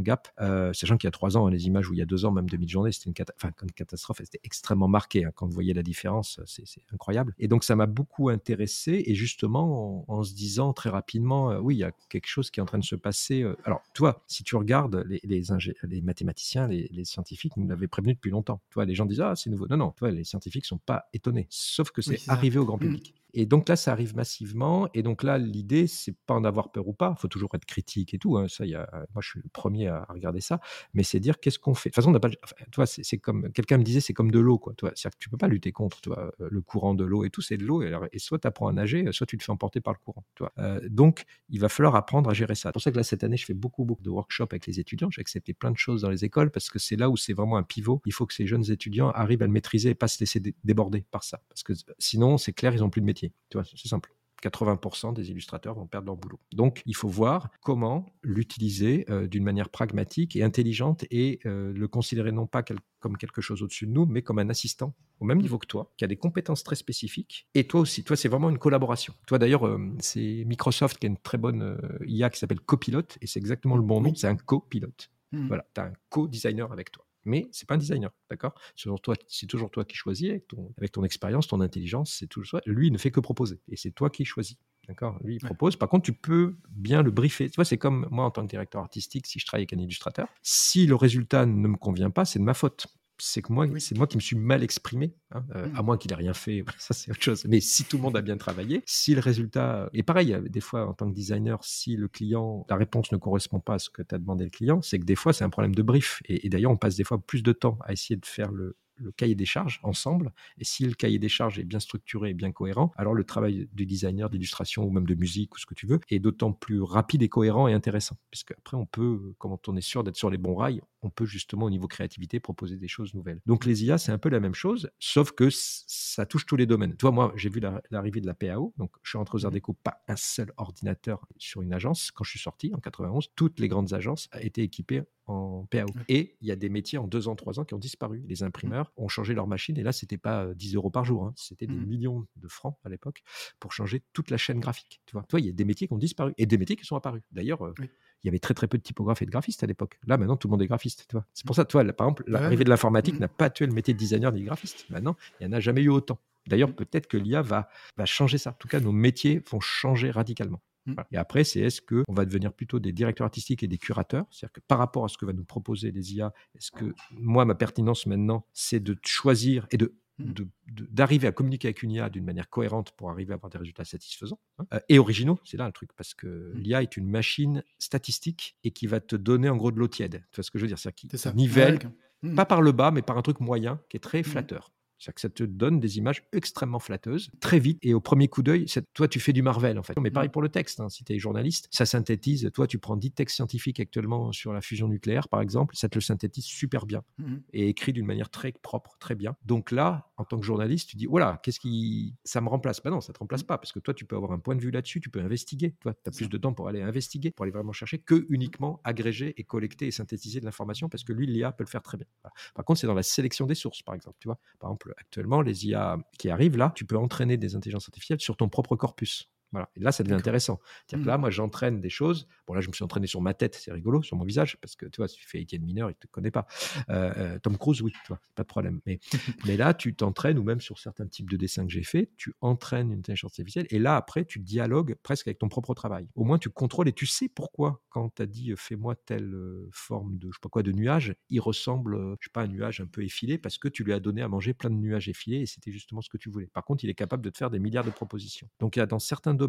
gap. 0.00 0.28
Euh, 0.40 0.72
sachant 0.72 0.96
qu'il 0.96 1.06
y 1.06 1.08
a 1.08 1.12
trois 1.12 1.36
ans, 1.36 1.46
hein, 1.46 1.50
les 1.50 1.66
images 1.66 1.88
où 1.88 1.92
il 1.92 1.98
y 1.98 2.02
a 2.02 2.06
deux 2.06 2.24
ans, 2.24 2.32
même 2.32 2.48
de 2.48 2.56
mid-journée, 2.56 2.92
c'était 2.92 3.10
une, 3.10 3.14
cata- 3.14 3.34
une 3.62 3.72
catastrophe. 3.72 4.18
C'était 4.24 4.40
extrêmement 4.42 4.88
marqué. 4.88 5.24
hein. 5.24 5.30
Quand 5.34 5.46
vous 5.46 5.52
voyez 5.52 5.74
la 5.74 5.82
différence, 5.82 6.40
c'est 6.46 6.64
incroyable. 6.92 7.34
Et 7.38 7.48
donc, 7.48 7.64
ça 7.64 7.76
m'a 7.76 7.86
beaucoup 7.86 8.30
intéressé. 8.30 9.02
Et 9.06 9.14
justement, 9.14 10.04
en, 10.08 10.22
se 10.22 10.32
disant 10.34 10.72
très 10.72 10.90
rapidement, 10.90 11.50
oui, 11.58 11.74
il 11.76 11.78
y 11.78 11.84
a 11.84 11.92
quelque 12.08 12.26
chose 12.26 12.50
qui 12.50 12.60
est 12.60 12.62
en 12.62 12.66
train 12.66 12.78
de 12.78 12.84
se 12.84 12.96
passer. 12.96 13.42
euh. 13.42 13.56
Alors, 13.64 13.82
toi, 13.94 14.13
si 14.26 14.44
tu 14.44 14.56
regardes 14.56 15.04
les, 15.08 15.20
les, 15.24 15.42
ingé- 15.52 15.74
les 15.82 16.00
mathématiciens, 16.02 16.66
les, 16.68 16.88
les 16.92 17.04
scientifiques 17.04 17.56
nous 17.56 17.66
l'avaient 17.66 17.88
prévenu 17.88 18.14
depuis 18.14 18.30
longtemps. 18.30 18.60
Tu 18.70 18.74
vois, 18.74 18.84
les 18.84 18.94
gens 18.94 19.06
disent, 19.06 19.20
ah, 19.20 19.34
c'est 19.36 19.50
nouveau. 19.50 19.66
Non, 19.68 19.76
non, 19.76 19.90
tu 19.92 20.00
vois, 20.00 20.10
les 20.10 20.24
scientifiques 20.24 20.64
sont 20.66 20.78
pas 20.78 21.04
étonés. 21.12 21.46
Sauf 21.50 21.90
que 21.90 22.02
c'est 22.02 22.10
Oui, 22.12 22.24
arrivé 22.28 22.58
au 22.58 22.64
grand 22.64 22.78
public. 22.78 23.14
Et 23.34 23.46
donc 23.46 23.68
là, 23.68 23.76
ça 23.76 23.92
arrive 23.92 24.14
massivement. 24.16 24.88
Et 24.94 25.02
donc 25.02 25.22
là, 25.22 25.38
l'idée, 25.38 25.86
c'est 25.86 26.16
pas 26.26 26.34
en 26.34 26.44
avoir 26.44 26.70
peur 26.72 26.86
ou 26.88 26.92
pas. 26.92 27.14
Il 27.18 27.20
faut 27.20 27.28
toujours 27.28 27.50
être 27.54 27.64
critique 27.66 28.14
et 28.14 28.18
tout. 28.18 28.36
hein. 28.38 28.46
Ça, 28.48 28.64
a, 28.64 28.66
moi, 29.14 29.20
je 29.20 29.28
suis 29.28 29.40
le 29.42 29.48
premier 29.52 29.88
à 29.88 30.06
regarder 30.08 30.40
ça. 30.40 30.60
Mais 30.94 31.02
c'est 31.02 31.20
dire 31.20 31.40
qu'est-ce 31.40 31.58
qu'on 31.58 31.74
fait? 31.74 31.90
De 31.90 31.92
toute 31.94 31.96
façon, 31.96 32.10
on 32.10 32.12
n'a 32.12 32.20
pas. 32.20 32.86
c'est 32.86 33.18
comme 33.18 33.50
quelqu'un 33.52 33.78
me 33.78 33.82
disait, 33.82 34.00
c'est 34.00 34.12
comme 34.14 34.30
de 34.30 34.38
l'eau, 34.38 34.58
quoi. 34.58 34.74
Tu 34.76 34.84
vois, 34.86 34.92
c'est-à-dire 34.94 35.18
que 35.18 35.22
tu 35.24 35.28
peux 35.30 35.36
pas 35.36 35.48
lutter 35.48 35.72
contre. 35.72 35.94
Euh, 36.10 36.30
le 36.50 36.60
courant 36.62 36.94
de 36.94 37.04
l'eau 37.04 37.24
et 37.24 37.30
tout, 37.30 37.42
c'est 37.42 37.56
de 37.56 37.64
l'eau. 37.64 37.82
Et, 37.82 38.18
soit 38.18 38.38
tu 38.38 38.46
apprends 38.46 38.68
à 38.68 38.72
nager, 38.72 39.04
soit 39.12 39.26
tu 39.26 39.36
te 39.36 39.44
fais 39.44 39.52
emporter 39.52 39.80
par 39.80 39.94
le 39.94 39.98
courant. 40.04 40.24
Tu 40.34 40.42
vois. 40.42 40.52
Euh, 40.58 40.80
donc, 40.88 41.24
il 41.48 41.60
va 41.60 41.68
falloir 41.68 41.96
apprendre 41.96 42.30
à 42.30 42.34
gérer 42.34 42.54
ça. 42.54 42.68
C'est 42.68 42.72
pour 42.72 42.82
ça 42.82 42.92
que 42.92 42.96
là, 42.96 43.02
cette 43.02 43.24
année, 43.24 43.36
je 43.36 43.44
fais 43.46 43.54
beaucoup, 43.54 43.84
beaucoup 43.84 44.02
de 44.02 44.10
workshops 44.10 44.48
avec 44.50 44.66
les 44.66 44.78
étudiants. 44.80 45.10
J'ai 45.10 45.20
accepté 45.20 45.54
plein 45.54 45.70
de 45.70 45.78
choses 45.78 46.02
dans 46.02 46.10
les 46.10 46.24
écoles 46.24 46.50
parce 46.50 46.70
que 46.70 46.78
c'est 46.78 46.96
là 46.96 47.10
où 47.10 47.16
c'est 47.16 47.32
vraiment 47.32 47.56
un 47.56 47.62
pivot. 47.62 48.00
Il 48.06 48.12
faut 48.12 48.26
que 48.26 48.34
ces 48.34 48.46
jeunes 48.46 48.70
étudiants 48.70 49.10
arrivent 49.10 49.42
à 49.42 49.46
le 49.46 49.52
maîtriser 49.52 49.90
et 49.90 49.94
pas 49.94 50.08
se 50.08 50.18
laisser 50.20 50.40
dé- 50.40 50.54
déborder 50.64 51.04
par 51.10 51.24
ça. 51.24 51.40
Parce 51.48 51.62
que 51.62 51.72
sinon, 51.98 52.38
c'est 52.38 52.52
clair, 52.52 52.74
ils 52.74 52.80
n'ont 52.80 52.90
plus 52.90 53.00
de 53.00 53.06
métier. 53.06 53.23
Tu 53.50 53.56
vois, 53.58 53.64
c'est 53.64 53.88
simple. 53.88 54.10
80% 54.42 55.14
des 55.14 55.30
illustrateurs 55.30 55.74
vont 55.74 55.86
perdre 55.86 56.06
leur 56.08 56.16
boulot. 56.16 56.38
Donc, 56.52 56.82
il 56.84 56.94
faut 56.94 57.08
voir 57.08 57.50
comment 57.62 58.04
l'utiliser 58.22 59.06
euh, 59.08 59.26
d'une 59.26 59.42
manière 59.42 59.70
pragmatique 59.70 60.36
et 60.36 60.42
intelligente 60.42 61.04
et 61.10 61.40
euh, 61.46 61.72
le 61.72 61.88
considérer 61.88 62.30
non 62.30 62.46
pas 62.46 62.62
quel- 62.62 62.78
comme 63.00 63.16
quelque 63.16 63.40
chose 63.40 63.62
au-dessus 63.62 63.86
de 63.86 63.92
nous, 63.92 64.04
mais 64.04 64.20
comme 64.20 64.38
un 64.38 64.50
assistant 64.50 64.94
au 65.20 65.24
même 65.24 65.38
niveau 65.40 65.58
que 65.58 65.66
toi, 65.66 65.90
qui 65.96 66.04
a 66.04 66.08
des 66.08 66.16
compétences 66.16 66.62
très 66.62 66.76
spécifiques. 66.76 67.46
Et 67.54 67.66
toi 67.66 67.80
aussi, 67.80 68.04
toi, 68.04 68.16
c'est 68.16 68.28
vraiment 68.28 68.50
une 68.50 68.58
collaboration. 68.58 69.14
Toi, 69.26 69.38
d'ailleurs, 69.38 69.66
euh, 69.66 69.78
c'est 70.00 70.44
Microsoft 70.46 70.98
qui 70.98 71.06
a 71.06 71.08
une 71.08 71.16
très 71.16 71.38
bonne 71.38 71.78
IA 72.06 72.28
qui 72.28 72.38
s'appelle 72.38 72.60
Copilot, 72.60 73.02
et 73.22 73.26
c'est 73.26 73.38
exactement 73.38 73.76
le 73.76 73.82
bon 73.82 74.02
nom, 74.02 74.14
c'est 74.14 74.28
un 74.28 74.36
copilote. 74.36 75.10
Mm. 75.32 75.48
Voilà, 75.48 75.66
tu 75.74 75.80
as 75.80 75.84
un 75.84 75.92
co-designer 76.10 76.70
avec 76.70 76.92
toi. 76.92 77.03
Mais 77.24 77.48
c'est 77.52 77.68
pas 77.68 77.74
un 77.74 77.78
designer, 77.78 78.10
d'accord? 78.30 78.54
C'est 78.76 79.46
toujours 79.46 79.70
toi, 79.70 79.84
qui 79.84 79.96
choisis 79.96 80.30
avec 80.30 80.48
ton, 80.48 80.72
avec 80.78 80.92
ton 80.92 81.04
expérience, 81.04 81.46
ton 81.46 81.60
intelligence, 81.60 82.16
c'est 82.18 82.26
toujours 82.26 82.50
toi. 82.50 82.60
Lui, 82.66 82.88
il 82.88 82.92
ne 82.92 82.98
fait 82.98 83.10
que 83.10 83.20
proposer, 83.20 83.60
et 83.68 83.76
c'est 83.76 83.92
toi 83.92 84.10
qui 84.10 84.24
choisis, 84.24 84.58
d'accord? 84.88 85.18
Lui, 85.22 85.36
il 85.36 85.40
propose. 85.40 85.76
Par 85.76 85.88
contre, 85.88 86.04
tu 86.04 86.12
peux 86.12 86.56
bien 86.70 87.02
le 87.02 87.10
briefer. 87.10 87.48
Tu 87.48 87.56
vois, 87.56 87.64
c'est 87.64 87.78
comme 87.78 88.06
moi 88.10 88.24
en 88.24 88.30
tant 88.30 88.42
que 88.42 88.50
directeur 88.50 88.82
artistique, 88.82 89.26
si 89.26 89.38
je 89.38 89.46
travaille 89.46 89.62
avec 89.62 89.72
un 89.72 89.82
illustrateur, 89.82 90.28
si 90.42 90.86
le 90.86 90.94
résultat 90.94 91.46
ne 91.46 91.68
me 91.68 91.76
convient 91.76 92.10
pas, 92.10 92.24
c'est 92.24 92.38
de 92.38 92.44
ma 92.44 92.54
faute. 92.54 92.86
C'est 93.18 93.42
que 93.42 93.52
moi, 93.52 93.66
Oui. 93.66 93.80
c'est 93.80 93.96
moi 93.96 94.06
qui 94.06 94.16
me 94.16 94.20
suis 94.20 94.36
mal 94.36 94.62
exprimé, 94.62 95.14
hein, 95.30 95.44
euh, 95.54 95.68
Mm. 95.68 95.76
à 95.76 95.82
moins 95.82 95.96
qu'il 95.98 96.12
ait 96.12 96.16
rien 96.16 96.34
fait. 96.34 96.64
Ça, 96.78 96.94
c'est 96.94 97.10
autre 97.10 97.22
chose. 97.22 97.44
Mais 97.48 97.60
si 97.60 97.84
tout 97.84 97.96
le 97.96 98.02
monde 98.02 98.16
a 98.16 98.22
bien 98.22 98.36
travaillé, 98.36 98.82
si 98.86 99.14
le 99.14 99.20
résultat 99.20 99.88
et 99.92 100.02
pareil, 100.02 100.32
euh, 100.34 100.40
des 100.48 100.60
fois 100.60 100.86
en 100.88 100.94
tant 100.94 101.08
que 101.08 101.14
designer, 101.14 101.62
si 101.64 101.96
le 101.96 102.08
client, 102.08 102.66
la 102.68 102.76
réponse 102.76 103.12
ne 103.12 103.16
correspond 103.16 103.60
pas 103.60 103.74
à 103.74 103.78
ce 103.78 103.90
que 103.90 104.02
tu 104.02 104.14
as 104.14 104.18
demandé 104.18 104.44
le 104.44 104.50
client, 104.50 104.82
c'est 104.82 104.98
que 104.98 105.04
des 105.04 105.16
fois 105.16 105.32
c'est 105.32 105.44
un 105.44 105.50
problème 105.50 105.74
de 105.74 105.82
brief. 105.82 106.22
Et, 106.26 106.46
et 106.46 106.48
d'ailleurs, 106.48 106.72
on 106.72 106.76
passe 106.76 106.96
des 106.96 107.04
fois 107.04 107.18
plus 107.24 107.42
de 107.42 107.52
temps 107.52 107.78
à 107.84 107.92
essayer 107.92 108.16
de 108.16 108.26
faire 108.26 108.50
le, 108.52 108.76
le 108.96 109.10
cahier 109.10 109.34
des 109.34 109.44
charges 109.44 109.80
ensemble. 109.82 110.32
Et 110.58 110.64
si 110.64 110.84
le 110.84 110.94
cahier 110.94 111.18
des 111.18 111.28
charges 111.28 111.58
est 111.58 111.64
bien 111.64 111.80
structuré 111.80 112.30
et 112.30 112.34
bien 112.34 112.52
cohérent, 112.52 112.92
alors 112.96 113.12
le 113.14 113.24
travail 113.24 113.68
du 113.72 113.86
designer, 113.86 114.30
d'illustration 114.30 114.84
ou 114.84 114.90
même 114.90 115.06
de 115.06 115.14
musique 115.16 115.54
ou 115.54 115.58
ce 115.58 115.66
que 115.66 115.74
tu 115.74 115.86
veux 115.86 115.98
est 116.10 116.20
d'autant 116.20 116.52
plus 116.52 116.80
rapide 116.80 117.22
et 117.22 117.28
cohérent 117.28 117.66
et 117.68 117.72
intéressant. 117.74 118.16
Parce 118.30 118.44
qu'après, 118.44 118.76
on 118.76 118.86
peut, 118.86 119.34
quand 119.38 119.68
on 119.68 119.76
est 119.76 119.80
sûr 119.80 120.04
d'être 120.04 120.16
sur 120.16 120.30
les 120.30 120.38
bons 120.38 120.54
rails, 120.54 120.80
on 121.04 121.10
peut 121.10 121.26
justement 121.26 121.66
au 121.66 121.70
niveau 121.70 121.86
créativité 121.86 122.40
proposer 122.40 122.76
des 122.76 122.88
choses 122.88 123.14
nouvelles. 123.14 123.40
Donc 123.46 123.64
les 123.64 123.84
IA, 123.84 123.98
c'est 123.98 124.12
un 124.12 124.18
peu 124.18 124.28
la 124.28 124.40
même 124.40 124.54
chose, 124.54 124.90
sauf 124.98 125.32
que 125.32 125.48
ça 125.50 126.26
touche 126.26 126.46
tous 126.46 126.56
les 126.56 126.66
domaines. 126.66 126.96
Toi, 126.96 127.10
moi, 127.12 127.32
j'ai 127.36 127.48
vu 127.50 127.60
la- 127.60 127.82
l'arrivée 127.90 128.20
de 128.20 128.26
la 128.26 128.34
PAO, 128.34 128.72
donc 128.78 128.92
je 129.02 129.10
suis 129.10 129.18
rentré 129.18 129.36
aux 129.36 129.44
Arts 129.46 129.52
Déco, 129.52 129.72
pas 129.74 130.02
un 130.08 130.16
seul 130.16 130.52
ordinateur 130.56 131.26
sur 131.36 131.62
une 131.62 131.72
agence. 131.72 132.10
Quand 132.10 132.24
je 132.24 132.30
suis 132.30 132.38
sorti 132.40 132.72
en 132.74 132.78
91, 132.78 133.28
toutes 133.36 133.60
les 133.60 133.68
grandes 133.68 133.92
agences 133.92 134.28
étaient 134.40 134.62
équipées 134.64 135.02
en 135.26 135.66
PAO. 135.70 135.86
Et 136.08 136.36
il 136.42 136.48
y 136.48 136.52
a 136.52 136.56
des 136.56 136.68
métiers 136.68 136.98
en 136.98 137.06
deux 137.06 137.28
ans, 137.28 137.34
trois 137.36 137.58
ans 137.58 137.64
qui 137.64 137.72
ont 137.74 137.78
disparu. 137.78 138.22
Les 138.28 138.42
imprimeurs 138.42 138.92
ont 138.96 139.08
changé 139.08 139.32
leur 139.34 139.46
machine 139.46 139.76
et 139.78 139.82
là, 139.82 139.92
c'était 139.92 140.18
pas 140.18 140.44
euh, 140.44 140.54
10 140.54 140.74
euros 140.74 140.90
par 140.90 141.04
jour, 141.04 141.24
hein. 141.24 141.32
c'était 141.36 141.66
des 141.66 141.74
Mhm. 141.74 141.86
millions 141.86 142.26
de 142.36 142.48
francs 142.48 142.76
à 142.84 142.88
l'époque 142.90 143.22
pour 143.58 143.72
changer 143.72 144.02
toute 144.12 144.30
la 144.30 144.36
chaîne 144.36 144.60
graphique. 144.60 145.00
Tu 145.06 145.12
vois, 145.12 145.22
toi, 145.24 145.40
il 145.40 145.46
y 145.46 145.48
a 145.48 145.52
des 145.52 145.64
métiers 145.64 145.86
qui 145.86 145.94
ont 145.94 145.98
disparu 145.98 146.34
et 146.36 146.44
des 146.46 146.58
métiers 146.58 146.76
qui 146.76 146.84
sont 146.84 146.96
apparus. 146.96 147.22
D'ailleurs, 147.32 147.64
euh, 147.64 147.72
Oui. 147.78 147.88
Il 148.24 148.28
y 148.28 148.30
avait 148.30 148.38
très 148.38 148.54
très 148.54 148.66
peu 148.66 148.78
de 148.78 148.82
typographes 148.82 149.20
et 149.22 149.26
de 149.26 149.30
graphistes 149.30 149.62
à 149.62 149.66
l'époque. 149.66 149.98
Là, 150.06 150.16
maintenant, 150.16 150.36
tout 150.36 150.48
le 150.48 150.52
monde 150.52 150.62
est 150.62 150.66
graphiste. 150.66 151.06
C'est 151.34 151.46
pour 151.46 151.54
ça, 151.54 151.64
toi, 151.66 151.84
là, 151.84 151.92
par 151.92 152.06
exemple, 152.06 152.24
l'arrivée 152.26 152.56
Ouais. 152.58 152.64
de 152.64 152.70
l'informatique 152.70 153.14
Mhm. 153.14 153.20
n'a 153.20 153.28
pas 153.28 153.50
tué 153.50 153.66
le 153.66 153.72
métier 153.72 153.92
de 153.94 153.98
designer 153.98 154.32
ni 154.32 154.40
de 154.40 154.46
graphiste. 154.46 154.86
Maintenant, 154.88 155.14
il 155.40 155.46
n'y 155.46 155.54
en 155.54 155.56
a 155.56 155.60
jamais 155.60 155.82
eu 155.82 155.90
autant. 155.90 156.18
D'ailleurs, 156.46 156.70
Mhm. 156.70 156.74
peut-être 156.74 157.06
que 157.06 157.16
l'IA 157.18 157.42
va, 157.42 157.68
va 157.96 158.06
changer 158.06 158.38
ça. 158.38 158.50
En 158.50 158.54
tout 158.54 158.68
cas, 158.68 158.80
nos 158.80 158.92
métiers 158.92 159.42
vont 159.50 159.60
changer 159.60 160.10
radicalement. 160.10 160.62
Voilà. 160.86 161.06
Et 161.12 161.16
après, 161.16 161.44
c'est 161.44 161.60
est-ce 161.60 161.80
qu'on 161.80 162.12
va 162.12 162.26
devenir 162.26 162.52
plutôt 162.52 162.78
des 162.78 162.92
directeurs 162.92 163.24
artistiques 163.24 163.62
et 163.62 163.68
des 163.68 163.78
curateurs? 163.78 164.26
C'est-à-dire 164.30 164.52
que 164.52 164.60
par 164.68 164.76
rapport 164.78 165.04
à 165.04 165.08
ce 165.08 165.16
que 165.16 165.24
va 165.24 165.32
nous 165.32 165.44
proposer 165.44 165.90
les 165.90 166.14
IA, 166.14 166.32
est-ce 166.54 166.70
que 166.70 166.94
moi, 167.10 167.44
ma 167.46 167.54
pertinence 167.54 168.04
maintenant, 168.06 168.46
c'est 168.52 168.80
de 168.80 168.94
choisir 169.02 169.66
et 169.70 169.78
de- 169.78 169.94
d'arriver 170.18 171.26
à 171.26 171.32
communiquer 171.32 171.68
avec 171.68 171.82
une 171.82 171.90
IA 171.92 172.08
d'une 172.10 172.24
manière 172.24 172.48
cohérente 172.48 172.92
pour 172.92 173.10
arriver 173.10 173.32
à 173.32 173.36
avoir 173.36 173.50
des 173.50 173.58
résultats 173.58 173.84
satisfaisants 173.84 174.38
hein, 174.58 174.66
et 174.88 174.98
originaux, 174.98 175.38
c'est 175.44 175.56
là 175.56 175.66
le 175.66 175.72
truc, 175.72 175.90
parce 175.96 176.14
que 176.14 176.52
Mhm. 176.54 176.60
l'IA 176.62 176.82
est 176.82 176.96
une 176.96 177.08
machine 177.08 177.62
statistique 177.78 178.56
et 178.64 178.70
qui 178.70 178.86
va 178.86 179.00
te 179.00 179.16
donner 179.16 179.48
en 179.48 179.56
gros 179.56 179.72
de 179.72 179.78
l'eau 179.78 179.88
tiède. 179.88 180.24
Tu 180.30 180.36
vois 180.36 180.44
ce 180.44 180.50
que 180.50 180.58
je 180.58 180.64
veux 180.64 180.68
dire? 180.68 180.78
C'est-à-dire 180.78 180.96
qui 180.96 181.08
nivelle, 181.36 181.74
Ouais, 181.74 181.86
ok. 181.86 181.92
Mm. 182.22 182.36
pas 182.36 182.46
par 182.46 182.62
le 182.62 182.72
bas, 182.72 182.90
mais 182.90 183.02
par 183.02 183.18
un 183.18 183.22
truc 183.22 183.40
moyen 183.40 183.80
qui 183.88 183.96
est 183.96 184.00
très 184.00 184.22
flatteur. 184.22 184.72
C'est-à-dire 185.04 185.14
que 185.14 185.20
ça 185.20 185.28
te 185.28 185.44
donne 185.44 185.80
des 185.80 185.98
images 185.98 186.24
extrêmement 186.32 186.78
flatteuses, 186.78 187.30
très 187.40 187.58
vite, 187.58 187.78
et 187.82 187.92
au 187.92 188.00
premier 188.00 188.28
coup 188.28 188.42
d'œil, 188.42 188.66
toi, 188.94 189.06
tu 189.06 189.20
fais 189.20 189.32
du 189.32 189.42
Marvel, 189.42 189.78
en 189.78 189.82
fait. 189.82 189.94
Mais 190.00 190.10
pareil 190.10 190.30
pour 190.30 190.42
le 190.42 190.48
texte, 190.48 190.80
hein. 190.80 190.88
si 190.88 191.04
tu 191.04 191.12
es 191.12 191.18
journaliste, 191.18 191.68
ça 191.70 191.84
synthétise. 191.84 192.50
Toi, 192.54 192.66
tu 192.66 192.78
prends 192.78 192.96
10 192.96 193.12
textes 193.12 193.36
scientifiques 193.36 193.80
actuellement 193.80 194.32
sur 194.32 194.52
la 194.52 194.60
fusion 194.60 194.88
nucléaire, 194.88 195.28
par 195.28 195.40
exemple, 195.40 195.76
ça 195.76 195.88
te 195.88 195.96
le 195.96 196.00
synthétise 196.00 196.44
super 196.44 196.86
bien 196.86 197.02
mmh 197.18 197.34
et 197.52 197.68
écrit 197.68 197.92
d'une 197.92 198.06
manière 198.06 198.30
très 198.30 198.52
propre, 198.52 198.96
très 198.98 199.14
bien. 199.14 199.36
Donc 199.44 199.70
là, 199.70 200.10
en 200.16 200.24
tant 200.24 200.38
que 200.38 200.46
journaliste, 200.46 200.88
tu 200.88 200.96
dis, 200.96 201.06
voilà, 201.06 201.40
qu'est-ce 201.42 201.60
qui. 201.60 202.16
Ça 202.24 202.40
me 202.40 202.48
remplace 202.48 202.82
Bah 202.82 202.90
non, 202.90 203.00
ça 203.00 203.12
te 203.12 203.18
remplace 203.18 203.42
pas, 203.42 203.58
parce 203.58 203.72
que 203.72 203.80
toi, 203.80 203.92
tu 203.92 204.04
peux 204.04 204.16
avoir 204.16 204.32
un 204.32 204.38
point 204.38 204.56
de 204.56 204.60
vue 204.60 204.70
là-dessus, 204.70 205.00
tu 205.00 205.10
peux 205.10 205.20
investiguer. 205.20 205.74
Toi, 205.80 205.94
tu 205.94 206.08
as 206.08 206.12
plus 206.12 206.28
de 206.28 206.38
temps 206.38 206.54
pour 206.54 206.68
aller 206.68 206.80
investiguer, 206.80 207.30
pour 207.30 207.44
aller 207.44 207.52
vraiment 207.52 207.72
chercher, 207.72 207.98
que 207.98 208.26
uniquement 208.28 208.80
agréger 208.84 209.34
et 209.36 209.44
collecter 209.44 209.86
et 209.86 209.90
synthétiser 209.90 210.40
de 210.40 210.44
l'information, 210.44 210.88
parce 210.88 211.04
que 211.04 211.12
lui, 211.12 211.26
l'IA 211.26 211.52
peut 211.52 211.64
le 211.64 211.68
faire 211.68 211.82
très 211.82 211.98
bien. 211.98 212.06
Par 212.54 212.64
contre, 212.64 212.80
c'est 212.80 212.86
dans 212.86 212.94
la 212.94 213.02
sélection 213.02 213.46
des 213.46 213.54
sources, 213.54 213.82
par 213.82 213.94
exemple. 213.94 214.16
Tu 214.20 214.28
vois, 214.28 214.38
par 214.58 214.70
exemple, 214.70 214.93
actuellement, 214.98 215.42
les 215.42 215.66
IA 215.66 215.98
qui 216.18 216.30
arrivent 216.30 216.56
là, 216.56 216.72
tu 216.74 216.84
peux 216.84 216.96
entraîner 216.96 217.36
des 217.36 217.56
intelligences 217.56 217.88
artificielles 217.88 218.20
sur 218.20 218.36
ton 218.36 218.48
propre 218.48 218.76
corpus. 218.76 219.30
Et 219.76 219.80
là, 219.80 219.92
ça 219.92 220.02
devient 220.02 220.14
intéressant. 220.14 220.60
C'est-à-dire 220.86 221.04
que 221.04 221.08
là, 221.08 221.18
mmh. 221.18 221.20
moi, 221.20 221.30
j'entraîne 221.30 221.80
des 221.80 221.90
choses. 221.90 222.26
Bon, 222.46 222.54
là, 222.54 222.60
je 222.60 222.68
me 222.68 222.72
suis 222.72 222.84
entraîné 222.84 223.06
sur 223.06 223.20
ma 223.20 223.34
tête, 223.34 223.54
c'est 223.54 223.72
rigolo, 223.72 224.02
sur 224.02 224.16
mon 224.16 224.24
visage, 224.24 224.58
parce 224.60 224.76
que 224.76 224.86
tu 224.86 224.98
vois, 224.98 225.08
si 225.08 225.16
tu 225.16 225.26
fais 225.26 225.40
Étienne 225.40 225.62
Mineur, 225.62 225.90
il 225.90 225.94
ne 225.94 225.98
te 225.98 226.06
connaît 226.06 226.30
pas. 226.30 226.46
Euh, 226.90 227.12
euh, 227.16 227.38
Tom 227.38 227.56
Cruise, 227.56 227.82
oui, 227.82 227.92
tu 227.92 228.08
vois, 228.08 228.20
pas 228.34 228.42
de 228.42 228.48
problème. 228.48 228.80
Mais, 228.86 229.00
mais 229.46 229.56
là, 229.56 229.74
tu 229.74 229.94
t'entraînes, 229.94 230.38
ou 230.38 230.42
même 230.42 230.60
sur 230.60 230.78
certains 230.78 231.06
types 231.06 231.30
de 231.30 231.36
dessins 231.36 231.66
que 231.66 231.72
j'ai 231.72 231.84
fait, 231.84 232.10
tu 232.16 232.32
entraînes 232.40 232.92
une 232.92 232.98
intelligence 232.98 233.32
artificielle. 233.32 233.66
Et 233.70 233.78
là, 233.78 233.96
après, 233.96 234.24
tu 234.24 234.38
dialogues 234.38 234.96
presque 235.02 235.28
avec 235.28 235.38
ton 235.38 235.48
propre 235.48 235.74
travail. 235.74 236.08
Au 236.14 236.24
moins, 236.24 236.38
tu 236.38 236.50
contrôles 236.50 236.88
et 236.88 236.92
tu 236.92 237.06
sais 237.06 237.28
pourquoi, 237.28 237.82
quand 237.88 238.14
tu 238.14 238.22
as 238.22 238.26
dit 238.26 238.52
euh, 238.52 238.56
fais-moi 238.56 238.94
telle 238.96 239.34
forme 239.72 240.18
de, 240.18 240.28
je 240.30 240.36
sais 240.36 240.40
pas 240.42 240.48
quoi, 240.48 240.62
de 240.62 240.72
nuage, 240.72 241.14
il 241.30 241.40
ressemble, 241.40 242.16
je 242.20 242.26
sais 242.26 242.32
pas, 242.32 242.42
un 242.42 242.48
nuage 242.48 242.80
un 242.80 242.86
peu 242.86 243.02
effilé, 243.02 243.38
parce 243.38 243.58
que 243.58 243.68
tu 243.68 243.84
lui 243.84 243.92
as 243.92 244.00
donné 244.00 244.22
à 244.22 244.28
manger 244.28 244.54
plein 244.54 244.70
de 244.70 244.76
nuages 244.76 245.08
effilés 245.08 245.40
et 245.40 245.46
c'était 245.46 245.70
justement 245.70 246.00
ce 246.00 246.08
que 246.08 246.16
tu 246.16 246.30
voulais. 246.30 246.46
Par 246.46 246.64
contre, 246.64 246.84
il 246.84 246.90
est 246.90 246.94
capable 246.94 247.22
de 247.22 247.30
te 247.30 247.38
faire 247.38 247.50
des 247.50 247.58
milliards 247.58 247.84
de 247.84 247.90
propositions. 247.90 248.48
Donc, 248.60 248.76
il 248.76 248.78
y 248.78 248.82
a 248.82 248.86
dans 248.86 248.98
certains 248.98 249.34
domaines 249.34 249.43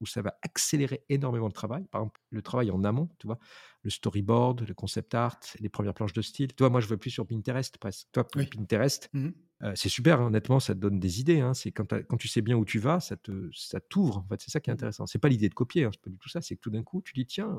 où 0.00 0.06
ça 0.06 0.22
va 0.22 0.38
accélérer 0.42 1.04
énormément 1.08 1.46
le 1.46 1.52
travail. 1.52 1.86
Par 1.88 2.02
exemple, 2.02 2.20
le 2.30 2.42
travail 2.42 2.70
en 2.70 2.84
amont, 2.84 3.08
tu 3.18 3.26
vois, 3.26 3.38
le 3.82 3.90
storyboard, 3.90 4.66
le 4.66 4.74
concept 4.74 5.14
art, 5.14 5.40
les 5.60 5.68
premières 5.68 5.94
planches 5.94 6.12
de 6.12 6.22
style. 6.22 6.54
Toi, 6.54 6.70
moi, 6.70 6.80
je 6.80 6.86
veux 6.86 6.96
plus 6.96 7.10
sur 7.10 7.26
Pinterest 7.26 7.78
presque. 7.78 8.08
Toi, 8.12 8.24
Pinterest, 8.46 9.10
c'est 9.74 9.88
super, 9.88 10.20
hein, 10.20 10.26
honnêtement, 10.26 10.60
ça 10.60 10.74
te 10.74 10.78
donne 10.78 11.00
des 11.00 11.20
idées. 11.20 11.40
Hein. 11.40 11.52
C'est 11.52 11.72
quand, 11.72 11.92
quand, 12.06 12.16
tu 12.16 12.28
sais 12.28 12.42
bien 12.42 12.56
où 12.56 12.64
tu 12.64 12.78
vas, 12.78 13.00
ça 13.00 13.16
te, 13.16 13.50
ça 13.52 13.80
t'ouvre. 13.80 14.18
En 14.18 14.26
fait, 14.28 14.40
c'est 14.40 14.50
ça 14.50 14.60
qui 14.60 14.70
est 14.70 14.72
mmh. 14.72 14.74
intéressant. 14.74 15.06
C'est 15.06 15.18
pas 15.18 15.28
l'idée 15.28 15.48
de 15.48 15.54
copier, 15.54 15.84
hein, 15.84 15.90
c'est 15.92 16.00
pas 16.00 16.10
du 16.10 16.18
tout 16.18 16.28
ça. 16.28 16.40
C'est 16.40 16.56
que 16.56 16.60
tout 16.60 16.70
d'un 16.70 16.82
coup, 16.82 17.02
tu 17.02 17.12
dis 17.12 17.26
tiens, 17.26 17.56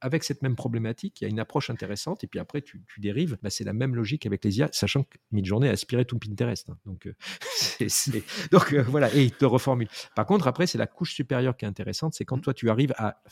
avec 0.00 0.22
cette 0.22 0.42
même 0.42 0.54
problématique, 0.54 1.20
il 1.20 1.24
y 1.24 1.26
a 1.26 1.30
une 1.30 1.40
approche 1.40 1.70
intéressante. 1.70 2.22
Et 2.22 2.26
puis 2.28 2.38
après, 2.38 2.62
tu, 2.62 2.82
tu 2.86 3.00
dérives. 3.00 3.38
Bah, 3.42 3.50
c'est 3.50 3.64
la 3.64 3.72
même 3.72 3.94
logique 3.94 4.26
avec 4.26 4.44
les 4.44 4.58
IA, 4.58 4.68
sachant 4.72 5.02
que 5.02 5.18
Midjourney 5.32 5.68
a 5.68 5.72
aspiré 5.72 6.04
tout 6.04 6.18
Pinterest. 6.18 6.68
Donc, 6.86 7.12
c'est, 7.88 8.22
donc 8.52 8.74
voilà, 8.74 9.12
et 9.14 9.24
il 9.24 9.32
te 9.32 9.44
reformule. 9.44 9.88
Par 10.14 10.26
contre, 10.26 10.46
après, 10.46 10.66
c'est 10.66 10.78
la 10.78 10.86
couche 10.86 11.14
supérieure 11.14 11.56
qui 11.56 11.64
est 11.64 11.68
intéressante. 11.68 12.14
C'est 12.14 12.24
quand 12.24 12.36
mmh. 12.36 12.42
toi, 12.42 12.54
tu 12.54 12.70
arrives 12.70 12.94
à, 12.96 13.22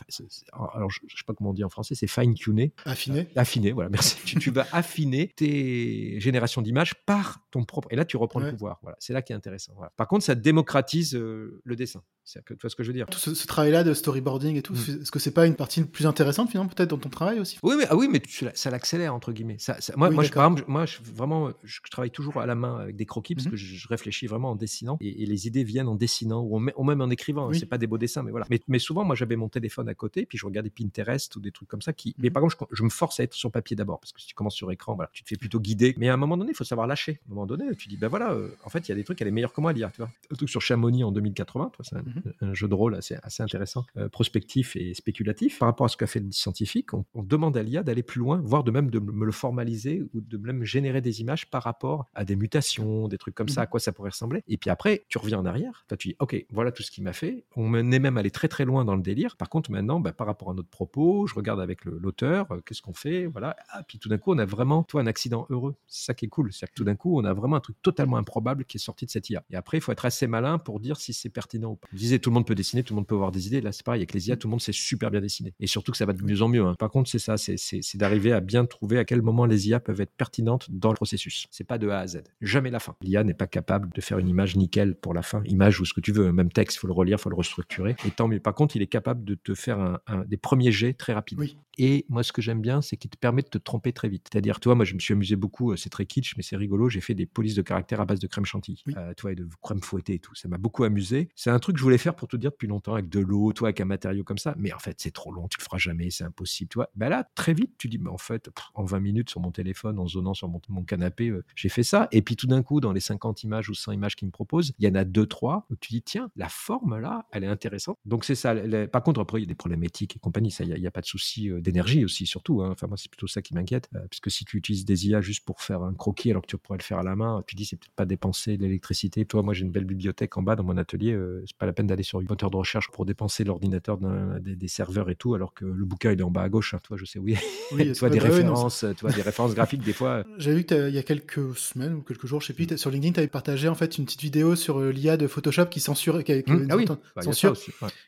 alors 0.74 0.90
je, 0.90 1.00
sais 1.08 1.24
pas 1.24 1.34
comment 1.34 1.50
on 1.50 1.54
dit 1.54 1.64
en 1.64 1.68
français, 1.68 1.94
c'est 1.94 2.06
fine 2.06 2.34
tuner, 2.34 2.72
affiner, 2.84 3.28
affiner. 3.36 3.72
Voilà, 3.72 3.90
merci. 3.90 4.16
tu, 4.24 4.38
tu 4.38 4.50
vas 4.50 4.66
affiner 4.72 5.28
tes 5.36 6.18
générations 6.20 6.62
d'images 6.62 6.94
par 7.06 7.40
ton 7.50 7.64
propre. 7.64 7.88
Et 7.90 7.96
là, 7.96 8.04
tu 8.08 8.16
reprends 8.16 8.40
le 8.40 8.50
pouvoir. 8.50 8.78
Voilà, 8.82 8.96
c'est 9.00 9.12
là 9.12 9.22
qui 9.22 9.32
est 9.32 9.36
intéressant. 9.36 9.74
Par 9.96 10.08
contre, 10.08 10.24
ça 10.24 10.34
démocratise 10.34 11.14
euh, 11.14 11.60
le 11.64 11.76
dessin. 11.76 12.02
C'est 12.24 12.44
que 12.44 12.52
tu 12.52 12.60
vois 12.60 12.68
ce 12.68 12.76
que 12.76 12.82
je 12.82 12.88
veux 12.88 12.94
dire. 12.94 13.06
Tout 13.06 13.18
ce, 13.18 13.46
travail-là 13.46 13.84
de 13.84 13.94
storyboarding 13.94 14.56
et 14.56 14.62
tout, 14.62 14.74
mmh. 14.74 15.00
est-ce 15.00 15.10
que 15.10 15.18
c'est 15.18 15.30
pas 15.30 15.46
une 15.46 15.54
partie 15.54 15.82
plus 15.84 16.06
intéressante 16.06 16.50
finalement 16.50 16.68
peut-être 16.68 16.90
dans 16.90 16.98
ton 16.98 17.08
travail 17.08 17.40
aussi? 17.40 17.58
Oui, 17.62 17.74
mais 17.78 17.86
ah 17.88 17.96
oui, 17.96 18.06
mais 18.10 18.20
ça 18.54 18.70
l'accélère 18.70 19.14
entre 19.14 19.32
guillemets. 19.32 19.56
Ça, 19.58 19.78
moi, 19.96 20.10
moi, 20.10 20.24
je, 20.24 20.30
par 20.30 20.44
exemple, 20.44 20.64
moi, 20.68 20.84
je, 20.84 20.98
vraiment, 21.02 21.50
je, 21.64 21.80
travaille 21.90 22.10
toujours 22.10 22.36
à 22.38 22.44
la 22.44 22.54
main 22.54 22.80
avec 22.80 22.96
des 22.96 23.06
croquis 23.06 23.34
parce 23.34 23.46
mmh 23.46 23.50
que 23.50 23.56
je, 23.56 23.88
réfléchis 23.88 24.26
vraiment 24.26 24.50
en 24.50 24.56
dessinant 24.56 24.98
et, 25.00 25.24
les 25.24 25.46
idées 25.46 25.64
viennent 25.64 25.88
en 25.88 25.94
dessinant 25.94 26.42
ou, 26.42 26.58
même 26.58 27.00
en 27.00 27.08
écrivant. 27.08 27.48
Hein. 27.48 27.54
C'est 27.54 27.66
pas 27.66 27.78
des 27.78 27.86
beaux 27.86 27.96
dessins, 27.96 28.22
mais 28.22 28.30
voilà. 28.30 28.46
Mais, 28.50 28.60
mais 28.68 28.78
souvent, 28.78 29.04
moi, 29.04 29.14
j'avais 29.14 29.36
mon 29.36 29.48
téléphone 29.48 29.88
à 29.88 29.94
côté, 29.94 30.26
puis 30.26 30.36
je 30.36 30.44
regardais 30.44 30.70
Pinterest 30.70 31.34
ou 31.36 31.40
des 31.40 31.50
trucs 31.50 31.68
comme 31.68 31.82
ça. 31.82 31.92
Qui... 31.94 32.14
Mais 32.18 32.28
mmh 32.28 32.32
par 32.32 32.42
contre, 32.42 32.68
je, 32.72 32.82
me 32.82 32.90
force 32.90 33.20
à 33.20 33.22
être 33.22 33.34
sur 33.34 33.50
papier 33.50 33.74
d'abord 33.74 34.00
parce 34.00 34.12
que 34.12 34.20
si 34.20 34.26
tu 34.26 34.34
commences 34.34 34.54
sur 34.54 34.70
écran, 34.70 34.94
voilà, 34.94 35.10
tu 35.12 35.22
te 35.22 35.28
fais 35.28 35.36
plutôt 35.36 35.60
guider. 35.60 35.94
Mais 35.96 36.08
à 36.08 36.14
un 36.14 36.18
moment 36.18 36.36
donné, 36.36 36.50
il 36.50 36.56
faut 36.56 36.64
savoir 36.64 36.86
lâcher. 36.86 37.20
À 37.22 37.32
un 37.32 37.34
moment 37.34 37.46
donné, 37.46 37.74
tu 37.76 37.88
dis, 37.88 37.96
ben 37.98 38.08
voilà, 38.08 38.32
euh, 38.32 38.48
en 38.64 38.70
fait, 38.70 38.88
il 38.88 38.90
y 38.90 38.92
a 38.92 38.94
des 38.94 39.04
trucs, 39.04 39.20
elle 39.20 39.28
est 39.28 39.32
meilleure 39.32 39.52
que 39.52 39.60
moi 39.60 39.70
à 39.70 39.74
lire. 39.74 39.90
Tu 39.92 39.98
vois. 39.98 40.10
Un 40.30 40.34
truc 40.34 40.48
sur 40.48 40.60
Chamonix 40.60 41.04
en 41.04 41.12
2080, 41.12 41.72
c'est 41.80 41.96
un, 42.40 42.54
jeu 42.54 42.68
de 42.68 42.74
rôle 42.74 42.94
assez, 42.94 43.16
assez 43.22 43.42
intéressant, 43.42 43.84
euh, 43.96 44.08
prospectif 44.08 44.76
et 44.76 44.94
spéculatif. 44.94 45.58
Par 45.58 45.68
rapport 45.68 45.86
à 45.86 45.88
ce 45.88 45.96
qu'a 45.96 46.06
fait 46.06 46.20
le 46.20 46.30
scientifique, 46.30 46.94
on, 46.94 47.04
demande 47.22 47.56
à 47.56 47.62
l'IA 47.62 47.82
d'aller 47.82 48.02
plus 48.02 48.20
loin, 48.20 48.40
voire 48.42 48.64
de 48.64 48.70
même 48.70 48.90
de 48.90 49.00
me 49.00 49.26
le 49.26 49.32
formaliser 49.32 50.02
ou 50.14 50.20
de 50.20 50.38
même 50.38 50.64
générer 50.64 51.00
des 51.00 51.20
images 51.20 51.50
par 51.50 51.62
rapport 51.62 52.06
à 52.14 52.24
des 52.24 52.36
mutations, 52.36 53.08
des 53.08 53.18
trucs 53.18 53.34
comme 53.34 53.48
ça, 53.48 53.62
à 53.62 53.66
quoi 53.66 53.80
ça 53.80 53.92
pourrait 53.92 54.10
ressembler. 54.10 54.42
Et 54.48 54.56
puis 54.56 54.70
après, 54.70 55.04
tu 55.08 55.18
reviens 55.18 55.38
en 55.38 55.44
arrière, 55.44 55.84
toi, 55.88 55.96
tu 55.96 56.08
dis, 56.08 56.16
OK, 56.20 56.46
voilà 56.50 56.72
tout 56.72 56.82
ce 56.82 56.90
qu'il 56.90 57.04
m'a 57.04 57.12
fait. 57.12 57.44
On 57.56 57.74
est 57.74 57.98
même 57.98 58.16
allé 58.16 58.30
très 58.30 58.48
très 58.48 58.64
loin 58.64 58.84
dans 58.84 58.96
le 58.96 59.02
délire. 59.02 59.36
Par 59.36 59.48
contre, 59.48 59.70
maintenant, 59.70 60.00
bah, 60.00 60.12
par 60.12 60.26
rapport 60.26 60.50
à 60.50 60.54
notre 60.54 60.68
propos, 60.68 61.26
je 61.26 61.34
regarde 61.34 61.60
avec 61.60 61.84
l'auteur, 61.84 62.50
euh, 62.52 62.60
qu'est-ce 62.64 62.82
qu'on 62.82 62.94
fait, 62.94 63.26
voilà. 63.26 63.56
Ah, 63.70 63.82
puis 63.82 63.98
tout 63.98 64.08
d'un 64.08 64.18
coup, 64.18 64.32
on 64.32 64.38
a 64.38 64.46
vraiment, 64.46 64.84
toi, 64.84 65.02
un 65.02 65.06
accident 65.06 65.46
heureux. 65.50 65.74
C'est 65.86 66.06
ça 66.06 66.14
qui 66.14 66.26
est 66.26 66.28
cool. 66.28 66.52
C'est-à-dire 66.52 66.72
que 66.72 66.76
tout 66.76 66.84
d'un 66.84 66.96
coup, 66.96 67.18
on 67.18 67.24
a 67.24 67.34
vraiment 67.34 67.56
un 67.56 67.60
truc 67.60 67.76
totalement 67.88 68.18
improbable 68.18 68.64
qui 68.64 68.76
est 68.76 68.80
sorti 68.80 69.06
de 69.06 69.10
cette 69.10 69.30
IA. 69.30 69.42
Et 69.50 69.56
après, 69.56 69.78
il 69.78 69.80
faut 69.80 69.92
être 69.92 70.04
assez 70.04 70.26
malin 70.26 70.58
pour 70.58 70.78
dire 70.78 70.98
si 70.98 71.12
c'est 71.14 71.30
pertinent 71.30 71.72
ou 71.72 71.76
pas. 71.76 71.88
Je 71.92 71.98
disais, 71.98 72.18
tout 72.18 72.30
le 72.30 72.34
monde 72.34 72.46
peut 72.46 72.54
dessiner, 72.54 72.82
tout 72.82 72.92
le 72.92 72.96
monde 72.96 73.06
peut 73.06 73.14
avoir 73.14 73.32
des 73.32 73.46
idées. 73.46 73.60
Là, 73.60 73.72
c'est 73.72 73.84
pareil, 73.84 74.00
avec 74.00 74.12
les 74.12 74.28
IA, 74.28 74.36
tout 74.36 74.46
le 74.46 74.50
monde 74.50 74.60
sait 74.60 74.72
super 74.72 75.10
bien 75.10 75.20
dessiner. 75.20 75.54
Et 75.58 75.66
surtout 75.66 75.92
que 75.92 75.98
ça 75.98 76.04
va 76.04 76.12
de 76.12 76.22
mieux 76.22 76.42
en 76.42 76.48
mieux. 76.48 76.64
Hein. 76.64 76.74
Par 76.78 76.90
contre, 76.90 77.08
c'est 77.08 77.18
ça, 77.18 77.36
c'est 77.38 77.96
d'arriver 77.96 78.32
à 78.32 78.40
bien 78.40 78.66
trouver 78.66 78.98
à 78.98 79.04
quel 79.04 79.22
moment 79.22 79.46
les 79.46 79.68
IA 79.68 79.80
peuvent 79.80 80.00
être 80.00 80.12
pertinentes 80.16 80.66
dans 80.70 80.90
le 80.90 80.96
processus. 80.96 81.46
C'est 81.50 81.64
pas 81.64 81.78
de 81.78 81.88
A 81.88 82.00
à 82.00 82.06
Z. 82.06 82.22
Jamais 82.40 82.70
la 82.70 82.80
fin. 82.80 82.94
L'IA 83.00 83.24
n'est 83.24 83.34
pas 83.34 83.46
capable 83.46 83.90
de 83.94 84.00
faire 84.00 84.18
une 84.18 84.28
image 84.28 84.56
nickel 84.56 84.94
pour 84.94 85.14
la 85.14 85.22
fin. 85.22 85.42
Image 85.44 85.80
ou 85.80 85.84
ce 85.84 85.94
que 85.94 86.00
tu 86.00 86.12
veux. 86.12 86.32
Même 86.32 86.52
texte, 86.52 86.76
il 86.76 86.80
faut 86.80 86.86
le 86.86 86.92
relire, 86.92 87.16
il 87.18 87.22
faut 87.22 87.30
le 87.30 87.36
restructurer. 87.36 87.96
Et 88.06 88.10
tant 88.10 88.28
mieux. 88.28 88.40
Par 88.40 88.54
contre, 88.54 88.76
il 88.76 88.82
est 88.82 88.86
capable 88.86 89.24
de 89.24 89.34
te 89.34 89.54
faire 89.54 89.78
un, 89.78 90.24
des 90.26 90.36
premiers 90.36 90.72
jets 90.72 90.94
très 90.94 91.14
rapides. 91.14 91.38
Et 91.78 92.04
moi, 92.08 92.24
ce 92.24 92.32
que 92.32 92.42
j'aime 92.42 92.60
bien, 92.60 92.82
c'est 92.82 92.96
qu'il 92.96 93.10
te 93.10 93.16
permet 93.16 93.42
de 93.42 93.48
te 93.48 93.58
tromper 93.58 93.92
très 93.92 94.08
vite. 94.08 94.28
C'est-à-dire, 94.30 94.58
toi, 94.58 94.74
moi, 94.74 94.84
je 94.84 94.94
me 94.94 94.98
suis 94.98 95.14
amusé 95.14 95.36
beaucoup. 95.36 95.72
Euh, 95.72 95.76
c'est 95.76 95.90
très 95.90 96.06
kitsch, 96.06 96.34
mais 96.36 96.42
c'est 96.42 96.56
rigolo. 96.56 96.88
J'ai 96.88 97.00
fait 97.00 97.14
des 97.14 97.26
polices 97.26 97.54
de 97.54 97.62
caractère 97.62 98.00
à 98.00 98.04
base 98.04 98.18
de 98.18 98.26
crème 98.26 98.44
chantilly. 98.44 98.82
Euh, 98.96 99.14
toi, 99.14 99.32
et 99.32 99.34
de 99.36 99.48
crème 99.62 99.80
fouettée 99.80 100.14
et 100.14 100.18
tout. 100.18 100.34
Ça 100.34 100.48
m'a 100.48 100.58
beaucoup 100.58 100.82
amusé. 100.82 101.28
C'est 101.36 101.50
un 101.50 101.58
truc 101.60 101.76
que 101.76 101.78
je 101.78 101.84
voulais 101.84 101.98
faire 101.98 102.16
pour 102.16 102.26
te 102.26 102.36
dire 102.36 102.50
depuis 102.50 102.66
longtemps 102.66 102.94
avec 102.94 103.08
de 103.08 103.20
l'eau, 103.20 103.52
toi, 103.52 103.68
avec 103.68 103.80
un 103.80 103.84
matériau 103.84 104.24
comme 104.24 104.38
ça. 104.38 104.54
Mais 104.58 104.72
en 104.72 104.78
fait, 104.78 104.96
c'est 105.00 105.12
trop 105.12 105.32
long. 105.32 105.46
Tu 105.48 105.58
le 105.58 105.64
feras 105.64 105.78
jamais. 105.78 106.10
C'est 106.10 106.24
impossible. 106.24 106.68
Tu 106.68 106.78
vois. 106.78 106.90
Ben 106.96 107.08
là, 107.08 107.28
très 107.34 107.54
vite, 107.54 107.74
tu 107.78 107.88
dis, 107.88 107.98
mais 107.98 108.10
en 108.10 108.18
fait, 108.18 108.50
en 108.74 108.84
20 108.84 109.00
minutes 109.00 109.30
sur 109.30 109.40
mon 109.40 109.52
téléphone, 109.52 109.98
en 110.00 110.08
zonant 110.08 110.34
sur 110.34 110.48
mon, 110.48 110.82
canapé, 110.82 111.28
euh, 111.28 111.44
j'ai 111.54 111.68
fait 111.68 111.82
ça. 111.84 112.08
Et 112.10 112.22
puis 112.22 112.34
tout 112.34 112.46
d'un 112.46 112.62
coup, 112.62 112.80
dans 112.80 112.92
les 112.92 113.00
50 113.00 113.44
images 113.44 113.68
ou 113.68 113.74
100 113.74 113.92
images 113.92 114.16
qu'il 114.16 114.26
me 114.26 114.32
propose, 114.32 114.72
il 114.78 114.86
y 114.86 114.90
en 114.90 114.94
a 114.94 115.04
deux, 115.04 115.26
trois 115.26 115.66
où 115.70 115.76
tu 115.76 115.92
dis, 115.92 116.02
tiens, 116.02 116.30
la 116.34 116.48
forme 116.48 116.98
là, 116.98 117.26
elle 117.32 117.44
est 117.44 117.48
intéressante. 117.48 117.98
Donc 118.04 118.24
c'est 118.24 118.34
ça. 118.34 118.54
Par 118.90 119.02
contre, 119.02 119.20
après, 119.20 119.38
il 119.40 119.42
y 119.44 119.46
a 119.46 119.48
des 119.48 119.54
problèmes 119.54 119.84
éthiques 119.84 120.16
et 120.16 120.18
compagnie. 120.18 120.50
Ça, 120.50 120.64
il 120.64 120.74
n'y 120.74 120.86
a, 120.86 120.90
pas 120.90 121.00
de 121.00 121.06
souci 121.06 121.50
d'énergie 121.70 122.04
aussi, 122.04 122.26
surtout 122.26 122.58
Hein. 122.62 122.70
Enfin, 122.72 122.86
moi, 122.86 122.96
c'est 122.96 123.10
plutôt 123.10 123.26
ça 123.26 123.42
qui 123.42 123.54
m'inquiète. 123.54 123.88
Euh, 123.94 124.00
puisque 124.08 124.30
si 124.30 124.44
tu 124.44 124.56
utilises 124.56 124.84
des 124.84 125.08
IA 125.08 125.20
juste 125.20 125.44
pour 125.44 125.60
faire 125.60 125.82
un 125.82 125.94
croquis 125.94 126.30
alors 126.30 126.42
que 126.42 126.46
tu 126.46 126.56
pourrais 126.56 126.78
le 126.78 126.82
faire 126.82 126.98
à 126.98 127.02
la 127.02 127.16
main, 127.16 127.42
tu 127.46 127.56
dis 127.56 127.64
c'est 127.64 127.76
peut-être 127.76 127.94
pas 127.94 128.06
dépenser 128.06 128.56
de 128.56 128.62
l'électricité. 128.62 129.24
Toi, 129.24 129.42
moi, 129.42 129.54
j'ai 129.54 129.64
une 129.64 129.70
belle 129.70 129.84
bibliothèque 129.84 130.36
en 130.36 130.42
bas 130.42 130.56
dans 130.56 130.64
mon 130.64 130.76
atelier. 130.76 131.12
Euh, 131.12 131.42
c'est 131.46 131.56
pas 131.56 131.66
la 131.66 131.72
peine 131.72 131.86
d'aller 131.86 132.02
sur 132.02 132.18
un 132.18 132.24
moteur 132.28 132.50
de 132.50 132.56
recherche 132.56 132.90
pour 132.90 133.04
dépenser 133.06 133.44
l'ordinateur 133.44 133.98
des, 134.40 134.56
des, 134.56 134.68
serveurs 134.68 135.10
et 135.10 135.14
tout, 135.14 135.34
alors 135.34 135.54
que 135.54 135.64
le 135.64 135.84
bouquin 135.84 136.12
il 136.12 136.20
est 136.20 136.22
en 136.22 136.30
bas 136.30 136.42
à 136.42 136.48
gauche. 136.48 136.74
Hein. 136.74 136.80
Toi, 136.82 136.96
je 136.96 137.04
sais, 137.04 137.18
oui. 137.18 137.36
oui 137.72 137.92
tu 137.92 138.00
vois 138.00 138.10
des 138.10 138.18
références, 138.18 138.84
tu 138.96 139.00
vois 139.00 139.12
des 139.12 139.22
références 139.22 139.54
graphiques 139.54 139.82
des 139.82 139.92
fois. 139.92 140.24
J'ai 140.38 140.54
vu 140.54 140.64
qu'il 140.64 140.90
y 140.90 140.98
a 140.98 141.02
quelques 141.02 141.56
semaines 141.56 141.94
ou 141.94 142.02
quelques 142.02 142.26
jours, 142.26 142.40
je 142.40 142.48
sais 142.48 142.52
plus, 142.52 142.76
sur 142.76 142.90
LinkedIn, 142.90 143.12
tu 143.12 143.20
avais 143.20 143.28
partagé 143.28 143.68
en 143.68 143.74
fait 143.74 143.98
une 143.98 144.04
petite 144.04 144.22
vidéo 144.22 144.56
sur 144.56 144.78
euh, 144.78 144.90
l'IA 144.90 145.16
de 145.16 145.26
Photoshop 145.26 145.66
qui 145.66 145.80
censure. 145.80 146.22
Qui, 146.24 146.32
mmh. 146.32 146.68
ah 146.70 146.76
oui, 146.76 146.86
bah, 146.86 147.22
censure. 147.22 147.54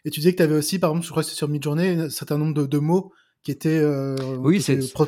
Et 0.05 0.11
tu 0.11 0.21
disais 0.21 0.33
que 0.33 0.39
tu 0.39 0.43
avais 0.43 0.57
aussi, 0.57 0.79
par 0.79 0.91
exemple, 0.91 1.07
je 1.07 1.11
crois 1.11 1.23
que 1.23 1.29
c'est 1.29 1.35
sur 1.35 1.49
Midjourney, 1.49 1.89
un 1.89 2.11
certain 2.11 2.39
nombre 2.39 2.55
de, 2.55 2.67
de 2.67 2.79
mots 2.79 3.13
qui 3.43 3.51
était, 3.51 3.79
euh, 3.79 4.17
oui, 4.39 4.61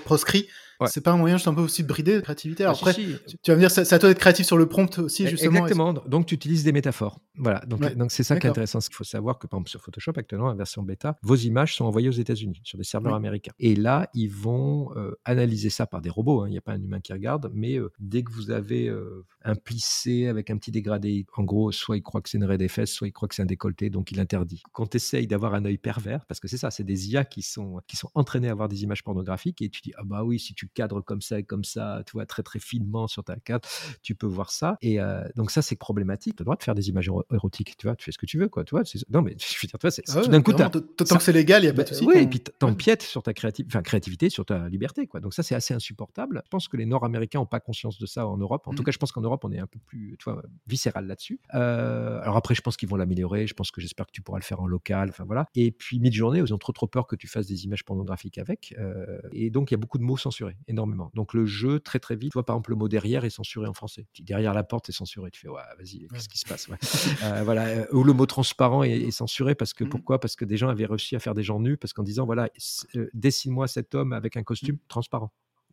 proscrit. 0.04 0.48
C'est 0.88 1.00
pas 1.00 1.12
un 1.12 1.16
moyen 1.16 1.36
juste 1.36 1.48
un 1.48 1.54
peu 1.54 1.60
aussi 1.60 1.82
de 1.82 1.88
brider 1.88 2.14
la 2.14 2.22
créativité. 2.22 2.64
Alors 2.64 2.80
bah, 2.82 2.90
après, 2.90 3.02
tu 3.42 3.50
vas 3.50 3.54
me 3.54 3.60
dire, 3.60 3.70
c'est 3.70 3.92
à 3.92 3.98
toi 3.98 4.08
d'être 4.08 4.18
créatif 4.18 4.46
sur 4.46 4.56
le 4.56 4.66
prompt 4.66 4.98
aussi, 4.98 5.26
justement. 5.26 5.60
Exactement. 5.60 5.92
Donc, 5.92 6.26
tu 6.26 6.34
utilises 6.34 6.64
des 6.64 6.72
métaphores. 6.72 7.20
Voilà. 7.36 7.60
Donc, 7.66 7.94
donc 7.94 8.10
c'est 8.10 8.22
ça 8.22 8.38
qui 8.38 8.46
est 8.46 8.50
intéressant. 8.50 8.78
Il 8.80 8.94
faut 8.94 9.04
savoir 9.04 9.38
que, 9.38 9.46
par 9.46 9.58
exemple, 9.58 9.70
sur 9.70 9.80
Photoshop, 9.80 10.12
actuellement, 10.16 10.48
en 10.48 10.54
version 10.54 10.82
bêta, 10.82 11.16
vos 11.22 11.36
images 11.36 11.76
sont 11.76 11.84
envoyées 11.84 12.08
aux 12.08 12.12
États-Unis, 12.12 12.60
sur 12.64 12.78
des 12.78 12.84
serveurs 12.84 13.14
américains. 13.14 13.52
Et 13.58 13.74
là, 13.74 14.08
ils 14.14 14.30
vont 14.30 14.90
euh, 14.96 15.12
analyser 15.24 15.70
ça 15.70 15.86
par 15.86 16.00
des 16.00 16.10
robots. 16.10 16.42
Hein. 16.42 16.48
Il 16.48 16.52
n'y 16.52 16.58
a 16.58 16.62
pas 16.62 16.72
un 16.72 16.82
humain 16.82 17.00
qui 17.00 17.12
regarde. 17.12 17.50
Mais 17.54 17.78
euh, 17.78 17.90
dès 17.98 18.22
que 18.22 18.32
vous 18.32 18.50
avez 18.50 18.88
euh, 18.88 19.24
un 19.44 19.54
plissé 19.54 20.26
avec 20.26 20.50
un 20.50 20.56
petit 20.56 20.70
dégradé, 20.70 21.26
en 21.36 21.44
gros, 21.44 21.72
soit 21.72 21.96
il 21.96 22.02
croit 22.02 22.20
que 22.20 22.28
c'est 22.28 22.38
une 22.38 22.44
raie 22.44 22.58
des 22.58 22.68
fesses, 22.68 22.92
soit 22.92 23.08
il 23.08 23.12
croit 23.12 23.28
que 23.28 23.34
c'est 23.34 23.42
un 23.42 23.46
décolleté, 23.46 23.90
donc 23.90 24.12
il 24.12 24.20
interdit. 24.20 24.62
Quand 24.72 24.86
tu 24.86 24.96
essayes 24.96 25.26
d'avoir 25.26 25.54
un 25.54 25.64
œil 25.64 25.78
pervers, 25.78 26.24
parce 26.26 26.40
que 26.40 26.48
c'est 26.48 26.56
ça, 26.56 26.70
c'est 26.70 26.84
des 26.84 27.10
IA 27.10 27.24
qui 27.24 27.42
sont, 27.42 27.80
qui 27.86 27.96
sont 27.96 28.10
entraînés 28.14 28.48
à 28.48 28.52
avoir 28.52 28.68
des 28.68 28.82
images 28.82 29.02
pornographiques, 29.02 29.62
et 29.62 29.68
tu 29.68 29.80
dis, 29.80 29.92
ah 29.96 30.02
bah 30.04 30.24
oui, 30.24 30.38
si 30.38 30.54
tu 30.54 30.66
cadres 30.74 31.00
comme 31.00 31.20
ça 31.22 31.38
et 31.38 31.42
comme 31.44 31.64
ça, 31.64 32.02
tu 32.06 32.12
vois, 32.12 32.26
très 32.26 32.42
très 32.42 32.58
finement 32.58 33.06
sur 33.06 33.24
ta 33.24 33.36
carte, 33.36 33.68
tu 34.02 34.14
peux 34.14 34.26
voir 34.26 34.50
ça. 34.50 34.76
Et 34.82 35.00
euh, 35.00 35.22
donc 35.36 35.50
ça, 35.50 35.62
c'est 35.62 35.76
problématique. 35.76 36.36
Tu 36.36 36.40
as 36.40 36.42
le 36.42 36.46
droit 36.46 36.56
de 36.56 36.62
faire 36.62 36.74
des 36.74 36.88
images 36.88 37.10
érotiques, 37.32 37.76
tu 37.76 37.86
vois, 37.86 37.96
tu 37.96 38.04
fais 38.04 38.12
ce 38.12 38.18
que 38.18 38.26
tu 38.26 38.38
veux, 38.38 38.48
quoi, 38.48 38.64
tu 38.64 38.74
vois. 38.74 38.82
Non, 39.10 39.22
mais 39.22 39.36
je 39.38 39.56
veux 39.60 39.68
dire, 39.68 39.78
tu 39.78 39.82
vois, 39.82 39.90
c'est 39.90 40.02
Ah 40.08 40.16
ouais, 40.16 40.22
tout 40.22 40.28
d'un 40.30 40.42
coup, 40.42 40.52
Tant 40.52 40.68
que 40.70 41.22
c'est 41.22 41.32
légal, 41.32 41.62
il 41.62 41.66
n'y 41.66 41.70
a 41.70 41.72
pas 41.72 41.78
bah, 41.78 41.82
de 41.84 41.88
souci. 41.94 42.04
oui, 42.06 42.18
et 42.18 42.26
puis 42.26 42.40
t'empiètes 42.40 43.02
sur 43.02 43.22
ta 43.22 43.32
créativité, 43.34 43.70
enfin, 43.74 43.82
créativité, 43.82 44.30
sur 44.30 44.44
ta 44.44 44.68
liberté, 44.68 45.06
quoi. 45.06 45.20
Donc 45.20 45.34
ça, 45.34 45.42
c'est 45.42 45.54
assez 45.54 45.74
insupportable. 45.74 46.42
Je 46.44 46.50
pense 46.50 46.68
que 46.68 46.76
les 46.76 46.86
Nord-Américains 46.86 47.38
n'ont 47.40 47.46
pas 47.46 47.60
conscience 47.60 47.98
de 47.98 48.06
ça 48.06 48.26
en 48.26 48.36
Europe. 48.36 48.66
En 48.66 48.72
tout 48.72 48.82
Mhm. 48.82 48.86
cas, 48.86 48.92
je 48.92 48.98
pense 48.98 49.12
qu'en 49.12 49.20
Europe, 49.22 49.44
on 49.44 49.52
est 49.52 49.58
un 49.58 49.66
peu 49.66 49.78
plus, 49.86 50.16
tu 50.18 50.24
vois, 50.30 50.42
viscéral 50.66 51.06
là-dessus. 51.06 51.40
Euh, 51.54 52.20
alors 52.22 52.36
après, 52.36 52.54
je 52.54 52.60
pense 52.62 52.76
qu'ils 52.76 52.88
vont 52.88 52.96
l'améliorer. 52.96 53.46
Je 53.46 53.54
pense 53.54 53.70
que 53.70 53.80
j'espère 53.80 54.06
que 54.06 54.12
tu 54.12 54.22
pourras 54.22 54.38
le 54.38 54.44
faire 54.44 54.60
en 54.60 54.66
local. 54.66 55.08
Enfin 55.10 55.24
voilà. 55.24 55.46
Et 55.54 55.70
puis 55.72 55.98
mid-journée, 56.00 56.38
ils 56.40 56.54
ont 56.54 56.58
trop 56.58 56.72
trop 56.72 56.86
peur 56.86 57.06
que 57.06 57.16
tu 57.16 57.26
fasses 57.28 57.46
des 57.46 57.64
images 57.64 57.84
pornographiques 57.84 58.38
avec. 58.38 58.74
Euh, 58.78 59.18
et 59.32 59.50
donc 59.50 59.70
il 59.70 59.74
y 59.74 59.76
a 59.76 59.78
beaucoup 59.78 59.98
de 59.98 60.02
mots 60.02 60.16
censurés, 60.16 60.51
énormément. 60.68 61.10
Donc 61.14 61.34
le 61.34 61.46
jeu 61.46 61.80
très 61.80 61.98
très 61.98 62.16
vite. 62.16 62.32
Tu 62.32 62.36
vois, 62.36 62.44
par 62.46 62.54
exemple, 62.56 62.70
le 62.70 62.76
mot 62.76 62.88
derrière 62.88 63.24
est 63.24 63.30
censuré 63.30 63.66
en 63.68 63.74
français. 63.74 64.06
Tu- 64.12 64.22
Derrière 64.22 64.54
la 64.54 64.64
porte 64.64 64.88
est 64.88 64.92
censuré. 64.92 65.30
Tu 65.30 65.40
fais 65.40 65.48
ouais, 65.48 65.60
vas-y, 65.78 66.06
qu'est-ce 66.08 66.28
qui 66.28 66.38
se 66.38 66.46
passe? 66.46 66.68
Ouais. 66.68 66.78
Euh, 67.24 67.42
Voilà. 67.44 67.66
Euh, 67.66 67.86
Ou 67.92 68.04
le 68.04 68.12
mot 68.12 68.26
transparent 68.26 68.82
est, 68.82 68.90
est 69.00 69.10
censuré 69.10 69.54
parce 69.54 69.74
que 69.74 69.84
Mhm. 69.84 69.90
pourquoi? 69.90 70.20
Parce 70.20 70.36
que 70.36 70.44
des 70.44 70.56
gens 70.56 70.68
avaient 70.68 70.86
réussi 70.86 71.16
à 71.16 71.18
faire 71.20 71.34
des 71.34 71.42
gens 71.42 71.60
nus 71.60 71.76
parce 71.76 71.92
qu'en 71.92 72.02
disant 72.02 72.24
voilà, 72.26 72.48
euh, 72.96 73.08
dessine-moi 73.14 73.68
cet 73.68 73.94
homme 73.94 74.12
avec 74.12 74.36
un 74.36 74.42
costume 74.42 74.78
transparent. 74.88 75.32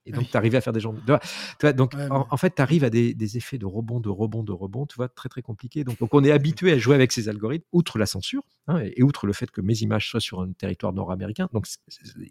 Et 0.10 0.14
donc, 0.14 0.26
Oui. 0.26 0.32
tu 0.32 0.38
arrives 0.38 0.56
à 0.56 0.62
faire 0.62 0.74
des 0.74 0.80
gens. 0.80 0.94
Tu 0.94 1.02
vois, 1.08 1.20
tu 1.20 1.28
vois, 1.62 1.74
donc, 1.74 1.94
Ouais, 1.94 2.08
en, 2.10 2.38
fait, 2.38 2.56
tu 2.56 2.62
arrives 2.62 2.84
à 2.84 2.90
des, 2.90 3.14
des 3.14 3.38
effets 3.38 3.58
de 3.58 3.66
rebond, 3.66 4.00
de 4.00 4.10
rebond, 4.10 4.44
de 4.44 4.52
rebond, 4.52 4.86
tu 4.86 4.96
vois, 4.96 5.08
très, 5.08 5.30
très 5.30 5.42
compliqué. 5.42 5.84
Donc, 5.84 6.00
donc 6.00 6.14
on 6.14 6.24
est 6.24 6.32
habitué 6.32 6.72
à 6.74 6.78
jouer 6.78 6.96
avec 6.96 7.12
ces 7.12 7.30
algorithmes, 7.30 7.66
outre 7.72 7.98
la 8.00 8.06
censure, 8.06 8.44
hein, 8.68 8.80
et, 8.84 8.94
et 8.98 9.04
outre 9.04 9.28
le 9.28 9.34
fait 9.34 9.52
que 9.52 9.62
mes 9.62 9.76
images 9.82 10.10
soient 10.10 10.20
sur 10.20 10.42
un 10.42 10.52
territoire 10.52 10.94
nord-américain. 10.94 11.48
Donc, 11.54 11.68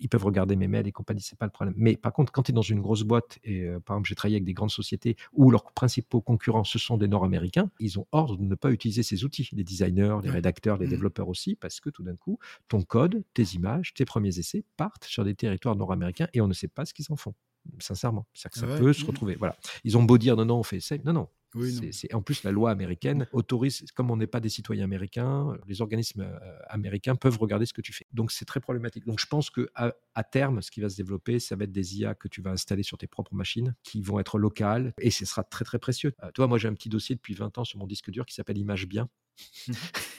ils 0.00 0.08
peuvent 0.08 0.24
regarder 0.24 0.56
mes 0.56 0.68
mails 0.68 0.86
et 0.86 0.92
compagnie, 0.92 1.20
c'est 1.20 1.38
pas 1.38 1.46
le 1.46 1.50
problème. 1.52 1.74
Mais 1.76 1.96
par 1.96 2.12
contre, 2.12 2.32
quand 2.32 2.42
tu 2.42 2.52
es 2.52 2.54
dans 2.54 2.62
une 2.62 2.80
grosse 2.80 3.02
boîte, 3.02 3.38
et 3.44 3.62
euh, 3.64 3.80
par 3.80 3.96
exemple, 3.96 4.08
j'ai 4.08 4.14
travaillé 4.14 4.36
avec 4.36 4.44
des 4.44 4.54
grandes 4.54 4.70
sociétés 4.70 5.16
où 5.32 5.50
leurs 5.50 5.72
principaux 5.72 6.20
concurrents, 6.20 6.64
ce 6.64 6.78
sont 6.78 6.96
des 6.96 7.08
nord-américains, 7.08 7.70
ils 7.78 7.98
ont 7.98 8.06
ordre 8.12 8.36
de 8.36 8.44
ne 8.44 8.54
pas 8.54 8.70
utiliser 8.70 9.02
ces 9.02 9.24
outils, 9.24 9.48
les 9.52 9.64
designers, 9.64 10.16
les 10.22 10.30
rédacteurs, 10.30 10.78
les 10.78 10.86
Mhm. 10.86 10.90
développeurs 10.90 11.28
aussi, 11.28 11.56
parce 11.56 11.80
que 11.80 11.90
tout 11.90 12.02
d'un 12.02 12.16
coup, 12.16 12.38
ton 12.68 12.82
code, 12.82 13.24
tes 13.34 13.42
images, 13.54 13.94
tes 13.94 14.04
premiers 14.04 14.38
essais 14.38 14.64
partent 14.76 15.04
sur 15.04 15.24
des 15.24 15.34
territoires 15.34 15.76
nord-américains 15.76 16.28
et 16.34 16.40
on 16.40 16.48
ne 16.48 16.52
sait 16.54 16.68
pas 16.68 16.84
ce 16.84 16.94
qu'ils 16.94 17.06
en 17.10 17.16
font. 17.16 17.34
Sincèrement, 17.78 18.26
c'est 18.34 18.50
que 18.50 18.58
ça 18.58 18.66
ouais. 18.66 18.78
peut 18.78 18.92
se 18.92 19.04
retrouver. 19.04 19.34
Voilà, 19.36 19.56
ils 19.84 19.96
ont 19.96 20.02
beau 20.02 20.18
dire 20.18 20.36
non, 20.36 20.44
non, 20.44 20.58
on 20.58 20.62
fait 20.62 20.80
ça. 20.80 20.96
Non, 21.04 21.12
non. 21.12 21.28
Oui, 21.54 21.90
en 22.12 22.20
plus, 22.20 22.42
la 22.44 22.52
loi 22.52 22.70
américaine 22.70 23.26
autorise, 23.32 23.82
comme 23.94 24.10
on 24.10 24.18
n'est 24.18 24.26
pas 24.26 24.38
des 24.38 24.50
citoyens 24.50 24.84
américains, 24.84 25.56
les 25.66 25.80
organismes 25.80 26.20
euh, 26.20 26.58
américains 26.68 27.16
peuvent 27.16 27.38
regarder 27.38 27.64
ce 27.64 27.72
que 27.72 27.80
tu 27.80 27.94
fais. 27.94 28.04
Donc, 28.12 28.32
c'est 28.32 28.44
très 28.44 28.60
problématique. 28.60 29.06
Donc, 29.06 29.18
je 29.18 29.24
pense 29.24 29.48
que 29.48 29.70
à, 29.74 29.94
à 30.14 30.24
terme, 30.24 30.60
ce 30.60 30.70
qui 30.70 30.82
va 30.82 30.90
se 30.90 30.96
développer, 30.96 31.40
ça 31.40 31.56
va 31.56 31.64
être 31.64 31.72
des 31.72 31.96
IA 31.98 32.14
que 32.14 32.28
tu 32.28 32.42
vas 32.42 32.50
installer 32.50 32.82
sur 32.82 32.98
tes 32.98 33.06
propres 33.06 33.34
machines, 33.34 33.74
qui 33.82 34.02
vont 34.02 34.20
être 34.20 34.36
locales, 34.38 34.92
et 35.00 35.10
ce 35.10 35.24
sera 35.24 35.42
très, 35.42 35.64
très 35.64 35.78
précieux. 35.78 36.12
Euh, 36.22 36.30
toi, 36.32 36.48
moi, 36.48 36.58
j'ai 36.58 36.68
un 36.68 36.74
petit 36.74 36.90
dossier 36.90 37.14
depuis 37.14 37.32
20 37.32 37.56
ans 37.56 37.64
sur 37.64 37.78
mon 37.78 37.86
disque 37.86 38.10
dur 38.10 38.26
qui 38.26 38.34
s'appelle 38.34 38.58
Image 38.58 38.86
Bien. 38.86 39.08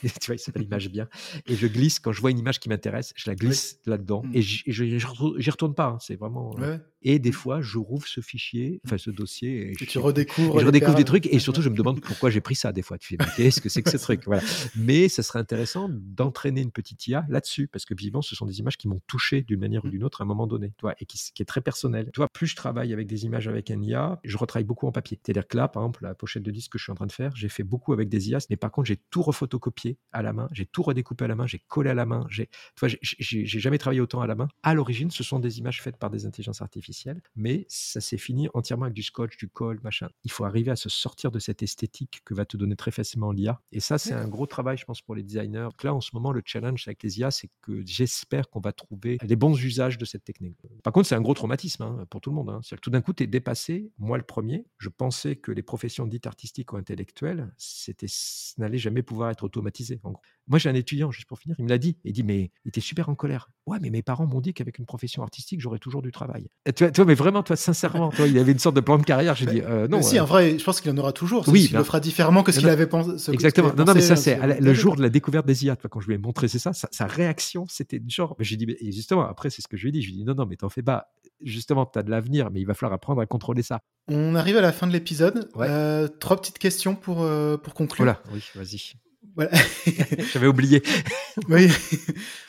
Et 0.02 0.08
tu 0.20 0.26
vois, 0.26 0.34
il 0.34 0.38
s'appelle 0.40 0.64
Image 0.64 0.90
Bien. 0.90 1.08
Et 1.46 1.54
je 1.54 1.68
glisse, 1.68 2.00
quand 2.00 2.10
je 2.10 2.20
vois 2.20 2.32
une 2.32 2.38
image 2.40 2.58
qui 2.58 2.68
m'intéresse, 2.68 3.12
je 3.14 3.30
la 3.30 3.36
glisse 3.36 3.78
là-dedans. 3.86 4.22
Mm. 4.24 4.30
Et 4.34 4.42
j'y 4.42 4.98
retourne- 5.04 5.38
retourne 5.40 5.74
pas. 5.76 5.86
hein. 5.86 5.98
C'est 6.00 6.16
vraiment. 6.16 6.56
euh. 6.58 6.78
Et 7.02 7.18
des 7.18 7.32
fois, 7.32 7.60
je 7.62 7.78
rouvre 7.78 8.06
ce 8.06 8.20
fichier, 8.20 8.80
enfin 8.84 8.98
ce 8.98 9.10
dossier. 9.10 9.68
Et, 9.68 9.70
Et 9.72 9.74
je 9.80 9.84
tu 9.86 9.98
redécouvres. 9.98 10.56
et 10.58 10.60
je 10.60 10.66
redécouvre 10.66 10.96
des 10.96 11.04
trucs 11.04 11.26
et 11.26 11.38
surtout 11.38 11.62
je 11.62 11.68
me 11.68 11.76
demande 11.76 12.00
pourquoi 12.00 12.30
j'ai 12.30 12.40
pris 12.40 12.54
ça 12.54 12.72
des 12.72 12.82
fois. 12.82 12.98
Tu 12.98 13.08
fais 13.08 13.16
qu'est-ce 13.36 13.60
que 13.60 13.68
c'est 13.68 13.82
que 13.82 13.90
ce 13.90 13.96
truc? 14.02 14.22
Voilà. 14.26 14.42
Mais 14.76 15.08
ça 15.08 15.22
serait 15.22 15.38
intéressant 15.38 15.88
d'entraîner 15.90 16.60
une 16.60 16.70
petite 16.72 17.06
IA 17.06 17.24
là-dessus 17.28 17.68
parce 17.68 17.84
que 17.84 17.94
vivant 17.94 18.22
ce 18.22 18.34
sont 18.36 18.46
des 18.46 18.58
images 18.58 18.76
qui 18.76 18.88
m'ont 18.88 19.00
touché 19.06 19.42
d'une 19.42 19.60
manière 19.60 19.84
ou 19.84 19.88
d'une 19.88 20.04
autre 20.04 20.20
à 20.20 20.24
un 20.24 20.26
moment 20.26 20.46
donné, 20.46 20.68
tu 20.76 20.82
vois, 20.82 20.94
et 21.00 21.06
qui, 21.06 21.18
qui 21.34 21.42
est 21.42 21.46
très 21.46 21.60
personnel. 21.60 22.10
Tu 22.12 22.18
vois, 22.18 22.28
plus 22.32 22.46
je 22.46 22.56
travaille 22.56 22.92
avec 22.92 23.06
des 23.06 23.24
images 23.24 23.48
avec 23.48 23.70
un 23.70 23.80
IA, 23.82 24.20
je 24.24 24.36
retravaille 24.36 24.64
beaucoup 24.64 24.86
en 24.86 24.92
papier. 24.92 25.18
C'est-à-dire 25.24 25.46
que 25.48 25.56
là, 25.56 25.68
par 25.68 25.82
exemple, 25.82 26.02
la 26.04 26.14
pochette 26.14 26.42
de 26.42 26.50
disque 26.50 26.72
que 26.72 26.78
je 26.78 26.84
suis 26.84 26.92
en 26.92 26.96
train 26.96 27.06
de 27.06 27.12
faire, 27.12 27.34
j'ai 27.34 27.48
fait 27.48 27.62
beaucoup 27.64 27.92
avec 27.92 28.08
des 28.08 28.28
IA, 28.30 28.38
mais 28.50 28.56
par 28.56 28.70
contre 28.70 28.88
j'ai 28.88 28.98
tout 29.10 29.22
refotocopié 29.22 29.96
à 30.12 30.22
la 30.22 30.32
main, 30.32 30.48
j'ai 30.52 30.66
tout 30.66 30.82
redécoupé 30.82 31.24
à 31.24 31.28
la 31.28 31.34
main, 31.34 31.46
j'ai 31.46 31.60
collé 31.68 31.90
à 31.90 31.94
la 31.94 32.04
main, 32.06 32.26
j'ai, 32.28 32.48
j'ai- 32.82 32.98
j'ai 33.00 33.46
j'ai 33.46 33.60
jamais 33.60 33.78
travaillé 33.78 34.00
autant 34.00 34.20
à 34.20 34.26
la 34.26 34.34
main. 34.34 34.48
À 34.62 34.74
l'origine, 34.74 35.10
ce 35.10 35.22
sont 35.22 35.38
des 35.38 35.58
images 35.58 35.80
faites 35.82 35.96
par 35.96 36.10
des 36.10 36.26
intelligences 36.26 36.60
artificielles, 36.62 36.89
mais 37.36 37.66
ça 37.68 38.00
s'est 38.00 38.18
fini 38.18 38.48
entièrement 38.54 38.84
avec 38.84 38.94
du 38.94 39.02
scotch, 39.02 39.36
du 39.36 39.48
colle, 39.48 39.80
machin. 39.82 40.08
Il 40.24 40.30
faut 40.30 40.44
arriver 40.44 40.70
à 40.70 40.76
se 40.76 40.88
sortir 40.88 41.30
de 41.30 41.38
cette 41.38 41.62
esthétique 41.62 42.20
que 42.24 42.34
va 42.34 42.44
te 42.44 42.56
donner 42.56 42.76
très 42.76 42.90
facilement 42.90 43.32
l'IA. 43.32 43.60
Et 43.72 43.80
ça, 43.80 43.98
c'est 43.98 44.12
un 44.12 44.28
gros 44.28 44.46
travail, 44.46 44.76
je 44.76 44.84
pense, 44.84 45.00
pour 45.02 45.14
les 45.14 45.22
designers. 45.22 45.68
Donc 45.70 45.82
là, 45.82 45.94
en 45.94 46.00
ce 46.00 46.10
moment, 46.14 46.32
le 46.32 46.42
challenge 46.44 46.84
avec 46.86 47.02
les 47.02 47.18
IA, 47.20 47.30
c'est 47.30 47.48
que 47.62 47.82
j'espère 47.86 48.48
qu'on 48.50 48.60
va 48.60 48.72
trouver 48.72 49.18
les 49.22 49.36
bons 49.36 49.56
usages 49.62 49.98
de 49.98 50.04
cette 50.04 50.24
technique. 50.24 50.56
Par 50.82 50.92
contre, 50.92 51.08
c'est 51.08 51.14
un 51.14 51.20
gros 51.20 51.34
traumatisme 51.34 51.82
hein, 51.82 52.06
pour 52.10 52.20
tout 52.20 52.30
le 52.30 52.36
monde. 52.36 52.50
hein. 52.50 52.60
C'est-à-dire 52.62 52.80
que 52.80 52.84
tout 52.84 52.90
d'un 52.90 53.00
coup, 53.00 53.12
tu 53.12 53.22
es 53.22 53.26
dépassé. 53.26 53.90
Moi, 53.98 54.18
le 54.18 54.24
premier, 54.24 54.66
je 54.78 54.88
pensais 54.88 55.36
que 55.36 55.52
les 55.52 55.62
professions 55.62 56.06
dites 56.06 56.26
artistiques 56.26 56.72
ou 56.72 56.76
intellectuelles, 56.76 57.52
c'était, 57.56 58.06
ça 58.08 58.54
n'allait 58.58 58.78
jamais 58.78 59.02
pouvoir 59.02 59.30
être 59.30 59.44
automatisé. 59.44 60.00
En 60.02 60.12
gros. 60.12 60.22
Moi, 60.50 60.58
j'ai 60.58 60.68
un 60.68 60.74
étudiant, 60.74 61.12
juste 61.12 61.28
pour 61.28 61.38
finir, 61.38 61.54
il 61.60 61.64
me 61.64 61.70
l'a 61.70 61.78
dit. 61.78 61.96
Il 62.04 62.12
dit, 62.12 62.24
mais 62.24 62.50
il 62.64 62.68
était 62.68 62.80
super 62.80 63.08
en 63.08 63.14
colère. 63.14 63.48
Ouais, 63.66 63.78
mais 63.80 63.88
mes 63.88 64.02
parents 64.02 64.26
m'ont 64.26 64.40
dit 64.40 64.52
qu'avec 64.52 64.78
une 64.78 64.84
profession 64.84 65.22
artistique, 65.22 65.60
j'aurais 65.60 65.78
toujours 65.78 66.02
du 66.02 66.10
travail. 66.10 66.48
Et 66.66 66.72
vois, 66.72 67.04
mais 67.04 67.14
vraiment, 67.14 67.44
toi, 67.44 67.54
sincèrement, 67.54 68.10
toi, 68.10 68.26
il 68.26 68.36
avait 68.36 68.50
une 68.50 68.58
sorte 68.58 68.74
de 68.74 68.80
plan 68.80 68.98
de 68.98 69.04
carrière. 69.04 69.36
J'ai 69.36 69.46
dit, 69.46 69.60
euh, 69.60 69.86
non. 69.86 69.98
Mais 69.98 70.02
si, 70.02 70.18
euh, 70.18 70.22
en 70.22 70.26
vrai, 70.26 70.58
je 70.58 70.64
pense 70.64 70.80
qu'il 70.80 70.90
en 70.90 70.98
aura 70.98 71.12
toujours. 71.12 71.48
Oui, 71.48 71.66
il 71.66 71.72
ben- 71.72 71.78
le 71.78 71.84
fera 71.84 72.00
différemment 72.00 72.42
que 72.42 72.50
ce 72.50 72.58
qu'il 72.58 72.68
avait 72.68 72.88
pensé. 72.88 73.32
Exactement. 73.32 73.72
Non, 73.76 73.84
non, 73.84 73.94
mais 73.94 74.00
ça, 74.00 74.16
pensé, 74.16 74.36
c'est 74.40 74.60
le 74.60 74.74
jour 74.74 74.96
de 74.96 75.02
la 75.02 75.08
découverte 75.08 75.46
des 75.46 75.64
IA. 75.66 75.76
tu 75.76 75.82
vois, 75.82 75.88
quand 75.88 76.00
je 76.00 76.08
lui 76.08 76.14
ai 76.14 76.18
montré 76.18 76.48
c'est 76.48 76.58
ça, 76.58 76.72
sa, 76.72 76.88
sa 76.90 77.06
réaction, 77.06 77.66
c'était 77.68 78.02
genre. 78.08 78.34
J'ai 78.40 78.56
dit, 78.56 78.66
mais- 78.66 78.76
et 78.80 78.90
justement, 78.90 79.24
après, 79.24 79.50
c'est 79.50 79.62
ce 79.62 79.68
que 79.68 79.76
je 79.76 79.82
lui 79.82 79.90
ai 79.90 79.92
dit. 79.92 80.02
Je 80.02 80.08
lui 80.08 80.14
ai 80.14 80.18
dit, 80.18 80.24
non, 80.24 80.34
non, 80.34 80.46
mais 80.46 80.56
t'en 80.56 80.68
fais 80.68 80.82
pas. 80.82 81.12
Justement, 81.42 81.86
tu 81.86 81.96
as 81.98 82.02
de 82.02 82.10
l'avenir, 82.10 82.50
mais 82.50 82.60
il 82.60 82.66
va 82.66 82.74
falloir 82.74 82.94
apprendre 82.94 83.20
à 83.20 83.26
contrôler 83.26 83.62
ça. 83.62 83.80
On 84.08 84.34
arrive 84.34 84.56
à 84.56 84.60
la 84.60 84.72
fin 84.72 84.88
de 84.88 84.92
l'épisode. 84.92 85.48
Ouais. 85.54 85.66
Euh, 85.70 86.08
trois 86.08 86.36
petites 86.36 86.58
questions 86.58 86.96
pour, 86.96 87.22
euh, 87.22 87.56
pour 87.56 87.72
conclure. 87.74 88.04
Voilà, 88.04 88.20
oui, 88.32 88.42
vas-y. 88.56 88.94
Voilà. 89.40 89.52
J'avais 90.32 90.46
oublié. 90.46 90.82
oui, 91.48 91.68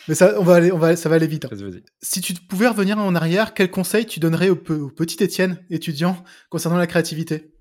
mais 0.09 0.15
ça, 0.15 0.37
on 0.39 0.43
va 0.43 0.55
aller, 0.55 0.71
on 0.73 0.77
va, 0.77 0.97
ça 0.97 1.07
va 1.07 1.15
aller 1.15 1.27
vite. 1.27 1.45
hein. 1.45 1.69
Si 2.01 2.19
tu 2.19 2.33
pouvais 2.33 2.67
revenir 2.67 2.97
en 2.97 3.15
arrière, 3.15 3.53
quel 3.53 3.71
conseil 3.71 4.05
tu 4.05 4.19
donnerais 4.19 4.49
au, 4.49 4.55
au 4.55 4.89
petit 4.89 5.23
Étienne, 5.23 5.63
étudiant, 5.69 6.21
concernant 6.49 6.77
la 6.77 6.87
créativité? 6.87 7.53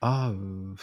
Ah, 0.00 0.30
euh, 0.30 0.74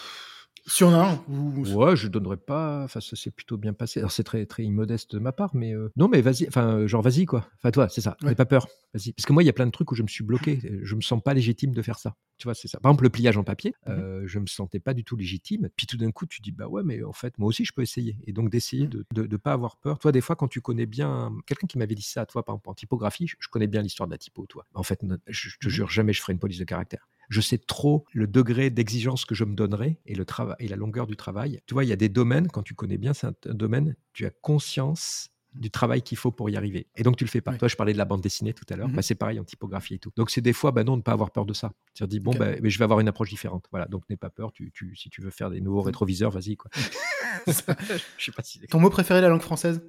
Si 0.70 0.84
on 0.84 0.92
a 0.94 1.14
un. 1.14 1.24
ou- 1.28 1.66
ouais, 1.74 1.96
je 1.96 2.08
donnerais 2.08 2.38
pas. 2.38 2.84
Enfin, 2.84 3.02
ça 3.02 3.16
s'est 3.16 3.32
plutôt 3.32 3.58
bien 3.58 3.74
passé. 3.74 4.00
Alors, 4.00 4.12
c'est 4.12 4.24
très, 4.24 4.46
très 4.46 4.64
immodeste 4.64 5.16
de 5.16 5.20
ma 5.20 5.32
part, 5.32 5.56
mais 5.56 5.74
euh, 5.76 5.92
non, 5.98 6.08
mais 6.08 6.22
vas-y. 6.22 6.48
Enfin, 6.48 6.78
euh, 6.78 6.88
genre, 6.88 7.02
vas-y, 7.02 7.26
quoi. 7.26 7.48
Enfin, 7.58 7.72
toi, 7.72 7.90
c'est 7.90 8.02
ça. 8.02 8.16
Ouais. 8.22 8.30
N'aie 8.30 8.36
pas 8.36 8.46
peur. 8.46 8.68
Vas-y. 8.94 9.14
Parce 9.14 9.26
que 9.26 9.34
moi, 9.34 9.42
il 9.44 9.48
y 9.48 9.50
a 9.50 9.54
plein 9.54 9.66
de 9.66 9.72
trucs 9.72 9.92
où 9.92 9.96
je 9.96 10.04
me 10.04 10.08
suis 10.08 10.24
bloqué. 10.24 10.60
Je 10.84 10.96
me 10.96 11.02
sens 11.02 11.22
pas 11.24 11.34
légitime 11.34 11.72
de 11.74 11.82
faire 11.82 11.98
ça. 11.98 12.16
Tu 12.38 12.46
vois, 12.46 12.54
c'est 12.54 12.68
ça. 12.68 12.80
Par 12.80 12.92
exemple, 12.92 13.04
le 13.04 13.10
pliage 13.10 13.36
en 13.38 13.44
papier, 13.44 13.74
euh, 13.88 14.22
je 14.26 14.40
me 14.40 14.46
sentais 14.46 14.80
pas 14.80 14.94
du 14.94 15.04
tout 15.04 15.16
légitime. 15.18 15.70
Puis 15.76 15.88
tout 15.88 15.98
d'un 15.98 16.12
coup, 16.12 16.26
tu 16.28 16.42
dis, 16.42 16.52
bah 16.52 16.68
ouais, 16.68 16.84
mais 16.84 17.04
en 17.04 17.14
fait, 17.14 17.38
moi 17.40 17.48
aussi, 17.50 17.66
je 17.66 17.74
peux 17.74 17.82
essayer. 17.82 18.16
Et 18.28 18.32
donc, 18.32 18.50
d'essayer 18.50 18.88
de 18.88 19.06
ne 19.16 19.38
pas 19.38 19.54
avoir 19.54 19.78
peur. 19.78 19.98
Toi, 20.00 20.12
des 20.12 20.22
fois, 20.22 20.36
quand 20.36 20.48
tu 20.48 20.62
connais 20.62 20.86
bien. 20.86 21.34
Quelqu'un 21.48 21.68
qui 21.68 21.78
m'avait 21.78 21.96
dit 21.96 22.02
ça, 22.04 22.26
toi, 22.26 22.46
par 22.46 22.54
exemple, 22.56 22.70
en 22.70 22.74
typographie, 22.76 23.28
je, 23.28 23.36
je 23.40 23.48
connais 23.50 23.68
bien 23.68 23.82
l'histoire 23.82 24.08
de 24.08 24.14
la 24.14 24.18
typo, 24.20 24.46
toi. 24.46 24.66
En 24.76 24.84
fait, 24.84 25.00
je, 25.28 25.50
je 25.50 25.58
te 25.60 25.66
Mhm. 25.68 25.72
jure, 25.72 25.90
jamais 25.90 26.14
je 26.14 26.22
ferai 26.22 26.34
une 26.34 26.40
police 26.40 26.60
de 26.60 26.64
caractère 26.64 27.08
je 27.30 27.42
sais 27.42 27.58
trop 27.58 28.06
le 28.14 28.28
degré 28.28 28.70
d'exigence 28.70 29.26
que 29.26 29.36
je 29.36 29.44
me 29.44 29.56
donnerai 29.56 30.00
et 30.06 30.16
le 30.16 30.26
travail 30.26 30.56
et 30.60 30.68
la 30.68 30.76
longueur 30.76 31.08
du 31.08 31.16
travail. 31.16 31.62
Tu 31.66 31.74
vois, 31.74 31.84
il 31.84 31.90
y 31.90 31.94
a 31.94 31.96
des 31.96 32.10
domaines 32.10 32.48
quand 32.48 32.64
tu 32.64 32.74
connais 32.74 32.98
bien 32.98 33.14
c'est 33.14 33.28
un, 33.28 33.54
domaine, 33.54 33.96
tu 34.14 34.26
as 34.26 34.32
conscience 34.32 35.30
du 35.54 35.72
travail 35.72 36.04
qu'il 36.04 36.18
faut 36.18 36.32
pour 36.32 36.50
y 36.50 36.58
arriver. 36.58 36.88
Et 36.96 37.04
donc 37.04 37.18
tu 37.18 37.24
le 37.24 37.30
fais 37.30 37.42
pas. 37.42 37.52
Oui. 37.52 37.58
Toi, 37.58 37.68
je 37.68 37.76
parlais 37.76 37.94
de 37.94 37.98
la 37.98 38.06
bande 38.06 38.22
dessinée 38.22 38.54
tout 38.54 38.66
à 38.70 38.76
l'heure. 38.76 38.88
Mhm. 38.88 38.96
Bah, 38.96 39.02
c'est 39.02 39.16
pareil 39.16 39.40
en 39.40 39.44
typographie 39.44 39.96
et 39.96 40.00
tout. 40.00 40.12
Donc 40.16 40.30
c'est 40.30 40.42
des 40.42 40.54
fois, 40.54 40.72
bah 40.72 40.84
non, 40.84 40.96
ne 40.96 41.02
pas 41.02 41.12
avoir 41.12 41.32
peur 41.32 41.46
de 41.46 41.54
ça. 41.54 41.72
Tu 41.96 42.06
dis 42.08 42.20
bon, 42.20 42.36
bah, 42.36 42.52
mais 42.62 42.70
je 42.70 42.78
vais 42.78 42.84
avoir 42.84 43.00
une 43.00 43.08
approche 43.08 43.30
différente. 43.30 43.66
Voilà. 43.72 43.88
Donc 43.88 44.08
n'aie 44.10 44.18
pas 44.18 44.30
peur. 44.30 44.52
Tu, 44.52 44.72
tu, 44.72 44.96
si 44.96 45.10
tu 45.10 45.22
veux 45.22 45.32
faire 45.32 45.50
des 45.50 45.62
nouveaux 45.62 45.82
rétroviseurs, 45.82 46.32
vas-y 46.32 46.56
quoi. 46.56 46.70
je 47.48 47.52
sais 47.54 48.32
pas 48.32 48.44
si. 48.44 48.60
Ton 48.68 48.80
mot 48.80 48.90
préféré, 48.90 49.22
la 49.22 49.30
langue 49.30 49.42
française? 49.42 49.82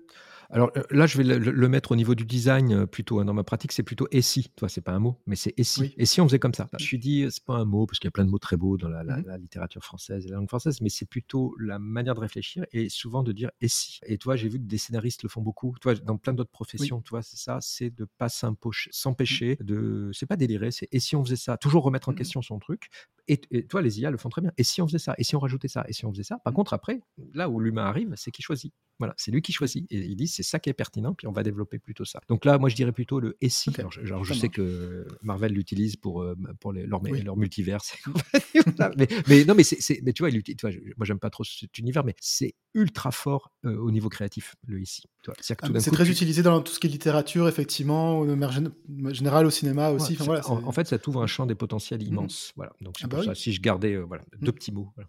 Alors 0.53 0.71
euh, 0.77 0.83
là, 0.91 1.07
je 1.07 1.17
vais 1.17 1.23
le, 1.25 1.69
mettre 1.69 1.93
au 1.93 1.97
niveau 1.97 2.15
du 2.15 2.25
design 2.25 2.73
euh, 2.73 2.87
plutôt. 2.87 3.21
hein. 3.21 3.25
Dans 3.25 3.35
ma 3.35 3.45
pratique, 3.45 3.73
c'est 3.73 3.83
plutôt 3.83 4.09
et 4.11 4.21
si. 4.23 4.51
Toi, 4.57 4.69
c'est 4.69 4.81
pas 4.81 4.93
un 4.93 4.99
mot, 4.99 5.21
mais 5.27 5.37
c'est 5.37 5.55
et 5.57 5.65
si. 5.65 5.81
Oui. 5.81 5.95
Et 5.97 6.07
si 6.07 6.21
on 6.21 6.27
faisait 6.27 6.39
comme 6.41 6.55
ça 6.55 6.69
Je 6.79 6.85
suis 6.85 6.99
dit, 6.99 7.27
c'est 7.31 7.45
pas 7.45 7.55
un 7.55 7.65
mot 7.65 7.87
parce 7.87 7.99
qu'il 8.01 8.09
y 8.09 8.09
a 8.09 8.11
plein 8.11 8.25
de 8.25 8.31
mots 8.31 8.39
très 8.39 8.57
beaux 8.57 8.77
dans 8.77 8.89
la, 8.89 9.05
la- 9.05 9.21
la 9.23 9.39
littérature 9.39 9.85
française 9.85 10.27
et 10.27 10.29
la 10.29 10.37
langue 10.37 10.49
française, 10.49 10.81
mais 10.81 10.89
c'est 10.89 11.07
plutôt 11.09 11.55
la 11.61 11.79
manière 11.79 12.15
de 12.15 12.21
réfléchir 12.21 12.65
et 12.73 12.89
souvent 12.89 13.23
de 13.23 13.33
dire 13.33 13.51
et 13.61 13.69
si. 13.69 14.01
Et 14.07 14.19
toi, 14.19 14.35
j'ai 14.37 14.49
vu 14.49 14.59
que 14.59 14.65
des 14.65 14.79
scénaristes 14.79 15.23
le 15.23 15.29
font 15.29 15.43
beaucoup. 15.43 15.75
Toi, 15.81 15.95
dans 15.95 16.17
plein 16.17 16.33
d'autres 16.33 16.51
professions, 16.51 17.01
tu 17.01 17.11
vois, 17.11 17.23
c'est 17.23 17.37
ça, 17.39 17.59
c'est 17.61 17.91
de 17.91 18.07
pas 18.19 18.29
s'empocher- 18.29 18.91
s'empêcher 18.93 19.57
de. 19.61 20.11
C'est 20.13 20.27
pas 20.27 20.37
délirer, 20.37 20.71
c'est 20.73 20.89
et 20.91 21.01
si 21.01 21.15
on 21.17 21.25
faisait 21.25 21.37
ça 21.37 21.57
Toujours 21.59 21.85
remettre 21.85 22.09
en 22.09 22.13
Mhm. 22.13 22.19
question 22.19 22.43
son 22.43 22.59
truc 22.59 22.89
Et, 23.31 23.41
et 23.53 23.65
toi, 23.67 23.81
les 23.81 24.01
IA 24.01 24.11
le 24.11 24.17
font 24.19 24.29
très 24.29 24.41
bien. 24.43 24.51
Et 24.59 24.65
si 24.65 24.83
on 24.83 24.87
faisait 24.89 24.99
ça? 24.99 25.15
Et 25.17 25.23
si 25.25 25.37
on 25.37 25.39
rajoutait 25.39 25.69
ça? 25.69 25.85
Et 25.89 25.93
si 25.93 26.05
on 26.05 26.11
faisait 26.13 26.25
ça? 26.25 26.39
Par 26.45 26.53
Mm. 26.53 26.57
contre, 26.57 26.73
après, 26.75 27.01
là 27.33 27.49
où 27.49 27.61
l'humain 27.61 27.85
arrive, 27.85 28.13
c'est 28.17 28.31
qu'il 28.33 28.45
choisit. 28.45 28.73
Voilà, 28.99 29.15
c'est 29.17 29.31
lui 29.31 29.41
qui 29.41 29.53
choisit. 29.53 29.87
Et 29.91 29.99
il 29.99 30.17
dit, 30.17 30.27
c'est 30.29 30.43
ça 30.43 30.59
qui 30.59 30.69
est 30.69 30.75
pertinent, 30.75 31.15
puis 31.15 31.27
on 31.27 31.33
va 31.33 31.43
développer 31.43 31.79
plutôt 31.79 32.05
ça. 32.05 32.21
Donc 32.29 32.45
là, 32.45 32.59
moi, 32.59 32.69
je 32.69 32.75
dirais 32.77 32.93
plutôt 32.93 33.19
le 33.21 33.37
et 33.41 33.49
si. 33.49 33.71
Alors, 33.79 33.91
je, 33.93 34.01
alors, 34.03 34.25
je 34.25 34.35
sais 34.35 34.49
que 34.51 35.07
Marvel 35.23 35.53
l'utilise 35.53 35.97
pour, 35.97 36.23
euh, 36.23 36.35
pour 36.61 36.73
les- 36.73 36.85
leur, 36.87 37.01
Oui. 37.03 37.23
leur 37.23 37.37
multivers. 37.37 37.81
mais, 38.97 39.09
mais 39.29 39.45
non, 39.45 39.55
mais, 39.55 39.63
c'est, 39.63 40.01
mais 40.03 40.13
tu 40.13 40.23
vois, 40.23 40.31
il 40.31 40.37
utilise- 40.37 40.57
tu 40.59 40.67
vois, 40.67 40.71
je- 40.71 40.81
moi, 40.97 41.07
j'aime 41.07 41.19
pas 41.19 41.31
trop 41.31 41.45
cet 41.45 41.79
univers, 41.79 42.05
mais 42.05 42.15
c'est 42.21 42.55
ultra 42.75 43.11
fort 43.11 43.53
euh, 43.65 43.77
au 43.79 43.91
niveau 43.91 44.09
créatif, 44.09 44.55
le 44.67 44.81
ici. 44.81 45.03
Ah, 45.29 45.33
C'est 45.43 45.57
très 45.91 46.05
tu- 46.05 46.11
utilisé 46.13 46.43
dans 46.43 46.61
tout 46.63 46.73
ce 46.73 46.79
qui 46.81 46.87
est 46.87 46.91
littérature, 46.91 47.49
effectivement, 47.49 48.25
de 48.25 48.35
manière 48.35 48.53
gén- 48.53 49.13
générale 49.15 49.47
au 49.47 49.51
cinéma 49.51 49.91
aussi. 49.91 50.13
Ouais, 50.13 50.21
Enfin, 50.21 50.25
ça- 50.43 50.49
voilà, 50.49 50.67
en, 50.67 50.73
fait, 50.73 50.87
ça 50.89 50.99
t'ouvre 50.99 51.23
un 51.23 51.27
champ 51.27 51.47
des 51.47 51.55
potentiels 51.55 52.01
Mhm. 52.01 52.07
immenses. 52.09 52.53
Voilà. 52.57 52.73
Donc 52.81 52.97
Ah 53.03 53.07
bah 53.07 53.20
oui. 53.21 53.27
ça. 53.27 53.35
Si 53.35 53.53
je 53.53 53.61
gardais 53.61 53.95
euh, 53.95 54.01
voilà, 54.07 54.23
deux 54.41 54.49
Mhm. 54.49 54.53
petits 54.53 54.73
mots, 54.73 54.93
voilà. 54.97 55.09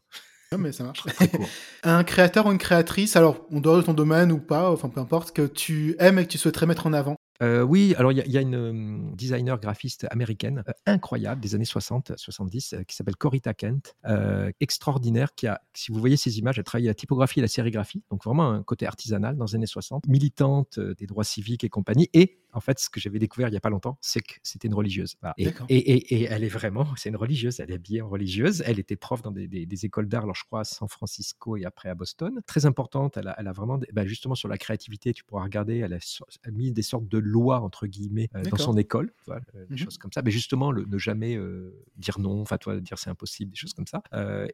Ouais, 0.52 0.58
mais 0.58 0.72
ça 0.74 0.84
marche. 0.84 1.04
Un 1.84 2.04
créateur 2.04 2.46
ou 2.46 2.52
une 2.52 2.58
créatrice, 2.58 3.16
alors 3.16 3.46
on 3.52 3.62
dehors 3.62 3.78
de 3.78 3.82
ton 3.84 3.94
domaine 3.94 4.32
ou 4.32 4.40
pas, 4.40 4.70
enfin 4.72 4.90
peu 4.90 5.00
importe, 5.00 5.32
que 5.34 5.48
tu 5.48 5.96
aimes 6.00 6.20
et 6.20 6.26
que 6.26 6.32
tu 6.32 6.38
souhaiterais 6.38 6.66
mettre 6.66 6.88
en 6.88 6.94
avant? 6.94 7.16
Euh, 7.42 7.64
oui, 7.64 7.96
alors 7.98 8.12
il 8.12 8.18
y, 8.20 8.22
a- 8.22 8.26
il 8.26 8.32
y 8.32 8.38
a 8.38 8.42
une 8.42 8.56
euh, 8.56 9.16
designer 9.16 9.60
graphiste 9.60 10.06
américaine 10.12 10.64
euh, 10.68 10.72
incroyable 10.86 11.42
des 11.42 11.56
années 11.56 11.66
60, 11.66 12.14
70 12.16 12.74
euh, 12.74 12.84
qui 12.84 12.96
s'appelle 12.96 13.16
Corita 13.16 13.54
Kent, 13.54 13.96
euh, 14.06 14.52
extraordinaire, 14.60 15.34
qui 15.36 15.48
a, 15.48 15.62
si 15.74 15.92
vous 15.92 16.00
voyez 16.00 16.18
ces 16.18 16.38
images, 16.40 16.58
elle 16.60 16.64
travaille 16.64 16.86
la 16.86 16.94
typographie 16.94 17.40
et 17.40 17.42
la 17.42 17.48
sérigraphie, 17.48 18.04
donc 18.12 18.24
vraiment 18.24 18.50
un 18.52 18.64
côté 18.64 18.86
artisanal 18.86 19.36
dans 19.38 19.46
les 19.46 19.56
années 19.56 19.66
60, 19.66 20.08
militante 20.08 20.80
des 20.80 21.06
droits 21.08 21.24
civiques 21.24 21.64
et 21.64 21.70
compagnie. 21.70 22.10
Et 22.14 22.38
en 22.54 22.60
fait, 22.60 22.80
ce 22.80 22.90
que 22.90 23.00
j'avais 23.00 23.18
découvert 23.18 23.48
il 23.48 23.54
y 23.54 23.58
a 23.58 23.62
pas 23.62 23.70
longtemps, 23.70 23.98
c'est 24.02 24.20
que 24.20 24.34
c'était 24.44 24.68
une 24.68 24.74
religieuse. 24.74 25.16
Voilà. 25.22 25.34
Et, 25.38 25.46
D'accord. 25.46 25.66
et, 25.70 25.78
et- 25.78 26.16
et 26.22 26.24
elle 26.30 26.44
est 26.44 26.50
vraiment, 26.50 26.86
c'est 26.98 27.10
une 27.10 27.16
religieuse, 27.16 27.60
elle 27.62 27.72
est 27.72 27.76
habillée 27.76 28.02
en 28.02 28.10
religieuse. 28.10 28.62
Elle 28.66 28.78
était 28.78 28.98
prof 28.98 29.22
dans 29.22 29.32
des, 29.32 29.48
des- 29.48 29.66
des 29.66 29.86
écoles 29.86 30.08
d'art, 30.10 30.24
alors 30.24 30.36
je 30.36 30.44
crois 30.44 30.60
à 30.62 30.64
San 30.66 30.88
Francisco 30.90 31.56
et 31.58 31.64
après 31.66 31.88
à 31.90 31.96
Boston. 31.96 32.42
Très 32.46 32.66
importante, 32.66 33.16
elle 33.18 33.30
a, 33.30 33.36
elle 33.40 33.48
a 33.48 33.54
vraiment, 33.54 33.78
des- 33.78 33.88
bah, 33.94 34.06
justement 34.06 34.36
sur 34.36 34.50
la 34.50 34.58
créativité, 34.58 35.14
tu 35.14 35.24
pourras 35.24 35.44
regarder, 35.44 35.78
elle 35.78 35.94
a, 35.94 35.98
elle 36.44 36.50
a 36.50 36.52
mis 36.56 36.72
des 36.74 36.82
sortes 36.82 37.08
de 37.08 37.18
lois 37.32 37.62
entre 37.62 37.88
guillemets 37.88 38.30
euh, 38.36 38.44
dans 38.44 38.58
son 38.58 38.78
école, 38.78 39.14
euh, 39.30 39.40
des 39.70 39.76
Mhm. 39.76 39.78
choses 39.78 39.98
comme 39.98 40.12
ça. 40.12 40.22
Mais 40.22 40.32
justement, 40.32 40.72
le, 40.72 40.86
ne 40.86 40.98
jamais 40.98 41.36
euh, 41.38 41.74
dire 41.98 42.20
non, 42.20 42.42
enfin 42.42 42.58
toi, 42.58 42.80
dire 42.80 42.98
c'est 43.00 43.10
impossible, 43.10 43.52
des 43.52 43.58
choses 43.58 43.74
comme 43.74 43.88
ça. 43.88 44.04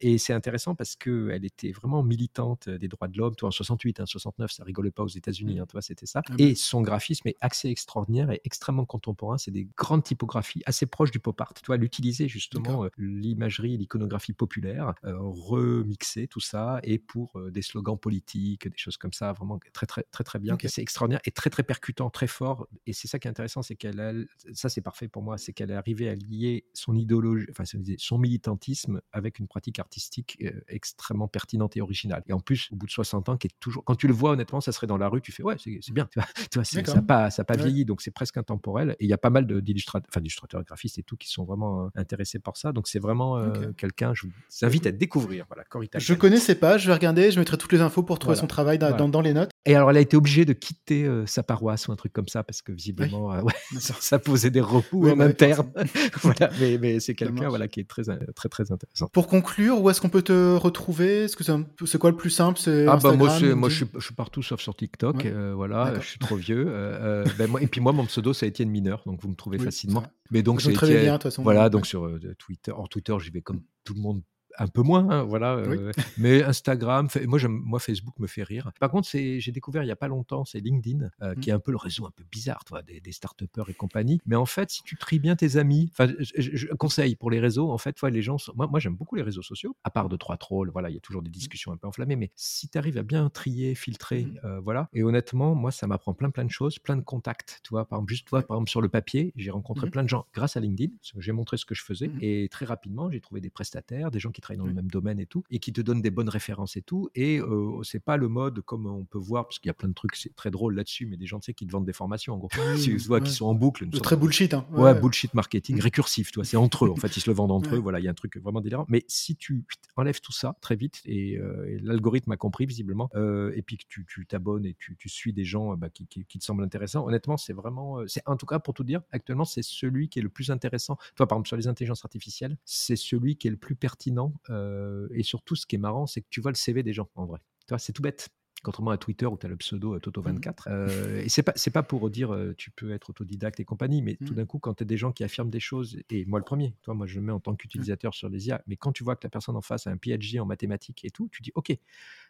Et 0.02 0.18
c'est 0.18 0.34
intéressant 0.34 0.76
parce 0.76 0.96
que 0.96 1.30
elle 1.32 1.46
était 1.46 1.72
vraiment 1.72 2.04
militante 2.04 2.70
des 2.70 2.88
droits 2.88 3.08
de 3.08 3.18
l'homme. 3.18 3.36
Toi 3.36 3.50
en 3.50 3.52
68, 3.52 4.00
hein, 4.00 4.06
69, 4.06 4.52
ça 4.52 4.64
rigolait 4.64 4.92
pas 4.92 5.04
aux 5.04 5.08
États-Unis, 5.08 5.60
hein, 5.60 5.66
toi 5.66 5.82
c'était 5.82 6.06
ça. 6.06 6.22
Ah 6.28 6.30
bah. 6.32 6.36
Et 6.40 6.56
son 6.56 6.82
graphisme 6.82 7.28
est 7.28 7.38
assez 7.42 7.70
extraordinaire 7.70 8.30
et 8.32 8.42
extrêmement 8.44 8.86
contemporain. 8.86 9.38
C'est 9.38 9.52
des 9.52 9.68
grandes 9.76 10.04
typographies 10.04 10.62
assez 10.66 10.86
proches 10.86 11.12
du 11.12 11.20
pop 11.20 11.40
art. 11.42 11.54
Tu 11.56 11.66
vois, 11.66 11.76
elle 11.76 11.84
utilisait 11.84 12.28
justement 12.28 12.86
l'imagerie 12.98 13.78
l'iconographie 13.78 14.34
populaire, 14.34 14.94
remixer 15.04 16.28
tout 16.28 16.40
ça 16.40 16.80
et 16.84 16.98
pour 17.00 17.40
des 17.52 17.62
slogans 17.62 17.98
politiques, 17.98 18.68
des 18.68 18.78
choses 18.78 18.98
comme 18.98 19.14
ça, 19.14 19.34
vraiment 19.34 19.60
très 19.74 19.86
très 19.86 20.04
très 20.12 20.24
très 20.24 20.40
bien. 20.40 20.58
C'est 20.68 20.82
extraordinaire 20.82 21.22
et 21.26 21.32
très 21.32 21.50
très 21.50 21.64
percutant, 21.64 22.10
très 22.10 22.28
fort. 22.28 22.67
Et 22.86 22.94
c'est 22.94 23.08
ça 23.08 23.20
qui 23.20 23.28
est 23.28 23.32
intéressant, 23.32 23.62
c'est 23.62 23.76
qu'elle, 23.76 24.00
a- 24.00 24.14
ça 24.54 24.70
c'est 24.70 24.82
parfait 24.82 25.08
pour 25.08 25.22
moi, 25.24 25.38
c'est 25.38 25.54
qu'elle 25.54 25.72
est 25.72 25.76
arrivée 25.76 26.10
à 26.10 26.16
lier 26.16 26.66
son 26.74 26.96
idéologie, 26.96 27.46
enfin 27.52 27.64
son 27.98 28.18
militantisme 28.18 29.02
avec 29.12 29.40
une 29.40 29.48
pratique 29.48 29.80
artistique 29.80 30.38
euh, 30.42 30.52
extrêmement 30.68 31.28
pertinente 31.28 31.76
et 31.78 31.82
originale. 31.82 32.24
Et 32.28 32.34
en 32.34 32.40
plus, 32.40 32.70
au 32.72 32.76
bout 32.76 32.86
de 32.86 32.92
60 32.92 33.30
ans, 33.30 33.38
qui 33.38 33.48
est 33.48 33.52
toujours, 33.60 33.84
quand 33.84 33.96
tu 33.96 34.08
le 34.08 34.14
vois 34.14 34.32
honnêtement, 34.32 34.62
ça 34.62 34.72
serait 34.72 34.88
dans 34.88 34.98
la 34.98 35.08
rue, 35.10 35.22
tu 35.22 35.32
fais 35.32 35.44
ouais, 35.44 35.56
c'est 35.60 35.92
bien, 35.94 36.08
tu 36.12 36.20
vois, 36.20 36.28
tu 36.52 36.64
ça 36.86 36.94
n'a 36.96 37.02
pas, 37.02 37.30
ça 37.30 37.42
a 37.42 37.46
pas 37.46 37.56
Ouais. 37.56 37.64
vieilli, 37.64 37.86
donc 37.86 38.02
c'est 38.02 38.12
presque 38.12 38.38
intemporel. 38.38 38.96
Et 39.00 39.06
il 39.06 39.10
y 39.10 39.14
a 39.14 39.18
pas 39.18 39.30
mal 39.30 39.46
d'illustrateurs, 39.62 40.08
enfin 40.12 40.20
d'illustrateurs 40.22 40.64
graphistes 40.64 40.98
et 41.00 41.04
tout 41.04 41.18
qui 41.18 41.30
sont 41.30 41.44
vraiment 41.46 41.86
euh, 41.86 41.90
intéressés 41.96 42.40
par 42.40 42.58
ça. 42.58 42.72
Donc 42.74 42.88
c'est 42.88 43.00
vraiment 43.00 43.38
euh, 43.38 43.72
quelqu'un, 43.74 44.14
je 44.14 44.28
vous 44.28 44.34
invite 44.66 44.86
à 44.88 44.92
découvrir. 44.92 45.46
Voilà, 45.48 45.64
Corita 45.64 46.00
Je 46.00 46.14
connaissais 46.14 46.56
pas, 46.56 46.78
je 46.78 46.88
vais 46.88 46.94
regarder, 46.94 47.32
je 47.32 47.40
mettrai 47.40 47.58
toutes 47.58 47.72
les 47.74 47.82
infos 47.82 48.04
pour 48.04 48.20
trouver 48.20 48.36
Voilà. 48.36 48.42
son 48.42 48.48
travail 48.48 48.78
dans, 48.78 48.88
Voilà. 48.88 48.98
dans- 48.98 49.10
dans 49.10 49.22
les 49.22 49.34
notes. 49.34 49.50
Et 49.66 49.76
alors, 49.76 49.90
elle 49.92 49.98
a 49.98 50.02
été 50.02 50.16
obligée 50.16 50.46
de 50.46 50.54
quitter 50.54 51.10
sa 51.26 51.44
paroisse 51.44 51.88
ou 51.88 51.92
un 51.92 51.96
truc 51.98 52.14
comme 52.14 52.28
ça 52.28 52.44
parce 52.48 52.62
que 52.62 52.72
visiblement, 52.72 53.34
euh, 53.34 53.42
ouais, 53.44 53.54
ça, 53.80 54.18
posait 54.20 54.50
des 54.50 54.62
remous 54.62 54.84
Oui, 54.94 55.12
en 55.12 55.18
bah, 55.18 55.26
interne. 55.26 55.70
voilà, 56.22 56.50
mais, 56.60 56.78
mais 56.80 57.00
c'est 57.00 57.14
quelqu'un 57.14 57.50
voilà, 57.50 57.68
qui 57.68 57.82
est 57.82 57.88
très, 57.88 58.04
très, 58.36 58.50
très 58.50 58.72
intéressant. 58.72 59.08
Pour 59.12 59.28
conclure, 59.28 59.82
où 59.82 59.90
est-ce 59.90 60.00
qu'on 60.02 60.10
peut 60.10 60.22
te 60.22 60.56
retrouver? 60.56 61.26
Est-ce 61.26 61.36
que 61.36 61.44
c'est 61.86 61.98
quoi 61.98 62.10
le 62.10 62.16
plus 62.18 62.30
simple? 62.30 62.60
Ah 62.88 62.98
bah 62.98 63.14
moi, 63.14 63.30
je, 63.30 63.36
suis, 63.36 63.46
LinkedIn 63.48 63.88
je 64.00 64.06
suis 64.06 64.16
partout 64.16 64.42
sauf 64.42 64.62
sur 64.62 64.76
TikTok, 64.76 65.18
Ouais. 65.18 65.32
euh, 65.32 65.54
voilà, 65.54 66.00
je 66.00 66.08
suis 66.08 66.20
trop 66.20 66.36
vieux. 66.38 66.66
euh, 66.68 67.26
ben 67.38 67.48
moi- 67.50 67.62
et 67.62 67.68
puis 67.68 67.82
moi, 67.82 67.92
mon 67.92 68.06
pseudo, 68.06 68.34
c'est 68.34 68.48
Étienne 68.48 68.70
Mineur, 68.70 69.04
donc 69.06 69.22
vous 69.22 69.28
me 69.30 69.36
trouvez 69.36 69.58
Oui, 69.58 69.66
facilement. 69.66 70.04
Mais 70.32 70.42
donc, 70.42 70.62
c'est 70.62 70.72
trouvais 70.74 70.94
Étienne- 70.94 71.04
bien, 71.04 71.14
de 71.14 71.18
toute 71.18 71.24
façon. 71.24 71.44
Voilà, 71.44 71.70
donc 71.70 71.86
sur 71.86 72.10
Twitter, 72.40 72.72
hors 72.72 72.88
Twitter, 72.90 73.14
j'y 73.20 73.30
vais 73.32 73.42
comme 73.42 73.62
tout 73.84 73.94
le 73.94 74.00
monde 74.02 74.22
un 74.58 74.68
peu 74.68 74.82
moins, 74.82 75.10
hein, 75.10 75.24
voilà. 75.24 75.58
Oui. 75.58 75.78
euh, 75.78 75.92
mais 76.18 76.44
Instagram, 76.44 77.08
moi, 77.26 77.40
j'aime- 77.40 77.62
moi 77.64 77.80
Facebook 77.80 78.18
me 78.20 78.28
fait 78.28 78.44
rire. 78.44 78.72
Par 78.80 78.90
contre, 78.90 79.08
c'est, 79.08 79.40
j'ai 79.40 79.52
découvert 79.52 79.84
il 79.84 79.88
y 79.88 79.92
a 79.92 79.96
pas 79.96 80.08
longtemps, 80.08 80.46
c'est 80.46 80.60
LinkedIn, 80.60 81.10
euh, 81.22 81.36
Mm. 81.36 81.40
qui 81.40 81.50
est 81.50 81.54
un 81.54 81.60
peu 81.60 81.72
le 81.72 81.78
réseau 81.78 82.06
un 82.06 82.12
peu 82.12 82.24
bizarre, 82.32 82.64
toi, 82.66 82.82
des, 82.82 83.00
des 83.00 83.12
start-upers 83.12 83.70
et 83.70 83.74
compagnie. 83.74 84.20
Mais 84.26 84.36
en 84.36 84.46
fait, 84.46 84.70
si 84.72 84.84
tu 84.84 84.96
tries 84.98 85.20
bien 85.20 85.36
tes 85.36 85.58
amis, 85.58 85.90
enfin, 85.92 86.12
je, 86.20 86.68
conseille 86.76 87.16
pour 87.16 87.32
les 87.32 87.40
réseaux, 87.40 87.72
en 87.72 87.78
fait, 87.78 87.94
toi, 87.94 88.10
les 88.10 88.22
gens, 88.22 88.38
sont- 88.38 88.54
moi, 88.56 88.68
moi 88.68 88.80
j'aime 88.80 88.96
beaucoup 88.96 89.16
les 89.16 89.22
réseaux 89.24 89.42
sociaux, 89.42 89.76
à 89.84 89.90
part 89.90 90.10
de 90.10 90.16
trois 90.18 90.38
trolls, 90.38 90.70
voilà, 90.70 90.90
il 90.90 90.94
y 90.94 90.98
a 90.98 91.02
toujours 91.02 91.22
des 91.22 91.30
discussions 91.30 91.72
un 91.72 91.78
peu 91.78 91.88
enflammées, 91.88 92.16
mais 92.16 92.32
si 92.36 92.70
tu 92.70 92.78
arrives 92.78 92.98
à 92.98 93.04
bien 93.04 93.30
trier, 93.30 93.76
filtrer, 93.76 94.24
Mm. 94.26 94.40
euh, 94.46 94.60
voilà. 94.60 94.90
Et 94.94 95.04
honnêtement, 95.04 95.56
moi, 95.56 95.72
ça 95.72 95.88
m'apprend 95.88 96.14
plein, 96.14 96.30
plein 96.30 96.46
de 96.46 96.52
choses, 96.52 96.80
plein 96.80 96.96
de 96.98 97.02
contacts, 97.02 97.60
tu 97.64 97.70
vois. 97.70 97.86
Par 97.88 97.98
exemple, 98.00 98.12
juste 98.14 98.28
toi, 98.28 98.42
par 98.42 98.58
exemple, 98.58 98.70
sur 98.70 98.82
le 98.82 98.90
papier, 98.90 99.34
j'ai 99.36 99.52
rencontré 99.52 99.90
plein 99.90 100.04
de 100.04 100.10
gens 100.10 100.26
grâce 100.34 100.58
à 100.58 100.60
LinkedIn, 100.60 100.94
j'ai 101.18 101.32
montré 101.32 101.58
ce 101.58 101.66
que 101.66 101.76
je 101.76 101.84
faisais, 101.84 102.10
et 102.22 102.48
très 102.50 102.66
rapidement, 102.66 103.10
j'ai 103.12 103.22
trouvé 103.22 103.42
des 103.42 103.50
prestataires, 103.50 104.12
des 104.12 104.20
gens 104.20 104.32
qui 104.32 104.42
travaillent 104.48 104.60
dans 104.60 104.66
le 104.68 104.74
même 104.74 104.90
domaine 104.90 105.20
et 105.20 105.26
tout, 105.26 105.44
et 105.50 105.60
qui 105.60 105.74
te 105.74 105.82
donnent 105.82 106.02
des 106.02 106.10
bonnes 106.12 106.30
références 106.30 106.78
et 106.78 106.82
tout. 106.82 107.10
Et 107.16 107.40
euh, 107.40 107.82
c'est 107.84 108.00
pas 108.00 108.18
le 108.18 108.28
mode 108.28 108.62
comme 108.62 108.86
on 108.86 109.04
peut 109.06 109.18
voir, 109.18 109.46
parce 109.46 109.60
qu'il 109.60 109.68
y 109.68 109.72
a 109.72 109.74
plein 109.74 109.90
de 109.90 109.94
trucs, 109.94 110.16
c'est 110.16 110.36
très 110.36 110.52
drôle 110.52 110.76
là-dessus, 110.76 111.06
mais 111.06 111.18
des 111.18 111.26
gens, 111.26 111.40
tu 111.40 111.46
sais, 111.48 111.54
qui 111.54 111.66
te 111.68 111.72
vendent 111.72 111.86
des 111.86 111.94
formations, 111.94 112.34
en 112.34 112.38
gros. 112.38 112.50
Oui, 112.76 112.82
tu 112.82 112.98
vois, 112.98 113.18
ouais. 113.20 113.24
qui 113.24 113.32
sont 113.34 113.46
en 113.46 113.54
boucle. 113.54 113.84
une 113.84 113.92
sorte 113.92 114.04
très 114.04 114.16
de- 114.16 114.22
bullshit. 114.22 114.54
Hein. 114.54 114.66
Ouais, 114.74 115.00
bullshit 115.00 115.34
marketing 115.34 115.80
récursif, 115.80 116.32
tu 116.32 116.36
vois, 116.36 116.46
c'est 116.46 116.58
entre 116.58 116.86
eux. 116.86 116.90
En 116.90 116.96
fait, 116.96 117.16
ils 117.18 117.22
se 117.22 117.30
le 117.30 117.36
vendent 117.36 117.52
entre 117.52 117.72
Ouais. 117.72 117.78
eux. 117.78 117.82
Voilà, 117.82 118.00
il 118.00 118.06
y 118.06 118.08
a 118.08 118.12
un 118.12 118.16
truc 118.16 118.38
vraiment 118.38 118.62
délirant. 118.62 118.86
Mais 118.90 119.04
si 119.08 119.36
tu 119.36 119.64
enlèves 119.96 120.22
tout 120.22 120.32
ça 120.32 120.56
très 120.62 120.76
vite 120.76 121.02
et, 121.06 121.38
euh, 121.38 121.68
et 121.70 121.80
l'algorithme 121.80 122.32
a 122.32 122.38
compris 122.38 122.66
visiblement, 122.66 123.10
euh, 123.16 123.52
et 123.56 123.62
puis 123.62 123.78
que 123.78 123.84
tu 123.88 124.26
t'abonnes 124.28 124.66
et 124.66 124.76
tu, 124.80 124.96
tu 124.98 125.10
suis 125.10 125.34
des 125.34 125.44
gens 125.46 125.76
bah, 125.76 125.90
qui, 125.90 126.08
qui- 126.08 126.26
qui 126.26 126.40
te 126.40 126.44
semblent 126.46 126.64
intéressants, 126.64 127.06
honnêtement, 127.08 127.38
c'est 127.38 127.54
vraiment, 127.54 128.00
c'est 128.08 128.22
en 128.26 128.38
tout 128.38 128.46
cas 128.46 128.60
pour 128.60 128.74
tout 128.74 128.84
dire, 128.84 129.02
actuellement, 129.12 129.46
c'est 129.46 129.62
celui 129.64 130.10
qui 130.10 130.20
est 130.20 130.22
le 130.22 130.30
plus 130.30 130.50
intéressant. 130.52 130.98
Toi, 131.16 131.28
par 131.28 131.38
exemple, 131.38 131.48
sur 131.50 131.58
les 131.58 131.68
intelligences 131.68 132.04
artificielles, 132.06 132.58
c'est 132.66 132.96
celui 132.96 133.36
qui 133.38 133.48
est 133.48 133.52
le 133.52 133.58
plus 133.58 133.76
pertinent. 133.76 134.34
Euh, 134.50 135.08
et 135.14 135.24
surtout, 135.24 135.56
ce 135.56 135.66
qui 135.66 135.76
est 135.76 135.80
marrant, 135.80 136.08
c'est 136.08 136.22
que 136.22 136.28
tu 136.30 136.42
vois 136.42 136.52
le 136.52 136.56
CV 136.58 136.84
des 136.84 136.94
gens 136.94 137.10
en 137.16 137.26
vrai. 137.26 137.40
Tu 137.68 137.70
vois, 137.70 137.80
c'est 137.80 137.94
tout 137.94 138.02
bête. 138.02 138.30
Contrairement 138.64 138.90
à 138.92 138.98
Twitter 138.98 139.28
où 139.28 139.38
tu 139.38 139.46
as 139.46 139.50
le 139.50 139.56
pseudo 139.58 139.96
euh, 139.96 140.00
Toto24. 140.00 140.68
Euh, 140.68 141.20
et 141.20 141.30
c'est 141.30 141.44
pas, 141.44 141.54
c'est 141.56 141.70
pas 141.70 141.84
pour 141.84 142.10
dire 142.10 142.34
euh, 142.34 142.56
tu 142.58 142.72
peux 142.72 142.92
être 142.92 143.12
autodidacte 143.12 143.60
et 143.60 143.66
compagnie, 143.66 144.02
mais 144.02 144.20
tout 144.26 144.34
Mhm. 144.34 144.36
d'un 144.36 144.48
coup, 144.48 144.58
quand 144.58 144.74
tu 144.74 144.84
as 144.84 144.86
des 144.86 144.98
gens 144.98 145.12
qui 145.12 145.24
affirment 145.24 145.52
des 145.52 145.60
choses, 145.60 146.00
et 146.10 146.26
moi 146.26 146.40
le 146.40 146.46
premier, 146.46 146.76
toi, 146.82 146.96
moi 146.96 147.06
je 147.06 147.16
le 147.20 147.22
mets 147.22 147.32
en 147.32 147.40
tant 147.40 147.56
qu'utilisateur 147.56 148.16
sur 148.16 148.30
les 148.30 148.48
IA, 148.48 148.64
mais 148.66 148.76
quand 148.76 148.92
tu 148.92 149.04
vois 149.04 149.16
que 149.16 149.26
la 149.26 149.30
personne 149.30 149.56
en 149.56 149.62
face 149.62 149.86
a 149.86 149.92
un 149.92 149.98
PhD 149.98 150.40
en 150.40 150.46
mathématiques 150.48 151.06
et 151.06 151.12
tout, 151.12 151.30
tu 151.32 151.44
dis 151.44 151.52
ok, 151.54 151.72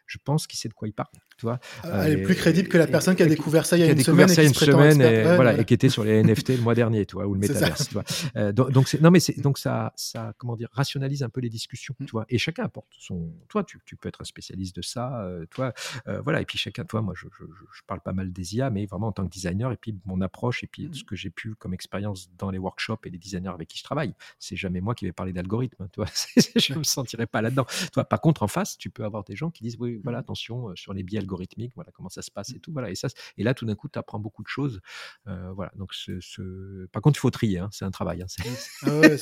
je 0.08 0.18
pense 0.24 0.46
qu'il 0.48 0.58
sait 0.58 0.68
de 0.68 0.74
quoi 0.74 0.88
il 0.88 0.92
parle. 0.92 1.12
Tu 1.36 1.46
vois 1.46 1.60
Elle 1.84 2.12
est 2.18 2.22
Euh, 2.22 2.24
plus 2.24 2.34
crédible 2.34 2.68
que 2.68 2.76
la 2.78 2.88
et- 2.88 2.90
personne 2.90 3.14
qui 3.14 3.22
a 3.22 3.26
découvert 3.26 3.64
ça 3.64 3.76
il 3.76 3.80
y 3.80 3.82
a 3.84 3.86
qui 3.86 3.90
a 3.90 3.92
une 3.92 3.98
découvert 3.98 4.28
semaine 4.28 4.34
ça 4.34 4.42
et 4.42 4.48
qui 4.52 4.58
se 4.58 4.64
semaine 4.64 4.86
expert. 5.00 5.12
et, 5.12 5.24
Ouais, 5.28 5.34
voilà, 5.36 5.56
et 5.60 5.64
qui 5.64 5.72
était 5.74 5.88
sur 5.88 6.02
les 6.02 6.18
NFT 6.24 6.56
le 6.56 6.62
mois 6.62 6.74
dernier, 6.74 7.06
tu 7.06 7.14
vois, 7.14 7.26
ou 7.28 7.34
le 7.34 7.38
métaverse, 7.40 7.86
tu 7.86 7.94
vois. 7.94 8.02
Euh, 8.34 8.50
donc, 8.50 8.72
donc 8.72 8.92
non 9.00 9.12
mais 9.12 9.20
donc 9.36 9.58
ça, 9.58 9.92
ça, 9.94 10.32
comment 10.38 10.56
dire, 10.56 10.68
rationalise 10.72 11.22
un 11.22 11.28
peu 11.28 11.40
les 11.40 11.48
discussions, 11.48 11.94
Mm. 12.00 12.04
tu 12.06 12.10
vois. 12.10 12.26
Et 12.28 12.38
chacun 12.38 12.64
apporte 12.64 12.88
son. 12.98 13.30
Toi, 13.48 13.62
tu, 13.62 13.78
tu 13.84 13.94
peux 13.94 14.08
être 14.08 14.20
un 14.20 14.24
spécialiste 14.24 14.74
de 14.74 14.82
ça, 14.82 15.22
euh, 15.22 15.46
toi, 15.50 15.72
euh, 16.08 16.20
voilà. 16.22 16.40
Et 16.40 16.44
puis 16.44 16.58
chacun, 16.58 16.84
toi, 16.84 17.02
moi, 17.02 17.14
je, 17.16 17.26
je, 17.38 17.44
je- 17.44 17.64
je 17.78 17.82
parle 17.86 18.00
pas 18.00 18.12
mal 18.12 18.32
des 18.32 18.56
IA, 18.56 18.70
mais 18.70 18.86
vraiment 18.86 19.08
en 19.08 19.12
tant 19.12 19.24
que 19.24 19.30
designer, 19.30 19.70
et 19.70 19.76
puis 19.76 19.94
mon 20.06 20.20
approche, 20.22 20.64
et 20.64 20.66
puis 20.66 20.88
Mm. 20.88 20.94
ce 20.94 21.04
que 21.04 21.14
j'ai 21.14 21.30
pu 21.30 21.54
comme 21.54 21.72
expérience 21.74 22.30
dans 22.38 22.50
les 22.50 22.58
workshops 22.58 22.98
et 23.04 23.10
les 23.10 23.18
designers 23.18 23.50
avec 23.54 23.68
qui 23.68 23.78
je 23.78 23.84
travaille, 23.84 24.12
c'est 24.40 24.56
jamais 24.56 24.80
moi 24.80 24.94
qui 24.96 25.04
vais 25.04 25.12
parler 25.12 25.32
d'algorithme, 25.32 25.84
hein, 25.84 25.88
tu 25.92 26.00
vois. 26.00 26.08
je 26.56 26.74
me 26.78 26.82
sentirais 26.84 27.26
pas 27.26 27.42
là-dedans. 27.42 27.66
Toi, 27.92 28.04
par 28.04 28.20
contre, 28.20 28.42
en 28.42 28.48
face, 28.48 28.76
tu 28.78 28.90
peux 28.90 29.04
avoir 29.04 29.22
des 29.22 29.36
gens 29.36 29.50
qui 29.50 29.62
disent, 29.62 29.76
oui, 29.78 29.97
voilà, 30.02 30.18
Mm. 30.18 30.20
attention 30.20 30.72
sur 30.74 30.92
les 30.92 31.02
biais 31.02 31.18
algorithmiques, 31.18 31.72
voilà 31.74 31.90
comment 31.92 32.08
ça 32.08 32.22
se 32.22 32.30
passe 32.30 32.50
et 32.50 32.60
tout, 32.60 32.72
voilà. 32.72 32.90
Et 32.90 32.94
ça, 32.94 33.08
et 33.36 33.42
là, 33.44 33.54
tout 33.54 33.64
d'un 33.66 33.74
coup, 33.74 33.88
tu 33.88 33.98
apprends 33.98 34.18
beaucoup 34.18 34.42
de 34.42 34.48
choses. 34.48 34.80
Euh, 35.26 35.50
voilà. 35.52 35.72
Donc, 35.76 35.92
ce, 35.94 36.20
ce- 36.20 36.86
par 36.92 37.02
contre, 37.02 37.18
il 37.18 37.20
faut 37.20 37.30
trier. 37.30 37.58
hein, 37.58 37.68
c'est 37.72 37.84
un 37.84 37.90
travail. 37.90 38.22
hein, 38.22 38.26
Ah 38.82 38.98
ouais, 39.00 39.16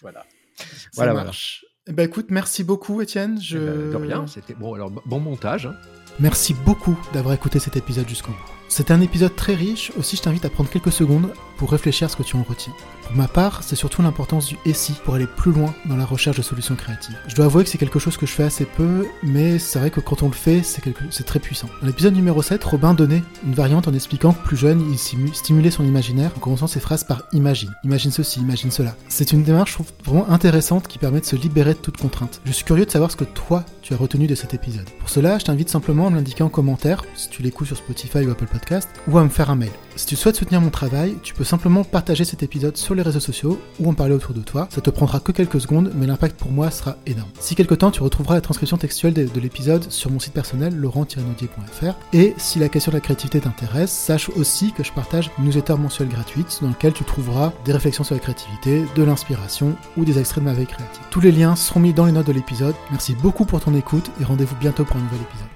voilà. 0.00 0.24
ça 0.56 0.64
Voilà, 0.94 1.12
voilà. 1.12 1.24
marche. 1.26 1.64
Eh 1.86 1.92
ben, 1.92 2.04
écoute, 2.06 2.26
merci 2.30 2.62
beaucoup, 2.64 3.00
Étienne. 3.00 3.40
Je... 3.40 3.58
Eh 3.58 3.60
ben, 3.60 3.90
de 3.90 3.96
rien. 3.96 4.26
C'était 4.26 4.54
bon. 4.54 4.74
Alors, 4.74 4.90
bon 4.90 5.20
montage. 5.20 5.66
hein. 5.66 5.76
Merci 6.20 6.54
beaucoup 6.54 6.98
d'avoir 7.12 7.34
écouté 7.34 7.58
cet 7.58 7.76
épisode 7.76 8.08
jusqu'au 8.08 8.32
bout. 8.32 8.52
C'est 8.68 8.90
un 8.90 9.02
épisode 9.02 9.36
très 9.36 9.54
riche, 9.54 9.92
aussi 9.98 10.16
je 10.16 10.22
t'invite 10.22 10.46
à 10.46 10.50
prendre 10.50 10.70
quelques 10.70 10.92
secondes 10.92 11.28
pour 11.58 11.70
réfléchir 11.70 12.06
à 12.06 12.08
ce 12.08 12.16
que 12.16 12.22
tu 12.22 12.36
en 12.36 12.42
retiens. 12.42 12.72
Pour 13.02 13.14
ma 13.14 13.28
part, 13.28 13.62
c'est 13.62 13.76
surtout 13.76 14.00
l'importance 14.00 14.46
du 14.46 14.56
SI 14.72 14.94
pour 15.04 15.14
aller 15.14 15.26
plus 15.26 15.52
loin 15.52 15.74
dans 15.84 15.96
la 15.96 16.06
recherche 16.06 16.38
de 16.38 16.42
solutions 16.42 16.74
créatives. 16.74 17.18
Je 17.28 17.34
dois 17.34 17.44
avouer 17.44 17.64
que 17.64 17.70
c'est 17.70 17.76
quelque 17.76 17.98
chose 17.98 18.16
que 18.16 18.24
je 18.24 18.32
fais 18.32 18.44
assez 18.44 18.64
peu, 18.64 19.06
mais 19.22 19.58
c'est 19.58 19.78
vrai 19.78 19.90
que 19.90 20.00
quand 20.00 20.22
on 20.22 20.28
le 20.28 20.32
fait, 20.32 20.62
c'est 20.62 21.24
très 21.24 21.38
puissant. 21.38 21.68
Dans 21.82 21.86
l'épisode 21.86 22.14
numéro 22.14 22.40
7, 22.40 22.64
Robin 22.64 22.94
donnait 22.94 23.22
une 23.44 23.52
variante 23.52 23.88
en 23.88 23.92
expliquant 23.92 24.32
que 24.32 24.42
plus 24.42 24.56
jeune, 24.56 24.82
il 24.90 24.98
stimulait 25.34 25.70
son 25.70 25.84
imaginaire 25.84 26.32
en 26.34 26.40
commençant 26.40 26.66
ses 26.66 26.80
phrases 26.80 27.04
par 27.04 27.24
imagine. 27.32 27.74
Imagine 27.84 28.10
ceci, 28.10 28.40
imagine 28.40 28.70
cela. 28.70 28.96
C'est 29.08 29.32
une 29.32 29.42
démarche, 29.42 29.76
vraiment 30.06 30.30
intéressante 30.30 30.88
qui 30.88 30.98
permet 30.98 31.20
de 31.20 31.26
se 31.26 31.36
libérer 31.36 31.74
de 31.74 31.78
toute 31.78 31.98
contrainte. 31.98 32.40
Je 32.46 32.52
suis 32.52 32.64
curieux 32.64 32.86
de 32.86 32.90
savoir 32.90 33.10
ce 33.10 33.16
que 33.16 33.24
toi, 33.24 33.64
tu 33.82 33.92
as 33.92 33.98
retenu 33.98 34.26
de 34.26 34.34
cet 34.34 34.54
épisode. 34.54 34.88
Pour 34.98 35.10
cela, 35.10 35.38
je 35.38 35.44
t'invite 35.44 35.68
simplement 35.68 36.01
à 36.06 36.10
me 36.10 36.16
l'indiquer 36.16 36.42
en 36.42 36.48
commentaire, 36.48 37.04
si 37.14 37.28
tu 37.28 37.42
l'écoutes 37.42 37.68
sur 37.68 37.76
Spotify 37.76 38.24
ou 38.26 38.30
Apple 38.30 38.46
Podcast, 38.46 38.88
ou 39.08 39.18
à 39.18 39.24
me 39.24 39.28
faire 39.28 39.50
un 39.50 39.56
mail. 39.56 39.70
Si 39.94 40.06
tu 40.06 40.16
souhaites 40.16 40.36
soutenir 40.36 40.60
mon 40.60 40.70
travail, 40.70 41.16
tu 41.22 41.34
peux 41.34 41.44
simplement 41.44 41.84
partager 41.84 42.24
cet 42.24 42.42
épisode 42.42 42.76
sur 42.76 42.94
les 42.94 43.02
réseaux 43.02 43.20
sociaux 43.20 43.60
ou 43.78 43.90
en 43.90 43.94
parler 43.94 44.14
autour 44.14 44.32
de 44.32 44.40
toi. 44.40 44.66
Ça 44.70 44.80
te 44.80 44.88
prendra 44.88 45.20
que 45.20 45.32
quelques 45.32 45.60
secondes, 45.60 45.92
mais 45.94 46.06
l'impact 46.06 46.38
pour 46.38 46.50
moi 46.50 46.70
sera 46.70 46.96
énorme. 47.06 47.28
Si 47.40 47.54
quelque 47.54 47.74
temps, 47.74 47.90
tu 47.90 48.02
retrouveras 48.02 48.34
la 48.34 48.40
transcription 48.40 48.78
textuelle 48.78 49.12
de, 49.12 49.40
l'épisode 49.40 49.90
sur 49.90 50.10
mon 50.10 50.18
site 50.18 50.32
personnel 50.32 50.74
laurent-naudier.fr. 50.76 51.94
Et 52.12 52.34
si 52.38 52.58
la 52.58 52.68
question 52.68 52.90
de 52.90 52.96
la 52.96 53.00
créativité 53.00 53.40
t'intéresse, 53.40 53.90
sache 53.92 54.30
aussi 54.30 54.72
que 54.72 54.84
je 54.84 54.92
partage 54.92 55.30
une 55.38 55.44
newsletter 55.44 55.74
mensuelle 55.74 56.08
gratuite 56.08 56.58
dans 56.62 56.68
laquelle 56.68 56.92
tu 56.92 57.04
trouveras 57.04 57.52
des 57.64 57.72
réflexions 57.72 58.04
sur 58.04 58.14
la 58.14 58.20
créativité, 58.20 58.84
de 58.94 59.02
l'inspiration 59.02 59.76
ou 59.96 60.04
des 60.04 60.18
extraits 60.18 60.42
de 60.42 60.48
ma 60.48 60.54
veille 60.54 60.66
créative. 60.66 61.02
Tous 61.10 61.20
les 61.20 61.32
liens 61.32 61.56
seront 61.56 61.80
mis 61.80 61.92
dans 61.92 62.06
les 62.06 62.12
notes 62.12 62.26
de 62.26 62.32
l'épisode. 62.32 62.74
Merci 62.90 63.14
beaucoup 63.14 63.44
pour 63.44 63.60
ton 63.60 63.74
écoute 63.74 64.10
et 64.20 64.24
rendez-vous 64.24 64.56
bientôt 64.56 64.84
pour 64.84 64.96
un 64.96 65.00
nouvel 65.00 65.20
épisode. 65.20 65.51